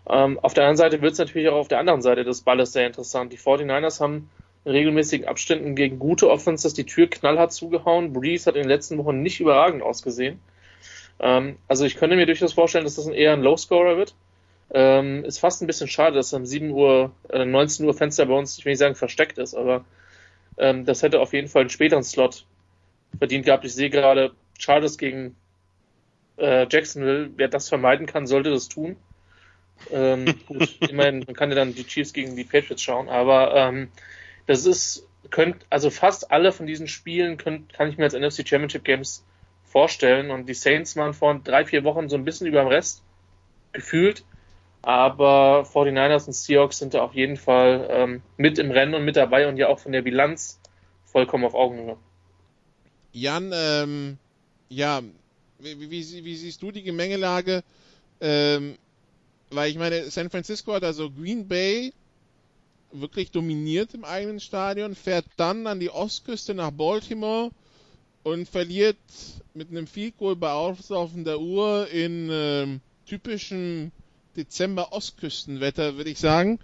Ähm, 0.09 0.39
auf 0.41 0.55
der 0.55 0.65
anderen 0.65 0.77
Seite 0.77 1.03
wird 1.03 1.13
es 1.13 1.19
natürlich 1.19 1.49
auch 1.49 1.57
auf 1.57 1.69
der 1.69 1.81
anderen 1.81 2.03
Seite 2.03 2.25
des 2.25 2.43
Balles 2.43 2.73
sehr 2.73 2.87
interessant. 2.87 3.33
Die 3.33 3.39
49ers 3.39 4.01
haben 4.01 4.31
in 4.69 4.75
regelmäßigen 4.75 5.27
Abständen 5.27 5.75
gegen 5.75 5.99
gute 5.99 6.29
Offenses 6.31 6.75
die 6.75 6.85
Tür 6.85 7.09
knallhart 7.09 7.53
zugehauen. 7.53 8.12
Breeze 8.12 8.47
hat 8.47 8.55
in 8.55 8.62
den 8.62 8.69
letzten 8.69 8.99
Wochen 8.99 9.23
nicht 9.23 9.41
überragend 9.41 9.83
ausgesehen. 9.83 10.41
Ähm, 11.21 11.57
also 11.66 11.87
ich 11.87 11.97
könnte 11.97 12.16
mir 12.16 12.27
durchaus 12.27 12.53
vorstellen, 12.53 12.85
dass 12.85 12.97
das 12.97 13.07
ein 13.07 13.14
eher 13.14 13.33
ein 13.33 13.43
Low-Scorer 13.43 13.97
wird. 13.97 14.14
Ähm, 14.71 15.25
ist 15.25 15.39
fast 15.39 15.62
ein 15.62 15.66
bisschen 15.66 15.89
schade, 15.89 16.16
dass 16.16 16.35
am 16.35 16.45
7 16.45 16.71
Uhr, 16.71 17.12
äh, 17.31 17.47
19 17.47 17.87
Uhr 17.87 17.95
Fenster 17.95 18.27
bei 18.27 18.35
uns, 18.35 18.59
ich 18.59 18.66
will 18.66 18.73
nicht 18.73 18.79
sagen 18.79 18.95
versteckt 18.95 19.39
ist, 19.39 19.55
aber 19.55 19.87
ähm, 20.59 20.85
das 20.85 21.03
hätte 21.03 21.21
auf 21.21 21.33
jeden 21.33 21.49
Fall 21.49 21.62
einen 21.62 21.71
späteren 21.71 22.05
Slot 22.05 22.45
verdient 23.16 23.47
gehabt. 23.47 23.64
Ich 23.64 23.75
sehe 23.75 23.89
gerade 23.89 24.33
Chargers 24.59 24.99
gegen 24.99 25.35
äh, 26.37 26.66
Jacksonville. 26.71 27.31
Wer 27.37 27.49
das 27.49 27.71
vermeiden 27.71 28.07
kann, 28.07 28.27
sollte 28.27 28.51
das 28.51 28.69
tun. 28.69 28.97
Ähm, 29.91 30.27
gut, 30.47 30.77
immerhin, 30.91 31.21
man 31.21 31.35
kann 31.35 31.49
ja 31.49 31.57
dann 31.57 31.75
die 31.75 31.85
Chiefs 31.85 32.12
gegen 32.12 32.37
die 32.37 32.45
Patriots 32.45 32.83
schauen, 32.83 33.09
aber 33.09 33.55
ähm, 33.55 33.89
das 34.49 34.65
ist, 34.65 35.07
könnt, 35.31 35.67
also 35.69 35.91
fast 35.91 36.33
alle 36.33 36.53
von 36.53 36.67
diesen 36.67 36.89
Spielen 36.89 37.37
könnt, 37.37 37.73
kann 37.75 37.91
ich 37.91 37.99
mir 37.99 38.05
als 38.05 38.15
NFC 38.15 38.49
Championship 38.49 38.83
Games 38.83 39.23
vorstellen 39.63 40.31
und 40.31 40.49
die 40.49 40.55
Saints 40.55 40.97
waren 40.97 41.13
vor 41.13 41.39
drei, 41.45 41.67
vier 41.67 41.85
Wochen 41.85 42.09
so 42.09 42.17
ein 42.17 42.25
bisschen 42.25 42.47
über 42.47 42.61
dem 42.61 42.69
Rest 42.69 43.03
gefühlt, 43.75 44.25
aber 44.81 45.67
49ers 45.71 46.27
und 46.27 46.33
Seahawks 46.33 46.79
sind 46.79 46.95
da 46.95 47.03
auf 47.03 47.15
jeden 47.15 47.37
Fall 47.37 47.89
ähm, 47.91 48.23
mit 48.39 48.59
im 48.59 48.71
Rennen 48.71 48.95
und 48.95 49.05
mit 49.05 49.17
dabei 49.17 49.49
und 49.49 49.59
ja 49.59 49.69
auch 49.69 49.81
von 49.81 49.93
der 49.93 50.01
Bilanz 50.01 50.59
vollkommen 51.05 51.45
auf 51.45 51.55
Augenhöhe. 51.55 51.99
Jan, 53.13 53.53
ähm, 53.55 54.17
ja, 54.71 55.03
wie, 55.59 55.79
wie, 55.79 56.25
wie, 56.25 56.37
siehst 56.37 56.63
du 56.63 56.73
die 56.73 56.83
Gemengelage? 56.83 57.63
Ähm, 58.23 58.79
weil 59.51 59.71
ich 59.71 59.77
meine, 59.77 60.11
San 60.11 60.31
Francisco 60.31 60.73
hat 60.73 60.85
also 60.85 61.11
Green 61.11 61.47
Bay 61.47 61.93
wirklich 62.93 63.30
dominiert 63.30 63.95
im 63.95 64.05
eigenen 64.05 64.41
Stadion, 64.41 64.95
fährt 64.95 65.26
dann 65.36 65.66
an 65.66 65.80
die 65.80 65.91
Ostküste 65.91 66.55
nach 66.55 66.70
Baltimore 66.70 67.51
und 68.22 68.49
verliert 68.49 68.97
mit 69.55 69.70
einem 69.70 69.86
Field 69.86 70.16
Goal 70.18 70.36
bei 70.36 70.51
auslaufender 70.51 71.41
Uhr 71.41 71.89
in 71.91 72.28
ähm, 72.30 72.80
typischem 73.07 73.93
Dezember 74.36 74.93
Ostküstenwetter, 74.93 75.97
würde 75.97 76.11
ich 76.11 76.18
sagen. 76.18 76.59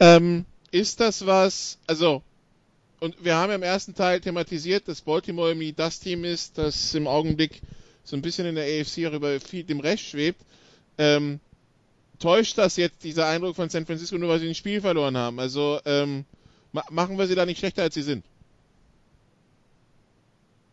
Ähm, 0.00 0.44
ist 0.70 1.00
das 1.00 1.26
was, 1.26 1.78
also 1.86 2.22
und 3.02 3.24
wir 3.24 3.34
haben 3.34 3.50
ja 3.50 3.56
im 3.56 3.64
ersten 3.64 3.96
Teil 3.96 4.20
thematisiert, 4.20 4.86
dass 4.86 5.00
Baltimore 5.00 5.48
irgendwie 5.48 5.72
das 5.72 5.98
Team 5.98 6.24
ist, 6.24 6.56
das 6.56 6.94
im 6.94 7.08
Augenblick 7.08 7.60
so 8.04 8.14
ein 8.14 8.22
bisschen 8.22 8.46
in 8.46 8.54
der 8.54 8.64
AFC 8.64 9.06
auch 9.06 9.14
über 9.14 9.40
viel, 9.40 9.64
dem 9.64 9.80
Rest 9.80 10.04
schwebt. 10.04 10.40
Ähm, 10.98 11.40
täuscht 12.22 12.58
das 12.58 12.76
jetzt 12.76 13.04
dieser 13.04 13.26
Eindruck 13.26 13.56
von 13.56 13.68
San 13.68 13.86
Francisco 13.86 14.16
nur, 14.16 14.28
weil 14.28 14.38
sie 14.38 14.48
ein 14.48 14.54
Spiel 14.54 14.80
verloren 14.80 15.16
haben? 15.16 15.40
Also 15.40 15.80
ähm, 15.84 16.24
ma 16.72 16.84
machen 16.90 17.18
wir 17.18 17.26
sie 17.26 17.34
da 17.34 17.44
nicht 17.44 17.58
schlechter, 17.58 17.82
als 17.82 17.94
sie 17.94 18.02
sind? 18.02 18.24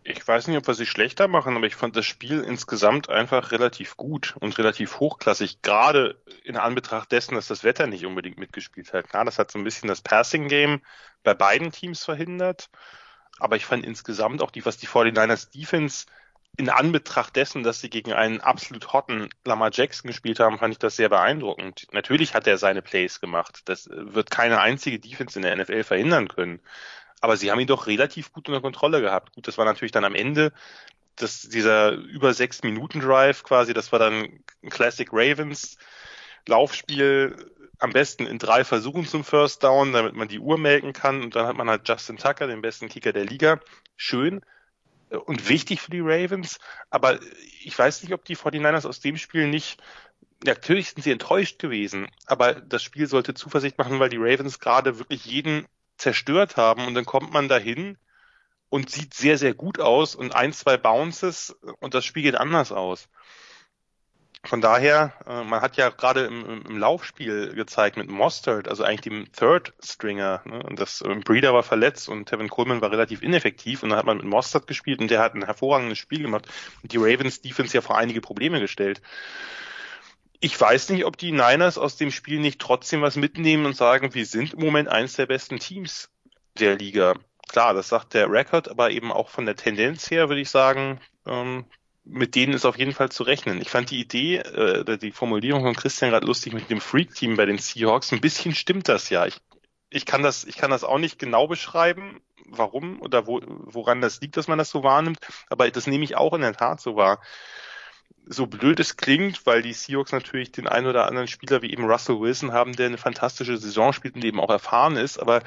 Ich 0.03 0.27
weiß 0.27 0.47
nicht, 0.47 0.57
ob 0.57 0.65
wir 0.65 0.73
sie 0.73 0.85
schlechter 0.85 1.27
machen, 1.27 1.55
aber 1.55 1.67
ich 1.67 1.75
fand 1.75 1.95
das 1.95 2.05
Spiel 2.05 2.41
insgesamt 2.41 3.09
einfach 3.09 3.51
relativ 3.51 3.97
gut 3.97 4.35
und 4.39 4.57
relativ 4.57 4.99
hochklassig, 4.99 5.61
gerade 5.61 6.15
in 6.43 6.57
Anbetracht 6.57 7.11
dessen, 7.11 7.35
dass 7.35 7.47
das 7.47 7.63
Wetter 7.63 7.85
nicht 7.85 8.05
unbedingt 8.05 8.39
mitgespielt 8.39 8.91
hat. 8.93 9.09
Klar, 9.09 9.25
das 9.25 9.37
hat 9.37 9.51
so 9.51 9.59
ein 9.59 9.63
bisschen 9.63 9.87
das 9.87 10.01
Passing-Game 10.01 10.81
bei 11.23 11.33
beiden 11.33 11.71
Teams 11.71 12.05
verhindert. 12.05 12.69
Aber 13.39 13.55
ich 13.55 13.65
fand 13.65 13.85
insgesamt 13.85 14.41
auch 14.41 14.51
die, 14.51 14.65
was 14.65 14.77
die 14.77 14.87
49ers 14.87 15.51
Defense 15.51 16.05
in 16.59 16.67
Anbetracht 16.67 17.37
dessen, 17.37 17.63
dass 17.63 17.79
sie 17.79 17.89
gegen 17.89 18.11
einen 18.11 18.41
absolut 18.41 18.91
hotten 18.91 19.29
Lamar 19.45 19.69
Jackson 19.71 20.09
gespielt 20.09 20.41
haben, 20.41 20.59
fand 20.59 20.73
ich 20.73 20.77
das 20.77 20.97
sehr 20.97 21.07
beeindruckend. 21.07 21.87
Natürlich 21.93 22.33
hat 22.33 22.47
er 22.47 22.57
seine 22.57 22.81
Plays 22.81 23.21
gemacht. 23.21 23.61
Das 23.63 23.89
wird 23.89 24.29
keine 24.29 24.59
einzige 24.59 24.99
Defense 24.99 25.39
in 25.39 25.43
der 25.43 25.55
NFL 25.55 25.85
verhindern 25.85 26.27
können. 26.27 26.59
Aber 27.21 27.37
sie 27.37 27.49
haben 27.49 27.61
ihn 27.61 27.67
doch 27.67 27.87
relativ 27.87 28.33
gut 28.33 28.49
unter 28.49 28.59
Kontrolle 28.59 28.99
gehabt. 28.99 29.35
Gut, 29.35 29.47
das 29.47 29.57
war 29.57 29.63
natürlich 29.63 29.93
dann 29.93 30.03
am 30.03 30.15
Ende 30.15 30.51
das, 31.15 31.43
dieser 31.43 31.91
über 31.93 32.33
sechs 32.33 32.61
Minuten 32.61 32.99
Drive 32.99 33.43
quasi, 33.43 33.73
das 33.73 33.93
war 33.93 33.99
dann 33.99 34.27
ein 34.61 34.69
Classic 34.69 35.07
Ravens 35.13 35.77
Laufspiel 36.45 37.53
am 37.77 37.93
besten 37.93 38.25
in 38.25 38.37
drei 38.37 38.65
Versuchen 38.65 39.05
zum 39.05 39.23
First 39.23 39.63
Down, 39.63 39.93
damit 39.93 40.13
man 40.13 40.27
die 40.27 40.39
Uhr 40.39 40.57
melken 40.57 40.91
kann. 40.91 41.23
Und 41.23 41.37
dann 41.37 41.47
hat 41.47 41.55
man 41.55 41.69
halt 41.69 41.87
Justin 41.87 42.17
Tucker, 42.17 42.47
den 42.47 42.61
besten 42.61 42.89
Kicker 42.89 43.13
der 43.13 43.23
Liga. 43.23 43.61
Schön 43.95 44.41
und 45.25 45.49
wichtig 45.49 45.81
für 45.81 45.91
die 45.91 46.01
Ravens. 46.01 46.59
Aber 46.89 47.19
ich 47.63 47.77
weiß 47.77 48.03
nicht, 48.03 48.13
ob 48.13 48.25
die 48.25 48.37
49ers 48.37 48.87
aus 48.87 48.99
dem 48.99 49.17
Spiel 49.17 49.47
nicht 49.47 49.81
natürlich 50.43 50.89
sind 50.89 51.03
sie 51.03 51.11
enttäuscht 51.11 51.59
gewesen, 51.59 52.07
aber 52.25 52.53
das 52.53 52.83
Spiel 52.83 53.07
sollte 53.07 53.33
Zuversicht 53.33 53.77
machen, 53.77 53.99
weil 53.99 54.09
die 54.09 54.17
Ravens 54.17 54.59
gerade 54.59 54.99
wirklich 54.99 55.25
jeden 55.25 55.67
zerstört 55.97 56.57
haben 56.57 56.87
und 56.87 56.93
dann 56.93 57.05
kommt 57.05 57.33
man 57.33 57.49
dahin 57.49 57.97
und 58.69 58.89
sieht 58.89 59.13
sehr, 59.13 59.37
sehr 59.37 59.53
gut 59.53 59.79
aus 59.79 60.15
und 60.15 60.35
ein, 60.35 60.53
zwei 60.53 60.77
Bounces 60.77 61.55
und 61.79 61.93
das 61.93 62.05
Spiel 62.05 62.23
geht 62.23 62.35
anders 62.35 62.71
aus. 62.71 63.09
Von 64.45 64.61
daher, 64.61 65.13
äh, 65.27 65.43
man 65.43 65.61
hat 65.61 65.75
ja 65.75 65.89
gerade 65.89 66.25
im, 66.25 66.65
im, 66.65 66.77
Laufspiel 66.77 67.53
gezeigt 67.55 67.97
mit 67.97 68.09
Mostert, 68.09 68.69
also 68.69 68.83
eigentlich 68.83 69.01
dem 69.01 69.31
Third 69.33 69.73
Stringer, 69.83 70.41
ne? 70.45 70.63
und 70.63 70.79
das 70.79 71.01
äh, 71.01 71.13
Breeder 71.15 71.53
war 71.53 71.63
verletzt 71.63 72.07
und 72.07 72.25
Tevin 72.25 72.47
Coleman 72.47 72.79
war 72.79 72.91
relativ 72.91 73.21
ineffektiv 73.21 73.83
und 73.83 73.89
dann 73.89 73.99
hat 73.99 74.05
man 74.05 74.17
mit 74.17 74.25
Mostert 74.25 74.65
gespielt 74.65 75.01
und 75.01 75.11
der 75.11 75.19
hat 75.19 75.35
ein 75.35 75.43
hervorragendes 75.43 75.97
Spiel 75.97 76.21
gemacht 76.21 76.47
und 76.81 76.93
die 76.93 76.97
Ravens 76.97 77.41
Defense 77.41 77.75
ja 77.75 77.81
vor 77.81 77.97
einige 77.97 78.21
Probleme 78.21 78.61
gestellt. 78.61 79.01
Ich 80.39 80.59
weiß 80.59 80.89
nicht, 80.89 81.03
ob 81.03 81.17
die 81.17 81.33
Niners 81.33 81.77
aus 81.77 81.97
dem 81.97 82.11
Spiel 82.11 82.39
nicht 82.39 82.61
trotzdem 82.61 83.01
was 83.01 83.17
mitnehmen 83.17 83.65
und 83.65 83.75
sagen, 83.75 84.13
wir 84.13 84.25
sind 84.25 84.53
im 84.53 84.61
Moment 84.61 84.87
eines 84.87 85.15
der 85.15 85.25
besten 85.25 85.59
Teams 85.59 86.09
der 86.57 86.77
Liga. 86.77 87.15
Klar, 87.49 87.73
das 87.73 87.89
sagt 87.89 88.13
der 88.13 88.31
Record, 88.31 88.69
aber 88.69 88.91
eben 88.91 89.11
auch 89.11 89.27
von 89.27 89.45
der 89.45 89.57
Tendenz 89.57 90.09
her 90.09 90.29
würde 90.29 90.41
ich 90.41 90.49
sagen, 90.49 91.01
ähm, 91.25 91.65
mit 92.03 92.35
denen 92.35 92.53
ist 92.53 92.65
auf 92.65 92.77
jeden 92.77 92.93
Fall 92.93 93.09
zu 93.09 93.23
rechnen. 93.23 93.61
Ich 93.61 93.69
fand 93.69 93.91
die 93.91 93.99
Idee, 93.99 94.37
äh, 94.37 94.97
die 94.97 95.11
Formulierung 95.11 95.63
von 95.63 95.75
Christian 95.75 96.11
gerade 96.11 96.25
lustig 96.25 96.53
mit 96.53 96.69
dem 96.69 96.81
Freak-Team 96.81 97.35
bei 97.37 97.45
den 97.45 97.57
Seahawks. 97.57 98.11
Ein 98.11 98.21
bisschen 98.21 98.55
stimmt 98.55 98.87
das 98.87 99.09
ja. 99.09 99.25
Ich, 99.25 99.37
ich 99.89 100.05
kann 100.05 100.23
das, 100.23 100.43
ich 100.43 100.57
kann 100.57 100.71
das 100.71 100.83
auch 100.83 100.97
nicht 100.97 101.19
genau 101.19 101.47
beschreiben, 101.47 102.21
warum 102.45 103.01
oder 103.01 103.27
wo, 103.27 103.41
woran 103.45 104.01
das 104.01 104.21
liegt, 104.21 104.37
dass 104.37 104.47
man 104.47 104.57
das 104.57 104.69
so 104.69 104.83
wahrnimmt. 104.83 105.19
Aber 105.49 105.69
das 105.69 105.87
nehme 105.87 106.03
ich 106.03 106.15
auch 106.15 106.33
in 106.33 106.41
der 106.41 106.53
Tat 106.53 106.81
so 106.81 106.95
wahr. 106.95 107.21
So 108.25 108.47
blöd 108.47 108.79
es 108.79 108.97
klingt, 108.97 109.45
weil 109.45 109.61
die 109.61 109.73
Seahawks 109.73 110.11
natürlich 110.11 110.51
den 110.51 110.67
einen 110.67 110.87
oder 110.87 111.07
anderen 111.07 111.27
Spieler 111.27 111.61
wie 111.61 111.71
eben 111.71 111.85
Russell 111.85 112.19
Wilson 112.19 112.53
haben, 112.53 112.75
der 112.75 112.87
eine 112.87 112.97
fantastische 112.97 113.57
Saison 113.57 113.93
spielt 113.93 114.15
und 114.15 114.23
eben 114.23 114.39
auch 114.39 114.49
erfahren 114.49 114.97
ist, 114.97 115.19
aber 115.19 115.41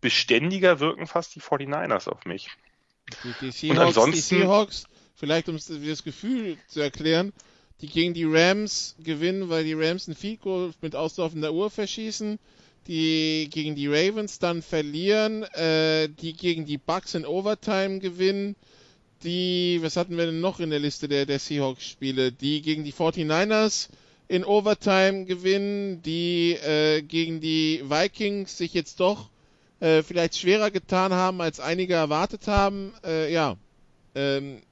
beständiger 0.00 0.80
wirken 0.80 1.06
fast 1.06 1.34
die 1.34 1.40
49ers 1.40 2.08
auf 2.08 2.26
mich. 2.26 2.50
Die, 3.22 3.34
die 3.40 3.50
Seahawks, 3.50 3.78
und 3.78 3.86
ansonsten, 3.86 4.34
die 4.36 4.40
Seahawks 4.42 4.84
vielleicht 5.14 5.48
um 5.48 5.56
das 5.56 6.04
Gefühl 6.04 6.56
zu 6.68 6.80
erklären, 6.80 7.32
die 7.80 7.88
gegen 7.88 8.14
die 8.14 8.24
Rams 8.24 8.96
gewinnen, 9.02 9.48
weil 9.48 9.64
die 9.64 9.74
Rams 9.74 10.08
ein 10.08 10.14
Field 10.14 10.40
mit 10.80 10.94
auslaufender 10.96 11.52
Uhr 11.52 11.70
verschießen, 11.70 12.38
die 12.86 13.48
gegen 13.50 13.74
die 13.74 13.88
Ravens 13.88 14.38
dann 14.38 14.62
verlieren, 14.62 15.42
äh, 15.54 16.08
die 16.08 16.34
gegen 16.34 16.66
die 16.66 16.78
Bucks 16.78 17.14
in 17.14 17.24
Overtime 17.24 17.98
gewinnen, 17.98 18.56
die, 19.22 19.78
was 19.80 19.96
hatten 19.96 20.16
wir 20.16 20.26
denn 20.26 20.40
noch 20.40 20.60
in 20.60 20.70
der 20.70 20.80
Liste 20.80 21.08
der, 21.08 21.24
der 21.24 21.38
Seahawks-Spiele, 21.38 22.30
die 22.30 22.60
gegen 22.60 22.84
die 22.84 22.92
49ers 22.92 23.88
in 24.28 24.44
Overtime 24.44 25.24
gewinnen, 25.24 26.02
die 26.02 26.52
äh, 26.52 27.02
gegen 27.02 27.40
die 27.40 27.82
Vikings 27.84 28.56
sich 28.58 28.74
jetzt 28.74 29.00
doch 29.00 29.30
äh, 29.80 30.02
vielleicht 30.02 30.36
schwerer 30.36 30.70
getan 30.70 31.12
haben, 31.12 31.40
als 31.40 31.60
einige 31.60 31.94
erwartet 31.94 32.46
haben. 32.46 32.92
Äh, 33.04 33.32
ja, 33.32 33.56
ähm, 34.14 34.62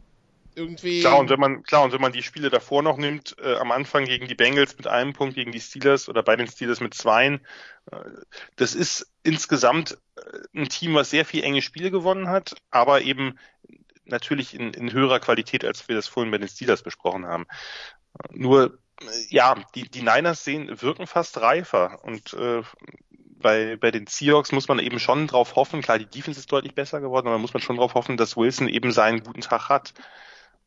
irgendwie. 0.55 1.01
Klar, 1.01 1.19
und 1.19 1.31
wenn 1.31 1.41
man, 1.41 1.63
klar, 1.63 1.83
und 1.85 1.93
wenn 1.93 2.01
man 2.01 2.13
die 2.13 2.23
Spiele 2.23 2.51
davor 2.51 2.83
noch 2.83 2.97
nimmt, 2.97 3.37
äh, 3.43 3.57
am 3.57 3.73
Anfang 3.73 4.05
gegen 4.05 4.29
die 4.29 4.35
Bengals 4.35 4.77
mit 4.77 4.87
einem 4.87 5.13
Punkt, 5.13 5.35
gegen 5.35 5.53
die 5.53 5.61
Steelers 5.61 6.09
oder 6.09 6.23
bei 6.23 6.37
den 6.37 6.49
Steelers 6.49 6.81
mit 6.81 6.95
zweien, 6.95 7.41
äh, 7.91 7.97
das 8.57 8.75
ist 8.75 9.11
insgesamt 9.23 9.99
äh, 10.17 10.61
ein 10.61 10.69
Team, 10.69 10.95
was 10.95 11.11
sehr 11.11 11.25
viel 11.25 11.45
enge 11.45 11.63
Spiele 11.63 11.91
gewonnen 11.91 12.29
hat, 12.29 12.55
aber 12.71 13.03
eben 13.03 13.39
natürlich 14.05 14.55
in, 14.55 14.75
in 14.75 14.93
höherer 14.93 15.21
Qualität, 15.21 15.65
als 15.65 15.89
wir 15.89 15.97
das 15.97 16.09
vorhin 16.09 16.31
bei 16.31 16.39
den 16.39 16.49
Steelers 16.49 16.83
besprochen 16.83 17.27
haben. 17.27 17.47
Nur, 18.31 18.79
äh, 19.01 19.07
ja, 19.31 19.57
die, 19.75 19.89
die 19.89 20.03
Niners 20.03 20.45
sehen, 20.45 20.83
wirken 20.83 21.07
fast 21.07 21.41
reifer 21.41 22.05
und 22.05 22.35
äh, 22.35 22.63
bei, 23.43 23.77
bei 23.77 23.91
den 23.91 24.07
Seahawks 24.07 24.53
muss 24.53 24.69
man 24.69 24.79
eben 24.79 25.01
schon 25.01 25.27
drauf 25.27 25.57
hoffen, 25.57 25.83
klar, 25.83 25.99
die 25.99 26.07
Defense 26.07 26.39
ist 26.39 26.53
deutlich 26.53 26.75
besser 26.75 27.01
geworden, 27.01 27.27
aber 27.27 27.39
muss 27.39 27.53
man 27.53 27.63
schon 27.63 27.77
drauf 27.77 27.95
hoffen, 27.95 28.17
dass 28.17 28.37
Wilson 28.37 28.69
eben 28.69 28.93
seinen 28.93 29.23
guten 29.25 29.41
Tag 29.41 29.69
hat 29.69 29.93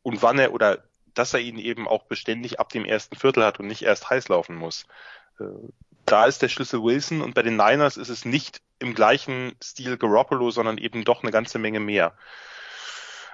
und 0.06 0.22
wann 0.22 0.38
er 0.38 0.53
oder 0.53 0.84
dass 1.16 1.34
er 1.34 1.39
ihn 1.39 1.58
eben 1.58 1.88
auch 1.88 2.03
beständig 2.03 2.60
ab 2.60 2.70
dem 2.70 2.86
ersten 2.86 3.16
Viertel 3.16 3.43
hat 3.43 3.60
und 3.60 3.68
nicht 3.68 3.82
erst 3.82 4.10
heiß 4.10 4.28
laufen 4.28 4.56
muss. 4.56 4.86
Äh, 5.39 5.45
da 6.06 6.26
ist 6.26 6.41
der 6.43 6.49
Schlüssel 6.49 6.84
Wilson 6.84 7.22
und 7.22 7.34
bei 7.34 7.41
den 7.41 7.58
Niners 7.58 7.97
ist 7.97 8.10
es 8.10 8.24
nicht 8.24 8.62
im 8.78 8.93
gleichen 8.93 9.56
Stil 9.64 9.97
Garoppolo, 9.97 10.51
sondern 10.51 10.78
eben 10.78 11.03
doch 11.03 11.24
eine 11.24 11.32
ganze 11.32 11.58
Menge 11.58 11.80
mehr. 11.80 12.14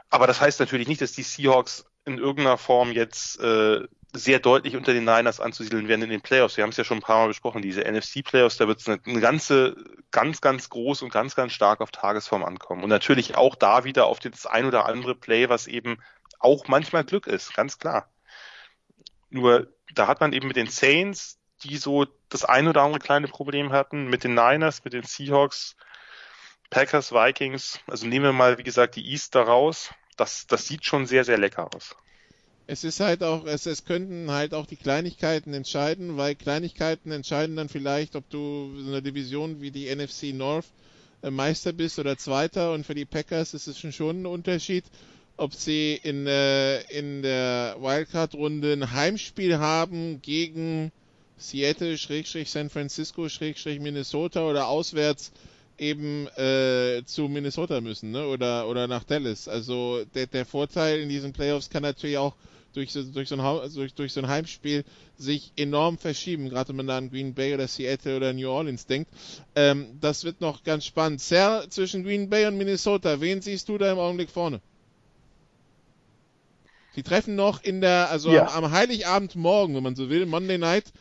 Aber 0.10 0.28
das 0.28 0.40
heißt 0.40 0.62
natürlich 0.62 0.88
nicht, 0.88 1.02
dass 1.02 1.12
die 1.12 1.24
Seahawks 1.24 1.86
in 2.06 2.18
irgendeiner 2.18 2.58
Form 2.58 2.94
jetzt 2.94 3.40
äh, 3.42 3.82
sehr 4.14 4.40
deutlich 4.40 4.78
unter 4.78 4.94
den 4.94 5.04
Niners 5.04 5.42
anzusiedeln 5.42 5.90
werden 5.90 6.04
in 6.04 6.10
den 6.10 6.22
Playoffs. 6.22 6.56
Wir 6.56 6.64
haben 6.64 6.72
es 6.72 6.78
ja 6.78 6.84
schon 6.86 7.00
ein 7.00 7.04
paar 7.04 7.20
Mal 7.20 7.28
besprochen, 7.28 7.62
diese 7.62 7.82
NFC-Playoffs, 7.82 8.58
da 8.58 8.68
wird 8.68 8.80
es 8.80 8.88
eine, 8.88 9.00
eine 9.06 9.20
ganze, 9.20 9.76
ganz, 10.12 10.40
ganz 10.40 10.70
groß 10.70 11.02
und 11.02 11.12
ganz, 11.12 11.36
ganz 11.36 11.52
stark 11.52 11.82
auf 11.82 11.92
Tagesform 11.92 12.44
ankommen. 12.44 12.84
Und 12.84 12.90
natürlich 12.90 13.36
auch 13.36 13.56
da 13.56 13.84
wieder 13.84 14.06
auf 14.06 14.20
das 14.20 14.46
ein 14.46 14.66
oder 14.66 14.86
andere 14.86 15.16
Play, 15.16 15.50
was 15.50 15.68
eben 15.68 15.98
auch 16.42 16.68
manchmal 16.68 17.04
Glück 17.04 17.28
ist, 17.28 17.54
ganz 17.54 17.78
klar. 17.78 18.10
Nur 19.30 19.74
da 19.94 20.08
hat 20.08 20.20
man 20.20 20.34
eben 20.34 20.48
mit 20.48 20.58
den 20.58 20.68
Saints, 20.68 21.40
die 21.64 21.78
so 21.78 22.06
das 22.30 22.46
ein 22.46 22.68
oder 22.68 22.82
andere 22.82 23.00
kleine 23.00 23.28
Problem 23.28 23.72
hatten, 23.72 24.08
mit 24.08 24.24
den 24.24 24.34
Niners, 24.34 24.84
mit 24.84 24.94
den 24.94 25.04
Seahawks, 25.04 25.76
Packers, 26.70 27.12
Vikings, 27.12 27.80
also 27.88 28.08
nehmen 28.08 28.26
wir 28.26 28.34
mal, 28.34 28.58
wie 28.58 28.64
gesagt, 28.64 28.96
die 28.96 29.06
East 29.12 29.36
da 29.36 29.44
raus. 29.44 29.92
Das, 30.18 30.48
das 30.48 30.68
sieht 30.68 30.86
schon 30.86 31.06
sehr, 31.06 31.24
sehr 31.24 31.38
lecker 31.38 31.70
aus. 31.76 31.96
Es 32.68 32.84
ist 32.84 33.02
halt 33.02 33.24
auch, 33.24 33.46
es, 33.46 33.66
es 33.66 33.86
könnten 33.86 34.32
halt 34.32 34.54
auch 34.54 34.66
die 34.66 34.78
Kleinigkeiten 34.78 35.54
entscheiden, 35.54 36.16
weil 36.16 36.36
Kleinigkeiten 36.36 37.12
entscheiden 37.12 37.58
dann 37.58 37.68
vielleicht, 37.68 38.16
ob 38.16 38.30
du 38.30 38.74
in 38.78 38.88
einer 38.88 39.02
Division 39.02 39.62
wie 39.62 39.72
die 39.72 39.94
NFC 39.94 40.34
North 40.34 40.68
äh, 41.22 41.32
Meister 41.32 41.74
bist 41.74 42.00
oder 42.00 42.18
Zweiter 42.18 42.72
und 42.72 42.86
für 42.86 42.96
die 42.96 43.06
Packers 43.06 43.54
ist 43.54 43.68
es 43.68 43.80
schon 43.94 44.22
ein 44.22 44.26
Unterschied, 44.26 44.86
ob 45.42 45.56
sie 45.56 46.00
in, 46.04 46.28
äh, 46.28 46.82
in 46.98 47.24
der 47.24 47.76
Wildcard-Runde 47.80 48.74
ein 48.74 48.92
Heimspiel 48.92 49.58
haben 49.58 50.22
gegen 50.22 50.92
Seattle, 51.38 51.98
San 51.98 52.70
Francisco, 52.70 53.28
Minnesota 53.80 54.48
oder 54.48 54.68
auswärts 54.68 55.32
eben 55.80 56.28
äh, 56.38 57.02
zu 57.06 57.28
Minnesota 57.28 57.82
müssen, 57.82 58.12
ne? 58.12 58.28
Oder 58.28 58.68
oder 58.68 58.88
nach 58.88 59.04
Dallas. 59.04 59.48
Also 59.48 60.06
der, 60.14 60.28
der 60.28 60.46
Vorteil 60.46 61.00
in 61.00 61.10
diesen 61.10 61.34
Playoffs 61.34 61.72
kann 61.72 61.82
natürlich 61.82 62.20
auch 62.20 62.36
durch 62.74 62.92
so, 62.92 63.02
durch 63.02 63.28
so, 63.28 63.36
ein, 63.36 63.74
durch, 63.74 63.96
durch 63.96 64.14
so 64.14 64.22
ein 64.22 64.28
Heimspiel 64.28 64.86
sich 65.18 65.54
enorm 65.56 65.98
verschieben, 65.98 66.50
gerade 66.50 66.70
wenn 66.70 66.76
man 66.76 66.88
da 66.88 66.98
an 67.00 67.10
Green 67.10 67.34
Bay 67.34 67.56
oder 67.56 67.68
Seattle 67.68 68.18
oder 68.18 68.32
New 68.32 68.48
Orleans 68.48 68.86
denkt. 68.86 69.10
Ähm, 69.56 69.98
das 70.00 70.24
wird 70.24 70.40
noch 70.40 70.64
ganz 70.64 70.86
spannend. 70.86 71.20
Sehr 71.20 71.66
zwischen 71.70 72.04
Green 72.04 72.30
Bay 72.30 72.46
und 72.46 72.58
Minnesota, 72.60 73.20
wen 73.20 73.42
siehst 73.42 73.68
du 73.68 73.80
da 73.80 73.92
im 73.92 73.98
Augenblick 73.98 74.30
vorne? 74.30 74.62
Sie 76.94 77.04
treffen 77.04 77.36
noch 77.36 77.64
in 77.64 77.82
der, 77.82 78.10
also 78.10 78.32
ja. 78.32 78.48
am, 78.48 78.66
am 78.66 78.72
Heiligabend 78.72 79.36
morgen, 79.36 79.76
wenn 79.76 79.84
man 79.84 79.96
so 79.96 80.10
will, 80.10 80.26
Monday 80.26 80.58
Night, 80.58 80.92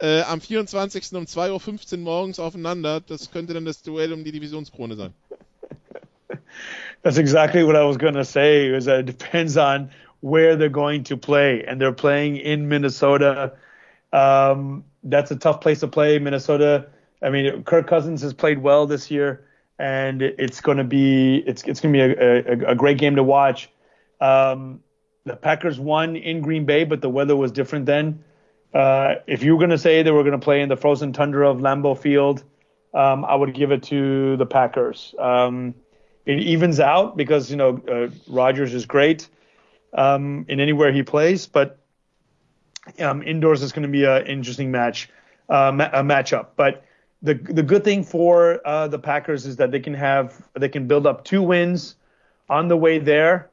äh, 0.00 0.22
am 0.22 0.40
24. 0.40 1.12
um 1.14 1.24
2.15 1.24 1.92
Uhr 1.92 1.98
morgens 1.98 2.40
aufeinander. 2.40 3.00
Das 3.00 3.30
könnte 3.30 3.54
dann 3.54 3.64
das 3.64 3.82
Duell 3.82 4.12
um 4.12 4.24
die 4.24 4.32
Divisionskrone 4.32 4.96
sein. 4.96 5.14
That's 7.02 7.18
exactly 7.18 7.64
what 7.64 7.76
I 7.76 7.86
was 7.86 7.96
going 7.96 8.14
to 8.14 8.24
say. 8.24 8.74
Is 8.74 8.86
that 8.86 9.00
it 9.00 9.06
depends 9.06 9.56
on 9.56 9.90
where 10.20 10.56
they're 10.56 10.68
going 10.68 11.04
to 11.04 11.16
play, 11.16 11.64
and 11.64 11.80
they're 11.80 11.92
playing 11.92 12.36
in 12.36 12.68
Minnesota. 12.68 13.52
Um, 14.12 14.84
that's 15.04 15.30
a 15.30 15.36
tough 15.36 15.60
place 15.60 15.80
to 15.80 15.88
play, 15.88 16.18
Minnesota. 16.18 16.86
I 17.22 17.30
mean, 17.30 17.62
Kirk 17.64 17.86
Cousins 17.86 18.22
has 18.22 18.34
played 18.34 18.58
well 18.58 18.86
this 18.86 19.10
year, 19.10 19.46
and 19.78 20.22
it's 20.22 20.60
going 20.60 20.78
to 20.78 20.84
be 20.84 21.36
it's 21.46 21.62
it's 21.64 21.80
going 21.80 21.92
to 21.92 21.98
be 21.98 22.00
a, 22.00 22.68
a, 22.68 22.72
a, 22.72 22.74
great 22.74 22.98
game 22.98 23.16
to 23.16 23.22
watch. 23.22 23.70
Um, 24.20 24.80
the 25.26 25.36
Packers 25.36 25.78
won 25.78 26.16
in 26.16 26.40
Green 26.40 26.64
Bay, 26.64 26.84
but 26.84 27.02
the 27.02 27.10
weather 27.10 27.36
was 27.36 27.52
different 27.52 27.84
then. 27.84 28.24
Uh, 28.72 29.16
if 29.26 29.42
you 29.42 29.52
were 29.52 29.58
going 29.58 29.70
to 29.70 29.78
say 29.78 30.02
they 30.02 30.12
were 30.12 30.22
going 30.22 30.38
to 30.38 30.44
play 30.44 30.62
in 30.62 30.68
the 30.68 30.76
frozen 30.76 31.12
tundra 31.12 31.50
of 31.50 31.58
Lambeau 31.58 31.98
Field, 31.98 32.44
um, 32.94 33.24
I 33.24 33.34
would 33.34 33.52
give 33.52 33.72
it 33.72 33.82
to 33.84 34.36
the 34.36 34.46
Packers. 34.46 35.14
Um, 35.18 35.74
it 36.24 36.38
evens 36.40 36.80
out 36.80 37.16
because 37.16 37.50
you 37.50 37.56
know 37.56 37.80
uh, 37.90 38.08
Rodgers 38.28 38.72
is 38.72 38.86
great 38.86 39.28
um, 39.92 40.46
in 40.48 40.60
anywhere 40.60 40.92
he 40.92 41.02
plays, 41.02 41.46
but 41.46 41.78
um, 43.00 43.22
indoors 43.22 43.62
is 43.62 43.72
going 43.72 43.82
to 43.82 43.88
be 43.88 44.04
an 44.04 44.26
interesting 44.26 44.70
match, 44.70 45.10
uh, 45.48 45.72
ma- 45.72 45.90
a 45.92 46.02
matchup. 46.02 46.48
But 46.56 46.84
the 47.22 47.34
the 47.34 47.62
good 47.62 47.82
thing 47.82 48.04
for 48.04 48.60
uh, 48.64 48.86
the 48.88 48.98
Packers 48.98 49.44
is 49.44 49.56
that 49.56 49.72
they 49.72 49.80
can 49.80 49.94
have 49.94 50.40
they 50.54 50.68
can 50.68 50.86
build 50.86 51.06
up 51.06 51.24
two 51.24 51.42
wins 51.42 51.96
on 52.48 52.68
the 52.68 52.76
way 52.76 52.98
there 52.98 53.50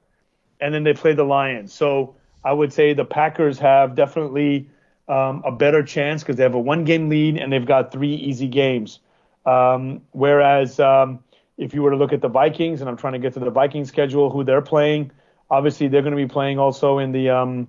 and 0.63 0.73
then 0.73 0.83
they 0.83 0.93
play 0.93 1.13
the 1.13 1.23
Lions. 1.25 1.73
So 1.73 2.15
I 2.43 2.53
would 2.53 2.71
say 2.71 2.93
the 2.93 3.05
Packers 3.05 3.59
have 3.59 3.95
definitely 3.95 4.69
um, 5.09 5.43
a 5.45 5.51
better 5.51 5.83
chance 5.83 6.23
because 6.23 6.37
they 6.37 6.43
have 6.43 6.55
a 6.55 6.59
one 6.59 6.85
game 6.85 7.09
lead 7.09 7.37
and 7.37 7.51
they've 7.51 7.65
got 7.65 7.91
three 7.91 8.15
easy 8.15 8.47
games. 8.47 8.99
Um, 9.45 10.01
whereas 10.11 10.79
um, 10.79 11.19
if 11.57 11.73
you 11.73 11.83
were 11.83 11.91
to 11.91 11.97
look 11.97 12.13
at 12.13 12.21
the 12.21 12.29
Vikings, 12.29 12.79
and 12.79 12.89
I'm 12.89 12.95
trying 12.95 13.13
to 13.13 13.19
get 13.19 13.33
to 13.33 13.41
the 13.41 13.51
Vikings 13.51 13.89
schedule, 13.89 14.29
who 14.29 14.45
they're 14.45 14.61
playing, 14.61 15.11
obviously 15.51 15.89
they're 15.89 16.01
going 16.01 16.15
to 16.15 16.23
be 16.27 16.31
playing 16.31 16.59
also 16.59 16.99
in 16.99 17.11
the 17.11 17.29
um, 17.29 17.67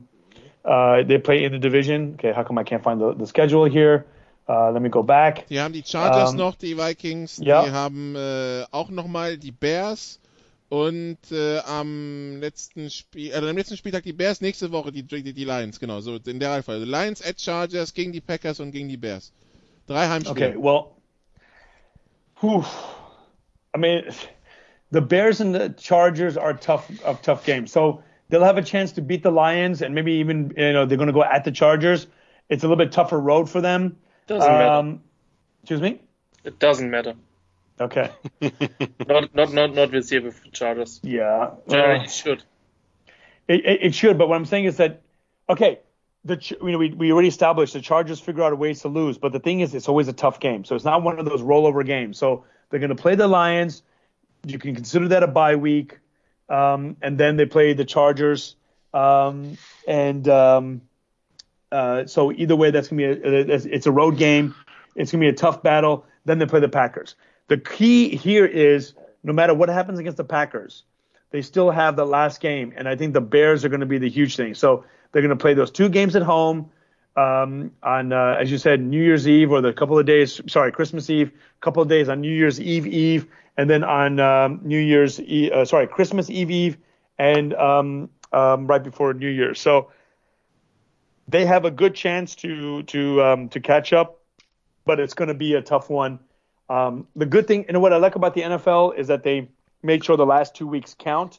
uh, 0.64 1.02
they 1.02 1.18
play 1.18 1.42
in 1.42 1.52
the 1.52 1.58
division. 1.58 2.14
Okay, 2.14 2.32
how 2.32 2.44
come 2.44 2.58
I 2.58 2.64
can't 2.64 2.82
find 2.82 3.00
the, 3.00 3.12
the 3.14 3.26
schedule 3.26 3.64
here? 3.64 4.06
Uh, 4.48 4.70
let 4.70 4.82
me 4.82 4.88
go 4.88 5.02
back. 5.02 5.48
Die 5.48 5.58
haben 5.58 5.72
die 5.72 5.82
Chargers 5.82 6.30
um, 6.30 6.36
noch, 6.36 6.54
die 6.54 6.76
Vikings. 6.76 7.36
Die 7.36 7.50
haben 7.50 8.14
äh, 8.14 8.64
auch 8.70 8.90
nochmal 8.90 9.36
die 9.36 9.52
Bears. 9.52 10.20
Und 10.70 11.18
äh, 11.30 11.58
am 11.60 12.40
letzten 12.40 12.90
Spiel, 12.90 13.32
also 13.34 13.46
am 13.48 13.56
letzten 13.56 13.76
Spieltag 13.76 14.02
die 14.02 14.12
Bears, 14.12 14.40
nächste 14.40 14.72
Woche 14.72 14.90
die, 14.92 15.02
die, 15.02 15.32
die 15.32 15.44
Lions, 15.44 15.78
genau, 15.78 16.00
so 16.00 16.16
in 16.16 16.40
der 16.40 16.50
Reihenfolge. 16.50 16.80
Also 16.80 16.90
Lions 16.90 17.22
at 17.22 17.40
Chargers 17.40 17.94
gegen 17.94 18.12
die 18.12 18.20
Packers 18.20 18.60
und 18.60 18.72
gegen 18.72 18.88
die 18.88 18.96
Bears. 18.96 19.32
Drei 19.86 20.08
Heimspiele. 20.08 20.48
Okay, 20.48 20.58
well, 20.58 20.96
whew. 22.40 22.64
I 23.74 23.78
mean, 23.78 24.04
the 24.90 25.00
Bears 25.00 25.40
and 25.40 25.54
the 25.54 25.74
Chargers 25.76 26.36
are 26.36 26.54
tough, 26.54 26.90
a 27.04 27.14
tough 27.14 27.44
game. 27.44 27.66
So 27.66 28.02
they'll 28.28 28.44
have 28.44 28.56
a 28.56 28.62
chance 28.62 28.92
to 28.92 29.02
beat 29.02 29.22
the 29.22 29.30
Lions, 29.30 29.82
and 29.82 29.94
maybe 29.94 30.14
even 30.14 30.54
you 30.56 30.72
know 30.72 30.86
they're 30.86 30.96
going 30.96 31.08
to 31.08 31.12
go 31.12 31.24
at 31.24 31.44
the 31.44 31.52
Chargers. 31.52 32.06
It's 32.48 32.64
a 32.64 32.68
little 32.68 32.82
bit 32.82 32.92
tougher 32.92 33.20
road 33.20 33.50
for 33.50 33.60
them. 33.60 33.98
Doesn't 34.26 34.50
um, 34.50 34.58
matter. 34.58 34.98
Excuse 35.62 35.80
me. 35.80 36.00
It 36.44 36.58
doesn't 36.58 36.90
matter. 36.90 37.14
Okay. 37.80 38.10
not 39.08 39.34
not 39.34 39.52
not 39.52 39.74
not 39.74 39.90
with 39.90 40.08
the 40.08 40.32
Chargers. 40.52 41.00
Yeah. 41.02 41.50
Uh, 41.68 42.02
it 42.02 42.10
should. 42.10 42.42
It, 43.46 43.64
it, 43.66 43.82
it, 43.82 43.94
should, 43.94 44.16
but 44.16 44.28
what 44.28 44.36
I'm 44.36 44.46
saying 44.46 44.64
is 44.64 44.78
that 44.78 45.02
okay, 45.48 45.80
the 46.24 46.40
you 46.62 46.72
know 46.72 46.78
we 46.78 46.90
we 46.90 47.12
already 47.12 47.28
established 47.28 47.74
the 47.74 47.80
Chargers 47.80 48.20
figure 48.20 48.42
out 48.42 48.56
ways 48.58 48.80
to 48.82 48.88
lose, 48.88 49.18
but 49.18 49.32
the 49.32 49.40
thing 49.40 49.60
is 49.60 49.74
it's 49.74 49.88
always 49.88 50.08
a 50.08 50.12
tough 50.12 50.40
game, 50.40 50.64
so 50.64 50.74
it's 50.74 50.84
not 50.84 51.02
one 51.02 51.18
of 51.18 51.26
those 51.26 51.42
rollover 51.42 51.84
games. 51.84 52.16
So 52.16 52.44
they're 52.70 52.80
going 52.80 52.94
to 52.94 53.02
play 53.02 53.16
the 53.16 53.28
Lions. 53.28 53.82
You 54.46 54.58
can 54.58 54.74
consider 54.74 55.08
that 55.08 55.22
a 55.22 55.26
bye 55.26 55.56
week, 55.56 55.98
um, 56.48 56.96
and 57.02 57.18
then 57.18 57.36
they 57.36 57.46
play 57.46 57.72
the 57.72 57.84
Chargers, 57.84 58.56
um, 58.94 59.58
and 59.86 60.26
um, 60.28 60.80
uh, 61.72 62.06
so 62.06 62.32
either 62.32 62.56
way, 62.56 62.70
that's 62.70 62.88
going 62.88 62.98
to 62.98 63.20
be 63.20 63.52
a, 63.52 63.74
it's 63.74 63.86
a 63.86 63.92
road 63.92 64.16
game. 64.16 64.54
It's 64.94 65.10
going 65.10 65.20
to 65.20 65.24
be 65.26 65.28
a 65.28 65.36
tough 65.36 65.62
battle. 65.62 66.06
Then 66.24 66.38
they 66.38 66.46
play 66.46 66.60
the 66.60 66.68
Packers. 66.68 67.16
The 67.48 67.58
key 67.58 68.16
here 68.16 68.46
is 68.46 68.94
no 69.22 69.32
matter 69.32 69.54
what 69.54 69.68
happens 69.68 69.98
against 69.98 70.16
the 70.16 70.24
Packers, 70.24 70.84
they 71.30 71.42
still 71.42 71.70
have 71.70 71.96
the 71.96 72.06
last 72.06 72.40
game, 72.40 72.72
and 72.76 72.88
I 72.88 72.96
think 72.96 73.12
the 73.12 73.20
Bears 73.20 73.64
are 73.64 73.68
going 73.68 73.80
to 73.80 73.86
be 73.86 73.98
the 73.98 74.08
huge 74.08 74.36
thing. 74.36 74.54
So 74.54 74.84
they're 75.12 75.22
going 75.22 75.36
to 75.36 75.42
play 75.42 75.54
those 75.54 75.70
two 75.70 75.88
games 75.88 76.14
at 76.16 76.22
home 76.22 76.70
um, 77.16 77.72
on, 77.82 78.12
uh, 78.12 78.36
as 78.40 78.50
you 78.50 78.58
said, 78.58 78.80
New 78.80 79.02
Year's 79.02 79.26
Eve 79.28 79.50
or 79.50 79.60
the 79.60 79.72
couple 79.72 79.98
of 79.98 80.06
days, 80.06 80.40
sorry, 80.46 80.72
Christmas 80.72 81.10
Eve, 81.10 81.32
couple 81.60 81.82
of 81.82 81.88
days 81.88 82.08
on 82.08 82.20
New 82.20 82.32
Year's 82.32 82.60
Eve 82.60 82.86
Eve, 82.86 83.26
and 83.56 83.68
then 83.68 83.84
on 83.84 84.20
um, 84.20 84.60
New 84.62 84.78
Year's, 84.78 85.20
Eve, 85.20 85.52
uh, 85.52 85.64
sorry, 85.64 85.86
Christmas 85.86 86.30
Eve 86.30 86.50
Eve, 86.50 86.78
and 87.18 87.54
um, 87.54 88.10
um, 88.32 88.66
right 88.66 88.82
before 88.82 89.14
New 89.14 89.28
Year's. 89.28 89.60
So 89.60 89.90
they 91.28 91.46
have 91.46 91.64
a 91.64 91.70
good 91.70 91.94
chance 91.94 92.34
to 92.36 92.82
to 92.84 93.22
um, 93.22 93.48
to 93.50 93.60
catch 93.60 93.92
up, 93.92 94.20
but 94.84 95.00
it's 95.00 95.14
going 95.14 95.28
to 95.28 95.34
be 95.34 95.54
a 95.54 95.62
tough 95.62 95.88
one 95.88 96.18
Um, 96.68 97.06
the 97.14 97.26
good 97.26 97.46
thing, 97.46 97.66
and 97.68 97.80
what 97.82 97.92
I 97.92 97.98
like 97.98 98.14
about 98.14 98.34
the 98.34 98.42
NFL 98.42 98.96
is 98.96 99.08
that 99.08 99.22
they 99.22 99.48
made 99.82 100.04
sure 100.04 100.16
the 100.16 100.26
last 100.26 100.54
two 100.54 100.66
weeks 100.66 100.96
count. 100.98 101.38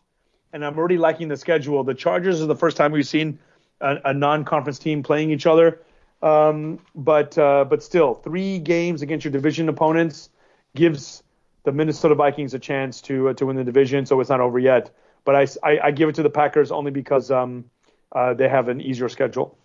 And 0.53 0.63
I'm 0.63 0.77
already 0.77 0.97
liking 0.97 1.27
the 1.27 1.37
schedule. 1.37 1.83
The 1.83 1.93
Chargers 1.93 2.39
is 2.39 2.47
the 2.47 2.55
first 2.55 2.77
time 2.77 2.91
we've 2.91 3.07
seen 3.07 3.39
a, 3.81 3.97
a 4.05 4.13
non-conference 4.13 4.79
team 4.79 5.03
playing 5.03 5.31
each 5.31 5.45
other. 5.45 5.81
Um, 6.21 6.79
but 6.95 7.37
uh, 7.37 7.65
but 7.65 7.83
still, 7.83 8.13
three 8.13 8.59
games 8.59 9.01
against 9.01 9.25
your 9.25 9.31
division 9.31 9.67
opponents 9.67 10.29
gives 10.73 11.23
the 11.63 11.71
Minnesota 11.71 12.15
Vikings 12.15 12.53
a 12.53 12.59
chance 12.59 13.01
to 13.01 13.29
uh, 13.29 13.33
to 13.33 13.45
win 13.45 13.57
the 13.57 13.63
division. 13.63 14.05
So 14.05 14.19
it's 14.21 14.29
not 14.29 14.39
over 14.39 14.57
yet. 14.57 14.91
But 15.25 15.35
I, 15.35 15.47
I, 15.63 15.79
I 15.85 15.91
give 15.91 16.07
it 16.07 16.15
to 16.15 16.23
the 16.23 16.29
Packers 16.29 16.71
only 16.71 16.91
because 16.91 17.31
um, 17.31 17.65
uh, 18.11 18.33
they 18.33 18.47
have 18.47 18.69
an 18.69 18.79
easier 18.79 19.09
schedule. 19.09 19.57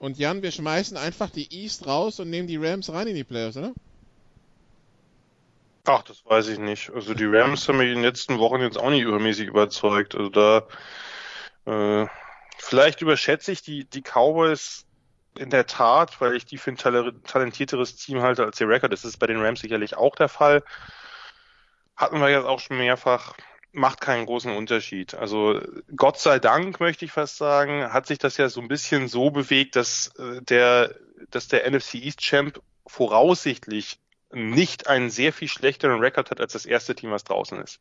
Und 0.00 0.18
Jan, 0.18 0.42
wir 0.42 0.50
schmeißen 0.50 0.96
einfach 0.96 1.30
die 1.30 1.46
East 1.50 1.86
raus 1.86 2.18
und 2.18 2.28
nehmen 2.28 2.48
die 2.48 2.56
Rams 2.56 2.92
rein 2.92 3.06
in 3.06 3.14
die 3.14 3.22
Playoffs, 3.22 3.56
oder? 3.56 3.72
Ach, 5.84 6.02
das 6.02 6.24
weiß 6.24 6.48
ich 6.48 6.58
nicht. 6.58 6.90
Also 6.90 7.14
die 7.14 7.26
Rams 7.26 7.68
haben 7.68 7.78
mich 7.78 7.88
in 7.88 7.96
den 7.96 8.04
letzten 8.04 8.38
Wochen 8.38 8.60
jetzt 8.60 8.78
auch 8.78 8.90
nicht 8.90 9.02
übermäßig 9.02 9.48
überzeugt. 9.48 10.14
Also 10.14 10.30
da 10.30 10.66
äh, 11.66 12.06
vielleicht 12.58 13.02
überschätze 13.02 13.52
ich 13.52 13.62
die, 13.62 13.84
die 13.84 14.02
Cowboys 14.02 14.86
in 15.36 15.50
der 15.50 15.66
Tat, 15.66 16.20
weil 16.20 16.36
ich 16.36 16.44
die 16.44 16.58
für 16.58 16.70
ein 16.70 16.76
talentierteres 16.76 17.96
Team 17.96 18.22
halte 18.22 18.44
als 18.44 18.58
die 18.58 18.64
Record. 18.64 18.92
Das 18.92 19.04
ist 19.04 19.18
bei 19.18 19.26
den 19.26 19.42
Rams 19.42 19.60
sicherlich 19.60 19.96
auch 19.96 20.14
der 20.14 20.28
Fall. 20.28 20.62
Hatten 21.96 22.20
wir 22.20 22.30
jetzt 22.30 22.46
auch 22.46 22.60
schon 22.60 22.78
mehrfach 22.78 23.34
macht 23.72 24.00
keinen 24.00 24.26
großen 24.26 24.54
Unterschied. 24.54 25.14
Also 25.14 25.60
Gott 25.96 26.18
sei 26.18 26.38
Dank 26.38 26.78
möchte 26.78 27.04
ich 27.04 27.12
fast 27.12 27.38
sagen, 27.38 27.92
hat 27.92 28.06
sich 28.06 28.18
das 28.18 28.36
ja 28.36 28.48
so 28.48 28.60
ein 28.60 28.68
bisschen 28.68 29.08
so 29.08 29.30
bewegt, 29.30 29.76
dass 29.76 30.08
äh, 30.18 30.42
der, 30.42 30.94
dass 31.30 31.48
der 31.48 31.68
NFC 31.70 31.94
East 31.94 32.20
Champ 32.20 32.60
voraussichtlich 32.86 33.98
nicht 34.32 34.86
einen 34.86 35.10
sehr 35.10 35.32
viel 35.32 35.48
schlechteren 35.48 36.00
Rekord 36.00 36.30
hat 36.30 36.40
als 36.40 36.52
das 36.52 36.66
erste 36.66 36.94
Team, 36.94 37.10
was 37.10 37.24
draußen 37.24 37.60
ist. 37.60 37.78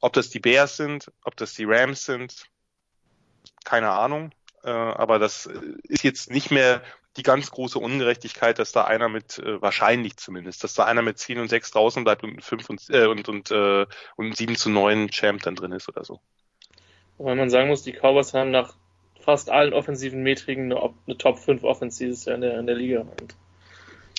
Ob 0.00 0.12
das 0.12 0.30
die 0.30 0.40
Bears 0.40 0.76
sind, 0.76 1.12
ob 1.24 1.36
das 1.36 1.54
die 1.54 1.64
Rams 1.64 2.04
sind, 2.04 2.46
keine 3.64 3.90
Ahnung. 3.90 4.32
Äh, 4.62 4.70
aber 4.70 5.18
das 5.18 5.46
ist 5.84 6.04
jetzt 6.04 6.30
nicht 6.30 6.50
mehr 6.50 6.82
die 7.16 7.22
ganz 7.22 7.50
große 7.50 7.78
Ungerechtigkeit, 7.78 8.58
dass 8.58 8.72
da 8.72 8.84
einer 8.84 9.08
mit, 9.08 9.38
äh, 9.38 9.60
wahrscheinlich 9.60 10.16
zumindest, 10.16 10.62
dass 10.62 10.74
da 10.74 10.84
einer 10.84 11.02
mit 11.02 11.18
10 11.18 11.38
und 11.40 11.48
6 11.48 11.72
draußen 11.72 12.04
bleibt 12.04 12.22
und 12.22 12.42
5 12.42 12.70
und, 12.70 12.90
äh, 12.90 13.06
und, 13.06 13.28
und, 13.28 13.50
äh, 13.50 13.86
und 14.16 14.36
7 14.36 14.56
zu 14.56 14.70
9 14.70 15.10
Champ 15.10 15.42
dann 15.42 15.56
drin 15.56 15.72
ist 15.72 15.88
oder 15.88 16.04
so. 16.04 16.20
Weil 17.18 17.36
man 17.36 17.50
sagen 17.50 17.68
muss, 17.68 17.82
die 17.82 17.92
Cowboys 17.92 18.32
haben 18.32 18.50
nach 18.50 18.74
fast 19.20 19.50
allen 19.50 19.72
offensiven 19.72 20.22
Metriken 20.22 20.72
eine, 20.72 20.94
eine 21.06 21.18
Top 21.18 21.38
5 21.38 21.64
Offense 21.64 21.98
dieses 21.98 22.24
Jahr 22.24 22.36
in 22.36 22.40
der, 22.42 22.58
in 22.58 22.66
der 22.66 22.76
Liga. 22.76 23.00
Und 23.00 23.34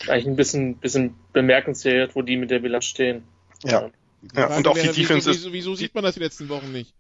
eigentlich 0.10 0.28
ein 0.28 0.36
bisschen, 0.36 0.78
bisschen 0.78 1.16
bemerkenswert, 1.34 2.16
wo 2.16 2.22
die 2.22 2.38
mit 2.38 2.52
der 2.52 2.60
Bilanz 2.60 2.86
stehen. 2.86 3.24
Ja. 3.64 3.90
ja. 4.36 4.56
Und 4.56 4.68
auch 4.68 4.78
die 4.78 4.88
Defense 4.88 5.30
wieso, 5.30 5.40
wieso, 5.40 5.54
wieso 5.54 5.76
sieht 5.76 5.96
man 5.96 6.04
das 6.04 6.16
die 6.16 6.22
letzten 6.22 6.50
Wochen 6.50 6.72
nicht? 6.72 6.94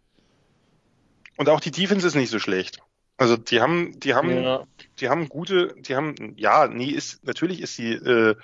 Und 1.38 1.50
auch 1.50 1.60
die 1.60 1.72
Defense 1.72 2.06
ist 2.06 2.16
nicht 2.16 2.30
so 2.30 2.40
schlecht. 2.40 2.80
Also 3.18 3.38
die 3.38 3.62
haben, 3.62 4.00
die 4.00 4.14
haben, 4.14 4.44
ja. 4.44 4.66
die 5.00 5.10
haben 5.10 5.30
gute, 5.30 5.76
die 5.78 5.96
haben, 5.96 6.16
ja, 6.38 6.68
nee, 6.68 6.90
ist 6.90 7.24
natürlich 7.24 7.62
ist 7.62 7.76
sie, 7.76 7.94
äh, 7.94 8.36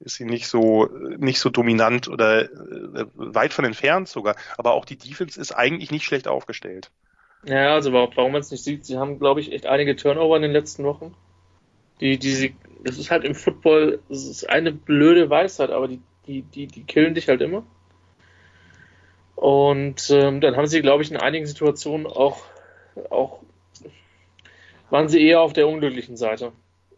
ist 0.00 0.16
sie 0.16 0.24
nicht 0.24 0.48
so 0.48 0.86
nicht 1.16 1.38
so 1.38 1.48
dominant 1.48 2.08
oder 2.08 2.42
äh, 2.42 3.06
weit 3.14 3.52
von 3.52 3.64
entfernt 3.64 4.08
sogar, 4.08 4.36
aber 4.58 4.74
auch 4.74 4.84
die 4.84 4.98
Defense 4.98 5.40
ist 5.40 5.52
eigentlich 5.52 5.90
nicht 5.90 6.04
schlecht 6.04 6.28
aufgestellt. 6.28 6.90
Ja, 7.44 7.74
also 7.74 7.92
warum 7.92 8.32
man 8.32 8.40
es 8.40 8.50
nicht 8.50 8.64
sieht, 8.64 8.84
sie 8.84 8.98
haben, 8.98 9.18
glaube 9.18 9.40
ich, 9.40 9.52
echt 9.52 9.66
einige 9.66 9.94
Turnover 9.94 10.36
in 10.36 10.42
den 10.42 10.52
letzten 10.52 10.84
Wochen. 10.84 11.14
Die, 12.00 12.18
die 12.18 12.32
sie, 12.32 12.56
das 12.84 12.98
ist 12.98 13.10
halt 13.10 13.24
im 13.24 13.34
Football, 13.34 14.00
das 14.08 14.24
ist 14.24 14.48
eine 14.48 14.72
blöde 14.72 15.30
Weisheit, 15.30 15.70
aber 15.70 15.88
die, 15.88 16.00
die, 16.26 16.42
die, 16.42 16.66
die 16.66 16.84
killen 16.84 17.14
dich 17.14 17.28
halt 17.28 17.40
immer. 17.40 17.64
Und 19.34 20.10
ähm, 20.10 20.40
dann 20.40 20.56
haben 20.56 20.66
sie, 20.66 20.80
glaube 20.80 21.02
ich, 21.02 21.10
in 21.10 21.18
einigen 21.18 21.46
Situationen 21.46 22.06
auch, 22.06 22.42
auch 23.10 23.40
waren 24.90 25.08
sie 25.08 25.24
eher 25.24 25.40
auf 25.40 25.52
der 25.52 25.68
unglücklichen 25.68 26.16
Seite. 26.16 26.52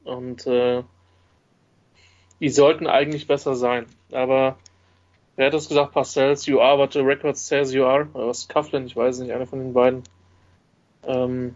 Und 0.05 0.47
äh, 0.47 0.83
die 2.41 2.49
sollten 2.49 2.87
eigentlich 2.87 3.27
besser 3.27 3.55
sein. 3.55 3.87
Aber 4.13 4.59
wer 5.37 5.47
hat 5.47 5.55
das 5.55 5.69
gesagt? 5.69 5.93
Parcells, 5.93 6.47
you 6.47 6.61
are 6.61 6.79
what 6.79 6.93
the 6.93 7.01
record 7.01 7.37
says 7.37 7.73
you 7.73 7.85
are. 7.85 8.09
Oder 8.15 8.29
was? 8.29 8.49
Coughlin, 8.49 8.87
ich 8.87 8.97
weiß 8.97 9.19
nicht, 9.19 9.33
einer 9.33 9.47
von 9.47 9.59
den 9.59 9.73
beiden. 9.73 10.05
Ähm, 11.05 11.55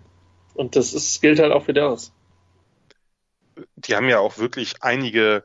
und 0.54 0.76
das 0.76 0.92
ist, 0.92 1.20
gilt 1.20 1.38
halt 1.38 1.52
auch 1.52 1.62
für 1.62 1.72
Dallas. 1.72 2.12
Die 3.86 3.94
haben 3.96 4.08
ja 4.08 4.18
auch 4.18 4.38
wirklich 4.38 4.82
einige 4.82 5.44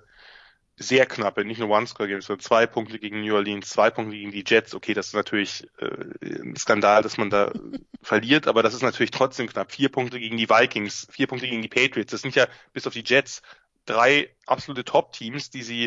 sehr 0.79 1.07
knappe, 1.07 1.43
nicht 1.43 1.59
nur 1.59 1.69
One-Score-Games, 1.69 2.27
sondern 2.27 2.43
zwei 2.43 2.67
Punkte 2.67 2.99
gegen 2.99 3.21
New 3.21 3.35
Orleans, 3.35 3.69
zwei 3.69 3.89
Punkte 3.89 4.15
gegen 4.15 4.31
die 4.31 4.43
Jets. 4.45 4.75
Okay, 4.75 4.93
das 4.93 5.07
ist 5.07 5.15
natürlich 5.15 5.67
äh, 5.79 6.39
ein 6.39 6.55
Skandal, 6.55 7.01
dass 7.01 7.17
man 7.17 7.31
da 7.31 7.51
verliert, 8.03 8.47
aber 8.47 8.61
das 8.61 8.75
ist 8.75 8.83
natürlich 8.83 9.11
trotzdem 9.11 9.47
knapp. 9.47 9.71
Vier 9.71 9.89
Punkte 9.89 10.19
gegen 10.19 10.37
die 10.37 10.49
Vikings, 10.49 11.07
vier 11.09 11.25
Punkte 11.25 11.47
gegen 11.47 11.63
die 11.63 11.67
Patriots. 11.67 12.11
Das 12.11 12.21
sind 12.21 12.35
ja 12.35 12.47
bis 12.73 12.85
auf 12.85 12.93
die 12.93 13.03
Jets 13.03 13.41
drei 13.87 14.29
absolute 14.45 14.85
Top-Teams, 14.85 15.49
die 15.49 15.63
sie 15.63 15.85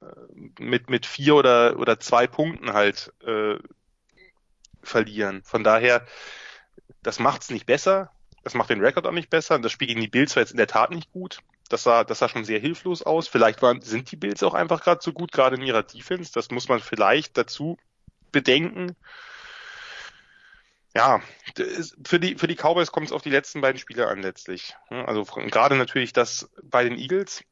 äh, 0.00 0.06
mit 0.58 0.88
mit 0.88 1.04
vier 1.04 1.34
oder 1.34 1.78
oder 1.78 2.00
zwei 2.00 2.26
Punkten 2.26 2.72
halt 2.72 3.12
äh, 3.22 3.56
verlieren. 4.82 5.42
Von 5.44 5.64
daher, 5.64 6.06
das 7.02 7.18
macht's 7.18 7.50
nicht 7.50 7.66
besser. 7.66 8.10
Das 8.42 8.54
macht 8.54 8.70
den 8.70 8.80
Rekord 8.80 9.06
auch 9.06 9.12
nicht 9.12 9.28
besser. 9.28 9.56
Und 9.56 9.62
das 9.62 9.72
Spiel 9.72 9.88
gegen 9.88 10.00
die 10.00 10.08
Bills 10.08 10.34
war 10.34 10.42
jetzt 10.42 10.52
in 10.52 10.56
der 10.56 10.66
Tat 10.66 10.90
nicht 10.92 11.12
gut. 11.12 11.40
Das 11.70 11.84
sah, 11.84 12.04
das 12.04 12.18
sah 12.18 12.28
schon 12.28 12.44
sehr 12.44 12.58
hilflos 12.58 13.02
aus. 13.02 13.28
Vielleicht 13.28 13.62
waren, 13.62 13.80
sind 13.80 14.10
die 14.10 14.16
Bills 14.16 14.42
auch 14.42 14.54
einfach 14.54 14.82
gerade 14.82 15.00
so 15.02 15.12
gut, 15.12 15.30
gerade 15.30 15.56
in 15.56 15.62
ihrer 15.62 15.84
Defense. 15.84 16.32
Das 16.34 16.50
muss 16.50 16.68
man 16.68 16.80
vielleicht 16.80 17.38
dazu 17.38 17.78
bedenken. 18.32 18.96
Ja, 20.96 21.22
für 22.04 22.18
die, 22.18 22.34
für 22.34 22.48
die 22.48 22.56
Cowboys 22.56 22.90
kommt 22.90 23.06
es 23.06 23.12
auf 23.12 23.22
die 23.22 23.30
letzten 23.30 23.60
beiden 23.60 23.78
Spiele 23.78 24.08
an 24.08 24.20
letztlich. 24.20 24.74
Also 24.88 25.22
gerade 25.24 25.76
natürlich 25.76 26.12
das 26.12 26.50
bei 26.64 26.82
den 26.82 26.98
Eagles 26.98 27.44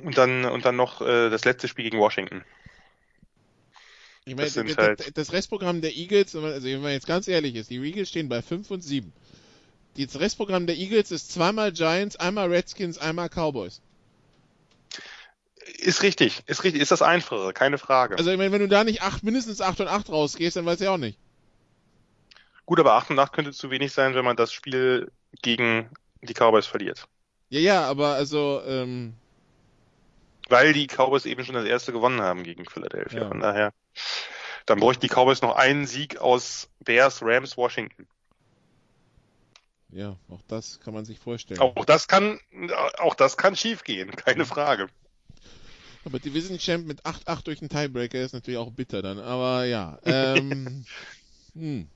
und 0.00 0.18
dann, 0.18 0.44
und 0.44 0.64
dann 0.64 0.74
noch 0.74 1.00
äh, 1.00 1.30
das 1.30 1.44
letzte 1.44 1.68
Spiel 1.68 1.84
gegen 1.84 1.98
Washington. 1.98 2.44
Ich 4.24 4.34
meine, 4.34 4.50
das, 4.50 4.76
halt 4.76 5.16
das, 5.16 5.32
Restprogramm 5.32 5.80
der 5.80 5.96
Eagles, 5.96 6.34
also 6.34 6.66
wenn 6.66 6.82
man 6.82 6.90
jetzt 6.90 7.06
ganz 7.06 7.28
ehrlich 7.28 7.54
ist, 7.54 7.70
die 7.70 7.78
Eagles 7.78 8.08
stehen 8.08 8.28
bei 8.28 8.42
5 8.42 8.70
und 8.72 8.82
7 8.82 9.12
das 10.06 10.20
Restprogramm 10.20 10.66
der 10.66 10.76
Eagles 10.76 11.10
ist 11.10 11.32
zweimal 11.32 11.72
Giants, 11.72 12.16
einmal 12.16 12.48
Redskins, 12.48 12.98
einmal 12.98 13.28
Cowboys. 13.28 13.80
Ist 15.78 16.02
richtig, 16.02 16.42
ist 16.46 16.64
richtig, 16.64 16.80
ist 16.80 16.90
das 16.90 17.02
einfache, 17.02 17.52
keine 17.52 17.78
Frage. 17.78 18.16
Also 18.16 18.30
ich 18.30 18.38
meine, 18.38 18.52
wenn 18.52 18.60
du 18.60 18.68
da 18.68 18.84
nicht 18.84 19.02
acht, 19.02 19.22
mindestens 19.22 19.60
8 19.60 19.80
und 19.80 19.88
8 19.88 20.08
rausgehst, 20.10 20.56
dann 20.56 20.64
weiß 20.64 20.80
ich 20.80 20.88
auch 20.88 20.96
nicht. 20.96 21.18
Gut, 22.64 22.80
aber 22.80 22.94
8 22.94 23.10
und 23.10 23.18
8 23.18 23.32
könnte 23.32 23.52
zu 23.52 23.70
wenig 23.70 23.92
sein, 23.92 24.14
wenn 24.14 24.24
man 24.24 24.36
das 24.36 24.52
Spiel 24.52 25.10
gegen 25.42 25.90
die 26.22 26.34
Cowboys 26.34 26.66
verliert. 26.66 27.06
Ja, 27.50 27.60
ja, 27.60 27.82
aber 27.86 28.14
also, 28.14 28.62
ähm, 28.66 29.14
Weil 30.48 30.72
die 30.72 30.86
Cowboys 30.86 31.26
eben 31.26 31.44
schon 31.44 31.54
das 31.54 31.64
erste 31.64 31.92
gewonnen 31.92 32.20
haben 32.20 32.42
gegen 32.42 32.64
Philadelphia. 32.64 33.22
Ja. 33.22 33.28
Von 33.28 33.40
daher, 33.40 33.72
dann 34.66 34.80
bräuchten 34.80 35.02
die 35.02 35.08
Cowboys 35.08 35.42
noch 35.42 35.56
einen 35.56 35.86
Sieg 35.86 36.18
aus 36.18 36.68
Bears, 36.80 37.22
Rams, 37.22 37.56
Washington. 37.56 38.06
Ja, 39.90 40.16
auch 40.28 40.42
das 40.48 40.80
kann 40.80 40.92
man 40.94 41.04
sich 41.04 41.18
vorstellen. 41.18 41.60
Auch 41.60 41.84
das 41.84 42.08
kann, 42.08 42.38
auch 42.98 43.14
das 43.14 43.36
kann 43.36 43.56
schiefgehen, 43.56 44.10
keine 44.10 44.44
Frage. 44.44 44.88
Aber 46.04 46.18
Division 46.18 46.58
Champ 46.58 46.86
mit 46.86 47.04
8-8 47.04 47.44
durch 47.44 47.60
einen 47.60 47.70
Tiebreaker 47.70 48.20
ist 48.20 48.32
natürlich 48.32 48.58
auch 48.58 48.70
bitter 48.70 49.02
dann, 49.02 49.18
aber 49.18 49.64
ja. 49.64 49.98
Ähm, 50.04 50.84
hm. 51.54 51.88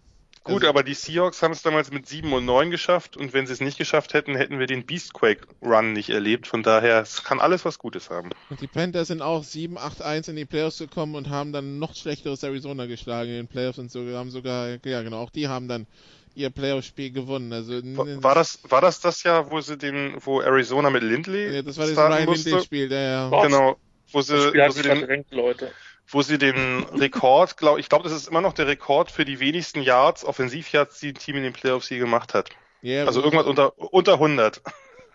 Gut, 0.45 0.57
also, 0.57 0.69
aber 0.69 0.83
die 0.83 0.95
Seahawks 0.95 1.41
haben 1.41 1.53
es 1.53 1.63
damals 1.63 1.93
mit 1.93 2.09
7 2.09 2.33
und 2.33 2.45
9 2.45 2.73
geschafft 2.73 3.17
und 3.17 3.33
wenn 3.33 3.47
sie 3.47 3.53
es 3.53 3.61
nicht 3.61 3.79
geschafft 3.79 4.13
hätten, 4.13 4.35
hätten 4.35 4.59
wir 4.59 4.67
den 4.67 4.85
Beastquake 4.85 5.47
Run 5.63 5.93
nicht 5.93 6.11
erlebt. 6.11 6.49
Von 6.49 6.65
daher, 6.65 7.01
es 7.01 7.23
kann 7.23 7.39
alles 7.39 7.65
was 7.65 7.79
Gutes 7.79 8.11
haben. 8.11 8.31
Und 8.51 8.61
die 8.61 8.67
Panthers 8.67 9.09
sind 9.09 9.23
auch 9.23 9.45
7-8-1 9.45 10.31
in 10.31 10.37
die 10.37 10.45
Playoffs 10.45 10.79
gekommen 10.79 11.15
und 11.15 11.31
haben 11.31 11.53
dann 11.53 11.79
noch 11.79 11.95
schlechteres 11.95 12.43
Arizona 12.43 12.87
geschlagen 12.87 13.31
in 13.31 13.37
den 13.37 13.49
Playoffs 13.49 13.79
und 13.79 13.93
so 13.93 14.05
haben 14.17 14.33
sogar, 14.33 14.85
ja 14.85 15.03
genau, 15.03 15.21
auch 15.21 15.31
die 15.31 15.47
haben 15.47 15.69
dann 15.69 15.87
ihr 16.35 16.51
Playoff-Spiel 16.51 17.11
gewonnen. 17.11 17.53
Also 17.53 17.81
war 18.23 18.35
das 18.35 18.61
war 18.69 18.81
das 18.81 19.01
das 19.01 19.23
Jahr, 19.23 19.51
wo 19.51 19.61
sie 19.61 19.77
den, 19.77 20.17
wo 20.21 20.41
Arizona 20.41 20.91
mit 20.91 21.03
Lindley? 21.03 21.55
Ja, 21.55 21.63
das 21.63 21.79
war 21.79 21.87
das 21.87 21.97
Ryan 21.97 22.27
Lindley-Spiel, 22.27 22.89
der 22.89 23.01
ja. 23.01 23.43
Genau, 23.43 23.77
wo 24.13 24.23
sie, 24.23 24.35
wo 24.35 24.71
sie 24.71 24.83
den, 24.83 25.25
Leute. 25.31 25.73
wo 26.09 26.23
sie 26.23 26.39
den 26.39 26.85
Rekord, 26.95 27.57
glaube 27.57 27.81
ich, 27.81 27.89
glaube, 27.89 28.05
das 28.05 28.13
ist 28.13 28.29
immer 28.29 28.41
noch 28.41 28.53
der 28.53 28.67
Rekord 28.67 29.11
für 29.11 29.25
die 29.25 29.41
wenigsten 29.41 29.83
Yards, 29.83 30.25
Offensiv-Yards, 30.25 31.01
die 31.01 31.09
ein 31.09 31.15
Team 31.15 31.37
in 31.37 31.43
den 31.43 31.53
Playoffs 31.53 31.89
je 31.89 31.99
gemacht 31.99 32.35
hat. 32.35 32.51
Yeah, 32.85 33.07
also 33.07 33.23
irgendwas 33.23 33.47
unter 33.47 33.79
unter 33.79 34.15
100. 34.15 34.61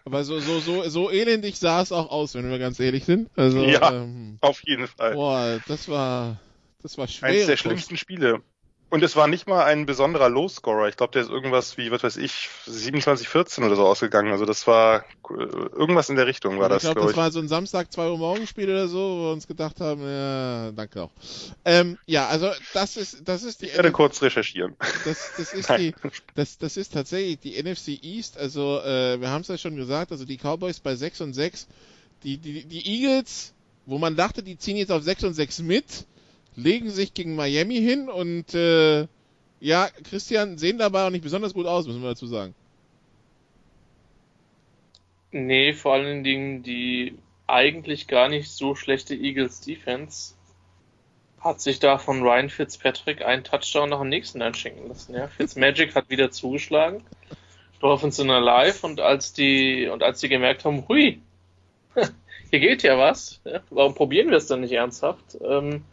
Aber 0.06 0.24
so, 0.24 0.40
so, 0.40 0.62
so, 0.62 0.88
so 0.88 1.12
elendig 1.12 1.60
sah 1.60 1.82
es 1.82 1.92
auch 1.92 2.10
aus, 2.10 2.34
wenn 2.34 2.50
wir 2.50 2.60
ganz 2.60 2.80
ehrlich 2.80 3.04
sind. 3.04 3.30
Also, 3.36 3.62
ja, 3.66 3.92
ähm, 3.92 4.38
auf 4.40 4.62
jeden 4.64 4.88
Fall. 4.88 5.16
Boah, 5.16 5.60
das 5.68 5.90
war, 5.90 6.40
das 6.82 6.98
war 6.98 7.10
schwer. 7.10 7.30
Eines 7.30 7.48
der 7.48 7.58
schlimmsten 7.58 7.98
Spiele 7.98 8.42
Und 8.90 9.04
es 9.04 9.18
war 9.18 9.28
nicht 9.28 9.48
mal 9.48 9.66
ein 9.66 9.86
besonderer 9.86 10.30
Low-Scorer. 10.30 10.88
Ich 10.88 10.96
glaube, 10.96 11.12
der 11.12 11.24
ist 11.24 11.30
irgendwas 11.30 11.78
wie, 11.78 11.92
was 11.92 12.04
weiß 12.04 12.16
ich, 12.18 12.48
27-14 12.68 13.66
oder 13.66 13.76
so 13.76 13.86
ausgegangen. 13.86 14.32
Also 14.32 14.46
das 14.46 14.66
war 14.66 15.04
äh, 15.30 15.34
irgendwas 15.34 16.10
in 16.10 16.16
der 16.16 16.26
Richtung 16.26 16.58
war 16.58 16.68
ich 16.68 16.76
das, 16.76 16.82
glaube. 16.84 17.02
Glaub 17.02 17.10
das 17.10 17.18
war 17.18 17.32
so 17.32 17.40
ein 17.40 17.50
Samstag 17.50 17.92
2 17.92 18.10
Uhr 18.10 18.18
morgens 18.18 18.50
Spiel 18.50 18.70
oder 18.70 18.88
so, 18.88 18.98
wo 18.98 19.24
wir 19.26 19.34
uns 19.34 19.46
gedacht 19.46 19.82
haben, 19.82 20.02
ja, 20.02 20.72
danke 20.72 21.04
auch. 21.04 21.12
Ähm, 21.66 21.98
ja, 22.06 22.28
also 22.28 22.50
das 22.74 22.96
ist, 22.96 23.28
das 23.28 23.44
ist 23.44 23.62
die. 23.62 23.66
Ich 23.66 23.76
werde 23.76 23.92
kurz 23.92 24.22
recherchieren. 24.22 24.78
Das, 25.04 25.34
das 25.36 25.54
ist 25.54 25.70
die, 25.70 25.94
das, 26.36 26.58
das 26.58 26.78
ist 26.78 26.94
tatsächlich 26.94 27.40
die 27.40 27.62
NFC 27.62 28.02
East. 28.02 28.38
Also 28.38 28.80
äh, 28.80 29.20
wir 29.20 29.30
haben 29.30 29.42
es 29.42 29.50
ja 29.50 29.58
schon 29.58 29.76
gesagt. 29.76 30.14
Also 30.14 30.24
die 30.24 30.38
Cowboys 30.38 30.80
bei 30.80 30.96
6 30.96 31.22
und 31.22 31.34
6, 31.34 31.68
die, 32.24 32.38
die, 32.38 32.64
die 32.64 32.88
Eagles, 32.88 33.54
wo 33.86 33.98
man 33.98 34.16
dachte, 34.16 34.44
die 34.44 34.58
ziehen 34.58 34.78
jetzt 34.78 34.94
auf 34.94 35.04
6 35.04 35.26
und 35.26 35.34
6 35.34 35.60
mit 35.60 36.06
legen 36.58 36.90
sich 36.90 37.14
gegen 37.14 37.36
Miami 37.36 37.76
hin 37.76 38.10
und 38.10 38.54
äh, 38.54 39.08
ja, 39.60 39.88
Christian 40.04 40.58
sehen 40.58 40.78
dabei 40.78 41.06
auch 41.06 41.12
nicht 41.12 41.24
besonders 41.24 41.54
gut 41.54 41.68
aus, 41.68 41.88
müssen 41.88 42.02
wir 42.02 42.10
dazu 42.10 42.28
sagen. 42.28 42.54
Nee, 45.32 45.74
vor 45.74 45.94
allen 45.94 46.24
Dingen 46.24 46.64
die 46.64 47.18
eigentlich 47.46 48.08
gar 48.08 48.28
nicht 48.28 48.50
so 48.50 48.76
schlechte 48.76 49.16
Eagles 49.16 49.62
Defense 49.62 50.34
hat 51.40 51.62
sich 51.62 51.80
da 51.80 51.98
von 51.98 52.24
Ryan 52.24 52.50
Fitzpatrick 52.50 53.24
einen 53.24 53.44
Touchdown 53.44 53.90
nach 53.90 54.00
dem 54.00 54.10
nächsten 54.10 54.42
einschenken 54.42 54.88
lassen. 54.88 55.14
Ja, 55.14 55.28
Fitzmagic 55.28 55.96
hat 55.96 56.10
wieder 56.10 56.32
zugeschlagen. 56.32 57.04
Dolphins 57.80 58.16
sind 58.16 58.32
alive 58.32 58.86
und 58.86 59.00
als 59.00 59.34
die 59.34 59.88
und 59.88 60.02
als 60.02 60.20
die 60.20 60.30
gemerkt 60.30 60.66
haben, 60.66 60.88
hui, 60.88 61.22
hier 62.50 62.60
geht 62.60 62.82
ja 62.82 62.98
was, 62.98 63.40
ja, 63.46 63.62
warum 63.70 63.94
probieren 63.94 64.30
wir 64.30 64.38
es 64.38 64.48
dann 64.48 64.62
nicht 64.62 64.74
ernsthaft? 64.74 65.38
Ähm, 65.48 65.84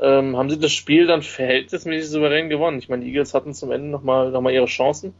ähm, 0.00 0.36
haben 0.36 0.50
sie 0.50 0.58
das 0.58 0.72
Spiel 0.72 1.06
dann 1.06 1.22
verhältnismäßig 1.22 2.10
souverän 2.10 2.48
gewonnen. 2.48 2.78
Ich 2.78 2.88
meine, 2.88 3.04
die 3.04 3.10
Eagles 3.10 3.34
hatten 3.34 3.54
zum 3.54 3.70
Ende 3.70 3.88
nochmal 3.88 4.30
noch 4.30 4.40
mal 4.40 4.52
ihre 4.52 4.66
Chancen. 4.66 5.14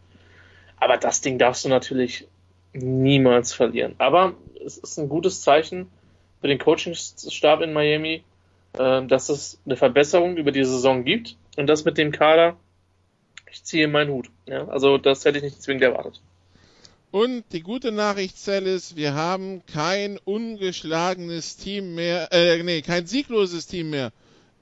Aber 0.76 0.96
das 0.96 1.20
Ding 1.20 1.38
darfst 1.38 1.64
du 1.64 1.68
natürlich 1.68 2.26
niemals 2.72 3.52
verlieren. 3.52 3.94
Aber 3.98 4.34
es 4.64 4.76
ist 4.76 4.98
ein 4.98 5.08
gutes 5.08 5.42
Zeichen 5.42 5.86
für 6.40 6.48
den 6.48 6.58
Coachingstab 6.58 7.60
in 7.62 7.72
Miami, 7.72 8.24
äh, 8.76 9.06
dass 9.06 9.28
es 9.28 9.60
eine 9.64 9.76
Verbesserung 9.76 10.36
über 10.36 10.50
die 10.50 10.64
Saison 10.64 11.04
gibt. 11.04 11.36
Und 11.56 11.68
das 11.68 11.84
mit 11.84 11.96
dem 11.96 12.10
Kader, 12.10 12.56
ich 13.50 13.62
ziehe 13.62 13.86
meinen 13.86 14.10
Hut. 14.10 14.28
Ja? 14.46 14.66
Also 14.68 14.98
das 14.98 15.24
hätte 15.24 15.38
ich 15.38 15.44
nicht 15.44 15.62
zwingend 15.62 15.84
erwartet. 15.84 16.20
Und 17.12 17.44
die 17.52 17.60
gute 17.60 17.92
Nachricht, 17.92 18.36
Zell, 18.36 18.66
ist, 18.66 18.96
wir 18.96 19.14
haben 19.14 19.62
kein 19.72 20.18
ungeschlagenes 20.24 21.56
Team 21.56 21.94
mehr, 21.94 22.32
äh, 22.32 22.60
nee, 22.64 22.82
kein 22.82 23.06
siegloses 23.06 23.68
Team 23.68 23.90
mehr 23.90 24.10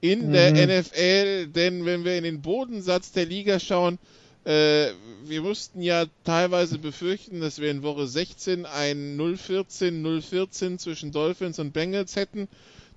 in 0.03 0.27
mhm. 0.27 0.33
der 0.33 0.51
NFL, 0.51 1.47
denn 1.47 1.85
wenn 1.85 2.03
wir 2.03 2.17
in 2.17 2.25
den 2.25 2.41
Bodensatz 2.41 3.13
der 3.13 3.25
Liga 3.25 3.57
schauen, 3.57 3.97
äh, 4.43 4.89
wir 5.23 5.41
mussten 5.41 5.81
ja 5.81 6.07
teilweise 6.25 6.77
befürchten, 6.77 7.39
dass 7.39 7.61
wir 7.61 7.71
in 7.71 7.83
Woche 7.83 8.05
16 8.05 8.65
ein 8.65 9.17
0-14, 9.17 10.03
0-14 10.03 10.77
zwischen 10.77 11.13
Dolphins 11.13 11.57
und 11.57 11.71
Bengals 11.71 12.17
hätten. 12.17 12.49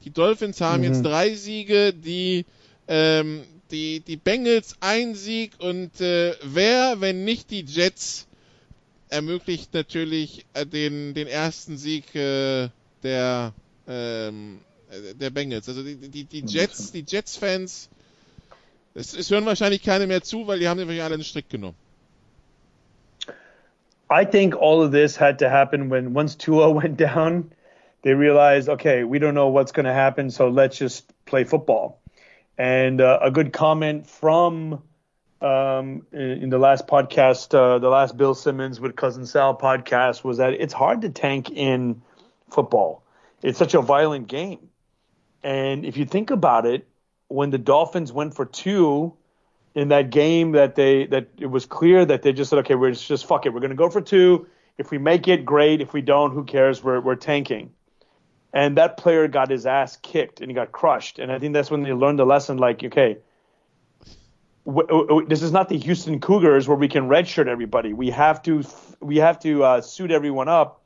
Die 0.04 0.10
Dolphins 0.10 0.60
haben 0.60 0.78
mhm. 0.78 0.88
jetzt 0.88 1.02
drei 1.04 1.32
Siege, 1.36 1.94
die, 1.94 2.44
ähm, 2.88 3.44
die, 3.70 4.00
die 4.00 4.16
Bengals 4.16 4.74
ein 4.80 5.14
Sieg 5.14 5.52
und 5.60 6.00
äh, 6.00 6.34
wer, 6.42 7.00
wenn 7.00 7.24
nicht 7.24 7.52
die 7.52 7.64
Jets, 7.64 8.26
ermöglicht 9.10 9.72
natürlich 9.74 10.44
äh, 10.54 10.66
den, 10.66 11.14
den 11.14 11.28
ersten 11.28 11.78
Sieg 11.78 12.12
äh, 12.16 12.68
der, 13.04 13.52
ähm, 13.86 14.58
äh, 14.58 14.65
der 15.14 15.30
Bengals. 15.30 15.68
Also 15.68 15.82
die, 15.82 15.96
die, 15.96 16.24
die 16.24 16.44
Jets, 16.46 16.92
die 16.92 17.04
Jets-Fans, 17.06 17.88
es, 18.94 19.14
es 19.14 19.30
hören 19.30 19.44
wahrscheinlich 19.44 19.82
keine 19.82 20.06
mehr 20.06 20.22
zu, 20.22 20.46
weil 20.46 20.58
die 20.58 20.68
haben 20.68 20.78
nämlich 20.78 21.02
alle 21.02 21.14
einen 21.14 21.24
Strick 21.24 21.48
genommen. 21.50 21.76
I 24.08 24.24
think 24.24 24.54
all 24.54 24.82
of 24.82 24.92
this 24.92 25.16
had 25.16 25.40
to 25.40 25.48
happen 25.48 25.90
when 25.90 26.14
once 26.14 26.36
Tua 26.36 26.70
went 26.82 26.96
down, 26.96 27.50
they 28.02 28.14
realized, 28.14 28.68
okay, 28.68 29.04
we 29.04 29.18
don't 29.18 29.34
know 29.34 29.48
what's 29.48 29.72
going 29.72 29.86
to 29.86 29.92
happen, 29.92 30.30
so 30.30 30.48
let's 30.48 30.78
just 30.78 31.12
play 31.24 31.44
football. 31.44 32.00
And 32.56 33.00
uh, 33.00 33.18
a 33.20 33.30
good 33.30 33.52
comment 33.52 34.06
from 34.08 34.82
um, 35.42 36.06
in, 36.12 36.48
the 36.48 36.58
last 36.58 36.86
podcast, 36.86 37.54
uh, 37.54 37.78
the 37.78 37.88
last 37.88 38.16
Bill 38.16 38.34
Simmons 38.34 38.80
with 38.80 38.96
Cousin 38.96 39.26
Sal 39.26 39.56
podcast 39.56 40.24
was 40.24 40.38
that 40.38 40.54
it's 40.54 40.72
hard 40.72 41.02
to 41.02 41.10
tank 41.10 41.50
in 41.50 42.00
football. 42.48 43.02
It's 43.42 43.58
such 43.58 43.74
a 43.74 43.82
violent 43.82 44.28
game. 44.28 44.70
And 45.46 45.84
if 45.86 45.96
you 45.96 46.04
think 46.04 46.32
about 46.32 46.66
it, 46.66 46.88
when 47.28 47.50
the 47.50 47.58
Dolphins 47.58 48.12
went 48.12 48.34
for 48.34 48.44
two 48.44 49.14
in 49.76 49.88
that 49.90 50.10
game, 50.10 50.52
that 50.52 50.74
they 50.74 51.06
that 51.06 51.28
it 51.38 51.46
was 51.46 51.66
clear 51.66 52.04
that 52.04 52.22
they 52.22 52.32
just 52.32 52.50
said, 52.50 52.58
okay, 52.60 52.74
we're 52.74 52.90
just, 52.90 53.06
just 53.06 53.26
fuck 53.26 53.46
it, 53.46 53.54
we're 53.54 53.60
going 53.60 53.70
to 53.70 53.76
go 53.76 53.88
for 53.88 54.00
two. 54.00 54.48
If 54.76 54.90
we 54.90 54.98
make 54.98 55.28
it, 55.28 55.44
great. 55.44 55.80
If 55.80 55.92
we 55.92 56.00
don't, 56.00 56.32
who 56.32 56.42
cares? 56.42 56.82
We're 56.82 56.98
we're 57.00 57.14
tanking. 57.14 57.70
And 58.52 58.76
that 58.76 58.96
player 58.96 59.28
got 59.28 59.48
his 59.48 59.66
ass 59.66 59.96
kicked 60.02 60.40
and 60.40 60.50
he 60.50 60.54
got 60.54 60.72
crushed. 60.72 61.20
And 61.20 61.30
I 61.30 61.38
think 61.38 61.54
that's 61.54 61.70
when 61.70 61.84
they 61.84 61.92
learned 61.92 62.18
the 62.18 62.26
lesson. 62.26 62.56
Like, 62.56 62.82
okay, 62.82 63.18
w- 64.64 64.88
w- 64.88 65.28
this 65.28 65.42
is 65.42 65.52
not 65.52 65.68
the 65.68 65.78
Houston 65.78 66.18
Cougars 66.18 66.66
where 66.66 66.76
we 66.76 66.88
can 66.88 67.08
redshirt 67.08 67.46
everybody. 67.46 67.92
We 67.92 68.10
have 68.10 68.42
to 68.42 68.64
we 68.98 69.18
have 69.18 69.38
to 69.40 69.62
uh, 69.62 69.80
suit 69.80 70.10
everyone 70.10 70.48
up, 70.48 70.82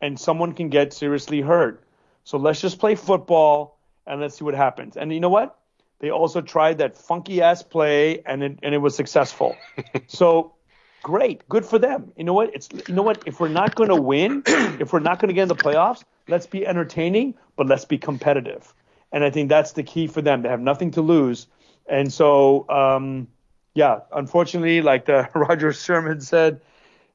and 0.00 0.18
someone 0.18 0.54
can 0.54 0.70
get 0.70 0.94
seriously 0.94 1.42
hurt. 1.42 1.84
So 2.24 2.38
let's 2.38 2.62
just 2.62 2.78
play 2.78 2.94
football 2.94 3.76
and 4.06 4.20
let's 4.20 4.38
see 4.38 4.44
what 4.44 4.54
happens. 4.54 4.96
And 4.96 5.12
you 5.12 5.20
know 5.20 5.28
what? 5.28 5.58
They 6.00 6.10
also 6.10 6.40
tried 6.40 6.78
that 6.78 6.96
funky 6.96 7.42
ass 7.42 7.62
play 7.62 8.22
and 8.24 8.42
it, 8.42 8.58
and 8.62 8.74
it 8.74 8.78
was 8.78 8.96
successful. 8.96 9.56
so 10.06 10.54
great, 11.02 11.48
good 11.48 11.64
for 11.64 11.78
them. 11.78 12.12
You 12.16 12.24
know 12.24 12.32
what? 12.32 12.54
It's 12.54 12.68
you 12.88 12.94
know 12.94 13.02
what? 13.02 13.22
If 13.26 13.38
we're 13.38 13.48
not 13.48 13.74
going 13.74 13.90
to 13.90 14.00
win, 14.00 14.42
if 14.46 14.92
we're 14.92 15.00
not 15.00 15.20
going 15.20 15.28
to 15.28 15.34
get 15.34 15.42
in 15.42 15.48
the 15.48 15.56
playoffs, 15.56 16.02
let's 16.28 16.46
be 16.46 16.66
entertaining, 16.66 17.34
but 17.56 17.66
let's 17.66 17.84
be 17.84 17.98
competitive. 17.98 18.72
And 19.12 19.24
I 19.24 19.30
think 19.30 19.48
that's 19.48 19.72
the 19.72 19.82
key 19.82 20.06
for 20.06 20.22
them. 20.22 20.42
They 20.42 20.48
have 20.48 20.60
nothing 20.60 20.92
to 20.92 21.02
lose. 21.02 21.46
And 21.86 22.12
so, 22.12 22.68
um, 22.68 23.28
yeah, 23.74 24.00
unfortunately, 24.12 24.82
like 24.82 25.06
the 25.06 25.28
Roger 25.34 25.72
Sherman 25.72 26.20
said, 26.20 26.60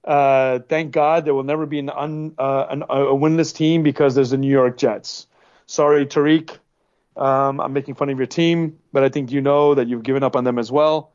uh, 0.03 0.59
thank 0.69 0.91
God 0.91 1.25
there 1.25 1.33
will 1.33 1.43
never 1.43 1.65
be 1.65 1.79
an, 1.79 1.89
un, 1.89 2.35
uh, 2.37 2.67
an, 2.69 2.83
a 2.83 3.15
winless 3.15 3.55
team 3.55 3.81
because 3.81 4.13
there's 4.13 4.29
the 4.29 4.37
New 4.37 4.51
York 4.51 4.77
Jets. 4.77 5.25
Sorry, 5.65 6.05
Tariq. 6.05 6.59
Um, 7.17 7.61
I'm 7.61 7.73
making 7.73 7.95
fun 7.95 8.09
of 8.09 8.17
your 8.17 8.27
team, 8.27 8.77
but 8.91 9.03
I 9.03 9.09
think 9.09 9.31
you 9.31 9.41
know 9.41 9.75
that 9.75 9.87
you've 9.87 10.03
given 10.03 10.23
up 10.23 10.35
on 10.35 10.43
them 10.43 10.59
as 10.59 10.71
well. 10.71 11.11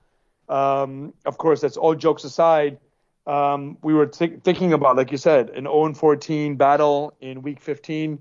Um, 0.48 1.12
of 1.26 1.38
course, 1.38 1.60
that's 1.60 1.76
all 1.76 1.94
jokes 1.94 2.24
aside. 2.24 2.78
Um, 3.26 3.76
we 3.82 3.92
were 3.92 4.06
t- 4.06 4.38
thinking 4.42 4.72
about, 4.72 4.96
like 4.96 5.12
you 5.12 5.18
said, 5.18 5.50
an 5.50 5.64
0 5.64 5.94
14 5.94 6.56
battle 6.56 7.14
in 7.20 7.42
week 7.42 7.60
15, 7.60 8.18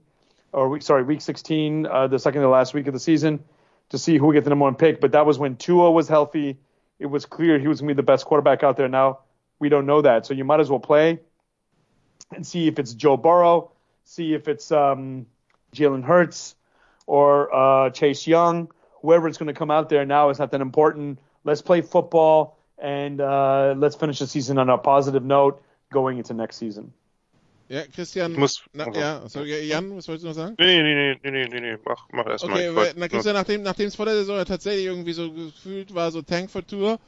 or 0.52 0.70
week, 0.70 0.82
sorry, 0.82 1.04
week 1.04 1.22
16, 1.22 1.86
uh, 1.86 2.08
the 2.08 2.20
second 2.20 2.42
to 2.42 2.50
last 2.50 2.74
week 2.74 2.88
of 2.88 2.94
the 2.94 3.00
season, 3.00 3.44
to 3.90 3.98
see 3.98 4.18
who 4.18 4.34
gets 4.34 4.44
the 4.44 4.50
number 4.50 4.64
one 4.64 4.76
pick. 4.76 5.00
But 5.00 5.14
that 5.14 5.26
was 5.26 5.40
when 5.40 5.56
Tua 5.56 5.90
was 5.92 6.08
healthy. 6.08 6.58
It 7.00 7.06
was 7.06 7.26
clear 7.26 7.58
he 7.58 7.68
was 7.68 7.80
going 7.80 7.88
to 7.88 7.94
be 7.96 7.98
the 7.98 8.04
best 8.04 8.26
quarterback 8.26 8.64
out 8.64 8.76
there. 8.76 8.90
Now 8.90 9.20
we 9.58 9.70
don't 9.70 9.86
know 9.86 10.02
that, 10.02 10.26
so 10.26 10.34
you 10.34 10.44
might 10.44 10.60
as 10.60 10.70
well 10.70 10.80
play 10.80 11.20
and 12.32 12.46
see 12.46 12.68
if 12.68 12.78
it's 12.78 12.94
Joe 12.94 13.18
Burrow, 13.18 13.72
see 14.04 14.34
if 14.34 14.48
it's 14.48 14.72
um, 14.72 15.26
Jalen 15.74 16.04
Hurts, 16.04 16.56
or 17.10 17.50
uh, 17.52 17.90
Chase 17.90 18.28
Young, 18.28 18.70
whoever 19.02 19.28
is 19.28 19.40
going 19.40 19.48
to 19.48 19.54
come 19.54 19.72
out 19.72 19.90
there 19.90 20.06
now 20.06 20.30
is 20.30 20.38
not 20.38 20.52
that 20.52 20.62
important. 20.62 21.18
Let's 21.44 21.64
play 21.64 21.82
football 21.82 22.56
and 22.78 23.20
uh, 23.20 23.74
let's 23.76 23.96
finish 23.96 24.20
the 24.20 24.28
season 24.28 24.60
on 24.60 24.70
a 24.70 24.78
positive 24.78 25.24
note 25.24 25.64
going 25.92 26.20
into 26.20 26.36
next 26.36 26.58
season. 26.58 26.94
Ja, 27.68 27.82
Christian. 27.94 28.34
Ich 28.34 28.38
muss, 28.38 28.62
na, 28.74 28.88
okay. 28.88 29.00
ja, 29.00 29.28
so, 29.28 29.44
Jan, 29.44 29.96
was 29.96 30.08
wolltest 30.08 30.24
du 30.24 30.28
noch 30.28 30.36
sagen? 30.36 30.56
Nee, 30.60 30.82
nee, 30.84 31.18
nee, 31.24 31.32
nee, 31.32 31.48
nee, 31.48 31.60
nee, 31.60 31.78
mach, 31.84 32.08
mach 32.12 32.28
erst 32.28 32.44
okay, 32.44 32.72
mal. 32.72 32.84
Okay, 32.84 32.94
na, 32.96 33.08
Christian, 33.08 33.36
nachdem, 33.36 33.64
nachdem 33.64 33.88
es 33.88 33.96
vor 33.96 34.06
der 34.06 34.16
Saison 34.16 34.38
ja 34.38 34.46
tatsächlich 34.46 34.86
irgendwie 34.86 35.14
so 35.14 35.32
gefühlt 35.32 35.94
war, 35.94 36.12
so 36.12 36.22
Tank 36.22 36.52
for 36.52 36.66
Tour, 36.66 37.00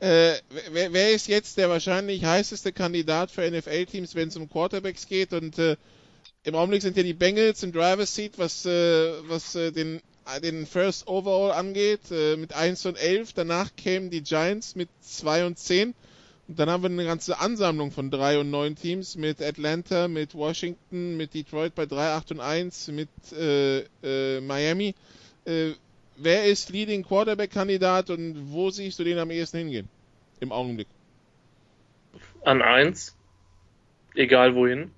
äh, 0.00 0.34
wer, 0.72 0.92
wer, 0.92 1.12
ist 1.12 1.28
jetzt 1.28 1.58
der 1.58 1.68
wahrscheinlich 1.68 2.24
heißeste 2.24 2.72
Kandidat 2.72 3.30
für 3.30 3.50
NFL-Teams, 3.50 4.14
wenn 4.14 4.28
es 4.28 4.36
um 4.36 4.48
Quarterbacks 4.48 5.06
geht? 5.06 5.32
Und 5.34 5.58
äh, 5.58 5.76
im 6.44 6.54
Augenblick 6.54 6.82
sind 6.82 6.96
ja 6.96 7.02
die 7.02 7.12
Bengals 7.12 7.62
im 7.62 7.72
Driver's 7.72 8.14
Seat, 8.14 8.38
was, 8.38 8.64
äh, 8.64 9.12
was 9.28 9.54
äh, 9.54 9.72
den, 9.72 10.00
den 10.42 10.66
First 10.66 11.06
Overall 11.06 11.52
angeht, 11.52 12.10
äh, 12.10 12.36
mit 12.36 12.54
1 12.54 12.86
und 12.86 12.96
11. 12.96 13.34
Danach 13.34 13.70
kämen 13.76 14.10
die 14.10 14.22
Giants 14.22 14.74
mit 14.74 14.88
2 15.00 15.46
und 15.46 15.58
10. 15.58 15.94
Und 16.48 16.58
dann 16.58 16.70
haben 16.70 16.82
wir 16.82 16.90
eine 16.90 17.04
ganze 17.04 17.38
Ansammlung 17.38 17.92
von 17.92 18.10
3 18.10 18.40
und 18.40 18.50
9 18.50 18.74
Teams 18.74 19.16
mit 19.16 19.42
Atlanta, 19.42 20.08
mit 20.08 20.34
Washington, 20.34 21.16
mit 21.16 21.34
Detroit 21.34 21.74
bei 21.74 21.86
3, 21.86 22.12
8 22.14 22.32
und 22.32 22.40
1, 22.40 22.88
mit 22.88 23.08
äh, 23.32 23.80
äh, 24.02 24.40
Miami. 24.40 24.94
Äh, 25.44 25.72
wer 26.16 26.46
ist 26.46 26.70
Leading 26.70 27.04
Quarterback-Kandidat 27.04 28.10
und 28.10 28.50
wo 28.50 28.70
siehst 28.70 28.98
du 28.98 29.04
den 29.04 29.18
am 29.18 29.30
ehesten 29.30 29.58
hingehen? 29.58 29.88
Im 30.40 30.52
Augenblick. 30.52 30.88
An 32.42 32.62
1. 32.62 33.14
Egal 34.14 34.54
wohin. 34.54 34.90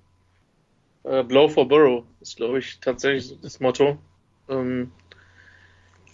Äh, 1.03 1.23
Blow 1.23 1.49
for 1.49 1.67
Burrow 1.67 2.03
ist, 2.21 2.37
glaube 2.37 2.59
ich, 2.59 2.79
tatsächlich 2.79 3.39
das 3.41 3.59
Motto. 3.59 3.97
Ähm, 4.49 4.91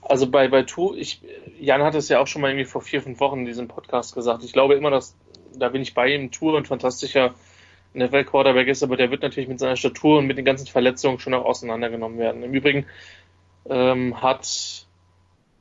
Also 0.02 0.30
bei, 0.30 0.48
bei 0.48 0.64
Tour, 0.64 0.98
ich, 0.98 1.22
Jan 1.60 1.84
hat 1.84 1.94
es 1.94 2.10
ja 2.10 2.20
auch 2.20 2.28
schon 2.28 2.42
mal 2.42 2.50
irgendwie 2.50 2.66
vor 2.66 2.82
vier, 2.82 3.02
fünf 3.02 3.20
Wochen 3.20 3.40
in 3.40 3.46
diesem 3.46 3.68
Podcast 3.68 4.16
gesagt. 4.16 4.44
Ich 4.44 4.54
glaube 4.54 4.76
immer, 4.76 4.90
dass, 4.90 5.16
da 5.54 5.70
bin 5.70 5.82
ich 5.82 5.94
bei 5.94 6.14
ihm, 6.14 6.32
Tour 6.32 6.58
ein 6.58 6.66
fantastischer 6.66 7.36
NFL-Quarterback 7.94 8.68
ist, 8.68 8.82
aber 8.84 8.98
der 8.98 9.12
wird 9.12 9.22
natürlich 9.22 9.50
mit 9.50 9.60
seiner 9.60 9.76
Statur 9.76 10.20
und 10.20 10.28
mit 10.28 10.38
den 10.38 10.46
ganzen 10.46 10.68
Verletzungen 10.68 11.20
schon 11.20 11.34
auch 11.34 11.46
auseinandergenommen 11.46 12.18
werden. 12.18 12.44
Im 12.44 12.54
Übrigen 12.54 12.86
ähm, 13.70 14.22
hat 14.22 14.88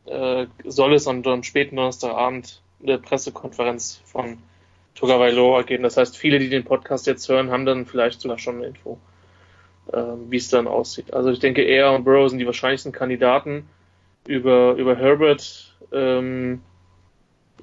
äh, 0.07 0.47
soll 0.65 0.95
es 0.95 1.07
am, 1.07 1.23
am 1.25 1.43
späten 1.43 1.77
Donnerstagabend 1.77 2.63
eine 2.83 2.99
Pressekonferenz 2.99 4.01
von 4.05 4.39
Tagovailoa 4.95 5.63
geben. 5.63 5.83
Das 5.83 5.97
heißt, 5.97 6.17
viele, 6.17 6.39
die 6.39 6.49
den 6.49 6.65
Podcast 6.65 7.07
jetzt 7.07 7.29
hören, 7.29 7.51
haben 7.51 7.67
dann 7.67 7.87
vielleicht 7.87 8.21
sogar 8.21 8.39
schon 8.39 8.57
eine 8.57 8.67
Info, 8.67 8.99
wie 9.93 10.37
es 10.37 10.49
dann 10.49 10.67
aussieht. 10.67 11.15
Also 11.15 11.31
ich 11.31 11.39
denke, 11.39 11.63
er 11.63 11.93
und 11.93 12.05
Burrow 12.05 12.29
sind 12.29 12.39
die 12.39 12.47
wahrscheinlichsten 12.47 12.93
Kandidaten. 12.93 13.69
Über, 14.27 14.75
über 14.75 14.97
Herbert 14.97 15.75
ähm, 15.93 16.61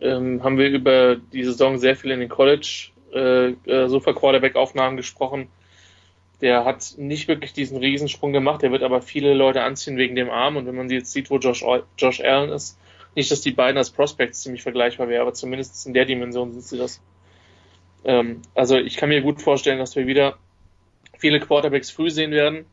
ähm, 0.02 0.43
haben 0.43 0.57
wir 0.57 0.69
über 0.69 1.15
die 1.15 1.43
Saison 1.43 1.77
sehr 1.77 1.95
viel 1.95 2.11
in 2.11 2.19
den 2.19 2.30
College 2.30 2.89
äh, 3.14 3.49
äh, 3.49 3.88
Sofa 3.88 4.14
Quarterback 4.14 4.56
Aufnahmen 4.56 4.97
gesprochen. 4.97 5.47
Der 6.41 6.65
hat 6.65 6.95
nicht 6.97 7.27
wirklich 7.27 7.53
diesen 7.53 7.77
Riesensprung 7.77 8.34
gemacht, 8.34 8.61
der 8.61 8.72
wird 8.72 8.84
aber 8.84 9.02
viele 9.02 9.34
Leute 9.34 9.61
anziehen 9.61 9.97
wegen 9.97 10.15
dem 10.15 10.30
Arm 10.30 10.57
und 10.57 10.65
wenn 10.65 10.76
man 10.76 10.89
jetzt 10.89 11.14
sieht, 11.14 11.30
wo 11.30 11.38
Josh, 11.38 11.64
Josh 11.97 12.19
Allen 12.19 12.49
ist, 12.49 12.77
nicht, 13.15 13.31
dass 13.31 13.39
die 13.39 13.52
beiden 13.52 13.77
als 13.77 13.91
Prospects 13.91 14.41
ziemlich 14.41 14.61
vergleichbar 14.61 15.07
wären, 15.07 15.22
aber 15.22 15.34
zumindest 15.34 15.88
in 15.88 15.93
der 15.93 16.03
Dimension 16.03 16.52
sind 16.52 16.64
sie 16.64 16.77
das. 16.77 17.02
Ähm, 18.03 18.41
also 18.53 18.77
ich 18.77 18.97
kann 18.97 19.10
mir 19.10 19.22
gut 19.22 19.41
vorstellen, 19.41 19.80
dass 19.80 19.95
wir 19.95 20.07
wieder 20.07 20.38
viele 21.17 21.39
Quarterbacks 21.39 21.91
früh 21.91 22.09
sehen 22.09 22.31
werden. 22.31 22.65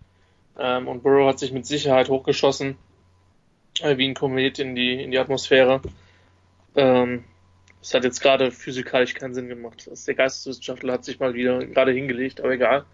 Ähm, 0.59 0.89
und 0.89 1.02
Burrow 1.02 1.28
hat 1.28 1.39
sich 1.39 1.52
mit 1.52 1.66
Sicherheit 1.66 2.09
hochgeschossen, 2.09 2.77
äh, 3.81 3.97
wie 3.97 4.09
ein 4.09 4.14
Komet 4.14 4.59
in 4.59 4.74
die, 4.74 5.02
in 5.02 5.10
die 5.10 5.19
Atmosphäre. 5.19 5.81
Ähm, 6.77 7.24
das 7.81 7.94
hat 7.94 8.05
jetzt 8.05 8.20
gerade 8.20 8.52
physikalisch 8.52 9.14
keinen 9.14 9.35
Sinn 9.35 9.48
gemacht. 9.48 9.89
Das 9.90 10.05
der 10.05 10.14
Geisteswissenschaftler 10.14 10.93
hat 10.93 11.05
sich 11.05 11.19
mal 11.19 11.35
wieder 11.35 11.64
gerade 11.66 11.93
hingelegt, 11.93 12.40
aber 12.40 12.52
egal. 12.52 12.85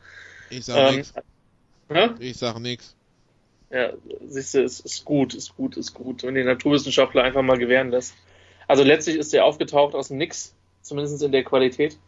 Ich 0.51 0.65
sag 0.65 0.91
ähm, 0.91 0.97
nichts. 0.97 1.15
Ich 2.21 2.37
sag 2.37 2.59
nichts. 2.59 2.97
Ja, 3.71 3.93
siehst 4.27 4.55
du, 4.55 4.63
ist, 4.63 4.81
ist 4.81 5.05
gut, 5.05 5.35
ist 5.35 5.55
gut, 5.57 5.77
ist 5.77 5.93
gut. 5.93 6.23
Wenn 6.23 6.35
die 6.35 6.45
Naturwissenschaftler 6.45 7.23
einfach 7.23 7.43
mal 7.43 7.59
gewähren 7.59 7.91
lässt. 7.91 8.15
Also 8.67 8.83
letztlich 8.83 9.17
ist 9.17 9.33
der 9.33 9.45
aufgetaucht 9.45 9.95
aus 9.95 10.09
dem 10.09 10.17
Nix, 10.17 10.55
zumindest 10.81 11.23
in 11.23 11.33
der 11.33 11.45
Qualität. 11.45 11.99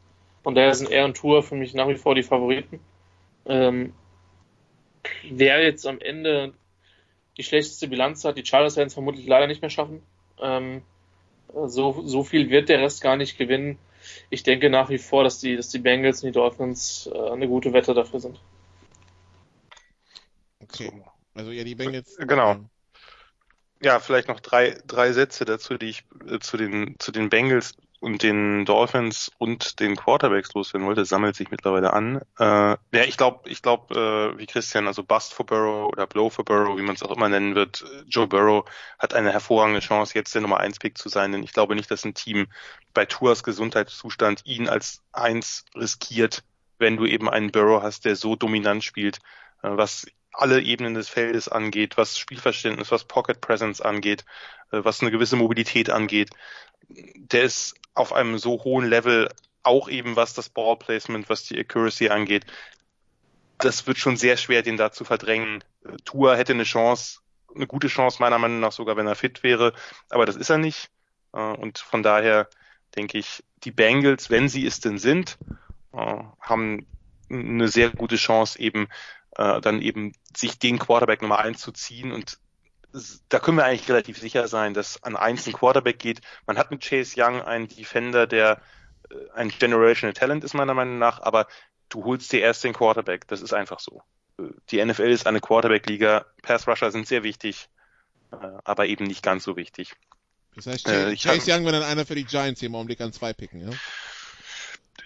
Und 0.42 0.54
daher 0.54 0.74
sind 0.74 0.90
er 0.90 1.04
und 1.04 1.18
Tour 1.18 1.42
für 1.42 1.56
mich 1.56 1.74
nach 1.74 1.88
wie 1.88 1.96
vor 1.96 2.14
die 2.14 2.22
Favoriten. 2.22 2.80
Ähm, 3.50 3.92
wer 5.28 5.62
jetzt 5.62 5.84
am 5.84 5.98
Ende 5.98 6.54
die 7.36 7.42
schlechteste 7.42 7.88
Bilanz 7.88 8.24
hat, 8.24 8.36
die 8.36 8.46
Chargers 8.46 8.76
werden 8.76 8.86
es 8.86 8.94
vermutlich 8.94 9.26
leider 9.26 9.48
nicht 9.48 9.60
mehr 9.60 9.70
schaffen. 9.70 10.02
Ähm, 10.40 10.82
so, 11.66 12.02
so 12.06 12.22
viel 12.22 12.48
wird 12.48 12.68
der 12.68 12.80
Rest 12.80 13.02
gar 13.02 13.16
nicht 13.16 13.38
gewinnen. 13.38 13.76
Ich 14.30 14.44
denke 14.44 14.70
nach 14.70 14.88
wie 14.88 14.98
vor, 14.98 15.24
dass 15.24 15.40
die, 15.40 15.56
dass 15.56 15.68
die 15.68 15.80
Bengals 15.80 16.22
und 16.22 16.28
die 16.28 16.32
Dolphins 16.32 17.10
äh, 17.12 17.30
eine 17.30 17.48
gute 17.48 17.72
Wette 17.72 17.92
dafür 17.92 18.20
sind. 18.20 18.40
Okay. 20.62 20.92
Also 21.34 21.50
ja, 21.50 21.64
die 21.64 21.74
Bengals. 21.74 22.16
Genau. 22.18 22.56
Ja, 23.82 23.98
vielleicht 23.98 24.28
noch 24.28 24.38
drei, 24.38 24.78
drei 24.86 25.12
Sätze 25.12 25.44
dazu, 25.44 25.76
die 25.76 25.86
ich 25.86 26.04
äh, 26.28 26.38
zu 26.38 26.56
den, 26.56 26.94
zu 27.00 27.10
den 27.10 27.30
Bengals 27.30 27.74
und 28.00 28.22
den 28.22 28.64
Dolphins 28.64 29.30
und 29.38 29.78
den 29.78 29.94
Quarterbacks 29.94 30.54
loswerden 30.54 30.86
wollte, 30.86 31.04
sammelt 31.04 31.36
sich 31.36 31.50
mittlerweile 31.50 31.92
an. 31.92 32.22
Äh, 32.38 32.44
ja, 32.44 33.04
ich 33.06 33.18
glaube, 33.18 33.48
ich 33.48 33.60
glaube, 33.60 33.94
äh, 34.34 34.38
wie 34.38 34.46
Christian, 34.46 34.86
also 34.86 35.04
Bust 35.04 35.34
for 35.34 35.44
Burrow 35.44 35.92
oder 35.92 36.06
Blow 36.06 36.30
for 36.30 36.44
Burrow, 36.44 36.78
wie 36.78 36.82
man 36.82 36.94
es 36.94 37.02
auch 37.02 37.14
immer 37.14 37.28
nennen 37.28 37.54
wird, 37.54 37.84
Joe 38.08 38.26
Burrow 38.26 38.64
hat 38.98 39.12
eine 39.12 39.32
hervorragende 39.32 39.80
Chance, 39.80 40.14
jetzt 40.14 40.34
der 40.34 40.40
Nummer 40.40 40.60
1 40.60 40.78
Pick 40.78 40.96
zu 40.96 41.10
sein, 41.10 41.32
denn 41.32 41.42
ich 41.42 41.52
glaube 41.52 41.76
nicht, 41.76 41.90
dass 41.90 42.04
ein 42.04 42.14
Team 42.14 42.46
bei 42.94 43.04
Tours 43.04 43.44
Gesundheitszustand 43.44 44.46
ihn 44.46 44.68
als 44.68 45.02
eins 45.12 45.66
riskiert, 45.76 46.42
wenn 46.78 46.96
du 46.96 47.04
eben 47.04 47.28
einen 47.28 47.52
Burrow 47.52 47.82
hast, 47.82 48.06
der 48.06 48.16
so 48.16 48.34
dominant 48.34 48.82
spielt, 48.82 49.18
äh, 49.62 49.68
was 49.70 50.06
alle 50.32 50.62
Ebenen 50.62 50.94
des 50.94 51.08
Feldes 51.08 51.48
angeht, 51.48 51.96
was 51.96 52.18
Spielverständnis, 52.18 52.90
was 52.90 53.04
Pocket 53.04 53.40
Presence 53.40 53.80
angeht, 53.80 54.24
äh, 54.72 54.82
was 54.82 55.00
eine 55.00 55.10
gewisse 55.10 55.36
Mobilität 55.36 55.90
angeht. 55.90 56.30
Der 57.14 57.42
ist 57.42 57.74
auf 57.94 58.12
einem 58.12 58.38
so 58.38 58.62
hohen 58.64 58.88
Level, 58.88 59.28
auch 59.62 59.88
eben 59.88 60.16
was 60.16 60.34
das 60.34 60.48
Ball 60.48 60.76
Placement, 60.76 61.28
was 61.28 61.44
die 61.44 61.58
Accuracy 61.58 62.08
angeht. 62.08 62.46
Das 63.58 63.86
wird 63.86 63.98
schon 63.98 64.16
sehr 64.16 64.36
schwer, 64.36 64.62
den 64.62 64.76
da 64.76 64.90
zu 64.90 65.04
verdrängen. 65.04 65.62
Tua 66.04 66.34
hätte 66.34 66.52
eine 66.52 66.64
Chance, 66.64 67.20
eine 67.54 67.66
gute 67.66 67.88
Chance 67.88 68.18
meiner 68.20 68.38
Meinung 68.38 68.60
nach 68.60 68.72
sogar, 68.72 68.96
wenn 68.96 69.06
er 69.06 69.16
fit 69.16 69.42
wäre, 69.42 69.74
aber 70.08 70.24
das 70.26 70.36
ist 70.36 70.50
er 70.50 70.58
nicht. 70.58 70.90
Äh, 71.32 71.40
und 71.40 71.78
von 71.78 72.02
daher 72.02 72.48
denke 72.96 73.18
ich, 73.18 73.44
die 73.64 73.70
Bengals, 73.70 74.30
wenn 74.30 74.48
sie 74.48 74.66
es 74.66 74.80
denn 74.80 74.98
sind, 74.98 75.38
äh, 75.92 76.22
haben 76.40 76.86
eine 77.28 77.68
sehr 77.68 77.90
gute 77.90 78.16
Chance 78.16 78.58
eben 78.58 78.88
äh, 79.36 79.60
dann 79.60 79.80
eben 79.80 80.12
sich 80.36 80.58
den 80.58 80.78
Quarterback 80.78 81.22
Nummer 81.22 81.38
eins 81.38 81.60
zu 81.60 81.72
ziehen 81.72 82.12
und 82.12 82.38
da 83.28 83.38
können 83.38 83.56
wir 83.56 83.64
eigentlich 83.64 83.88
relativ 83.88 84.18
sicher 84.18 84.48
sein, 84.48 84.74
dass 84.74 85.02
an 85.02 85.16
eins 85.16 85.46
ein 85.46 85.52
Quarterback 85.52 85.98
geht. 85.98 86.20
Man 86.46 86.58
hat 86.58 86.70
mit 86.70 86.82
Chase 86.82 87.14
Young 87.16 87.42
einen 87.42 87.68
Defender, 87.68 88.26
der 88.26 88.60
äh, 89.10 89.14
ein 89.34 89.50
Generational 89.50 90.14
Talent 90.14 90.44
ist 90.44 90.54
meiner 90.54 90.74
Meinung 90.74 90.98
nach, 90.98 91.20
aber 91.20 91.46
du 91.88 92.04
holst 92.04 92.32
dir 92.32 92.40
erst 92.40 92.64
den 92.64 92.72
Quarterback. 92.72 93.26
Das 93.28 93.42
ist 93.42 93.52
einfach 93.52 93.80
so. 93.80 94.02
Die 94.70 94.84
NFL 94.84 95.10
ist 95.10 95.26
eine 95.26 95.40
Quarterback-Liga. 95.40 96.24
Pass 96.42 96.66
Rusher 96.66 96.90
sind 96.90 97.06
sehr 97.06 97.22
wichtig, 97.22 97.68
äh, 98.32 98.36
aber 98.64 98.86
eben 98.86 99.04
nicht 99.04 99.22
ganz 99.22 99.44
so 99.44 99.56
wichtig. 99.56 99.94
Das 100.56 100.66
heißt, 100.66 100.84
Chase, 100.86 101.12
äh, 101.12 101.16
Chase 101.16 101.52
Young 101.52 101.64
wäre 101.64 101.80
dann 101.80 101.88
einer 101.88 102.06
für 102.06 102.14
die 102.14 102.24
Giants 102.24 102.60
hier 102.60 102.68
im 102.68 102.74
Augenblick 102.74 103.00
an 103.00 103.12
zwei 103.12 103.32
picken, 103.32 103.60
ja? 103.60 103.76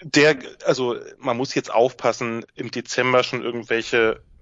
der, 0.01 0.37
also 0.65 0.97
man 1.17 1.37
muss 1.37 1.55
jetzt 1.55 1.73
aufpassen, 1.73 2.45
im 2.55 2.71
Dezember 2.71 3.23
schon 3.23 3.43
irgendwelche 3.43 4.21
äh, 4.33 4.34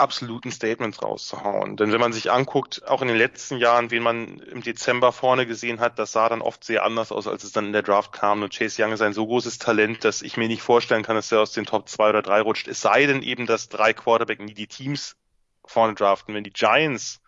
absoluten 0.00 0.50
Statements 0.50 1.02
rauszuhauen. 1.02 1.76
Denn 1.76 1.92
wenn 1.92 2.00
man 2.00 2.12
sich 2.12 2.32
anguckt, 2.32 2.86
auch 2.88 3.02
in 3.02 3.08
den 3.08 3.16
letzten 3.16 3.58
Jahren, 3.58 3.90
wen 3.90 4.02
man 4.02 4.38
im 4.40 4.62
Dezember 4.62 5.12
vorne 5.12 5.46
gesehen 5.46 5.78
hat, 5.78 5.98
das 5.98 6.12
sah 6.12 6.28
dann 6.28 6.42
oft 6.42 6.64
sehr 6.64 6.84
anders 6.84 7.12
aus, 7.12 7.28
als 7.28 7.44
es 7.44 7.52
dann 7.52 7.66
in 7.66 7.72
der 7.72 7.82
Draft 7.82 8.12
kam. 8.12 8.42
Und 8.42 8.56
Chase 8.56 8.82
Young 8.82 8.92
ist 8.92 9.02
ein 9.02 9.12
so 9.12 9.26
großes 9.26 9.58
Talent, 9.58 10.04
dass 10.04 10.22
ich 10.22 10.36
mir 10.36 10.48
nicht 10.48 10.62
vorstellen 10.62 11.02
kann, 11.02 11.16
dass 11.16 11.30
er 11.30 11.40
aus 11.40 11.52
den 11.52 11.66
Top 11.66 11.88
2 11.88 12.10
oder 12.10 12.22
3 12.22 12.40
rutscht. 12.40 12.68
Es 12.68 12.80
sei 12.80 13.06
denn 13.06 13.22
eben, 13.22 13.46
dass 13.46 13.68
drei 13.68 13.92
Quarterback 13.92 14.40
nie 14.40 14.54
die 14.54 14.66
Teams 14.66 15.16
vorne 15.64 15.94
draften. 15.94 16.34
Wenn 16.34 16.44
die 16.44 16.52
Giants 16.52 17.20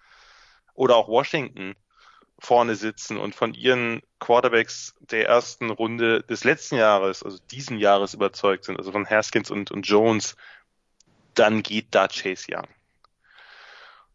oder 0.75 0.97
auch 0.97 1.09
Washington 1.09 1.77
vorne 2.39 2.75
sitzen 2.75 3.19
und 3.19 3.37
von 3.37 3.55
ihren 3.55 4.03
Quarterbacks 4.19 4.95
der 4.99 5.29
ersten 5.29 5.71
Runde 5.71 6.23
des 6.25 6.43
letzten 6.43 6.75
Jahres, 6.75 7.23
also 7.23 7.39
diesen 7.51 7.79
Jahres 7.79 8.15
überzeugt 8.15 8.65
sind, 8.65 8.79
also 8.79 8.91
von 8.91 9.09
Haskins 9.09 9.51
und, 9.51 9.71
und 9.71 9.87
Jones, 9.87 10.35
dann 11.35 11.63
geht 11.63 11.89
da 11.91 12.09
Chase 12.09 12.47
Young. 12.51 12.69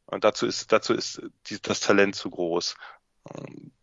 Und 0.07 0.23
dazu 0.23 0.45
ist, 0.45 0.71
dazu 0.71 0.93
ist 0.93 1.21
die, 1.47 1.61
das 1.61 1.81
Talent 1.81 2.15
zu 2.15 2.29
groß. 2.29 2.75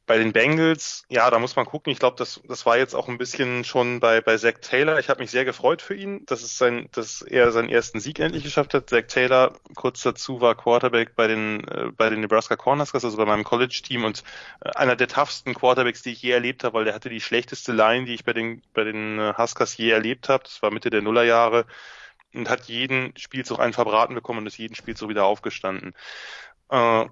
Bei 0.07 0.19
den 0.19 0.33
Bengals, 0.33 1.05
ja, 1.09 1.31
da 1.31 1.39
muss 1.39 1.57
man 1.57 1.67
gucken. 1.67 1.91
Ich 1.91 1.99
glaube, 1.99 2.17
das, 2.19 2.41
das 2.47 2.67
war 2.67 2.77
jetzt 2.77 2.95
auch 2.95 3.09
ein 3.09 3.19
bisschen 3.19 3.65
schon 3.65 4.01
bei, 4.01 4.21
bei 4.21 4.37
Zach 4.37 4.55
Taylor. 4.61 4.99
Ich 4.99 5.09
habe 5.09 5.21
mich 5.21 5.31
sehr 5.31 5.45
gefreut 5.45 5.81
für 5.83 5.95
ihn, 5.95 6.25
dass, 6.27 6.43
es 6.43 6.57
sein, 6.59 6.89
dass 6.93 7.23
er 7.23 7.53
seinen 7.53 7.69
ersten 7.69 8.01
Sieg 8.01 8.19
endlich 8.21 8.45
geschafft 8.45 8.75
hat. 8.75 8.89
Zach 8.89 9.07
Taylor 9.07 9.55
kurz 9.75 10.03
dazu 10.03 10.41
war 10.41 10.55
Quarterback 10.55 11.15
bei 11.15 11.27
den, 11.27 11.67
äh, 11.69 11.91
bei 11.95 12.11
den 12.11 12.21
Nebraska 12.21 12.57
Cornhuskers, 12.57 13.05
also 13.05 13.17
bei 13.17 13.25
meinem 13.27 13.45
College-Team 13.45 14.05
und 14.05 14.25
äh, 14.61 14.71
einer 14.71 14.97
der 14.97 15.09
toughsten 15.09 15.55
Quarterbacks, 15.55 16.03
die 16.03 16.13
ich 16.13 16.23
je 16.23 16.33
erlebt 16.33 16.65
habe, 16.65 16.75
weil 16.75 16.85
der 16.85 16.95
hatte 16.95 17.11
die 17.11 17.21
schlechteste 17.21 17.73
Line, 17.73 18.05
die 18.07 18.15
ich 18.15 18.25
bei 18.25 18.33
den, 18.33 18.63
bei 18.73 18.85
den 18.85 19.19
äh, 19.19 19.35
Huskers 19.37 19.77
je 19.77 19.91
erlebt 19.91 20.29
habe. 20.31 20.45
Das 20.45 20.63
war 20.63 20.71
Mitte 20.71 20.91
der 20.91 21.03
Nullerjahre 21.03 21.67
und 22.35 22.51
hat 22.51 22.65
jeden 22.65 23.17
Spielzug 23.17 23.61
einen 23.61 23.73
verbraten 23.73 24.15
bekommen 24.15 24.41
und 24.41 24.47
ist 24.47 24.59
jeden 24.59 24.75
Spielzug 24.75 25.09
wieder 25.09 25.25
aufgestanden. 25.25 25.95
Äh, 26.71 27.07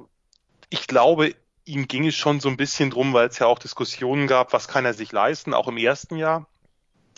ich 0.70 0.86
glaube, 0.86 1.34
ihm 1.64 1.86
ging 1.88 2.06
es 2.06 2.16
schon 2.16 2.40
so 2.40 2.48
ein 2.48 2.56
bisschen 2.56 2.90
drum, 2.90 3.12
weil 3.12 3.28
es 3.28 3.38
ja 3.38 3.46
auch 3.46 3.58
Diskussionen 3.58 4.26
gab, 4.26 4.52
was 4.52 4.68
kann 4.68 4.84
er 4.84 4.94
sich 4.94 5.12
leisten, 5.12 5.54
auch 5.54 5.68
im 5.68 5.76
ersten 5.76 6.16
Jahr. 6.16 6.46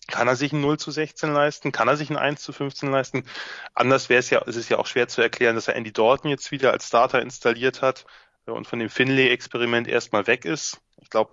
Kann 0.07 0.29
er 0.29 0.37
sich 0.37 0.53
ein 0.53 0.61
0 0.61 0.79
zu 0.79 0.91
16 0.91 1.33
leisten? 1.33 1.73
Kann 1.73 1.89
er 1.89 1.97
sich 1.97 2.11
ein 2.11 2.19
1 2.19 2.43
zu 2.43 2.53
15 2.53 2.91
leisten? 2.91 3.25
Anders 3.73 4.11
wäre 4.11 4.21
es 4.21 4.29
ja, 4.29 4.43
es 4.47 4.57
ist 4.57 4.69
ja 4.69 4.79
auch 4.79 4.87
schwer 4.87 5.09
zu 5.09 5.23
erklären, 5.23 5.55
dass 5.55 5.69
er 5.69 5.77
Andy 5.77 5.93
Dalton 5.93 6.31
jetzt 6.31 6.51
wieder 6.51 6.73
als 6.73 6.89
Starter 6.89 7.23
installiert 7.23 7.81
hat 7.81 8.05
und 8.45 8.67
von 8.67 8.79
dem 8.79 8.91
Finlay-Experiment 8.91 9.89
erstmal 9.89 10.27
weg 10.27 10.45
ist. 10.45 10.83
Ich 11.01 11.09
glaube, 11.09 11.33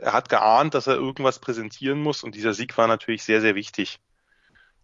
er 0.00 0.12
hat 0.12 0.28
geahnt, 0.28 0.74
dass 0.74 0.88
er 0.88 0.94
irgendwas 0.94 1.38
präsentieren 1.38 2.00
muss 2.00 2.24
und 2.24 2.34
dieser 2.34 2.54
Sieg 2.54 2.76
war 2.76 2.88
natürlich 2.88 3.22
sehr, 3.22 3.40
sehr 3.40 3.54
wichtig. 3.54 4.00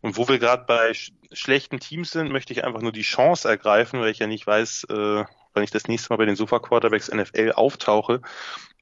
Und 0.05 0.19
wo 0.19 0.29
wir 0.29 0.39
gerade 0.39 0.65
bei 0.67 0.93
sch 0.93 1.13
schlechten 1.33 1.81
Teams 1.81 2.11
sind, 2.11 2.31
möchte 2.31 2.53
ich 2.53 2.63
einfach 2.63 2.83
nur 2.83 2.93
die 2.93 3.01
Chance 3.01 3.49
ergreifen, 3.49 4.01
weil 4.01 4.11
ich 4.11 4.19
ja 4.19 4.27
nicht 4.27 4.47
weiß, 4.47 4.85
äh, 4.91 5.25
wenn 5.55 5.63
ich 5.63 5.71
das 5.71 5.89
nächste 5.89 6.11
Mal 6.11 6.19
bei 6.19 6.27
den 6.27 6.37
Sofa 6.37 6.59
Quarterbacks 6.59 7.11
NFL 7.11 7.53
auftauche, 7.53 8.21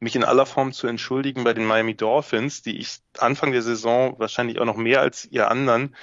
mich 0.01 0.16
in 0.16 0.24
aller 0.24 0.47
Form 0.47 0.73
zu 0.73 0.89
entschuldigen 0.89 1.44
bei 1.44 1.55
den 1.55 1.65
Miami 1.65 1.94
Dolphins, 1.94 2.62
die 2.62 2.77
ich 2.77 2.99
Anfang 3.19 3.53
der 3.53 3.62
Saison 3.62 4.19
wahrscheinlich 4.19 4.59
auch 4.59 4.65
noch 4.65 4.77
mehr 4.77 5.01
als 5.01 5.24
ihr 5.27 5.49
anderen 5.49 5.94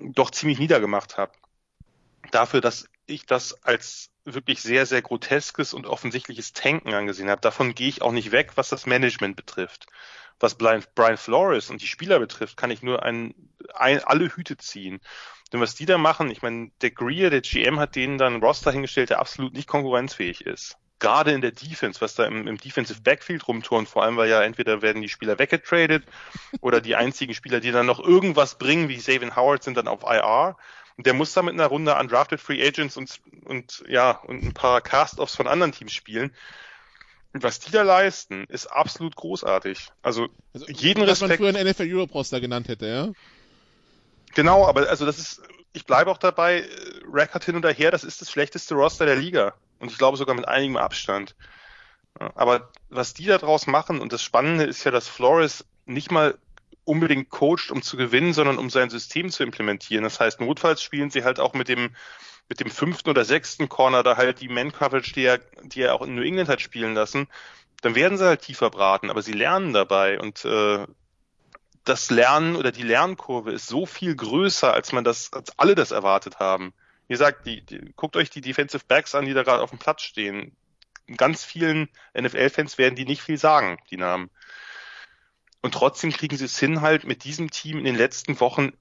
doch 0.00 0.30
ziemlich 0.30 0.60
niedergemacht 0.60 1.18
habe. 1.18 1.32
Dafür, 2.30 2.60
dass 2.60 2.88
ich 3.06 3.26
das 3.26 3.64
als 3.64 4.10
wirklich 4.24 4.62
sehr, 4.62 4.86
sehr 4.86 5.02
groteskes 5.02 5.74
und 5.74 5.88
offensichtliches 5.88 6.52
Tanken 6.52 6.94
angesehen 6.94 7.30
habe. 7.30 7.40
Davon 7.40 7.74
gehe 7.74 7.88
ich 7.88 8.00
auch 8.00 8.12
nicht 8.12 8.30
weg, 8.30 8.52
was 8.54 8.68
das 8.68 8.86
Management 8.86 9.34
betrifft. 9.34 9.88
Was 10.38 10.54
Brian, 10.56 11.16
Flores 11.16 11.70
und 11.70 11.80
die 11.80 11.86
Spieler 11.86 12.18
betrifft, 12.18 12.56
kann 12.56 12.70
ich 12.70 12.82
nur 12.82 13.02
ein, 13.02 13.34
ein, 13.74 14.02
alle 14.04 14.28
Hüte 14.34 14.56
ziehen. 14.56 15.00
Denn 15.52 15.60
was 15.60 15.74
die 15.74 15.86
da 15.86 15.96
machen, 15.96 16.30
ich 16.30 16.42
meine, 16.42 16.70
der 16.80 16.90
Greer, 16.90 17.30
der 17.30 17.40
GM, 17.40 17.78
hat 17.78 17.96
denen 17.96 18.18
dann 18.18 18.34
einen 18.34 18.42
Roster 18.42 18.72
hingestellt, 18.72 19.10
der 19.10 19.20
absolut 19.20 19.54
nicht 19.54 19.68
konkurrenzfähig 19.68 20.44
ist. 20.44 20.76
Gerade 20.98 21.32
in 21.32 21.40
der 21.40 21.52
Defense, 21.52 22.00
was 22.00 22.14
da 22.14 22.24
im, 22.24 22.46
im 22.46 22.56
Defensive 22.56 23.02
Backfield 23.02 23.46
rumturnt, 23.46 23.88
vor 23.88 24.02
allem 24.02 24.16
weil 24.16 24.30
ja 24.30 24.42
entweder 24.42 24.82
werden 24.82 25.02
die 25.02 25.08
Spieler 25.08 25.38
weggetradet 25.38 26.04
oder 26.60 26.80
die 26.80 26.96
einzigen 26.96 27.34
Spieler, 27.34 27.60
die 27.60 27.70
dann 27.70 27.86
noch 27.86 28.00
irgendwas 28.00 28.58
bringen, 28.58 28.88
wie 28.88 28.98
Savin 28.98 29.36
Howard, 29.36 29.62
sind 29.62 29.76
dann 29.76 29.88
auf 29.88 30.02
IR. 30.02 30.56
Und 30.96 31.06
der 31.06 31.12
muss 31.12 31.34
da 31.34 31.42
mit 31.42 31.54
einer 31.54 31.66
Runde 31.66 31.94
undrafted 31.94 32.40
Free 32.40 32.66
Agents 32.66 32.96
und, 32.96 33.20
und 33.44 33.84
ja, 33.86 34.12
und 34.12 34.42
ein 34.42 34.54
paar 34.54 34.80
Cast-Offs 34.80 35.36
von 35.36 35.46
anderen 35.46 35.72
Teams 35.72 35.92
spielen. 35.92 36.34
Und 37.36 37.42
was 37.42 37.58
die 37.58 37.70
da 37.70 37.82
leisten, 37.82 38.44
ist 38.48 38.66
absolut 38.66 39.14
großartig. 39.14 39.90
Also, 40.00 40.28
also 40.54 40.66
jeden 40.68 41.02
was 41.02 41.10
Respekt. 41.10 41.32
Was 41.32 41.38
man 41.38 41.52
früher 41.52 41.60
einen 41.60 41.70
NFL 41.70 41.94
Europe 41.94 42.12
Roster 42.14 42.40
genannt 42.40 42.68
hätte, 42.68 42.86
ja? 42.86 43.12
Genau, 44.34 44.66
aber 44.66 44.88
also 44.88 45.04
das 45.04 45.18
ist, 45.18 45.42
ich 45.74 45.84
bleibe 45.84 46.10
auch 46.10 46.16
dabei, 46.16 46.60
äh, 46.60 46.66
Record 47.12 47.44
hin 47.44 47.56
und 47.56 47.66
her, 47.66 47.90
das 47.90 48.04
ist 48.04 48.22
das 48.22 48.30
schlechteste 48.30 48.74
Roster 48.74 49.04
der 49.04 49.16
Liga. 49.16 49.52
Und 49.80 49.90
ich 49.90 49.98
glaube 49.98 50.16
sogar 50.16 50.34
mit 50.34 50.48
einigem 50.48 50.78
Abstand. 50.78 51.36
Aber 52.14 52.70
was 52.88 53.12
die 53.12 53.26
da 53.26 53.36
draus 53.36 53.66
machen, 53.66 54.00
und 54.00 54.14
das 54.14 54.22
Spannende 54.22 54.64
ist 54.64 54.84
ja, 54.84 54.90
dass 54.90 55.06
Flores 55.06 55.66
nicht 55.84 56.10
mal 56.10 56.38
unbedingt 56.84 57.28
coacht, 57.28 57.70
um 57.70 57.82
zu 57.82 57.98
gewinnen, 57.98 58.32
sondern 58.32 58.56
um 58.56 58.70
sein 58.70 58.88
System 58.88 59.28
zu 59.28 59.42
implementieren. 59.42 60.04
Das 60.04 60.20
heißt, 60.20 60.40
notfalls 60.40 60.80
spielen 60.80 61.10
sie 61.10 61.22
halt 61.22 61.38
auch 61.38 61.52
mit 61.52 61.68
dem 61.68 61.94
mit 62.48 62.60
dem 62.60 62.70
fünften 62.70 63.10
oder 63.10 63.24
sechsten 63.24 63.68
Corner 63.68 64.02
da 64.02 64.16
halt 64.16 64.40
die 64.40 64.48
Man-Coverage, 64.48 65.12
die 65.12 65.24
er, 65.24 65.38
die 65.64 65.82
er 65.82 65.94
auch 65.94 66.02
in 66.02 66.14
New 66.14 66.22
England 66.22 66.48
hat 66.48 66.60
spielen 66.60 66.94
lassen, 66.94 67.28
dann 67.82 67.94
werden 67.94 68.18
sie 68.18 68.26
halt 68.26 68.42
tiefer 68.42 68.70
braten, 68.70 69.10
aber 69.10 69.22
sie 69.22 69.32
lernen 69.32 69.72
dabei 69.72 70.18
und 70.20 70.44
äh, 70.44 70.86
das 71.84 72.10
Lernen 72.10 72.56
oder 72.56 72.72
die 72.72 72.82
Lernkurve 72.82 73.52
ist 73.52 73.68
so 73.68 73.86
viel 73.86 74.14
größer, 74.16 74.72
als 74.72 74.92
man 74.92 75.04
das, 75.04 75.32
als 75.32 75.56
alle 75.58 75.74
das 75.74 75.92
erwartet 75.92 76.40
haben. 76.40 76.74
Wie 77.06 77.14
gesagt, 77.14 77.46
die, 77.46 77.64
die, 77.64 77.92
guckt 77.94 78.16
euch 78.16 78.28
die 78.28 78.40
Defensive 78.40 78.84
Backs 78.86 79.14
an, 79.14 79.24
die 79.24 79.34
da 79.34 79.44
gerade 79.44 79.62
auf 79.62 79.70
dem 79.70 79.78
Platz 79.78 80.02
stehen. 80.02 80.56
Ganz 81.16 81.44
vielen 81.44 81.88
NFL-Fans 82.18 82.78
werden 82.78 82.96
die 82.96 83.04
nicht 83.04 83.22
viel 83.22 83.38
sagen, 83.38 83.78
die 83.90 83.96
Namen. 83.96 84.30
Und 85.62 85.74
trotzdem 85.74 86.10
kriegen 86.10 86.36
sie 86.36 86.44
es 86.44 86.58
hin, 86.58 86.80
halt 86.80 87.04
mit 87.04 87.22
diesem 87.22 87.50
Team 87.50 87.78
in 87.78 87.84
den 87.84 87.96
letzten 87.96 88.40
Wochen 88.40 88.72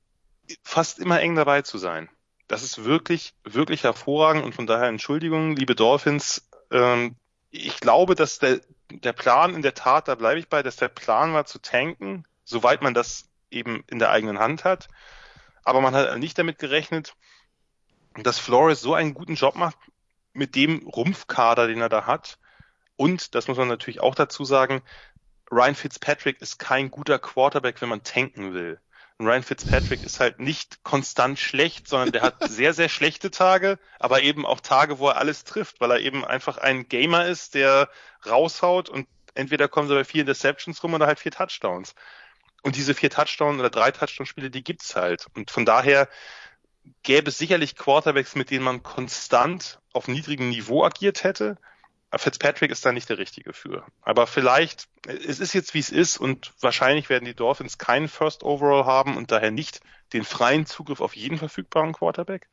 fast 0.63 0.97
immer 0.97 1.19
eng 1.19 1.35
dabei 1.35 1.61
zu 1.61 1.77
sein. 1.77 2.09
Das 2.47 2.63
ist 2.63 2.83
wirklich, 2.83 3.33
wirklich 3.43 3.83
hervorragend 3.83 4.43
und 4.43 4.53
von 4.53 4.67
daher 4.67 4.87
Entschuldigung, 4.87 5.55
liebe 5.55 5.75
Dolphins. 5.75 6.47
Ähm, 6.71 7.15
ich 7.49 7.79
glaube, 7.79 8.15
dass 8.15 8.39
der, 8.39 8.61
der 8.91 9.13
Plan 9.13 9.55
in 9.55 9.61
der 9.61 9.73
Tat, 9.73 10.07
da 10.07 10.15
bleibe 10.15 10.39
ich 10.39 10.49
bei, 10.49 10.61
dass 10.61 10.75
der 10.75 10.89
Plan 10.89 11.33
war 11.33 11.45
zu 11.45 11.59
tanken, 11.59 12.25
soweit 12.43 12.81
man 12.81 12.93
das 12.93 13.29
eben 13.49 13.83
in 13.87 13.99
der 13.99 14.11
eigenen 14.11 14.39
Hand 14.39 14.63
hat. 14.63 14.87
Aber 15.63 15.81
man 15.81 15.95
hat 15.95 16.17
nicht 16.19 16.37
damit 16.37 16.59
gerechnet, 16.59 17.15
dass 18.21 18.39
Flores 18.39 18.81
so 18.81 18.93
einen 18.93 19.13
guten 19.13 19.35
Job 19.35 19.55
macht 19.55 19.77
mit 20.33 20.55
dem 20.55 20.87
Rumpfkader, 20.87 21.67
den 21.67 21.81
er 21.81 21.89
da 21.89 22.05
hat. 22.05 22.37
Und, 22.97 23.35
das 23.35 23.47
muss 23.47 23.57
man 23.57 23.67
natürlich 23.67 24.01
auch 24.01 24.15
dazu 24.15 24.45
sagen, 24.45 24.81
Ryan 25.51 25.75
Fitzpatrick 25.75 26.41
ist 26.41 26.59
kein 26.59 26.91
guter 26.91 27.19
Quarterback, 27.19 27.81
wenn 27.81 27.89
man 27.89 28.03
tanken 28.03 28.53
will. 28.53 28.79
Und 29.17 29.27
Ryan 29.27 29.43
Fitzpatrick 29.43 30.03
ist 30.03 30.19
halt 30.19 30.39
nicht 30.39 30.83
konstant 30.83 31.39
schlecht, 31.39 31.87
sondern 31.87 32.11
der 32.11 32.21
hat 32.21 32.35
sehr, 32.49 32.73
sehr 32.73 32.89
schlechte 32.89 33.31
Tage, 33.31 33.79
aber 33.99 34.23
eben 34.23 34.45
auch 34.45 34.59
Tage, 34.59 34.99
wo 34.99 35.07
er 35.07 35.17
alles 35.17 35.45
trifft, 35.45 35.79
weil 35.79 35.91
er 35.91 35.99
eben 36.01 36.25
einfach 36.25 36.57
ein 36.57 36.87
Gamer 36.89 37.25
ist, 37.25 37.55
der 37.55 37.89
raushaut 38.25 38.89
und 38.89 39.07
entweder 39.33 39.67
kommen 39.67 39.87
sie 39.87 39.95
bei 39.95 40.03
vier 40.03 40.25
Deceptions 40.25 40.83
rum 40.83 40.93
oder 40.93 41.07
halt 41.07 41.19
vier 41.19 41.31
Touchdowns. 41.31 41.95
Und 42.63 42.75
diese 42.75 42.95
vier 42.95 43.11
Touchdown 43.11 43.59
oder 43.59 43.69
drei 43.69 43.91
Touchdown-Spiele, 43.91 44.49
die 44.49 44.63
gibt's 44.63 44.95
halt. 44.95 45.27
Und 45.35 45.51
von 45.51 45.65
daher 45.65 46.09
gäbe 47.03 47.29
es 47.29 47.37
sicherlich 47.37 47.75
Quarterbacks, 47.75 48.35
mit 48.35 48.49
denen 48.49 48.63
man 48.63 48.83
konstant 48.83 49.79
auf 49.93 50.07
niedrigem 50.07 50.49
Niveau 50.49 50.83
agiert 50.83 51.23
hätte. 51.23 51.57
Fitzpatrick 52.13 52.71
ist 52.71 52.85
da 52.85 52.91
nicht 52.91 53.09
der 53.09 53.17
Richtige 53.17 53.53
für. 53.53 53.85
Aber 54.01 54.27
vielleicht, 54.27 54.87
es 55.05 55.39
ist 55.39 55.53
jetzt 55.53 55.73
wie 55.73 55.79
es 55.79 55.89
ist 55.89 56.17
und 56.17 56.53
wahrscheinlich 56.61 57.09
werden 57.09 57.25
die 57.25 57.33
Dolphins 57.33 57.77
keinen 57.77 58.07
First 58.07 58.43
Overall 58.43 58.85
haben 58.85 59.17
und 59.17 59.31
daher 59.31 59.51
nicht 59.51 59.81
den 60.13 60.23
freien 60.23 60.65
Zugriff 60.65 61.01
auf 61.01 61.15
jeden 61.15 61.37
verfügbaren 61.37 61.93
Quarterback. 61.93 62.47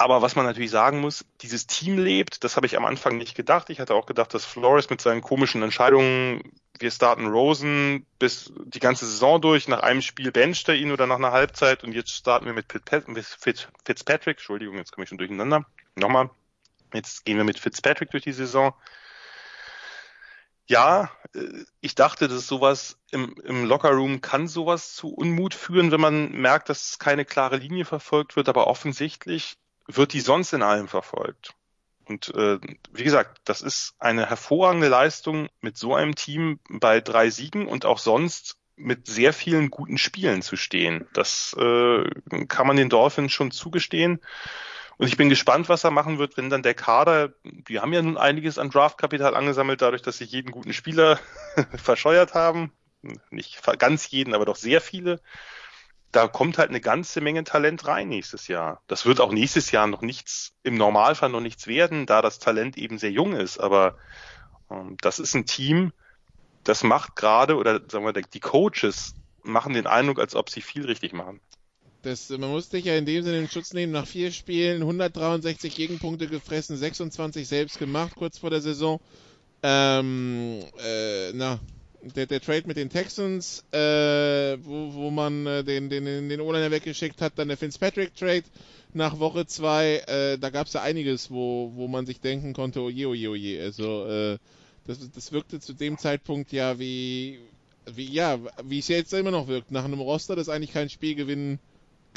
Aber 0.00 0.22
was 0.22 0.36
man 0.36 0.46
natürlich 0.46 0.70
sagen 0.70 1.00
muss, 1.00 1.24
dieses 1.40 1.66
Team 1.66 1.98
lebt, 1.98 2.44
das 2.44 2.54
habe 2.54 2.66
ich 2.66 2.76
am 2.76 2.84
Anfang 2.84 3.16
nicht 3.16 3.34
gedacht. 3.34 3.68
Ich 3.68 3.80
hatte 3.80 3.94
auch 3.94 4.06
gedacht, 4.06 4.32
dass 4.32 4.44
Flores 4.44 4.90
mit 4.90 5.00
seinen 5.00 5.22
komischen 5.22 5.60
Entscheidungen, 5.62 6.52
wir 6.78 6.92
starten 6.92 7.26
Rosen 7.26 8.06
bis 8.20 8.52
die 8.64 8.78
ganze 8.78 9.06
Saison 9.06 9.40
durch, 9.40 9.66
nach 9.66 9.80
einem 9.80 10.00
Spiel 10.00 10.30
bencht 10.30 10.68
er 10.68 10.76
ihn 10.76 10.92
oder 10.92 11.08
nach 11.08 11.16
einer 11.16 11.32
Halbzeit 11.32 11.82
und 11.82 11.94
jetzt 11.94 12.10
starten 12.10 12.46
wir 12.46 12.52
mit 12.52 12.66
Fitzpatrick, 12.70 14.36
Entschuldigung, 14.36 14.76
jetzt 14.76 14.92
komme 14.92 15.02
ich 15.02 15.08
schon 15.08 15.18
durcheinander. 15.18 15.66
Nochmal, 15.96 16.30
Jetzt 16.92 17.24
gehen 17.24 17.36
wir 17.36 17.44
mit 17.44 17.58
Fitzpatrick 17.58 18.10
durch 18.10 18.24
die 18.24 18.32
Saison. 18.32 18.74
Ja, 20.66 21.10
äh, 21.34 21.64
ich 21.80 21.94
dachte, 21.94 22.28
dass 22.28 22.46
sowas 22.46 22.98
im, 23.10 23.34
im 23.44 23.64
Lockerroom 23.64 24.20
kann 24.20 24.48
sowas 24.48 24.94
zu 24.94 25.08
Unmut 25.08 25.54
führen, 25.54 25.90
wenn 25.90 26.00
man 26.00 26.32
merkt, 26.32 26.68
dass 26.68 26.98
keine 26.98 27.24
klare 27.24 27.56
Linie 27.56 27.84
verfolgt 27.84 28.36
wird, 28.36 28.48
aber 28.48 28.66
offensichtlich 28.66 29.56
wird 29.86 30.12
die 30.12 30.20
sonst 30.20 30.52
in 30.52 30.62
allem 30.62 30.88
verfolgt. 30.88 31.54
Und 32.04 32.34
äh, 32.34 32.58
wie 32.92 33.04
gesagt, 33.04 33.40
das 33.44 33.60
ist 33.60 33.94
eine 33.98 34.28
hervorragende 34.28 34.88
Leistung 34.88 35.48
mit 35.60 35.76
so 35.76 35.94
einem 35.94 36.14
Team 36.14 36.58
bei 36.68 37.00
drei 37.00 37.30
Siegen 37.30 37.66
und 37.66 37.84
auch 37.84 37.98
sonst 37.98 38.56
mit 38.76 39.06
sehr 39.06 39.32
vielen 39.32 39.70
guten 39.70 39.98
Spielen 39.98 40.40
zu 40.40 40.56
stehen. 40.56 41.06
Das 41.12 41.54
äh, 41.58 42.04
kann 42.46 42.66
man 42.66 42.76
den 42.76 42.88
Dolphins 42.88 43.32
schon 43.32 43.50
zugestehen. 43.50 44.20
Und 44.98 45.06
ich 45.06 45.16
bin 45.16 45.28
gespannt, 45.28 45.68
was 45.68 45.84
er 45.84 45.92
machen 45.92 46.18
wird, 46.18 46.36
wenn 46.36 46.50
dann 46.50 46.64
der 46.64 46.74
Kader, 46.74 47.32
die 47.44 47.78
haben 47.78 47.92
ja 47.92 48.02
nun 48.02 48.18
einiges 48.18 48.58
an 48.58 48.70
Draftkapital 48.70 49.34
angesammelt, 49.34 49.80
dadurch, 49.80 50.02
dass 50.02 50.18
sie 50.18 50.24
jeden 50.24 50.50
guten 50.50 50.72
Spieler 50.72 51.20
verscheuert 51.76 52.34
haben. 52.34 52.72
Nicht 53.30 53.62
ganz 53.78 54.10
jeden, 54.10 54.34
aber 54.34 54.44
doch 54.44 54.56
sehr 54.56 54.80
viele. 54.80 55.20
Da 56.10 56.26
kommt 56.26 56.58
halt 56.58 56.70
eine 56.70 56.80
ganze 56.80 57.20
Menge 57.20 57.44
Talent 57.44 57.86
rein 57.86 58.08
nächstes 58.08 58.48
Jahr. 58.48 58.82
Das 58.88 59.06
wird 59.06 59.20
auch 59.20 59.30
nächstes 59.30 59.70
Jahr 59.70 59.86
noch 59.86 60.02
nichts, 60.02 60.54
im 60.64 60.74
Normalfall 60.74 61.28
noch 61.28 61.40
nichts 61.40 61.68
werden, 61.68 62.06
da 62.06 62.20
das 62.20 62.40
Talent 62.40 62.76
eben 62.76 62.98
sehr 62.98 63.12
jung 63.12 63.34
ist. 63.34 63.58
Aber 63.58 63.96
ähm, 64.68 64.96
das 65.00 65.20
ist 65.20 65.34
ein 65.34 65.46
Team, 65.46 65.92
das 66.64 66.82
macht 66.82 67.14
gerade, 67.14 67.56
oder 67.56 67.80
sagen 67.88 68.04
wir, 68.04 68.12
die 68.12 68.40
Coaches 68.40 69.14
machen 69.44 69.74
den 69.74 69.86
Eindruck, 69.86 70.18
als 70.18 70.34
ob 70.34 70.50
sie 70.50 70.60
viel 70.60 70.86
richtig 70.86 71.12
machen. 71.12 71.40
Das, 72.08 72.30
man 72.30 72.48
muss 72.48 72.70
dich 72.70 72.86
ja 72.86 72.96
in 72.96 73.04
dem 73.04 73.22
Sinne 73.22 73.38
in 73.38 73.50
Schutz 73.50 73.74
nehmen. 73.74 73.92
Nach 73.92 74.06
vier 74.06 74.32
Spielen 74.32 74.80
163 74.80 75.74
Gegenpunkte 75.74 76.26
gefressen, 76.26 76.74
26 76.74 77.46
selbst 77.46 77.78
gemacht 77.78 78.14
kurz 78.16 78.38
vor 78.38 78.48
der 78.48 78.62
Saison. 78.62 78.98
Ähm, 79.62 80.60
äh, 80.82 81.32
na, 81.34 81.60
der, 82.00 82.24
der 82.24 82.40
Trade 82.40 82.62
mit 82.66 82.78
den 82.78 82.88
Texans, 82.88 83.62
äh, 83.72 84.56
wo, 84.62 84.94
wo 84.94 85.10
man 85.10 85.46
äh, 85.46 85.64
den, 85.64 85.90
den, 85.90 86.30
den 86.30 86.40
O-Liner 86.40 86.70
weggeschickt 86.70 87.20
hat, 87.20 87.34
dann 87.36 87.48
der 87.48 87.58
Fitzpatrick-Trade 87.58 88.44
nach 88.94 89.18
Woche 89.18 89.44
zwei, 89.44 89.98
äh, 90.06 90.38
da 90.38 90.48
gab 90.48 90.68
es 90.68 90.72
ja 90.72 90.80
einiges, 90.80 91.30
wo, 91.30 91.72
wo 91.74 91.88
man 91.88 92.06
sich 92.06 92.20
denken 92.22 92.54
konnte, 92.54 92.80
oje, 92.80 93.06
oje, 93.06 93.28
oje. 93.28 93.62
Also, 93.62 94.06
äh, 94.06 94.38
das, 94.86 94.98
das 95.10 95.32
wirkte 95.32 95.60
zu 95.60 95.74
dem 95.74 95.98
Zeitpunkt 95.98 96.52
ja 96.52 96.78
wie, 96.78 97.38
wie, 97.84 98.10
ja, 98.10 98.38
wie 98.64 98.78
es 98.78 98.88
jetzt 98.88 99.12
immer 99.12 99.30
noch 99.30 99.46
wirkt, 99.46 99.72
nach 99.72 99.84
einem 99.84 100.00
Roster, 100.00 100.36
das 100.36 100.48
eigentlich 100.48 100.72
kein 100.72 100.88
Spiel 100.88 101.14
gewinnen 101.14 101.58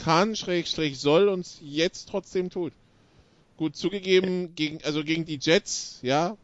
kann, 0.04 0.36
Schrägstrich 0.36 1.00
soll 1.00 1.28
und 1.28 1.48
jetzt 1.62 2.10
trotzdem 2.10 2.50
tut. 2.50 2.74
Gut 3.58 3.76
zugegeben, 3.76 4.56
gegen, 4.56 4.84
also 4.84 5.04
gegen 5.04 5.26
die 5.26 5.40
Jets, 5.40 6.00
ja, 6.02 6.36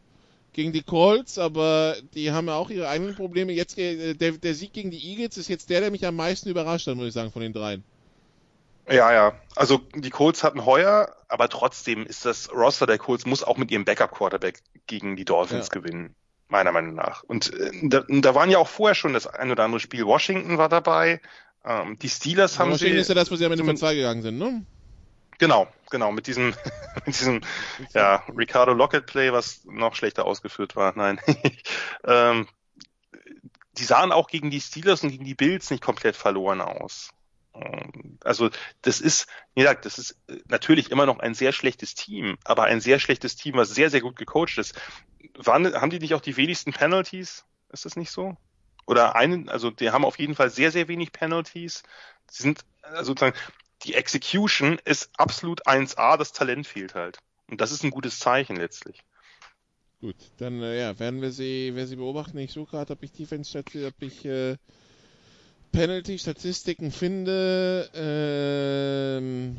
gegen 0.52 0.72
die 0.72 0.82
Colts, 0.82 1.38
aber 1.38 1.96
die 2.14 2.32
haben 2.32 2.46
ja 2.46 2.54
auch 2.54 2.70
ihre 2.70 2.88
eigenen 2.88 3.14
Probleme. 3.14 3.52
Jetzt 3.52 3.78
äh, 3.78 4.14
der, 4.14 4.32
der 4.32 4.54
Sieg 4.54 4.72
gegen 4.72 4.90
die 4.90 5.10
Eagles 5.10 5.36
ist 5.36 5.48
jetzt 5.48 5.70
der, 5.70 5.80
der 5.80 5.90
mich 5.90 6.06
am 6.06 6.16
meisten 6.16 6.48
überrascht 6.48 6.86
hat, 6.86 6.96
muss 6.96 7.08
ich 7.08 7.14
sagen, 7.14 7.32
von 7.32 7.42
den 7.42 7.52
dreien. 7.52 7.84
Ja, 8.88 9.12
ja. 9.12 9.32
Also 9.54 9.80
die 9.94 10.10
Colts 10.10 10.42
hatten 10.42 10.64
heuer, 10.64 11.14
aber 11.28 11.48
trotzdem 11.48 12.06
ist 12.06 12.24
das 12.24 12.50
Roster 12.52 12.86
der 12.86 12.98
Colts 12.98 13.26
muss 13.26 13.44
auch 13.44 13.56
mit 13.56 13.70
ihrem 13.70 13.84
Backup-Quarterback 13.84 14.62
gegen 14.86 15.16
die 15.16 15.24
Dolphins 15.24 15.68
ja. 15.72 15.80
gewinnen, 15.80 16.14
meiner 16.48 16.72
Meinung 16.72 16.94
nach. 16.94 17.22
Und 17.24 17.52
äh, 17.52 17.70
da, 17.82 18.04
da 18.08 18.34
waren 18.34 18.50
ja 18.50 18.58
auch 18.58 18.68
vorher 18.68 18.94
schon 18.94 19.12
das 19.12 19.26
ein 19.26 19.50
oder 19.50 19.64
andere 19.64 19.80
Spiel. 19.80 20.06
Washington 20.06 20.58
war 20.58 20.68
dabei, 20.68 21.20
ähm, 21.68 21.98
die 21.98 22.08
Steelers 22.08 22.58
haben 22.58 22.74
sie. 22.76 22.88
ist 22.88 23.08
ja 23.08 23.14
das, 23.14 23.30
wo 23.30 23.36
sie 23.36 23.44
am 23.44 23.52
Ende 23.52 23.64
von 23.64 23.76
zwei 23.76 23.94
gegangen 23.94 24.22
sind, 24.22 24.38
ne? 24.38 24.64
Genau, 25.38 25.68
genau, 25.90 26.10
mit 26.10 26.26
diesem, 26.26 26.54
mit 27.06 27.06
diesem, 27.06 27.42
ja, 27.92 28.24
Ricardo 28.36 28.72
Lockett 28.72 29.06
Play, 29.06 29.32
was 29.32 29.64
noch 29.64 29.94
schlechter 29.94 30.24
ausgeführt 30.24 30.76
war. 30.76 30.94
Nein. 30.96 31.20
ähm, 32.04 32.48
die 33.76 33.84
sahen 33.84 34.12
auch 34.12 34.28
gegen 34.28 34.50
die 34.50 34.60
Steelers 34.60 35.02
und 35.02 35.10
gegen 35.10 35.24
die 35.24 35.34
Bills 35.34 35.70
nicht 35.70 35.82
komplett 35.82 36.16
verloren 36.16 36.62
aus. 36.62 37.10
Ähm, 37.54 38.18
also 38.24 38.48
das 38.80 39.00
ist, 39.02 39.28
wie 39.54 39.60
gesagt, 39.60 39.84
das 39.84 39.98
ist 39.98 40.16
natürlich 40.48 40.90
immer 40.90 41.04
noch 41.04 41.20
ein 41.20 41.34
sehr 41.34 41.52
schlechtes 41.52 41.94
Team, 41.94 42.38
aber 42.44 42.64
ein 42.64 42.80
sehr 42.80 42.98
schlechtes 42.98 43.36
Team, 43.36 43.54
was 43.56 43.68
sehr, 43.68 43.90
sehr 43.90 44.00
gut 44.00 44.16
gecoacht 44.16 44.56
ist. 44.56 44.74
Waren, 45.36 45.72
haben 45.74 45.90
die 45.90 45.98
nicht 45.98 46.14
auch 46.14 46.22
die 46.22 46.38
wenigsten 46.38 46.72
Penalties? 46.72 47.44
Ist 47.70 47.84
das 47.84 47.94
nicht 47.94 48.10
so? 48.10 48.36
Oder 48.88 49.16
einen, 49.16 49.50
also 49.50 49.70
die 49.70 49.90
haben 49.90 50.06
auf 50.06 50.18
jeden 50.18 50.34
Fall 50.34 50.48
sehr, 50.48 50.72
sehr 50.72 50.88
wenig 50.88 51.12
Penalties. 51.12 51.82
Sie 52.30 52.42
sind 52.42 52.64
also 52.80 53.10
sozusagen, 53.12 53.36
die 53.82 53.92
Execution 53.92 54.78
ist 54.86 55.10
absolut 55.18 55.66
1A, 55.66 56.16
das 56.16 56.32
Talent 56.32 56.66
fehlt 56.66 56.94
halt. 56.94 57.18
Und 57.50 57.60
das 57.60 57.70
ist 57.70 57.84
ein 57.84 57.90
gutes 57.90 58.18
Zeichen 58.18 58.56
letztlich. 58.56 59.04
Gut, 60.00 60.16
dann 60.38 60.62
äh, 60.62 60.80
ja, 60.80 60.98
werden 60.98 61.20
wir 61.20 61.32
sie, 61.32 61.72
wer 61.74 61.86
sie 61.86 61.96
beobachten. 61.96 62.38
Ich 62.38 62.52
suche 62.52 62.70
gerade, 62.70 62.94
ob 62.94 63.02
ich 63.02 63.12
Defense, 63.12 63.58
ob 63.58 64.02
ich 64.02 64.24
äh, 64.24 64.56
Penalty-Statistiken 65.72 66.90
finde. 66.90 67.90
Ähm, 67.94 69.58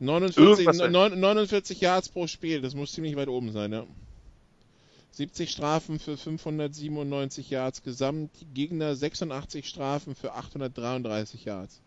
49, 0.00 0.66
49 0.66 1.80
Yards 1.80 2.08
pro 2.08 2.26
Spiel, 2.26 2.60
das 2.60 2.74
muss 2.74 2.92
ziemlich 2.92 3.14
weit 3.14 3.28
oben 3.28 3.52
sein, 3.52 3.72
ja. 3.72 3.86
70 5.16 5.50
Strafen 5.50 5.98
für 5.98 6.18
597 6.18 7.48
Yards 7.48 7.82
gesamt, 7.82 8.30
Gegner 8.52 8.94
86 8.94 9.66
Strafen 9.66 10.14
für 10.14 10.34
833 10.34 11.46
Yards. 11.46 11.80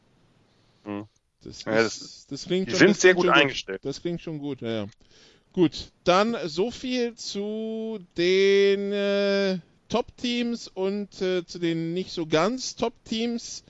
Hm. 0.83 1.05
Das, 1.43 1.63
ja, 1.63 1.75
das, 1.75 2.25
das, 2.27 2.45
klingt 2.45 2.67
die 2.67 2.71
schon, 2.71 2.79
sind 2.79 2.97
sehr 2.97 3.13
gut 3.13 3.29
eingestellt. 3.29 3.83
Gut. 3.83 3.89
Das 3.89 4.01
klingt 4.01 4.21
schon 4.21 4.39
gut, 4.39 4.61
ja. 4.61 4.87
Gut, 5.53 5.91
dann 6.03 6.35
so 6.45 6.71
viel 6.71 7.13
zu 7.15 7.99
den 8.17 8.91
äh, 8.91 9.59
Top-Teams 9.89 10.67
und 10.67 11.21
äh, 11.21 11.45
zu 11.45 11.59
den 11.59 11.93
nicht 11.93 12.11
so 12.11 12.25
ganz 12.25 12.75
Top-Teams 12.75 13.63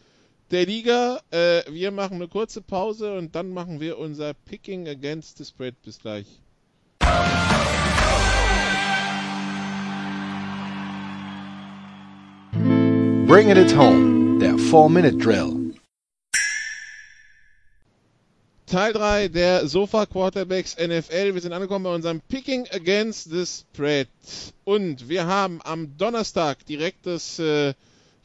der 0.51 0.65
Liga. 0.65 1.19
Äh, 1.31 1.63
wir 1.69 1.91
machen 1.91 2.15
eine 2.15 2.29
kurze 2.29 2.61
Pause 2.61 3.17
und 3.17 3.35
dann 3.35 3.49
machen 3.49 3.81
wir 3.81 3.97
unser 3.97 4.33
Picking 4.33 4.87
Against 4.87 5.37
the 5.37 5.45
Spread. 5.45 5.81
Bis 5.83 5.99
gleich. 5.99 6.25
Bring 13.29 13.51
it 13.51 13.77
home, 13.77 14.39
der 14.39 14.55
4-Minute-Drill. 14.55 15.75
Teil 18.65 18.93
3 18.93 19.27
der 19.27 19.67
Sofa 19.67 20.07
Quarterbacks 20.07 20.75
NFL. 20.75 21.35
Wir 21.35 21.41
sind 21.41 21.53
angekommen 21.53 21.83
bei 21.83 21.93
unserem 21.93 22.21
Picking 22.21 22.67
Against 22.71 23.29
the 23.29 23.45
Spread. 23.45 24.07
Und 24.63 25.09
wir 25.09 25.27
haben 25.27 25.61
am 25.63 25.95
Donnerstag 25.95 26.65
direkt 26.65 27.05
das, 27.05 27.37
äh, 27.37 27.75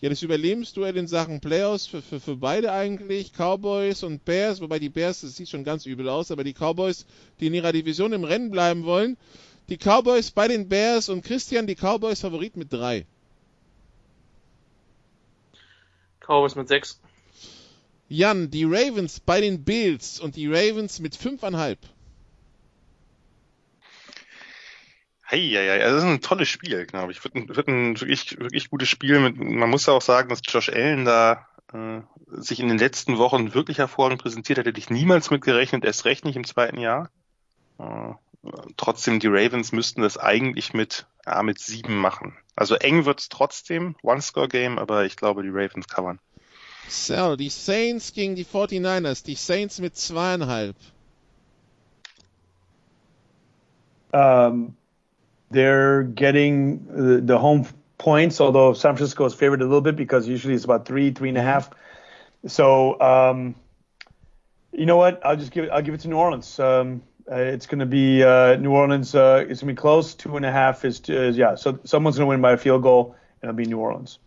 ja, 0.01 0.09
das 0.09 0.23
Überlebensduell 0.23 0.97
in 0.97 1.07
Sachen 1.07 1.41
Playoffs 1.41 1.87
für, 1.87 2.01
für, 2.01 2.19
für 2.19 2.37
beide 2.37 2.73
eigentlich. 2.73 3.35
Cowboys 3.35 4.05
und 4.05 4.25
Bears, 4.25 4.63
wobei 4.63 4.79
die 4.79 4.89
Bears, 4.89 5.21
das 5.21 5.37
sieht 5.37 5.51
schon 5.51 5.65
ganz 5.65 5.85
übel 5.85 6.09
aus, 6.09 6.31
aber 6.31 6.45
die 6.45 6.55
Cowboys, 6.55 7.05
die 7.41 7.49
in 7.49 7.55
ihrer 7.55 7.73
Division 7.73 8.15
im 8.15 8.25
Rennen 8.25 8.51
bleiben 8.51 8.85
wollen. 8.85 9.19
Die 9.69 9.77
Cowboys 9.77 10.31
bei 10.31 10.49
den 10.49 10.71
Bears 10.71 11.11
und 11.11 11.23
Christian, 11.23 11.67
die 11.67 11.77
Cowboys 11.77 12.23
Favorit 12.23 12.57
mit 12.57 12.73
3. 12.73 13.05
Cowboys 16.27 16.55
mit 16.55 16.69
6. 16.69 17.01
Jan, 18.09 18.51
die 18.51 18.65
Ravens 18.65 19.21
bei 19.21 19.41
den 19.41 19.65
Bills 19.65 20.21
und 20.21 20.37
die 20.37 20.47
Ravens 20.47 21.01
mit 21.01 21.17
5,5. 21.17 21.79
Heieiei, 25.31 25.83
also 25.83 25.97
das 25.97 26.05
ist 26.05 26.11
ein 26.11 26.21
tolles 26.21 26.49
Spiel, 26.49 26.87
glaube 26.87 27.13
ich. 27.13 27.25
Wird 27.25 27.35
ein, 27.35 27.49
wird 27.49 27.69
ein 27.69 28.01
wirklich, 28.01 28.39
wirklich 28.39 28.69
gutes 28.69 28.89
Spiel. 28.89 29.21
Mit, 29.21 29.37
man 29.37 29.71
muss 29.71 29.87
ja 29.87 29.95
auch 29.95 30.03
sagen, 30.03 30.29
dass 30.29 30.41
Josh 30.45 30.69
Allen 30.69 31.07
da 31.07 31.49
äh, 31.73 32.01
sich 32.29 32.61
in 32.61 32.69
den 32.69 32.79
letzten 32.79 33.17
Wochen 33.19 33.55
wirklich 33.55 33.79
hervorragend 33.79 34.21
präsentiert 34.21 34.59
hat. 34.59 34.67
Hätte 34.67 34.79
ich 34.79 34.91
niemals 34.91 35.31
mit 35.31 35.43
gerechnet, 35.43 35.85
erst 35.85 36.05
recht 36.05 36.25
nicht 36.25 36.37
im 36.37 36.45
zweiten 36.45 36.79
Jahr. 36.79 37.11
Äh, 37.79 38.13
trotzdem, 38.77 39.21
die 39.21 39.29
Ravens 39.29 39.73
müssten 39.73 40.03
das 40.03 40.19
eigentlich 40.19 40.75
mit, 40.75 41.07
ja, 41.27 41.43
mit 41.43 41.59
sieben 41.59 41.97
machen. 41.97 42.37
Also 42.57 42.77
eng 42.77 43.05
wird's 43.05 43.29
trotzdem, 43.29 43.97
One-Score-Game, 44.03 44.79
aber 44.79 45.05
ich 45.05 45.17
glaube, 45.17 45.43
die 45.43 45.51
Ravens 45.51 45.89
covern. 45.89 46.19
So, 46.89 47.37
die 47.37 47.49
Saints 47.49 48.13
gegen 48.13 48.35
die 48.35 48.45
49ers. 48.45 49.25
Die 49.25 49.35
Saints 49.35 49.81
mit 49.81 49.97
zweieinhalb. 49.97 50.77
Um, 54.13 54.77
they're 55.51 56.05
getting 56.05 56.87
the, 56.87 57.21
the 57.21 57.39
home 57.39 57.67
points, 57.99 58.41
although 58.41 58.75
San 58.75 58.97
Francisco 58.97 59.25
is 59.25 59.35
favored 59.35 59.61
a 59.61 59.65
little 59.65 59.81
bit 59.81 59.97
because 59.97 60.29
usually 60.29 60.55
it's 60.55 60.65
about 60.65 60.85
three, 60.85 61.11
three 61.11 61.31
and 61.31 61.39
a 61.39 61.43
half. 61.43 61.71
So, 62.47 63.01
um, 63.01 63.55
you 64.73 64.87
know 64.87 64.97
what? 64.97 65.25
I'll 65.25 65.37
just 65.37 65.51
give 65.51 65.65
it. 65.65 65.71
I'll 65.71 65.83
give 65.83 65.95
it 65.95 66.01
to 66.01 66.09
New 66.09 66.17
Orleans. 66.17 66.59
Um, 66.61 67.03
uh, 67.31 67.37
it's 67.37 67.67
going 67.67 67.79
to 67.79 67.87
be 67.87 68.23
uh, 68.23 68.57
New 68.57 68.71
Orleans. 68.71 69.15
Uh, 69.15 69.45
it's 69.49 69.61
going 69.61 69.75
to 69.75 69.81
be 69.81 69.81
close. 69.81 70.15
Two 70.15 70.37
and 70.37 70.45
a 70.45 70.53
half 70.53 70.85
is, 70.85 71.01
is 71.09 71.37
yeah. 71.37 71.55
So 71.55 71.79
someone's 71.85 72.17
going 72.17 72.27
to 72.27 72.31
win 72.31 72.41
by 72.41 72.53
a 72.53 72.57
field 72.57 72.83
goal, 72.83 73.17
and 73.41 73.51
it'll 73.51 73.57
be 73.57 73.67
New 73.67 73.79
Orleans. 73.79 74.19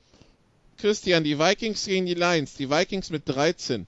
Christian, 0.79 1.23
die 1.23 1.35
Vikings 1.35 1.85
gegen 1.85 2.05
die 2.05 2.13
Lions. 2.13 2.55
Die 2.55 2.69
Vikings 2.69 3.09
mit 3.09 3.25
13. 3.25 3.85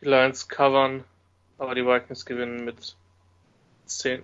Die 0.00 0.08
Lions 0.08 0.48
covern, 0.48 1.04
aber 1.58 1.74
die 1.74 1.84
Vikings 1.84 2.24
gewinnen 2.24 2.64
mit 2.64 2.96
10. 3.86 4.22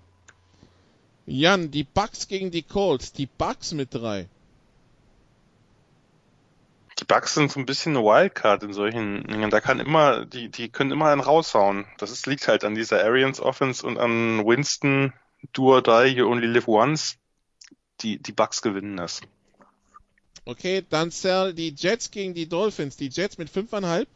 Jan, 1.26 1.70
die 1.70 1.84
Bucks 1.84 2.26
gegen 2.26 2.50
die 2.50 2.62
Colts. 2.62 3.12
Die 3.12 3.26
Bucks 3.26 3.72
mit 3.72 3.92
3. 3.92 4.26
Die 7.08 7.14
Bucks 7.14 7.34
sind 7.34 7.50
so 7.50 7.58
ein 7.58 7.64
bisschen 7.64 7.96
eine 7.96 8.04
Wildcard 8.04 8.62
in 8.64 8.74
solchen 8.74 9.24
Dingen. 9.24 9.50
Da 9.50 9.60
kann 9.60 9.80
immer, 9.80 10.26
die, 10.26 10.50
die 10.50 10.68
können 10.68 10.90
immer 10.90 11.06
einen 11.06 11.22
raushauen. 11.22 11.86
Das 11.96 12.10
ist, 12.10 12.26
liegt 12.26 12.48
halt 12.48 12.64
an 12.64 12.74
dieser 12.74 13.02
Arians 13.02 13.40
Offense 13.40 13.86
und 13.86 13.96
an 13.96 14.44
Winston, 14.44 15.14
do 15.54 15.74
or 15.74 15.82
die, 15.82 16.14
you 16.14 16.26
only 16.26 16.46
live 16.46 16.68
once 16.68 17.16
die, 18.00 18.18
die 18.18 18.32
Bucks 18.32 18.62
gewinnen 18.62 18.96
das. 18.96 19.20
Okay, 20.44 20.84
dann 20.88 21.10
Sal, 21.10 21.52
die 21.52 21.74
Jets 21.76 22.10
gegen 22.10 22.34
die 22.34 22.48
Dolphins. 22.48 22.96
Die 22.96 23.08
Jets 23.08 23.38
mit 23.38 23.50
5,5? 23.50 24.06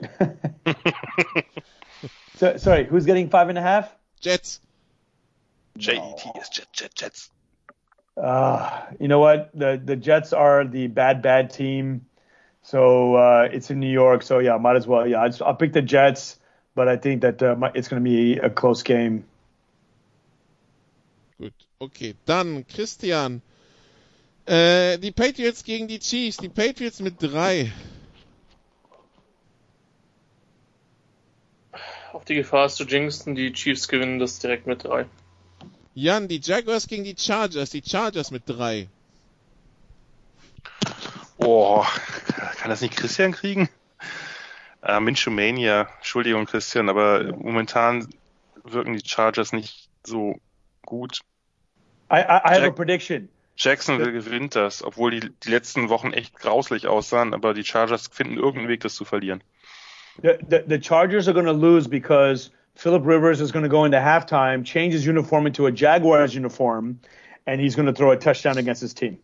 so, 2.38 2.58
sorry, 2.58 2.86
who's 2.90 3.04
getting 3.04 3.30
five 3.30 3.48
and 3.48 3.58
a 3.58 3.62
half? 3.62 3.96
Jets. 4.20 4.60
J-E-T-S, 5.76 6.50
Jets, 6.52 6.68
Jets, 6.74 7.00
Jets. 7.00 7.30
Uh, 8.16 8.82
you 9.00 9.08
know 9.08 9.18
what? 9.18 9.50
The 9.54 9.80
the 9.82 9.96
Jets 9.96 10.32
are 10.32 10.64
the 10.64 10.86
bad, 10.86 11.22
bad 11.22 11.50
team. 11.50 12.06
So 12.62 13.16
uh, 13.16 13.48
it's 13.50 13.70
in 13.70 13.80
New 13.80 13.90
York. 13.90 14.22
So 14.22 14.38
yeah, 14.38 14.56
might 14.58 14.76
as 14.76 14.86
well. 14.86 15.06
Yeah, 15.06 15.22
I'll, 15.22 15.46
I'll 15.46 15.54
pick 15.54 15.72
the 15.72 15.82
Jets, 15.82 16.38
but 16.74 16.88
I 16.88 16.96
think 16.96 17.22
that 17.22 17.42
uh, 17.42 17.56
it's 17.74 17.88
going 17.88 18.02
to 18.02 18.08
be 18.08 18.38
a 18.38 18.50
close 18.50 18.82
game. 18.82 19.24
Gut, 21.40 21.52
okay. 21.80 22.14
Dann 22.26 22.64
Christian. 22.68 23.42
Äh, 24.44 24.98
die 24.98 25.12
Patriots 25.12 25.64
gegen 25.64 25.88
die 25.88 26.00
Chiefs. 26.00 26.36
Die 26.36 26.48
Patriots 26.48 27.00
mit 27.00 27.22
drei. 27.22 27.72
Auf 32.12 32.24
die 32.24 32.34
Gefahr 32.34 32.66
ist 32.66 32.76
zu 32.76 32.84
jinxen, 32.84 33.34
die 33.34 33.52
Chiefs 33.52 33.88
gewinnen 33.88 34.18
das 34.18 34.38
direkt 34.38 34.66
mit 34.66 34.84
drei. 34.84 35.06
Jan, 35.94 36.28
die 36.28 36.40
Jaguars 36.42 36.86
gegen 36.86 37.04
die 37.04 37.16
Chargers. 37.18 37.70
Die 37.70 37.82
Chargers 37.84 38.30
mit 38.30 38.42
drei. 38.46 38.88
Oh, 41.36 41.84
kann 42.56 42.70
das 42.70 42.80
nicht 42.80 42.96
Christian 42.96 43.32
kriegen? 43.32 43.68
Äh, 44.82 45.00
Minchumania, 45.00 45.88
Entschuldigung 45.98 46.46
Christian, 46.46 46.88
aber 46.88 47.24
momentan 47.36 48.08
wirken 48.64 48.94
die 48.94 49.06
Chargers 49.06 49.52
nicht 49.52 49.88
so 50.04 50.40
gut. 50.84 51.20
I, 52.10 52.16
I, 52.16 52.20
I 52.20 52.54
have 52.54 52.66
a 52.66 52.70
prediction. 52.70 53.28
Jacksonville 53.56 54.12
gewinnt 54.12 54.56
das, 54.56 54.82
obwohl 54.82 55.10
die, 55.10 55.30
die 55.44 55.50
letzten 55.50 55.88
Wochen 55.88 56.12
echt 56.12 56.36
grauslich 56.38 56.86
aussahen, 56.86 57.34
aber 57.34 57.54
die 57.54 57.64
Chargers 57.64 58.08
finden 58.08 58.36
irgendeinen 58.36 58.68
Weg, 58.68 58.80
das 58.80 58.94
zu 58.94 59.04
verlieren. 59.04 59.42
The, 60.22 60.32
the, 60.48 60.60
the 60.66 60.80
Chargers 60.80 61.28
are 61.28 61.34
going 61.34 61.46
to 61.46 61.52
lose 61.52 61.88
because 61.88 62.50
Philip 62.74 63.04
Rivers 63.04 63.40
is 63.40 63.52
going 63.52 63.64
to 63.64 63.68
go 63.68 63.84
into 63.84 63.98
halftime, 63.98 64.64
change 64.64 64.92
his 64.94 65.04
uniform 65.04 65.46
into 65.46 65.66
a 65.66 65.72
Jaguars 65.72 66.34
uniform, 66.34 67.00
and 67.46 67.60
he's 67.60 67.76
going 67.76 67.86
to 67.86 67.92
throw 67.92 68.10
a 68.10 68.16
touchdown 68.16 68.58
against 68.58 68.80
his 68.80 68.94
team. 68.94 69.18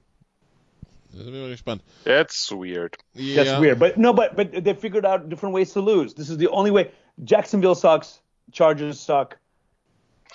Da 1.19 1.25
bin 1.25 1.51
ich 1.51 1.51
gespannt. 1.51 1.83
That's 2.05 2.53
weird. 2.53 2.97
Yeah. 3.15 3.43
That's 3.43 3.61
weird. 3.61 3.79
But 3.79 3.97
no, 3.97 4.13
but 4.13 4.37
but 4.37 4.53
they 4.53 4.75
figured 4.75 5.05
out 5.05 5.29
different 5.29 5.55
ways 5.55 5.73
to 5.73 5.81
lose. 5.81 6.15
This 6.15 6.31
is 6.31 6.37
the 6.37 6.49
only 6.49 6.71
way. 6.71 6.93
Jacksonville 7.25 7.75
sucks. 7.75 8.21
Chargers 8.53 9.01
suck. 9.01 9.39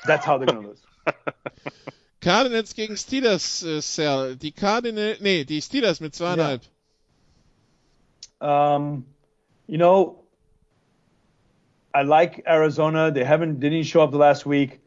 That's 0.06 0.26
how 0.26 0.38
they're 0.38 0.48
going 0.48 0.64
to 0.64 0.70
lose. 0.70 0.82
Cardinals 2.22 2.74
gegen 2.74 2.96
Steelers, 2.96 3.64
äh, 3.64 3.82
Sal. 3.82 4.36
Die 4.36 4.52
Cardinals, 4.52 5.20
nee, 5.22 5.44
die 5.44 5.62
Steelers 5.62 6.02
mit 6.02 6.16
zweieinhalb. 6.16 6.62
Yeah. 8.42 8.76
Um, 8.76 9.06
you 9.68 9.78
know, 9.78 10.23
I 11.94 12.04
like 12.04 12.44
Arizona. 12.48 13.12
They 13.12 13.24
haven't 13.24 13.60
didn't 13.60 13.84
show 13.84 14.02
up 14.02 14.12
the 14.12 14.18
last 14.18 14.46
week. 14.46 14.80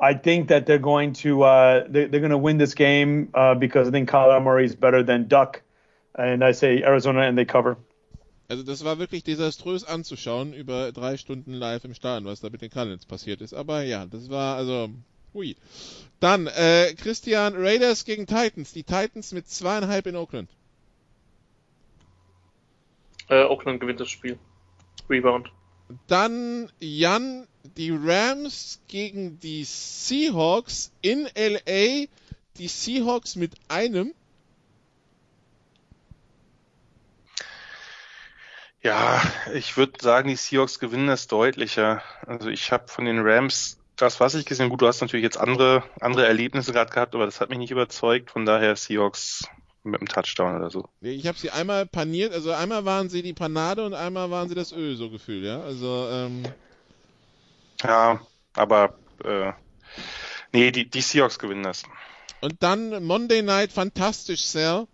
I 0.00 0.14
think 0.14 0.48
that 0.48 0.66
they're 0.66 0.78
going 0.78 1.12
to 1.14 1.42
uh, 1.42 1.84
they, 1.88 2.04
are 2.04 2.08
going 2.08 2.30
to 2.30 2.38
win 2.38 2.58
this 2.58 2.74
game 2.74 3.30
uh, 3.34 3.54
because 3.54 3.88
I 3.88 3.90
think 3.90 4.08
Kyler 4.08 4.42
Murray 4.42 4.64
is 4.64 4.74
better 4.74 5.02
than 5.02 5.28
Duck. 5.28 5.62
and 6.14 6.44
I 6.44 6.52
say 6.52 6.82
Arizona 6.82 7.22
and 7.22 7.36
they 7.36 7.44
cover. 7.44 7.76
Also 8.48 8.64
das 8.64 8.84
war 8.84 8.98
wirklich 8.98 9.24
desaströs 9.24 9.84
anzuschauen 9.84 10.52
über 10.52 10.92
drei 10.92 11.16
Stunden 11.16 11.54
live 11.54 11.84
im 11.84 11.94
Stadion, 11.94 12.26
was 12.26 12.40
da 12.40 12.50
mit 12.50 12.60
den 12.60 12.70
Cardinals 12.70 13.06
passiert 13.06 13.40
ist. 13.40 13.54
Aber 13.54 13.82
ja, 13.82 14.04
das 14.04 14.28
war 14.28 14.56
also 14.56 14.90
hui. 15.32 15.56
Dann 16.20 16.46
äh, 16.48 16.94
Christian 16.94 17.54
Raiders 17.56 18.04
gegen 18.04 18.26
Titans. 18.26 18.72
Die 18.72 18.84
Titans 18.84 19.32
mit 19.32 19.48
zweieinhalb 19.48 20.06
in 20.06 20.16
Oakland. 20.16 20.50
Äh, 23.28 23.44
Oakland 23.44 23.80
gewinnt 23.80 24.00
das 24.00 24.10
Spiel. 24.10 24.38
Rebound. 25.08 25.50
Dann 26.06 26.70
Jan, 26.80 27.46
die 27.76 27.90
Rams 27.90 28.80
gegen 28.88 29.38
die 29.40 29.64
Seahawks 29.64 30.92
in 31.00 31.28
LA. 31.36 32.06
Die 32.58 32.68
Seahawks 32.68 33.36
mit 33.36 33.54
einem. 33.68 34.14
Ja, 38.82 39.22
ich 39.54 39.76
würde 39.76 39.92
sagen, 40.00 40.28
die 40.28 40.36
Seahawks 40.36 40.78
gewinnen 40.78 41.08
es 41.08 41.28
deutlicher. 41.28 42.02
Also 42.26 42.48
ich 42.48 42.72
habe 42.72 42.88
von 42.88 43.04
den 43.04 43.20
Rams 43.20 43.78
das, 43.96 44.18
was 44.18 44.34
ich 44.34 44.46
gesehen, 44.46 44.68
gut, 44.68 44.82
du 44.82 44.86
hast 44.88 45.00
natürlich 45.00 45.22
jetzt 45.22 45.38
andere, 45.38 45.84
andere 46.00 46.26
Erlebnisse 46.26 46.72
gerade 46.72 46.92
gehabt, 46.92 47.14
aber 47.14 47.24
das 47.24 47.40
hat 47.40 47.50
mich 47.50 47.58
nicht 47.58 47.70
überzeugt. 47.70 48.30
Von 48.30 48.44
daher 48.44 48.74
Seahawks 48.74 49.44
mit 49.84 50.00
einem 50.00 50.08
Touchdown 50.08 50.56
oder 50.56 50.70
so. 50.70 50.88
Ich 51.00 51.26
habe 51.26 51.38
sie 51.38 51.50
einmal 51.50 51.86
paniert, 51.86 52.32
also 52.32 52.52
einmal 52.52 52.84
waren 52.84 53.08
sie 53.08 53.22
die 53.22 53.32
Panade 53.32 53.84
und 53.84 53.94
einmal 53.94 54.30
waren 54.30 54.48
sie 54.48 54.54
das 54.54 54.72
Öl, 54.72 54.96
so 54.96 55.10
gefühlt, 55.10 55.44
ja. 55.44 55.60
Also, 55.60 56.08
ähm... 56.10 56.42
Ja, 57.82 58.20
aber 58.54 58.94
äh, 59.24 59.52
nee, 60.52 60.70
die, 60.70 60.88
die 60.88 61.00
Seahawks 61.00 61.38
gewinnen 61.38 61.64
das. 61.64 61.82
Und 62.40 62.56
dann 62.60 63.04
Monday 63.04 63.42
Night 63.42 63.72
fantastisch, 63.72 64.42
Sir. 64.42 64.86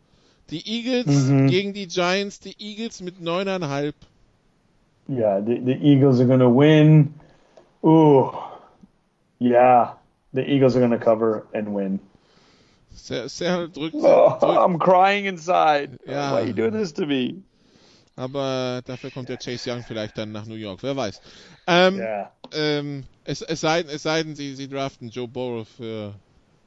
Die 0.51 0.66
Eagles 0.66 1.28
mhm. 1.28 1.48
gegen 1.48 1.74
die 1.74 1.86
Giants, 1.89 2.40
die 2.40 2.56
Eagles 2.59 3.02
mit 3.02 3.20
neuneinhalb. 3.20 3.94
Yeah, 5.09 5.40
the, 5.40 5.60
the 5.65 5.73
Eagles 5.73 6.20
are 6.20 6.27
gonna 6.27 6.48
win. 6.48 7.15
Ooh, 7.82 8.32
yeah, 9.40 9.97
the 10.32 10.43
Eagles 10.43 10.77
are 10.77 10.81
gonna 10.81 10.98
cover 10.98 11.47
and 11.52 11.74
win. 11.74 12.01
Sehr, 12.99 13.29
sehr 13.29 13.69
drückt, 13.69 13.95
oh. 13.99 14.39
I'm 14.41 14.79
crying 14.79 15.27
inside. 15.27 15.99
Ja. 16.07 16.33
Why 16.33 16.41
are 16.41 16.47
you 16.47 16.53
doing 16.53 16.73
this 16.73 16.93
to 16.95 17.07
me? 17.07 17.43
Aber 18.16 18.83
dafür 18.85 19.11
kommt 19.11 19.29
der 19.29 19.37
Chase 19.37 19.70
Young 19.70 19.85
vielleicht 19.87 20.19
dann 20.19 20.33
nach 20.33 20.45
New 20.45 20.57
York, 20.57 20.83
wer 20.83 20.97
weiß. 20.97 21.20
Ähm, 21.69 21.99
yeah. 21.99 22.33
ähm, 22.53 23.05
es, 23.25 23.43
es, 23.43 23.61
sei, 23.61 23.83
es 23.83 24.03
sei 24.03 24.25
denn, 24.25 24.35
sie, 24.35 24.57
sie 24.57 24.69
draften 24.69 25.09
Joe 25.09 25.29
Burrow 25.29 25.66
für 25.69 26.15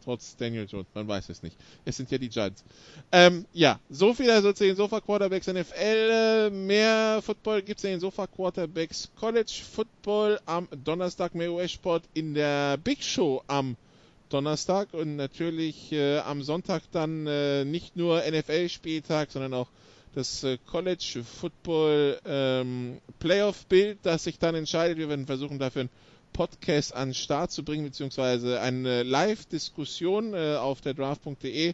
trotz 0.03 0.37
Daniel 0.37 0.65
Jones, 0.65 0.87
man 0.93 1.07
weiß 1.07 1.27
es 1.27 1.43
nicht. 1.43 1.57
Es 1.83 1.97
sind 1.97 2.09
ja 2.09 2.17
die 2.17 2.29
Giants. 2.29 2.63
Ähm, 3.11 3.45
ja, 3.51 3.79
so 3.89 4.13
viel 4.13 4.31
also 4.31 4.53
zu 4.53 4.63
den 4.63 4.77
Sofa-Quarterbacks 4.77 5.47
NFL. 5.47 6.49
Mehr 6.51 7.21
Football 7.21 7.61
gibt 7.61 7.79
es 7.79 7.83
in 7.83 7.91
den 7.91 7.99
Sofa-Quarterbacks 7.99 9.11
College 9.19 9.61
Football 9.75 10.39
am 10.45 10.69
Donnerstag, 10.83 11.35
mehr 11.35 11.51
US-Sport 11.51 12.03
in 12.13 12.33
der 12.33 12.77
Big 12.77 13.03
Show 13.03 13.43
am 13.47 13.75
Donnerstag 13.75 13.90
und 14.33 15.15
natürlich 15.15 15.91
äh, 15.91 16.19
am 16.19 16.41
Sonntag 16.41 16.83
dann 16.91 17.27
äh, 17.27 17.65
nicht 17.65 17.95
nur 17.95 18.21
NFL-Spieltag, 18.21 19.31
sondern 19.31 19.53
auch 19.53 19.67
das 20.15 20.43
äh, 20.43 20.57
College 20.67 21.23
Football 21.23 22.19
ähm, 22.25 22.99
Playoff-Bild, 23.19 23.99
das 24.03 24.23
sich 24.23 24.39
dann 24.39 24.55
entscheidet. 24.55 24.97
Wir 24.97 25.09
werden 25.09 25.25
versuchen, 25.25 25.59
dafür 25.59 25.83
ein 25.83 25.89
Podcast 26.33 26.95
an 26.95 27.09
den 27.09 27.13
Start 27.13 27.51
zu 27.51 27.63
bringen, 27.63 27.85
beziehungsweise 27.85 28.61
eine 28.61 29.03
Live-Diskussion 29.03 30.33
äh, 30.33 30.55
auf 30.55 30.81
der 30.81 30.93
draft.de. 30.93 31.73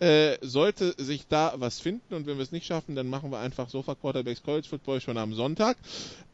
Äh, 0.00 0.38
sollte 0.40 0.94
sich 0.98 1.28
da 1.28 1.54
was 1.56 1.78
finden 1.80 2.14
und 2.14 2.26
wenn 2.26 2.36
wir 2.36 2.42
es 2.42 2.50
nicht 2.50 2.66
schaffen, 2.66 2.96
dann 2.96 3.08
machen 3.08 3.30
wir 3.30 3.38
einfach 3.38 3.68
Sofa 3.68 3.94
Quarterbacks 3.94 4.42
College 4.42 4.66
Football 4.68 5.00
schon 5.00 5.16
am 5.16 5.34
Sonntag. 5.34 5.76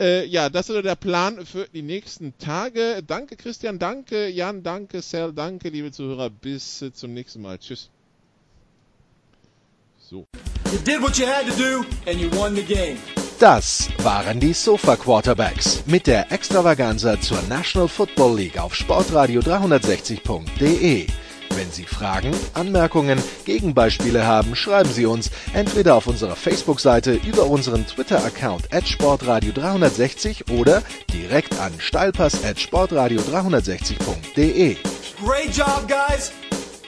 Äh, 0.00 0.24
ja, 0.26 0.48
das 0.48 0.70
ist 0.70 0.82
der 0.82 0.94
Plan 0.94 1.44
für 1.44 1.68
die 1.68 1.82
nächsten 1.82 2.32
Tage. 2.38 3.02
Danke 3.06 3.36
Christian, 3.36 3.78
danke 3.78 4.28
Jan, 4.28 4.62
danke 4.62 5.02
Sal, 5.02 5.34
danke 5.34 5.68
liebe 5.68 5.92
Zuhörer. 5.92 6.30
Bis 6.30 6.80
äh, 6.80 6.92
zum 6.92 7.12
nächsten 7.12 7.42
Mal. 7.42 7.58
Tschüss. 7.58 7.90
So. 9.98 10.24
You 10.72 10.78
did 10.78 11.02
what 11.02 11.18
you 11.18 11.26
had 11.26 11.46
to 11.46 11.54
do 11.56 11.84
and 12.06 12.18
you 12.18 12.30
won 12.32 12.54
the 12.54 12.62
game. 12.62 12.96
Das 13.40 13.88
waren 14.02 14.38
die 14.40 14.52
Sofa 14.52 14.96
Quarterbacks 14.96 15.82
mit 15.86 16.06
der 16.06 16.30
Extravaganza 16.32 17.20
zur 17.20 17.40
National 17.48 17.88
Football 17.88 18.36
League 18.36 18.58
auf 18.58 18.74
Sportradio 18.74 19.40
360.de. 19.40 21.06
Wenn 21.54 21.70
Sie 21.70 21.84
Fragen, 21.84 22.34
Anmerkungen, 22.54 23.22
Gegenbeispiele 23.44 24.26
haben, 24.26 24.56
schreiben 24.56 24.90
Sie 24.92 25.04
uns 25.06 25.30
entweder 25.52 25.94
auf 25.96 26.06
unserer 26.06 26.36
Facebook-Seite 26.36 27.20
über 27.26 27.44
unseren 27.46 27.86
Twitter-Account 27.86 28.72
at 28.72 28.88
Sportradio 28.88 29.52
360 29.52 30.50
oder 30.50 30.82
direkt 31.12 31.58
an 31.58 31.72
steilpass 31.78 32.42
at 32.44 32.58
Sportradio 32.58 33.20
360.de. 33.20 34.76
Great 35.24 35.54
job, 35.56 35.86
guys! 35.88 36.32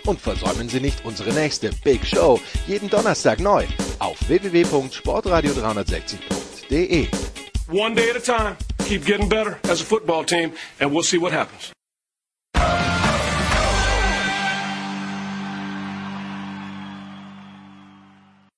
Und 0.07 0.21
versäumen 0.21 0.69
Sie 0.69 0.81
nicht 0.81 1.05
unsere 1.05 1.33
nächste 1.33 1.71
Big 1.85 2.05
Show 2.07 2.41
jeden 2.67 2.91
Donnerstag 2.91 3.39
neu 3.41 3.65
auf 3.99 4.19
www.sportradio360.de. 4.29 7.09
One 7.71 7.95
day 7.95 8.11
at 8.11 8.17
a 8.17 8.21
time. 8.21 8.57
Keep 8.85 9.07
getting 9.07 9.29
better 9.29 9.59
as 9.71 9.81
a 9.81 9.85
football 9.85 10.25
team 10.25 10.51
and 10.81 10.93
we'll 10.93 11.05
see 11.05 11.19
what 11.19 11.33
happens. 11.33 11.73